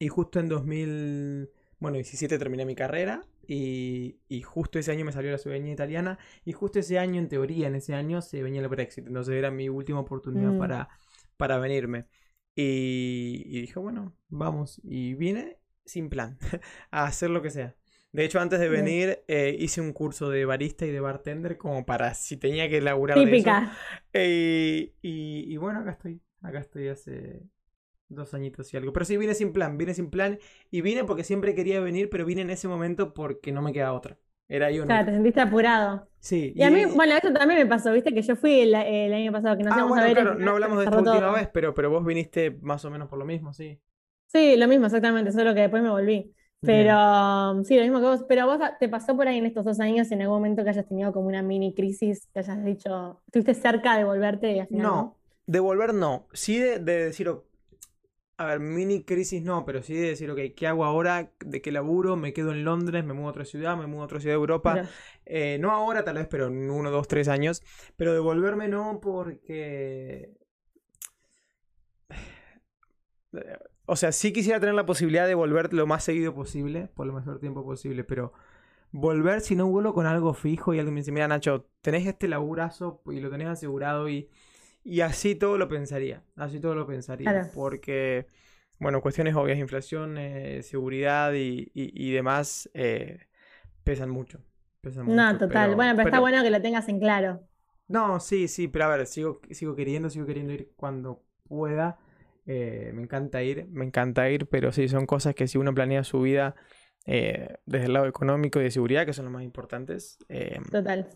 y 0.00 0.08
justo 0.08 0.40
en 0.40 0.48
2000... 0.48 1.50
bueno, 1.78 1.96
17 1.96 2.38
terminé 2.40 2.64
mi 2.66 2.74
carrera 2.74 3.24
y, 3.46 4.20
y 4.28 4.42
justo 4.42 4.78
ese 4.80 4.92
año 4.92 5.04
me 5.04 5.12
salió 5.12 5.30
la 5.30 5.38
ciudadanía 5.38 5.72
italiana 5.74 6.18
y 6.44 6.52
justo 6.52 6.80
ese 6.80 6.98
año, 6.98 7.20
en 7.20 7.28
teoría, 7.28 7.68
en 7.68 7.76
ese 7.76 7.94
año 7.94 8.22
se 8.22 8.42
venía 8.42 8.62
el 8.62 8.68
Brexit. 8.68 9.06
Entonces 9.06 9.34
era 9.36 9.50
mi 9.52 9.68
última 9.68 10.00
oportunidad 10.00 10.54
Mm. 10.54 10.58
para, 10.58 10.88
para 11.36 11.58
venirme. 11.58 12.06
Y, 12.56 13.42
y 13.46 13.60
dije, 13.62 13.78
bueno, 13.78 14.16
vamos. 14.28 14.80
Y 14.84 15.14
vine 15.14 15.58
sin 15.84 16.10
plan, 16.10 16.38
a 16.90 17.04
hacer 17.06 17.30
lo 17.30 17.42
que 17.42 17.50
sea. 17.50 17.76
De 18.12 18.24
hecho, 18.24 18.40
antes 18.40 18.60
de 18.60 18.68
venir, 18.68 19.22
eh, 19.28 19.56
hice 19.58 19.80
un 19.80 19.92
curso 19.92 20.30
de 20.30 20.44
barista 20.44 20.84
y 20.86 20.90
de 20.90 21.00
bartender 21.00 21.58
como 21.58 21.86
para 21.86 22.14
si 22.14 22.36
tenía 22.36 22.68
que 22.68 22.80
laburar 22.80 23.24
de 23.24 23.34
eso. 23.34 23.52
Típica. 23.52 23.76
Eh, 24.12 24.94
y, 25.02 25.52
y 25.52 25.56
bueno, 25.58 25.80
acá 25.80 25.92
estoy. 25.92 26.20
Acá 26.42 26.58
estoy 26.60 26.88
hace 26.88 27.42
dos 28.10 28.34
añitos 28.34 28.72
y 28.74 28.76
algo. 28.76 28.92
Pero 28.92 29.06
sí, 29.06 29.16
vine 29.16 29.34
sin 29.34 29.52
plan, 29.52 29.78
vine 29.78 29.94
sin 29.94 30.10
plan. 30.10 30.38
Y 30.70 30.82
vine 30.82 31.04
porque 31.04 31.24
siempre 31.24 31.54
quería 31.54 31.80
venir, 31.80 32.10
pero 32.10 32.26
vine 32.26 32.42
en 32.42 32.50
ese 32.50 32.68
momento 32.68 33.14
porque 33.14 33.52
no 33.52 33.62
me 33.62 33.72
queda 33.72 33.92
otra. 33.94 34.18
Era 34.48 34.70
yo 34.70 34.84
Claro, 34.86 35.06
te 35.06 35.12
sentiste 35.12 35.40
apurado. 35.40 36.08
Sí. 36.20 36.52
Y 36.54 36.62
a 36.64 36.70
mí, 36.70 36.84
bueno, 36.86 37.14
eso 37.16 37.32
también 37.32 37.60
me 37.60 37.66
pasó, 37.66 37.92
viste, 37.92 38.12
que 38.14 38.22
yo 38.22 38.36
fui 38.36 38.60
el, 38.60 38.74
el 38.74 39.14
año 39.14 39.32
pasado, 39.32 39.56
que 39.56 39.64
nos 39.64 39.76
ah, 39.76 39.84
bueno, 39.84 40.02
a 40.04 40.08
ver. 40.08 40.14
claro, 40.14 40.34
no 40.34 40.50
hablamos 40.52 40.78
de 40.78 40.84
esta 40.84 41.00
última 41.00 41.30
todo. 41.30 41.32
vez, 41.32 41.48
pero, 41.52 41.74
pero 41.74 41.90
vos 41.90 42.04
viniste 42.04 42.50
más 42.62 42.84
o 42.84 42.90
menos 42.90 43.08
por 43.08 43.18
lo 43.18 43.24
mismo, 43.24 43.52
sí. 43.52 43.80
Sí, 44.28 44.56
lo 44.56 44.68
mismo, 44.68 44.86
exactamente, 44.86 45.32
solo 45.32 45.54
que 45.54 45.62
después 45.62 45.82
me 45.82 45.90
volví. 45.90 46.34
Pero 46.64 47.64
sí, 47.64 47.76
lo 47.76 47.82
mismo 47.82 47.98
que 48.00 48.06
vos. 48.06 48.24
Pero 48.28 48.46
vos 48.46 48.58
te 48.78 48.88
pasó 48.88 49.16
por 49.16 49.26
ahí 49.26 49.38
en 49.38 49.46
estos 49.46 49.64
dos 49.64 49.80
años 49.80 50.10
en 50.12 50.22
algún 50.22 50.36
momento 50.36 50.62
que 50.62 50.70
hayas 50.70 50.86
tenido 50.86 51.12
como 51.12 51.26
una 51.28 51.42
mini 51.42 51.74
crisis, 51.74 52.28
que 52.32 52.40
hayas 52.40 52.64
dicho, 52.64 53.22
estuviste 53.26 53.54
cerca 53.54 53.96
de 53.96 54.04
volverte 54.04 54.52
y 54.52 54.60
al 54.60 54.68
final 54.68 54.92
No, 54.92 55.18
de 55.46 55.60
volver 55.60 55.94
no. 55.94 56.28
Sí 56.32 56.58
de, 56.58 56.78
de 56.78 57.04
decir, 57.06 57.30
a 58.40 58.46
ver, 58.46 58.58
mini 58.60 59.04
crisis 59.04 59.42
no, 59.42 59.64
pero 59.66 59.82
sí 59.82 59.94
de 59.94 60.08
decir, 60.08 60.30
ok, 60.30 60.38
¿qué 60.56 60.66
hago 60.66 60.84
ahora? 60.86 61.30
¿De 61.44 61.60
qué 61.60 61.70
laburo? 61.70 62.16
¿Me 62.16 62.32
quedo 62.32 62.52
en 62.52 62.64
Londres? 62.64 63.04
¿Me 63.04 63.12
mudo 63.12 63.26
a 63.26 63.30
otra 63.30 63.44
ciudad? 63.44 63.76
¿Me 63.76 63.86
mudo 63.86 64.02
a 64.02 64.04
otra 64.06 64.18
ciudad 64.20 64.34
de 64.34 64.40
Europa? 64.40 64.74
Pero- 64.74 64.88
Eh, 65.26 65.58
no 65.60 65.70
ahora 65.70 66.04
tal 66.04 66.16
vez, 66.16 66.26
pero 66.28 66.46
en 66.46 66.70
uno, 66.70 66.90
dos, 66.90 67.06
tres 67.06 67.28
años. 67.28 67.62
Pero 67.96 68.14
devolverme 68.14 68.66
no 68.68 68.98
porque... 69.00 70.34
O 73.86 73.96
sea, 73.96 74.12
sí 74.12 74.32
quisiera 74.32 74.60
tener 74.60 74.74
la 74.74 74.86
posibilidad 74.86 75.26
de 75.26 75.34
volver 75.34 75.72
lo 75.72 75.86
más 75.86 76.04
seguido 76.04 76.34
posible, 76.34 76.88
por 76.94 77.06
lo 77.06 77.12
mejor 77.12 77.40
tiempo 77.40 77.64
posible, 77.64 78.04
pero 78.04 78.32
volver 78.92 79.40
si 79.40 79.56
no 79.56 79.66
vuelo 79.68 79.94
con 79.94 80.06
algo 80.06 80.34
fijo 80.34 80.74
y 80.74 80.78
alguien 80.78 80.94
me 80.94 81.00
dice, 81.00 81.12
mira 81.12 81.28
Nacho, 81.28 81.68
tenés 81.80 82.06
este 82.06 82.28
laburazo 82.28 83.02
y 83.06 83.20
lo 83.20 83.30
tenés 83.30 83.48
asegurado 83.48 84.08
y, 84.08 84.30
y 84.84 85.00
así 85.02 85.34
todo 85.34 85.58
lo 85.58 85.68
pensaría, 85.68 86.22
así 86.36 86.60
todo 86.60 86.74
lo 86.74 86.86
pensaría, 86.86 87.30
Claro. 87.30 87.48
porque, 87.54 88.26
bueno, 88.78 89.00
cuestiones 89.02 89.34
obvias, 89.34 89.58
inflación, 89.58 90.16
eh, 90.18 90.62
seguridad 90.62 91.32
y, 91.34 91.70
y- 91.74 91.92
y 92.08 92.12
demás 92.12 92.70
eh, 92.74 93.26
pesan 93.84 94.10
mucho. 94.10 94.40
Pesan 94.80 95.06
No, 95.06 95.26
mucho, 95.26 95.38
total. 95.46 95.66
pero- 95.66 95.76
Bueno, 95.76 95.92
pero 95.96 96.08
está 96.08 96.20
bueno 96.20 96.42
que 96.42 96.50
lo 96.50 96.62
tengas 96.62 96.88
en 96.88 96.98
claro. 97.00 97.40
no, 97.88 98.20
sí, 98.20 98.48
sí, 98.48 98.68
pero 98.68 98.84
a 98.86 98.96
ver, 98.96 99.06
sigo, 99.06 99.40
sigo 99.50 99.74
queriendo, 99.76 100.08
sigo 100.10 100.24
queriendo 100.26 100.52
ir 100.52 100.72
cuando 100.76 101.22
pueda. 101.48 101.98
Eh, 102.46 102.90
me 102.94 103.02
encanta 103.02 103.42
ir, 103.42 103.66
me 103.68 103.84
encanta 103.84 104.28
ir, 104.30 104.46
pero 104.46 104.72
sí, 104.72 104.88
son 104.88 105.06
cosas 105.06 105.34
que 105.34 105.46
si 105.46 105.58
uno 105.58 105.74
planea 105.74 106.02
su 106.04 106.20
vida 106.22 106.54
eh, 107.06 107.56
desde 107.66 107.86
el 107.86 107.92
lado 107.92 108.06
económico 108.06 108.60
y 108.60 108.64
de 108.64 108.70
seguridad, 108.70 109.04
que 109.06 109.12
son 109.12 109.26
los 109.26 109.32
más 109.32 109.42
importantes, 109.42 110.18
eh, 110.28 110.58
Total. 110.70 111.08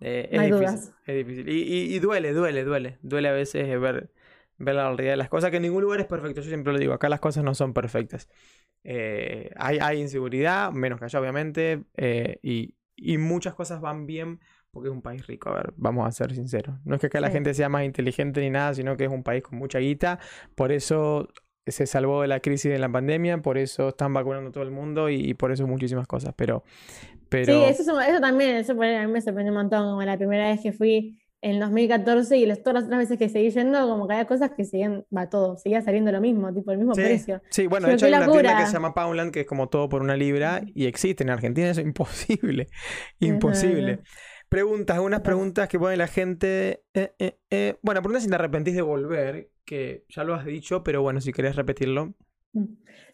Eh, 0.00 0.28
No 0.32 0.40
es 0.42 0.44
hay 0.44 0.52
difícil, 0.52 0.76
dudas. 0.76 0.94
es 1.06 1.16
difícil. 1.16 1.48
Y, 1.48 1.62
y- 1.62 1.94
y 1.94 1.98
duele, 1.98 2.32
duele, 2.32 2.64
duele. 2.64 2.98
Duele 3.02 3.28
a 3.28 3.32
veces 3.32 3.66
eh, 3.68 3.78
ver, 3.78 4.10
ver 4.58 4.74
la 4.74 4.84
realidad 4.88 5.12
de 5.12 5.16
las 5.16 5.28
cosas, 5.28 5.50
que 5.50 5.56
en 5.56 5.62
ningún 5.62 5.82
lugar 5.82 6.00
es 6.00 6.06
perfecto. 6.06 6.40
Yo 6.40 6.48
siempre 6.48 6.72
lo 6.72 6.78
digo, 6.78 6.92
acá 6.92 7.08
las 7.08 7.20
cosas 7.20 7.44
no 7.44 7.54
son 7.54 7.72
perfectas. 7.72 8.28
Eh, 8.84 9.50
hay, 9.56 9.78
hay 9.80 10.00
inseguridad, 10.00 10.72
menos 10.72 10.98
que 10.98 11.06
allá, 11.06 11.20
obviamente, 11.20 11.84
eh, 11.96 12.38
y, 12.42 12.74
y 12.94 13.18
muchas 13.18 13.54
cosas 13.54 13.80
van 13.80 14.06
bien 14.06 14.40
porque 14.70 14.88
es 14.88 14.92
un 14.94 15.02
país 15.02 15.26
rico. 15.26 15.48
A 15.50 15.54
ver, 15.54 15.72
vamos 15.76 16.06
a 16.06 16.12
ser 16.12 16.34
sinceros. 16.34 16.76
No 16.84 16.94
es 16.96 17.00
que 17.00 17.06
acá 17.08 17.20
la 17.20 17.30
gente 17.30 17.54
sea 17.54 17.68
más 17.68 17.84
inteligente 17.84 18.40
ni 18.42 18.50
nada, 18.50 18.74
sino 18.74 18.96
que 18.96 19.04
es 19.04 19.10
un 19.10 19.22
país 19.22 19.42
con 19.42 19.58
mucha 19.58 19.78
guita. 19.78 20.18
Por 20.54 20.70
eso 20.70 21.28
se 21.66 21.86
salvó 21.86 22.22
de 22.22 22.28
la 22.28 22.40
crisis 22.40 22.70
de 22.72 22.78
la 22.78 22.88
pandemia, 22.90 23.38
por 23.42 23.58
eso 23.58 23.88
están 23.90 24.14
vacunando 24.14 24.50
todo 24.52 24.64
el 24.64 24.70
mundo 24.70 25.08
y, 25.10 25.16
y 25.30 25.34
por 25.34 25.52
eso 25.52 25.66
muchísimas 25.66 26.06
cosas. 26.06 26.34
Pero, 26.36 26.64
pero... 27.28 27.52
Sí, 27.52 27.62
eso, 27.64 27.82
es- 28.00 28.08
eso 28.08 28.20
también, 28.20 28.56
eso 28.56 28.74
por 28.74 28.84
ahí 28.86 28.96
a 28.96 29.06
mí 29.06 29.12
me 29.12 29.20
sorprendió 29.20 29.52
un 29.52 29.58
montón, 29.58 29.84
como 29.90 30.02
la 30.02 30.16
primera 30.16 30.48
vez 30.48 30.60
que 30.60 30.72
fui 30.72 31.18
en 31.42 31.60
2014 31.60 32.36
y 32.38 32.46
las, 32.46 32.60
todas 32.62 32.74
las 32.74 32.84
otras 32.84 32.98
veces 33.00 33.18
que 33.18 33.28
seguí 33.28 33.50
yendo, 33.50 33.78
como 33.88 34.08
que 34.08 34.14
había 34.14 34.26
cosas 34.26 34.50
que 34.56 34.64
seguían, 34.64 35.04
va 35.16 35.28
todo, 35.28 35.56
seguía 35.56 35.80
saliendo 35.82 36.10
lo 36.10 36.20
mismo, 36.20 36.52
tipo 36.52 36.72
el 36.72 36.78
mismo 36.78 36.94
Sí, 36.94 37.02
precio. 37.02 37.40
sí, 37.50 37.66
bueno, 37.66 37.86
Yo, 37.86 37.88
de 37.88 37.94
hecho 37.94 38.06
hay 38.06 38.12
una 38.14 38.30
tienda 38.30 38.56
que 38.56 38.66
se 38.66 38.72
llama 38.72 38.94
Poundland 38.94 39.32
que 39.32 39.40
es 39.40 39.46
como 39.46 39.68
todo 39.68 39.88
por 39.88 40.02
una 40.02 40.16
libra 40.16 40.62
y 40.74 40.86
existe 40.86 41.22
en 41.24 41.30
Argentina, 41.30 41.70
eso 41.70 41.80
es 41.80 41.86
imposible, 41.86 42.68
imposible. 43.20 44.02
Preguntas, 44.48 44.98
unas 44.98 45.18
Total. 45.20 45.22
preguntas 45.22 45.68
que 45.68 45.78
pone 45.78 45.96
la 45.96 46.06
gente. 46.08 46.84
eh, 46.94 47.12
eh, 47.18 47.38
eh. 47.50 47.78
Bueno, 47.82 48.00
pregunta 48.00 48.20
si 48.20 48.28
te 48.28 48.34
arrepentís 48.36 48.74
de 48.76 48.82
volver, 48.82 49.50
que 49.66 50.04
ya 50.08 50.24
lo 50.24 50.34
has 50.34 50.46
dicho, 50.46 50.82
pero 50.82 51.02
bueno, 51.02 51.20
si 51.20 51.32
querés 51.32 51.56
repetirlo. 51.56 52.14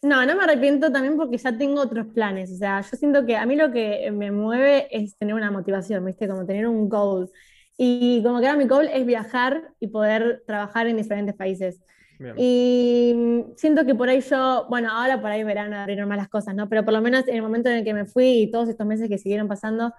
No, 0.02 0.24
no 0.26 0.36
me 0.36 0.44
arrepiento 0.44 0.92
también 0.92 1.16
porque 1.16 1.38
ya 1.38 1.56
tengo 1.56 1.80
otros 1.80 2.06
planes. 2.08 2.52
O 2.52 2.56
sea, 2.56 2.80
yo 2.80 2.96
siento 2.96 3.26
que 3.26 3.36
a 3.36 3.46
mí 3.46 3.56
lo 3.56 3.72
que 3.72 4.10
me 4.12 4.30
mueve 4.30 4.86
es 4.90 5.16
tener 5.16 5.34
una 5.34 5.50
motivación, 5.50 6.04
¿viste? 6.04 6.28
Como 6.28 6.46
tener 6.46 6.66
un 6.68 6.88
goal. 6.88 7.30
Y 7.76 8.22
como 8.22 8.40
que 8.40 8.46
ahora 8.46 8.58
mi 8.58 8.68
goal 8.68 8.88
es 8.92 9.04
viajar 9.06 9.72
y 9.80 9.88
poder 9.88 10.42
trabajar 10.46 10.86
en 10.86 10.96
diferentes 10.96 11.34
países. 11.34 11.80
Bien. 12.18 12.34
Y 12.38 13.44
siento 13.56 13.84
que 13.84 13.94
por 13.96 14.08
ahí 14.08 14.20
yo, 14.20 14.66
bueno, 14.68 14.90
ahora 14.92 15.20
por 15.20 15.30
ahí 15.30 15.42
verán 15.42 15.74
abrir 15.74 16.04
más 16.06 16.18
las 16.18 16.28
cosas, 16.28 16.54
¿no? 16.54 16.68
Pero 16.68 16.84
por 16.84 16.92
lo 16.92 17.00
menos 17.00 17.26
en 17.26 17.34
el 17.34 17.42
momento 17.42 17.68
en 17.68 17.78
el 17.78 17.84
que 17.84 17.94
me 17.94 18.04
fui 18.04 18.42
y 18.42 18.50
todos 18.50 18.68
estos 18.68 18.86
meses 18.86 19.08
que 19.08 19.18
siguieron 19.18 19.48
pasando, 19.48 19.92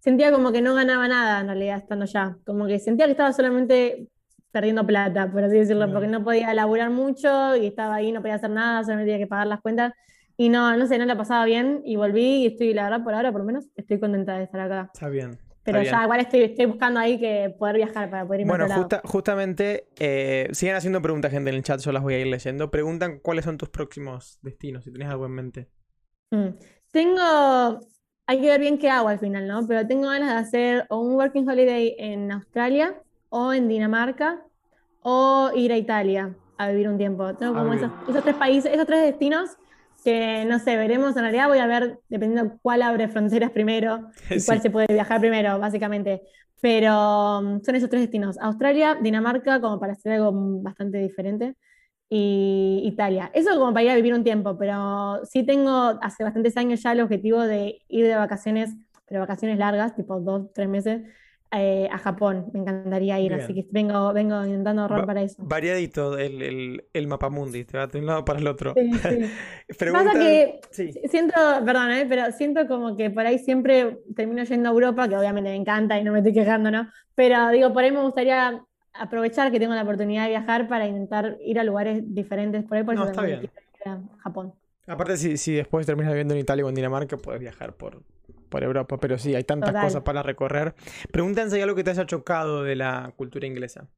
sentía 0.00 0.32
como 0.32 0.50
que 0.50 0.62
no 0.62 0.74
ganaba 0.74 1.06
nada 1.06 1.40
en 1.40 1.46
realidad 1.46 1.78
estando 1.78 2.06
ya. 2.06 2.36
Como 2.44 2.66
que 2.66 2.80
sentía 2.80 3.06
que 3.06 3.12
estaba 3.12 3.32
solamente 3.32 4.08
perdiendo 4.50 4.86
plata, 4.86 5.30
por 5.30 5.44
así 5.44 5.56
decirlo, 5.58 5.90
porque 5.92 6.08
no 6.08 6.24
podía 6.24 6.52
laburar 6.54 6.90
mucho 6.90 7.56
y 7.56 7.66
estaba 7.66 7.96
ahí, 7.96 8.12
no 8.12 8.20
podía 8.20 8.36
hacer 8.36 8.50
nada, 8.50 8.82
solamente 8.82 9.12
tenía 9.12 9.24
que 9.24 9.28
pagar 9.28 9.46
las 9.46 9.60
cuentas. 9.60 9.92
Y 10.36 10.48
no, 10.50 10.76
no 10.76 10.86
sé, 10.86 10.98
no 10.98 11.04
la 11.04 11.16
pasaba 11.16 11.44
bien 11.44 11.82
y 11.84 11.96
volví 11.96 12.44
y 12.44 12.46
estoy, 12.46 12.72
la 12.72 12.84
verdad, 12.84 13.02
por 13.02 13.12
ahora 13.14 13.32
por 13.32 13.40
lo 13.40 13.46
menos, 13.46 13.66
estoy 13.74 13.98
contenta 13.98 14.38
de 14.38 14.44
estar 14.44 14.60
acá. 14.60 14.90
Está 14.92 15.08
bien. 15.08 15.38
Pero 15.64 15.82
ya 15.82 16.02
igual 16.04 16.20
estoy, 16.20 16.42
estoy 16.44 16.64
buscando 16.66 16.98
ahí 16.98 17.18
que 17.18 17.54
poder 17.58 17.76
viajar 17.76 18.08
para 18.08 18.24
poder 18.26 18.40
irme 18.40 18.52
a 18.52 18.56
Bueno, 18.56 18.68
lado. 18.68 18.80
justa- 18.82 19.02
justamente, 19.04 19.88
eh, 19.98 20.48
siguen 20.52 20.76
haciendo 20.76 21.02
preguntas, 21.02 21.30
gente, 21.30 21.50
en 21.50 21.56
el 21.56 21.62
chat, 21.62 21.80
yo 21.80 21.92
las 21.92 22.02
voy 22.02 22.14
a 22.14 22.18
ir 22.20 22.26
leyendo. 22.26 22.70
Preguntan 22.70 23.18
cuáles 23.18 23.44
son 23.44 23.58
tus 23.58 23.68
próximos 23.68 24.38
destinos, 24.40 24.84
si 24.84 24.92
tenés 24.92 25.08
algo 25.08 25.26
en 25.26 25.32
mente. 25.32 25.68
Mm. 26.30 26.48
Tengo, 26.90 27.80
hay 28.26 28.40
que 28.40 28.46
ver 28.46 28.60
bien 28.60 28.78
qué 28.78 28.88
hago 28.88 29.08
al 29.08 29.18
final, 29.18 29.46
¿no? 29.46 29.66
Pero 29.66 29.86
tengo 29.86 30.08
ganas 30.08 30.30
de 30.30 30.40
hacer 30.40 30.86
un 30.88 31.16
working 31.16 31.46
holiday 31.48 31.96
en 31.98 32.32
Australia 32.32 32.94
o 33.30 33.52
en 33.52 33.68
Dinamarca 33.68 34.42
o 35.02 35.50
ir 35.54 35.72
a 35.72 35.76
Italia 35.76 36.34
a 36.56 36.68
vivir 36.68 36.88
un 36.88 36.98
tiempo. 36.98 37.34
Tengo 37.36 37.52
Ah, 37.54 37.58
como 37.60 37.72
bien. 37.72 37.84
esos, 37.84 38.08
esos 38.08 38.22
tres 38.24 38.36
países, 38.36 38.72
esos 38.72 38.86
tres 38.86 39.02
destinos 39.02 39.56
que 40.04 40.44
no 40.46 40.58
sé, 40.58 40.76
veremos. 40.76 41.16
En 41.16 41.22
realidad 41.22 41.48
voy 41.48 41.58
a 41.58 41.66
ver 41.66 41.98
dependiendo 42.08 42.56
cuál 42.62 42.82
abre 42.82 43.08
fronteras 43.08 43.50
primero 43.50 44.08
y 44.30 44.44
cuál 44.44 44.58
Sí. 44.58 44.62
se 44.62 44.70
puede 44.70 44.86
viajar 44.92 45.20
primero, 45.20 45.58
básicamente. 45.58 46.22
Pero 46.60 47.40
mm, 47.42 47.60
son 47.64 47.74
esos 47.76 47.88
tres 47.90 48.02
destinos: 48.02 48.38
Australia, 48.40 48.96
Dinamarca, 49.00 49.60
como 49.60 49.78
para 49.78 49.92
hacer 49.92 50.12
algo 50.14 50.32
bastante 50.62 50.98
diferente, 50.98 51.54
y 52.08 52.80
Italia. 52.84 53.30
Eso 53.34 53.50
como 53.58 53.72
para 53.72 53.84
ir 53.84 53.90
a 53.90 53.94
vivir 53.96 54.14
un 54.14 54.24
tiempo, 54.24 54.56
pero 54.58 55.20
sí 55.24 55.44
tengo 55.44 55.98
hace 56.00 56.24
bastantes 56.24 56.56
años 56.56 56.82
ya 56.82 56.92
el 56.92 57.00
objetivo 57.00 57.40
de 57.42 57.82
ir 57.88 58.06
de 58.06 58.16
vacaciones, 58.16 58.74
pero 59.06 59.20
vacaciones 59.20 59.58
largas, 59.58 59.94
tipo 59.94 60.18
dos, 60.20 60.52
tres 60.54 60.68
meses, 60.68 61.02
eh, 61.52 61.88
a 61.90 61.98
Japón. 61.98 62.50
Me 62.52 62.60
encantaría 62.60 63.18
ir, 63.20 63.32
Bien. 63.32 63.42
así 63.42 63.54
que 63.54 63.66
vengo, 63.70 64.12
vengo 64.12 64.44
intentando 64.44 64.82
ahorrar 64.82 65.00
Va- 65.02 65.06
para 65.06 65.22
eso. 65.22 65.42
Variadito 65.44 66.18
el, 66.18 66.42
el, 66.42 66.84
el 66.92 67.06
mapamundi, 67.06 67.64
te 67.64 67.78
va 67.78 67.86
de 67.86 67.98
un 68.00 68.06
lado 68.06 68.24
para 68.24 68.38
el 68.38 68.46
otro. 68.46 68.74
Sí, 68.76 68.90
sí. 68.92 68.98
Preguntan- 69.78 70.04
Pasa 70.12 70.18
que 70.18 70.60
Sí. 70.70 70.92
siento, 71.10 71.34
perdón, 71.64 71.90
eh, 71.92 72.06
pero 72.08 72.30
siento 72.32 72.66
como 72.66 72.96
que 72.96 73.10
por 73.10 73.26
ahí 73.26 73.38
siempre 73.38 73.98
termino 74.14 74.42
yendo 74.44 74.68
a 74.68 74.72
Europa, 74.72 75.08
que 75.08 75.16
obviamente 75.16 75.50
me 75.50 75.56
encanta 75.56 75.98
y 75.98 76.04
no 76.04 76.12
me 76.12 76.18
estoy 76.18 76.32
quejando, 76.34 76.70
¿no? 76.70 76.88
Pero 77.14 77.48
digo, 77.50 77.72
por 77.72 77.82
ahí 77.84 77.92
me 77.92 78.02
gustaría 78.02 78.62
aprovechar 78.92 79.50
que 79.52 79.60
tengo 79.60 79.74
la 79.74 79.82
oportunidad 79.82 80.24
de 80.24 80.30
viajar 80.30 80.66
para 80.68 80.86
intentar 80.86 81.36
ir 81.44 81.58
a 81.60 81.64
lugares 81.64 82.02
diferentes 82.14 82.64
por 82.64 82.76
ahí, 82.76 82.84
por 82.84 82.94
No, 82.94 83.02
eso 83.02 83.10
está 83.12 83.22
bien. 83.22 83.42
ir 83.44 83.50
a 83.86 84.00
Japón. 84.18 84.52
Aparte, 84.86 85.16
si, 85.16 85.36
si 85.36 85.52
después 85.54 85.86
terminas 85.86 86.12
viviendo 86.12 86.34
en 86.34 86.40
Italia 86.40 86.64
o 86.64 86.68
en 86.68 86.74
Dinamarca, 86.74 87.16
puedes 87.16 87.40
viajar 87.40 87.74
por, 87.76 88.02
por 88.48 88.62
Europa. 88.64 88.98
Pero 88.98 89.18
sí, 89.18 89.34
hay 89.34 89.44
tantas 89.44 89.70
Total. 89.70 89.84
cosas 89.84 90.02
para 90.02 90.22
recorrer. 90.22 90.74
Preguntan 91.12 91.50
si 91.50 91.60
algo 91.60 91.74
que 91.76 91.84
te 91.84 91.90
haya 91.90 92.06
chocado 92.06 92.62
de 92.62 92.76
la 92.76 93.12
cultura 93.16 93.46
inglesa. 93.46 93.88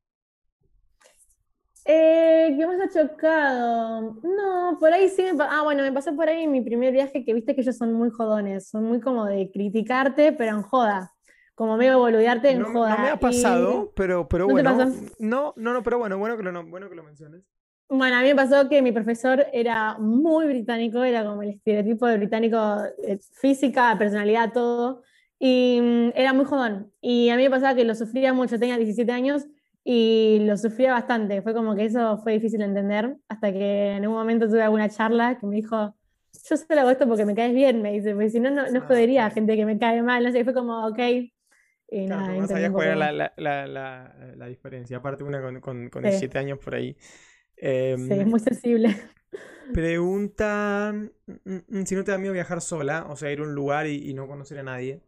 Eh, 1.86 2.54
¿qué 2.58 2.66
más 2.66 2.78
ha 2.80 2.88
chocado? 2.90 4.18
No, 4.22 4.76
por 4.78 4.92
ahí 4.92 5.08
sí 5.08 5.22
me 5.22 5.32
Ah, 5.42 5.62
bueno, 5.64 5.82
me 5.82 5.90
pasó 5.92 6.14
por 6.14 6.28
ahí 6.28 6.44
en 6.44 6.52
mi 6.52 6.60
primer 6.60 6.92
viaje 6.92 7.24
que 7.24 7.32
viste 7.32 7.54
que 7.54 7.62
ellos 7.62 7.76
son 7.76 7.94
muy 7.94 8.10
jodones, 8.10 8.68
son 8.68 8.84
muy 8.84 9.00
como 9.00 9.24
de 9.24 9.50
criticarte, 9.50 10.32
pero 10.32 10.56
en 10.56 10.62
joda. 10.62 11.12
Como 11.54 11.76
medio 11.76 11.98
boludearte 11.98 12.50
en 12.50 12.60
No, 12.60 12.72
joda. 12.72 12.96
no 12.96 13.02
me 13.02 13.08
ha 13.10 13.14
Y- 13.14 13.18
pasado, 13.18 13.92
pero, 13.96 14.28
pero 14.28 14.44
¿No 14.46 14.54
te 14.56 14.62
bueno. 14.62 14.92
No, 15.18 15.52
no, 15.56 15.72
no, 15.72 15.82
pero 15.82 15.98
bueno, 15.98 16.18
bueno 16.18 16.36
que 16.36 16.42
lo, 16.42 16.52
no- 16.52 16.64
bueno 16.66 16.88
que 16.88 16.94
lo 16.94 17.02
menciones. 17.02 17.42
Bueno, 17.92 18.16
a 18.16 18.22
mí 18.22 18.28
me 18.28 18.36
pasó 18.36 18.68
que 18.68 18.82
mi 18.82 18.92
profesor 18.92 19.46
era 19.52 19.98
muy 19.98 20.46
británico, 20.46 21.02
era 21.02 21.24
como 21.24 21.42
el 21.42 21.50
estereotipo 21.50 22.06
de 22.06 22.18
británico, 22.18 22.56
eh, 23.02 23.18
física, 23.40 23.96
personalidad, 23.98 24.52
todo, 24.52 25.02
y 25.40 25.80
mm, 25.82 26.12
era 26.14 26.32
muy 26.32 26.44
jodón. 26.44 26.92
Y 27.00 27.30
a 27.30 27.36
mí 27.36 27.42
me 27.44 27.50
pasaba 27.50 27.74
que 27.74 27.84
lo 27.84 27.96
sufría 27.96 28.32
mucho, 28.32 28.58
tenía 28.60 28.76
17 28.76 29.10
años 29.10 29.46
y 29.82 30.38
lo 30.42 30.56
sufría 30.56 30.92
bastante. 30.92 31.42
Fue 31.42 31.52
como 31.52 31.74
que 31.74 31.86
eso 31.86 32.18
fue 32.18 32.34
difícil 32.34 32.60
de 32.60 32.66
entender, 32.66 33.16
hasta 33.28 33.52
que 33.52 33.92
en 33.96 34.06
un 34.06 34.14
momento 34.14 34.46
tuve 34.48 34.62
alguna 34.62 34.88
charla 34.88 35.38
que 35.40 35.46
me 35.46 35.56
dijo, 35.56 35.96
yo 36.48 36.56
solo 36.56 36.80
hago 36.80 36.90
esto 36.90 37.08
porque 37.08 37.24
me 37.24 37.34
caes 37.34 37.54
bien, 37.54 37.82
me 37.82 37.92
dice, 37.92 38.12
porque 38.14 38.30
si 38.30 38.38
no, 38.38 38.50
no, 38.50 38.70
no 38.70 38.80
Ah, 38.80 38.84
jodería 38.86 39.26
a 39.26 39.30
gente 39.30 39.56
que 39.56 39.66
me 39.66 39.78
cae 39.80 40.00
mal, 40.02 40.22
no 40.22 40.30
sé, 40.30 40.40
y 40.40 40.44
fue 40.44 40.54
como, 40.54 40.86
ok. 40.86 40.98
Y 41.92 42.06
Claro, 42.06 42.22
nada, 42.22 42.34
no 42.34 42.46
sabías 42.46 42.70
cuál 42.72 42.86
era 42.86 42.96
la, 42.96 43.32
la, 43.36 43.66
la, 43.66 44.14
la 44.36 44.46
diferencia. 44.46 44.98
Aparte, 44.98 45.24
una 45.24 45.40
con, 45.42 45.60
con, 45.60 45.88
con 45.90 46.02
Sí. 46.02 46.08
17 46.08 46.38
años 46.38 46.58
por 46.58 46.74
ahí. 46.74 46.96
Sí, 47.94 48.14
es 48.14 48.26
Em, 48.26 48.26
muy 48.26 48.40
sensible. 48.40 48.96
pregunta 49.72 50.92
mm, 50.94 51.50
mm, 51.68 51.84
si 51.86 51.94
no 51.94 52.04
te 52.04 52.12
da 52.12 52.18
miedo 52.18 52.32
viajar 52.34 52.60
sola, 52.60 53.06
o 53.08 53.16
sea, 53.16 53.32
ir 53.32 53.40
a 53.40 53.42
un 53.42 53.54
lugar 53.54 53.86
y, 53.86 54.10
y 54.10 54.14
no 54.14 54.26
conocer 54.26 54.58
a 54.58 54.62
nadie. 54.62 55.02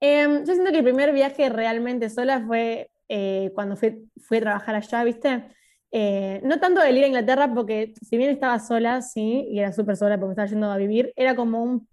Em, 0.00 0.44
yo 0.44 0.52
siento 0.54 0.70
que 0.72 0.78
el 0.78 0.84
primer 0.84 1.12
viaje 1.12 1.48
realmente 1.48 2.10
sola 2.10 2.40
fue 2.46 2.90
eh, 3.08 3.50
cuando 3.54 3.76
fui, 3.76 4.10
fui 4.20 4.38
a 4.38 4.40
trabajar 4.40 4.74
allá, 4.74 5.04
¿viste? 5.04 5.44
Eh, 5.92 6.40
no 6.44 6.58
tanto 6.58 6.82
el 6.82 6.96
ir 6.96 7.04
a 7.04 7.06
Inglaterra, 7.08 7.52
porque 7.54 7.94
si 8.02 8.16
bien 8.16 8.30
estaba 8.30 8.58
sola, 8.58 9.02
sí, 9.02 9.46
y 9.50 9.58
era 9.60 9.72
súper 9.72 9.96
sola 9.96 10.18
porque 10.18 10.32
estaba 10.32 10.48
yendo 10.48 10.70
a 10.70 10.76
vivir, 10.76 11.12
era 11.16 11.36
como 11.36 11.62
un, 11.62 11.88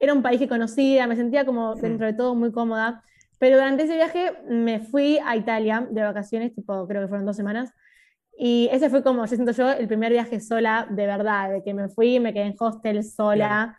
era 0.00 0.14
un 0.14 0.22
país 0.22 0.40
que 0.40 0.48
conocía, 0.48 1.06
me 1.06 1.16
sentía 1.16 1.44
como 1.46 1.76
dentro 1.76 2.06
de 2.06 2.14
todo 2.14 2.34
muy 2.34 2.52
cómoda. 2.52 3.02
Pero 3.38 3.56
durante 3.56 3.84
ese 3.84 3.96
viaje 3.96 4.32
me 4.48 4.80
fui 4.80 5.18
a 5.24 5.36
Italia 5.36 5.86
de 5.90 6.02
vacaciones, 6.02 6.54
tipo, 6.54 6.86
creo 6.88 7.02
que 7.02 7.08
fueron 7.08 7.26
dos 7.26 7.36
semanas. 7.36 7.72
Y 8.38 8.68
ese 8.70 8.90
fue 8.90 9.02
como, 9.02 9.24
yo 9.24 9.34
siento 9.34 9.52
yo, 9.52 9.70
el 9.70 9.88
primer 9.88 10.12
viaje 10.12 10.40
sola 10.40 10.86
de 10.90 11.06
verdad, 11.06 11.50
de 11.50 11.62
que 11.62 11.72
me 11.74 11.88
fui, 11.88 12.20
me 12.20 12.32
quedé 12.34 12.44
en 12.44 12.54
hostel 12.58 13.02
sola. 13.02 13.78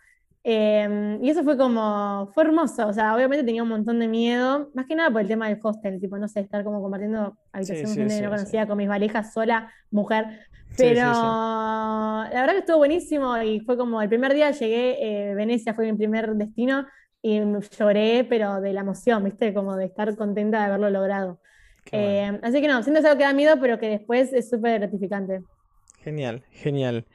Eh, 0.49 1.19
y 1.21 1.29
eso 1.29 1.43
fue 1.43 1.57
como, 1.57 2.31
fue 2.33 2.43
hermoso, 2.45 2.87
o 2.87 2.93
sea, 2.93 3.13
obviamente 3.13 3.43
tenía 3.43 3.63
un 3.63 3.69
montón 3.69 3.99
de 3.99 4.07
miedo, 4.07 4.71
más 4.73 4.85
que 4.85 4.95
nada 4.95 5.11
por 5.11 5.19
el 5.19 5.27
tema 5.27 5.49
del 5.49 5.59
hostel, 5.61 5.99
tipo, 5.99 6.17
no 6.17 6.29
sé, 6.29 6.39
estar 6.39 6.63
como 6.63 6.81
compartiendo 6.81 7.37
habitación 7.51 7.87
con 7.87 7.93
sí, 7.93 7.99
gente 7.99 8.13
sí, 8.13 8.21
no 8.21 8.29
sí. 8.29 8.35
conocía, 8.35 8.65
con 8.65 8.77
mis 8.77 8.87
valijas 8.87 9.33
sola, 9.33 9.69
mujer. 9.91 10.25
Sí, 10.69 10.75
sí, 10.77 10.83
Pero 10.83 11.13
sí. 11.13 11.19
la 11.21 12.29
verdad 12.31 12.53
que 12.53 12.59
estuvo 12.59 12.77
buenísimo 12.77 13.37
y 13.41 13.59
fue 13.59 13.75
como 13.75 14.01
el 14.01 14.07
primer 14.07 14.33
día 14.33 14.51
llegué, 14.51 15.31
eh, 15.31 15.35
Venecia 15.35 15.73
fue 15.73 15.91
mi 15.91 15.97
primer 15.97 16.33
destino 16.35 16.85
y 17.21 17.41
lloré, 17.77 18.25
pero 18.29 18.61
de 18.61 18.71
la 18.71 18.81
emoción, 18.81 19.25
¿viste? 19.25 19.53
Como 19.53 19.75
de 19.75 19.85
estar 19.85 20.15
contenta 20.15 20.59
de 20.59 20.65
haberlo 20.65 20.89
logrado. 20.89 21.41
Bueno. 21.91 22.37
Eh, 22.37 22.39
así 22.43 22.61
que 22.61 22.67
no, 22.67 22.83
siento 22.83 22.99
algo 23.05 23.17
que 23.17 23.23
da 23.23 23.33
miedo, 23.33 23.55
pero 23.61 23.79
que 23.79 23.87
después 23.89 24.33
es 24.33 24.49
súper 24.49 24.79
gratificante. 24.79 25.41
Genial, 25.99 26.43
genial. 26.51 27.05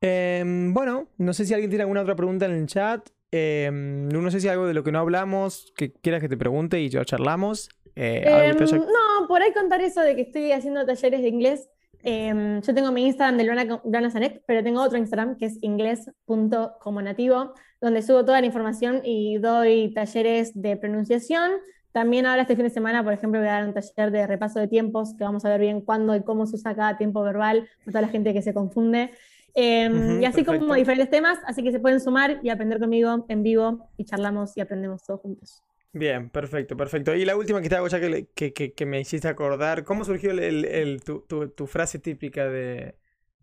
Em, 0.00 0.72
bueno, 0.72 1.08
no 1.18 1.32
sé 1.32 1.44
si 1.44 1.54
alguien 1.54 1.70
tiene 1.70 1.82
alguna 1.82 2.02
otra 2.02 2.14
pregunta 2.16 2.46
en 2.46 2.52
el 2.52 2.66
chat. 2.66 3.08
Em, 3.30 4.08
no 4.08 4.30
sé 4.30 4.40
si 4.40 4.48
algo 4.48 4.66
de 4.66 4.74
lo 4.74 4.82
que 4.84 4.92
no 4.92 5.00
hablamos, 5.00 5.72
que 5.76 5.92
quieras 5.92 6.20
que 6.22 6.28
te 6.28 6.36
pregunte 6.36 6.80
y 6.80 6.88
yo 6.88 7.04
charlamos. 7.04 7.68
Eh, 7.96 8.24
algo 8.26 8.58
Em, 8.60 8.62
haya- 8.62 8.76
no, 8.78 9.26
por 9.28 9.42
ahí 9.42 9.52
contar 9.52 9.80
eso 9.80 10.00
de 10.00 10.14
que 10.14 10.22
estoy 10.22 10.52
haciendo 10.52 10.86
talleres 10.86 11.20
de 11.22 11.28
inglés. 11.28 11.68
Yo 12.04 12.74
tengo 12.74 12.92
mi 12.92 13.06
Instagram 13.06 13.36
de 13.36 13.44
Luana, 13.44 13.80
Luana 13.84 14.08
Sanek, 14.10 14.42
pero 14.46 14.62
tengo 14.62 14.80
otro 14.80 14.96
Instagram 14.98 15.36
que 15.36 15.46
es 15.46 15.58
inglés.comonativo, 15.62 17.54
donde 17.80 18.02
subo 18.02 18.24
toda 18.24 18.40
la 18.40 18.46
información 18.46 19.00
y 19.04 19.38
doy 19.38 19.92
talleres 19.92 20.52
de 20.54 20.76
pronunciación. 20.76 21.52
También 21.98 22.26
ahora 22.26 22.42
este 22.42 22.54
fin 22.54 22.62
de 22.64 22.70
semana, 22.70 23.02
por 23.02 23.12
ejemplo, 23.12 23.40
voy 23.40 23.48
a 23.48 23.52
dar 23.54 23.64
un 23.66 23.74
taller 23.74 24.12
de 24.12 24.24
repaso 24.28 24.60
de 24.60 24.68
tiempos, 24.68 25.14
que 25.18 25.24
vamos 25.24 25.44
a 25.44 25.48
ver 25.48 25.60
bien 25.60 25.80
cuándo 25.80 26.14
y 26.14 26.22
cómo 26.22 26.46
se 26.46 26.54
usa 26.54 26.72
cada 26.76 26.96
tiempo 26.96 27.22
verbal, 27.24 27.68
para 27.80 27.86
toda 27.92 28.02
la 28.02 28.08
gente 28.08 28.32
que 28.32 28.40
se 28.40 28.54
confunde. 28.54 29.10
Em, 29.52 30.22
y 30.22 30.24
así 30.24 30.44
perfecto. 30.44 30.60
como 30.60 30.74
diferentes 30.74 31.10
temas, 31.10 31.40
así 31.44 31.64
que 31.64 31.72
se 31.72 31.80
pueden 31.80 31.98
sumar 31.98 32.38
y 32.44 32.50
aprender 32.50 32.78
conmigo 32.78 33.26
en 33.28 33.42
vivo 33.42 33.90
y 33.96 34.04
charlamos 34.04 34.56
y 34.56 34.60
aprendemos 34.60 35.02
todos 35.02 35.20
juntos. 35.22 35.60
Bien, 35.92 36.30
perfecto, 36.30 36.76
perfecto. 36.76 37.16
Y 37.16 37.24
la 37.24 37.34
última 37.36 37.60
que 37.60 37.68
te 37.68 37.74
hago 37.74 37.88
ya 37.88 37.98
que, 37.98 38.08
le- 38.08 38.26
que, 38.28 38.52
que- 38.52 38.72
que 38.74 38.86
me 38.86 39.00
hiciste 39.00 39.26
acordar, 39.26 39.82
¿cómo 39.82 40.04
surgió 40.04 40.30
el, 40.30 40.38
el- 40.38 40.64
el- 40.66 41.02
tu, 41.02 41.22
tu- 41.22 41.48
tu 41.48 41.66
frase 41.66 41.98
típica 41.98 42.48
de, 42.48 42.94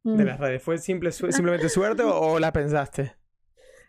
de 0.04 0.24
Mm. 0.24 0.28
las 0.28 0.40
redes? 0.40 0.64
¿Fue 0.64 0.78
simple, 0.78 1.12
su- 1.12 1.30
simplemente 1.34 1.68
suerte 1.68 2.04
o, 2.04 2.16
o 2.18 2.40
la 2.40 2.54
pensaste? 2.54 3.16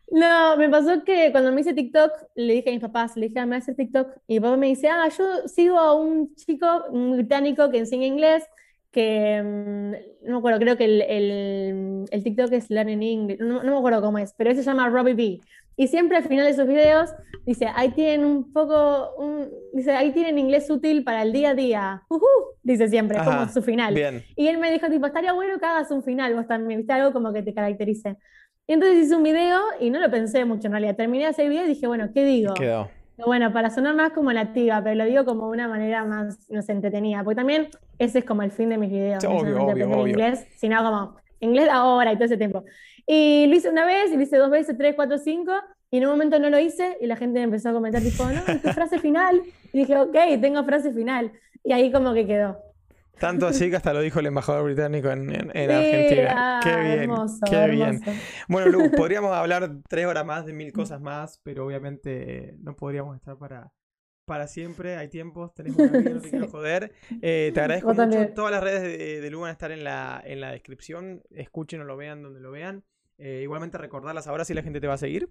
No, 0.08 0.56
me 0.56 0.68
pasó 0.68 1.02
que 1.04 1.32
cuando 1.32 1.50
me 1.52 1.60
hice 1.62 1.74
TikTok, 1.74 2.12
le 2.36 2.54
dije 2.54 2.70
a 2.70 2.72
mis 2.72 2.80
papás, 2.80 3.16
le 3.16 3.26
dije, 3.28 3.40
"Ah, 3.40 3.46
me 3.46 3.56
hacer 3.56 3.74
TikTok. 3.74 4.08
Y 4.28 4.34
mi 4.34 4.40
papá 4.40 4.56
me 4.56 4.68
dice, 4.68 4.88
ah, 4.88 5.08
yo 5.08 5.24
sigo 5.48 5.78
a 5.78 5.94
un 5.94 6.34
chico, 6.36 6.84
un 6.90 7.16
británico 7.16 7.70
que 7.70 7.78
enseña 7.78 8.06
inglés, 8.06 8.44
que, 8.92 9.42
mm, 9.42 9.90
no 10.28 10.32
me 10.32 10.38
acuerdo, 10.38 10.58
creo 10.60 10.76
que 10.76 10.84
el, 10.84 11.02
el- 11.02 12.04
el 12.10 12.22
TikTok 12.24 12.52
es 12.52 12.70
Learning 12.70 13.02
English, 13.02 13.40
no, 13.40 13.62
no 13.62 13.72
me 13.72 13.78
acuerdo 13.78 14.00
cómo 14.00 14.18
es, 14.18 14.32
pero 14.38 14.50
él 14.50 14.56
se 14.56 14.62
llama 14.62 14.88
Robbie 14.88 15.14
B. 15.14 15.40
Y 15.76 15.88
siempre 15.88 16.16
al 16.16 16.22
final 16.24 16.46
de 16.46 16.54
sus 16.54 16.66
videos 16.66 17.10
dice, 17.44 17.66
ahí 17.74 17.90
tienen 17.90 18.24
un 18.24 18.52
poco, 18.52 19.12
un- 19.18 19.50
dice, 19.74 19.90
ahí 19.92 20.12
tienen 20.12 20.38
inglés 20.38 20.70
útil 20.70 21.04
para 21.04 21.22
el 21.22 21.32
día 21.32 21.50
a 21.50 21.54
día. 21.54 22.02
Ujú, 22.08 22.24
dice 22.62 22.88
siempre, 22.88 23.18
es 23.18 23.24
como 23.24 23.40
Ajá, 23.42 23.52
su 23.52 23.60
final. 23.60 23.92
Bien. 23.92 24.22
Y 24.36 24.46
él 24.48 24.56
me 24.58 24.70
dijo, 24.72 24.88
tipo, 24.88 25.04
estaría 25.06 25.32
bueno 25.34 25.58
que 25.58 25.66
hagas 25.66 25.90
un 25.90 26.02
final, 26.02 26.34
vos 26.34 26.46
también, 26.46 26.78
viste, 26.80 26.92
algo 26.94 27.12
como 27.12 27.32
que 27.32 27.42
te 27.42 27.52
caracterice. 27.52 28.16
Y 28.66 28.72
entonces 28.72 29.04
hice 29.04 29.14
un 29.14 29.22
video 29.22 29.60
y 29.80 29.90
no 29.90 30.00
lo 30.00 30.10
pensé 30.10 30.44
mucho 30.44 30.66
en 30.66 30.72
realidad. 30.72 30.96
Terminé 30.96 31.24
de 31.24 31.30
hacer 31.30 31.48
video 31.48 31.64
y 31.64 31.68
dije, 31.68 31.86
bueno, 31.86 32.10
¿qué 32.12 32.24
digo? 32.24 32.54
Quedó. 32.54 32.88
Bueno, 33.24 33.52
para 33.52 33.70
sonar 33.70 33.94
más 33.94 34.10
como 34.10 34.32
nativa, 34.32 34.82
pero 34.82 34.94
lo 34.96 35.04
digo 35.04 35.24
como 35.24 35.46
de 35.46 35.52
una 35.52 35.68
manera 35.68 36.04
más, 36.04 36.50
no 36.50 36.60
sé, 36.62 36.72
entretenida. 36.72 37.22
Porque 37.24 37.36
también 37.36 37.68
ese 37.98 38.18
es 38.18 38.24
como 38.24 38.42
el 38.42 38.50
fin 38.50 38.68
de 38.68 38.76
mis 38.76 38.90
videos, 38.90 39.22
Sí, 39.22 39.28
no 39.28 39.36
obvio, 39.36 39.62
obvio, 39.64 39.90
obvio. 39.90 40.06
inglés, 40.08 40.46
sino 40.56 40.82
como 40.82 41.16
inglés 41.40 41.68
ahora 41.70 42.12
y 42.12 42.16
todo 42.16 42.24
ese 42.24 42.36
tiempo. 42.36 42.64
Y 43.06 43.46
lo 43.46 43.54
hice 43.54 43.70
una 43.70 43.86
vez, 43.86 44.10
y 44.12 44.16
lo 44.16 44.22
hice 44.22 44.36
dos 44.36 44.50
veces, 44.50 44.76
tres, 44.76 44.94
cuatro, 44.96 45.16
cinco, 45.16 45.52
y 45.90 45.98
en 45.98 46.04
un 46.04 46.10
momento 46.10 46.38
no 46.38 46.50
lo 46.50 46.58
hice, 46.58 46.98
y 47.00 47.06
la 47.06 47.16
gente 47.16 47.38
me 47.38 47.44
empezó 47.44 47.70
a 47.70 47.72
comentar, 47.72 48.02
tipo, 48.02 48.24
no, 48.24 48.52
¿y 48.52 48.58
tu 48.58 48.68
frase 48.70 48.98
final. 48.98 49.40
Y 49.72 49.78
dije, 49.78 49.96
ok, 49.96 50.16
tengo 50.40 50.62
frase 50.64 50.92
final. 50.92 51.30
Y 51.64 51.72
ahí 51.72 51.90
como 51.92 52.12
que 52.12 52.26
quedó. 52.26 52.58
Tanto 53.18 53.46
así 53.46 53.70
que 53.70 53.76
hasta 53.76 53.92
lo 53.94 54.00
dijo 54.00 54.20
el 54.20 54.26
embajador 54.26 54.64
británico 54.64 55.10
en, 55.10 55.30
en- 55.34 55.50
en 55.56 55.70
Sí, 55.70 55.74
Argentina. 55.74 56.32
ah, 56.36 56.60
Qué 56.62 56.76
bien, 56.82 57.00
hermoso, 57.00 57.38
qué 57.48 57.66
bien. 57.68 57.94
hermoso. 58.04 58.10
Bueno, 58.48 58.68
Lu, 58.68 58.90
podríamos 58.96 59.32
hablar 59.32 59.70
tres 59.88 60.06
horas 60.06 60.26
más 60.26 60.44
de 60.46 60.52
mil 60.52 60.72
cosas 60.72 61.00
más, 61.00 61.40
pero 61.42 61.64
obviamente 61.66 62.56
no 62.60 62.76
podríamos 62.76 63.16
estar 63.16 63.38
para, 63.38 63.72
para 64.26 64.46
siempre. 64.46 64.96
Hay 64.96 65.08
tiempos, 65.08 65.54
tenés 65.54 65.74
una 65.76 65.98
vida, 65.98 66.10
no 66.10 66.20
te 66.20 66.24
Sí. 66.24 66.30
quiero 66.30 66.48
joder. 66.48 66.92
Eh, 67.22 67.52
te 67.54 67.60
agradezco 67.60 67.88
Vos 67.88 67.96
mucho. 67.96 68.10
también. 68.10 68.34
Todas 68.34 68.50
las 68.52 68.62
redes 68.62 68.82
de, 68.82 69.20
de 69.20 69.30
Lu 69.30 69.40
van 69.40 69.48
a 69.48 69.52
estar 69.52 69.72
en 69.72 69.82
la, 69.84 70.22
en 70.24 70.40
la 70.40 70.50
descripción. 70.52 71.22
Escuchen 71.30 71.80
o 71.80 71.84
lo 71.84 71.96
vean 71.96 72.22
donde 72.22 72.40
lo 72.40 72.50
vean. 72.50 72.84
Eh, 73.18 73.40
igualmente 73.42 73.78
recordarlas 73.78 74.26
ahora 74.26 74.44
si 74.44 74.52
la 74.52 74.62
gente 74.62 74.78
te 74.80 74.86
va 74.88 74.94
a 74.94 74.98
seguir. 74.98 75.30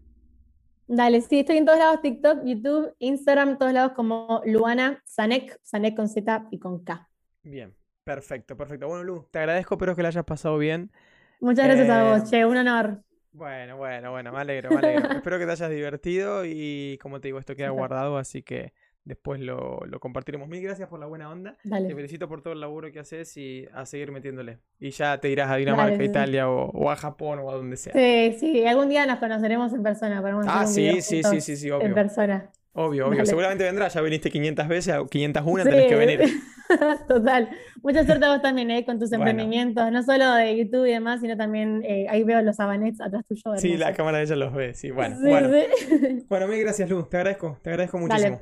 Dale, 0.87 1.21
sí, 1.21 1.39
estoy 1.39 1.57
en 1.57 1.65
todos 1.65 1.79
lados, 1.79 2.01
TikTok, 2.01 2.43
YouTube, 2.45 2.95
Instagram, 2.99 3.57
todos 3.57 3.73
lados 3.73 3.93
como 3.95 4.41
Luana 4.45 5.01
Sanek, 5.05 5.59
Sanek 5.63 5.95
con 5.95 6.07
Z 6.07 6.47
y 6.51 6.59
con 6.59 6.83
K. 6.83 7.09
Bien, 7.45 7.73
perfecto, 8.03 8.57
perfecto. 8.57 8.87
Bueno, 8.87 9.03
Lu, 9.03 9.25
te 9.31 9.39
agradezco, 9.39 9.75
espero 9.75 9.95
que 9.95 10.01
la 10.01 10.09
hayas 10.09 10.25
pasado 10.25 10.57
bien. 10.57 10.91
Muchas 11.39 11.65
gracias 11.65 11.89
a 11.89 12.01
Eh, 12.01 12.19
vos, 12.19 12.29
che, 12.29 12.45
un 12.45 12.57
honor. 12.57 12.99
Bueno, 13.31 13.77
bueno, 13.77 14.11
bueno, 14.11 14.31
me 14.31 14.39
alegro, 14.39 14.69
me 14.71 14.77
alegro. 14.77 15.09
Espero 15.11 15.37
que 15.37 15.45
te 15.45 15.51
hayas 15.51 15.69
divertido 15.69 16.45
y 16.45 16.97
como 17.01 17.19
te 17.19 17.27
digo, 17.27 17.39
esto 17.39 17.55
queda 17.55 17.69
guardado, 17.69 18.17
así 18.17 18.41
que 18.43 18.71
después 19.03 19.41
lo, 19.41 19.81
lo 19.85 19.99
compartiremos. 19.99 20.47
Mil 20.47 20.63
gracias 20.63 20.87
por 20.87 20.99
la 21.01 21.05
buena 21.05 21.29
onda. 21.29 21.57
Te 21.61 21.69
Dale. 21.69 21.93
felicito 21.93 22.29
por 22.29 22.41
todo 22.41 22.53
el 22.53 22.61
laburo 22.61 22.91
que 22.93 22.99
haces 22.99 23.35
y 23.35 23.67
a 23.73 23.85
seguir 23.85 24.11
metiéndole. 24.13 24.59
Y 24.79 24.91
ya 24.91 25.19
te 25.19 25.29
irás 25.29 25.51
a 25.51 25.57
Dinamarca, 25.57 25.91
Dale, 25.91 26.03
sí. 26.05 26.09
Italia 26.09 26.49
o, 26.49 26.69
o 26.71 26.89
a 26.89 26.95
Japón 26.95 27.39
o 27.39 27.51
a 27.51 27.55
donde 27.55 27.75
sea. 27.75 27.91
Sí, 27.93 28.37
sí, 28.39 28.65
algún 28.65 28.87
día 28.87 29.05
nos 29.05 29.19
conoceremos 29.19 29.73
en 29.73 29.83
persona, 29.83 30.23
Ah, 30.47 30.61
un 30.61 30.67
sí, 30.67 31.01
sí, 31.01 31.21
sí, 31.21 31.41
sí, 31.41 31.57
sí, 31.57 31.67
en 31.67 31.73
obvio. 31.73 31.93
persona. 31.93 32.49
Obvio, 32.71 33.07
obvio. 33.07 33.17
Dale. 33.17 33.25
Seguramente 33.25 33.63
vendrás, 33.65 33.93
ya 33.93 34.01
viniste 34.01 34.31
500 34.31 34.67
veces, 34.69 34.95
o 34.95 35.07
501 35.07 35.63
Sí, 35.63 35.69
tenés 35.69 35.87
que 35.87 35.95
venir. 35.95 36.21
Total. 37.07 37.49
Mucha 37.83 38.05
suerte 38.05 38.25
a 38.25 38.29
vos 38.33 38.41
también, 38.41 38.71
eh, 38.71 38.85
con 38.85 38.99
tus 38.99 39.09
Bueno. 39.09 39.25
emprendimientos, 39.27 39.91
no 39.91 40.03
solo 40.03 40.33
de 40.33 40.57
YouTube 40.57 40.85
y 40.85 40.91
demás, 40.91 41.21
sino 41.21 41.37
también 41.37 41.83
eh, 41.85 42.07
ahí 42.09 42.23
veo 42.23 42.41
los 42.41 42.59
abanets 42.59 42.99
atrás 43.01 43.23
tuyo. 43.27 43.41
Sí, 43.57 43.77
la 43.77 43.93
cámara 43.93 44.17
de 44.19 44.23
ella 44.25 44.35
los 44.35 44.53
ve, 44.53 44.73
sí, 44.73 44.91
bueno, 44.91 45.15
Sí, 45.17 45.27
bueno. 45.27 45.49
sí. 45.49 46.25
Bueno, 46.29 46.47
mil 46.47 46.59
gracias, 46.61 46.89
Lu, 46.89 47.03
te 47.03 47.17
agradezco, 47.17 47.59
te 47.61 47.69
agradezco 47.69 47.97
Dale. 47.99 48.31
muchísimo. 48.31 48.41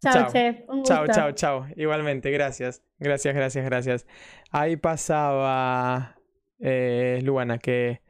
Chao, 0.00 0.12
Chao. 0.12 0.32
che, 0.32 0.64
un 0.68 0.82
Chao, 0.84 1.06
chao, 1.08 1.32
chao. 1.32 1.66
Igualmente, 1.74 2.30
gracias. 2.30 2.82
Gracias, 3.00 3.34
gracias, 3.34 3.64
gracias. 3.64 4.06
Ahí 4.52 4.76
pasaba 4.76 6.16
eh, 6.60 7.20
Luana, 7.24 7.58
que 7.58 8.00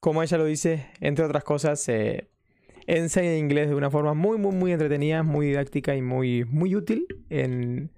como 0.00 0.22
ella 0.22 0.36
lo 0.36 0.44
dice, 0.44 0.86
entre 1.00 1.24
otras 1.24 1.44
cosas, 1.44 1.88
eh, 1.88 2.28
enseña 2.86 3.34
inglés 3.36 3.68
de 3.70 3.74
una 3.74 3.90
forma 3.90 4.12
muy, 4.12 4.36
muy, 4.38 4.54
muy 4.54 4.72
entretenida, 4.72 5.22
muy 5.22 5.46
didáctica 5.46 5.96
y 5.96 6.02
muy, 6.02 6.44
muy 6.44 6.76
útil 6.76 7.06
en, 7.30 7.90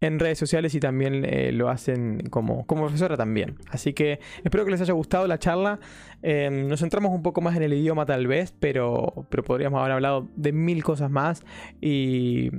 en 0.00 0.18
redes 0.18 0.38
sociales 0.38 0.74
y 0.74 0.80
también 0.80 1.24
eh, 1.24 1.50
lo 1.52 1.68
hacen 1.68 2.28
como, 2.30 2.66
como 2.66 2.82
profesora 2.82 3.16
también. 3.16 3.56
Así 3.70 3.92
que 3.92 4.20
espero 4.44 4.64
que 4.64 4.70
les 4.70 4.80
haya 4.80 4.92
gustado 4.92 5.26
la 5.26 5.38
charla. 5.38 5.80
Eh, 6.22 6.50
nos 6.50 6.80
centramos 6.80 7.12
un 7.12 7.22
poco 7.22 7.40
más 7.40 7.56
en 7.56 7.62
el 7.62 7.72
idioma 7.72 8.06
tal 8.06 8.26
vez, 8.26 8.54
pero, 8.58 9.26
pero 9.28 9.42
podríamos 9.42 9.80
haber 9.80 9.92
hablado 9.92 10.28
de 10.36 10.52
mil 10.52 10.84
cosas 10.84 11.10
más 11.10 11.42
y, 11.80 12.50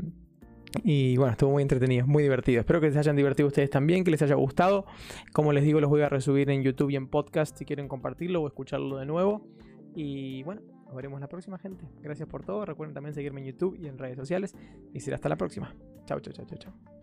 Y 0.84 1.18
bueno, 1.18 1.32
estuvo 1.32 1.52
muy 1.52 1.64
entretenido, 1.64 2.06
muy 2.06 2.24
divertido. 2.24 2.60
Espero 2.60 2.82
que 2.82 2.92
se 2.92 3.00
hayan 3.00 3.16
divertido 3.16 3.48
ustedes 3.48 3.70
también, 3.70 4.04
que 4.04 4.12
les 4.12 4.22
haya 4.22 4.36
gustado. 4.36 4.86
Como 5.34 5.54
les 5.54 5.64
digo, 5.64 5.80
los 5.80 5.90
voy 5.90 6.02
a 6.02 6.10
resubir 6.10 6.50
en 6.50 6.62
YouTube 6.62 6.90
y 6.92 6.96
en 6.96 7.08
podcast 7.08 7.58
si 7.58 7.66
quieren 7.66 7.88
compartirlo 7.88 8.42
o 8.42 8.48
escucharlo 8.48 8.98
de 8.98 9.06
nuevo. 9.06 9.48
Y 9.96 10.44
bueno, 10.44 10.62
nos 10.86 10.96
veremos 10.96 11.20
la 11.20 11.28
próxima, 11.28 11.58
gente. 11.58 11.86
Gracias 12.02 12.28
por 12.28 12.44
todo. 12.44 12.66
Recuerden 12.66 12.94
también 12.94 13.14
seguirme 13.14 13.42
en 13.42 13.48
YouTube 13.48 13.78
y 13.80 13.88
en 13.88 13.98
redes 13.98 14.18
sociales. 14.18 14.56
Y 14.94 15.00
será 15.00 15.16
hasta 15.16 15.30
la 15.30 15.38
próxima. 15.38 15.74
Chao, 16.06 16.20
chao, 16.20 16.34
chao, 16.34 16.46
chao, 16.46 16.58
chao. 16.58 16.99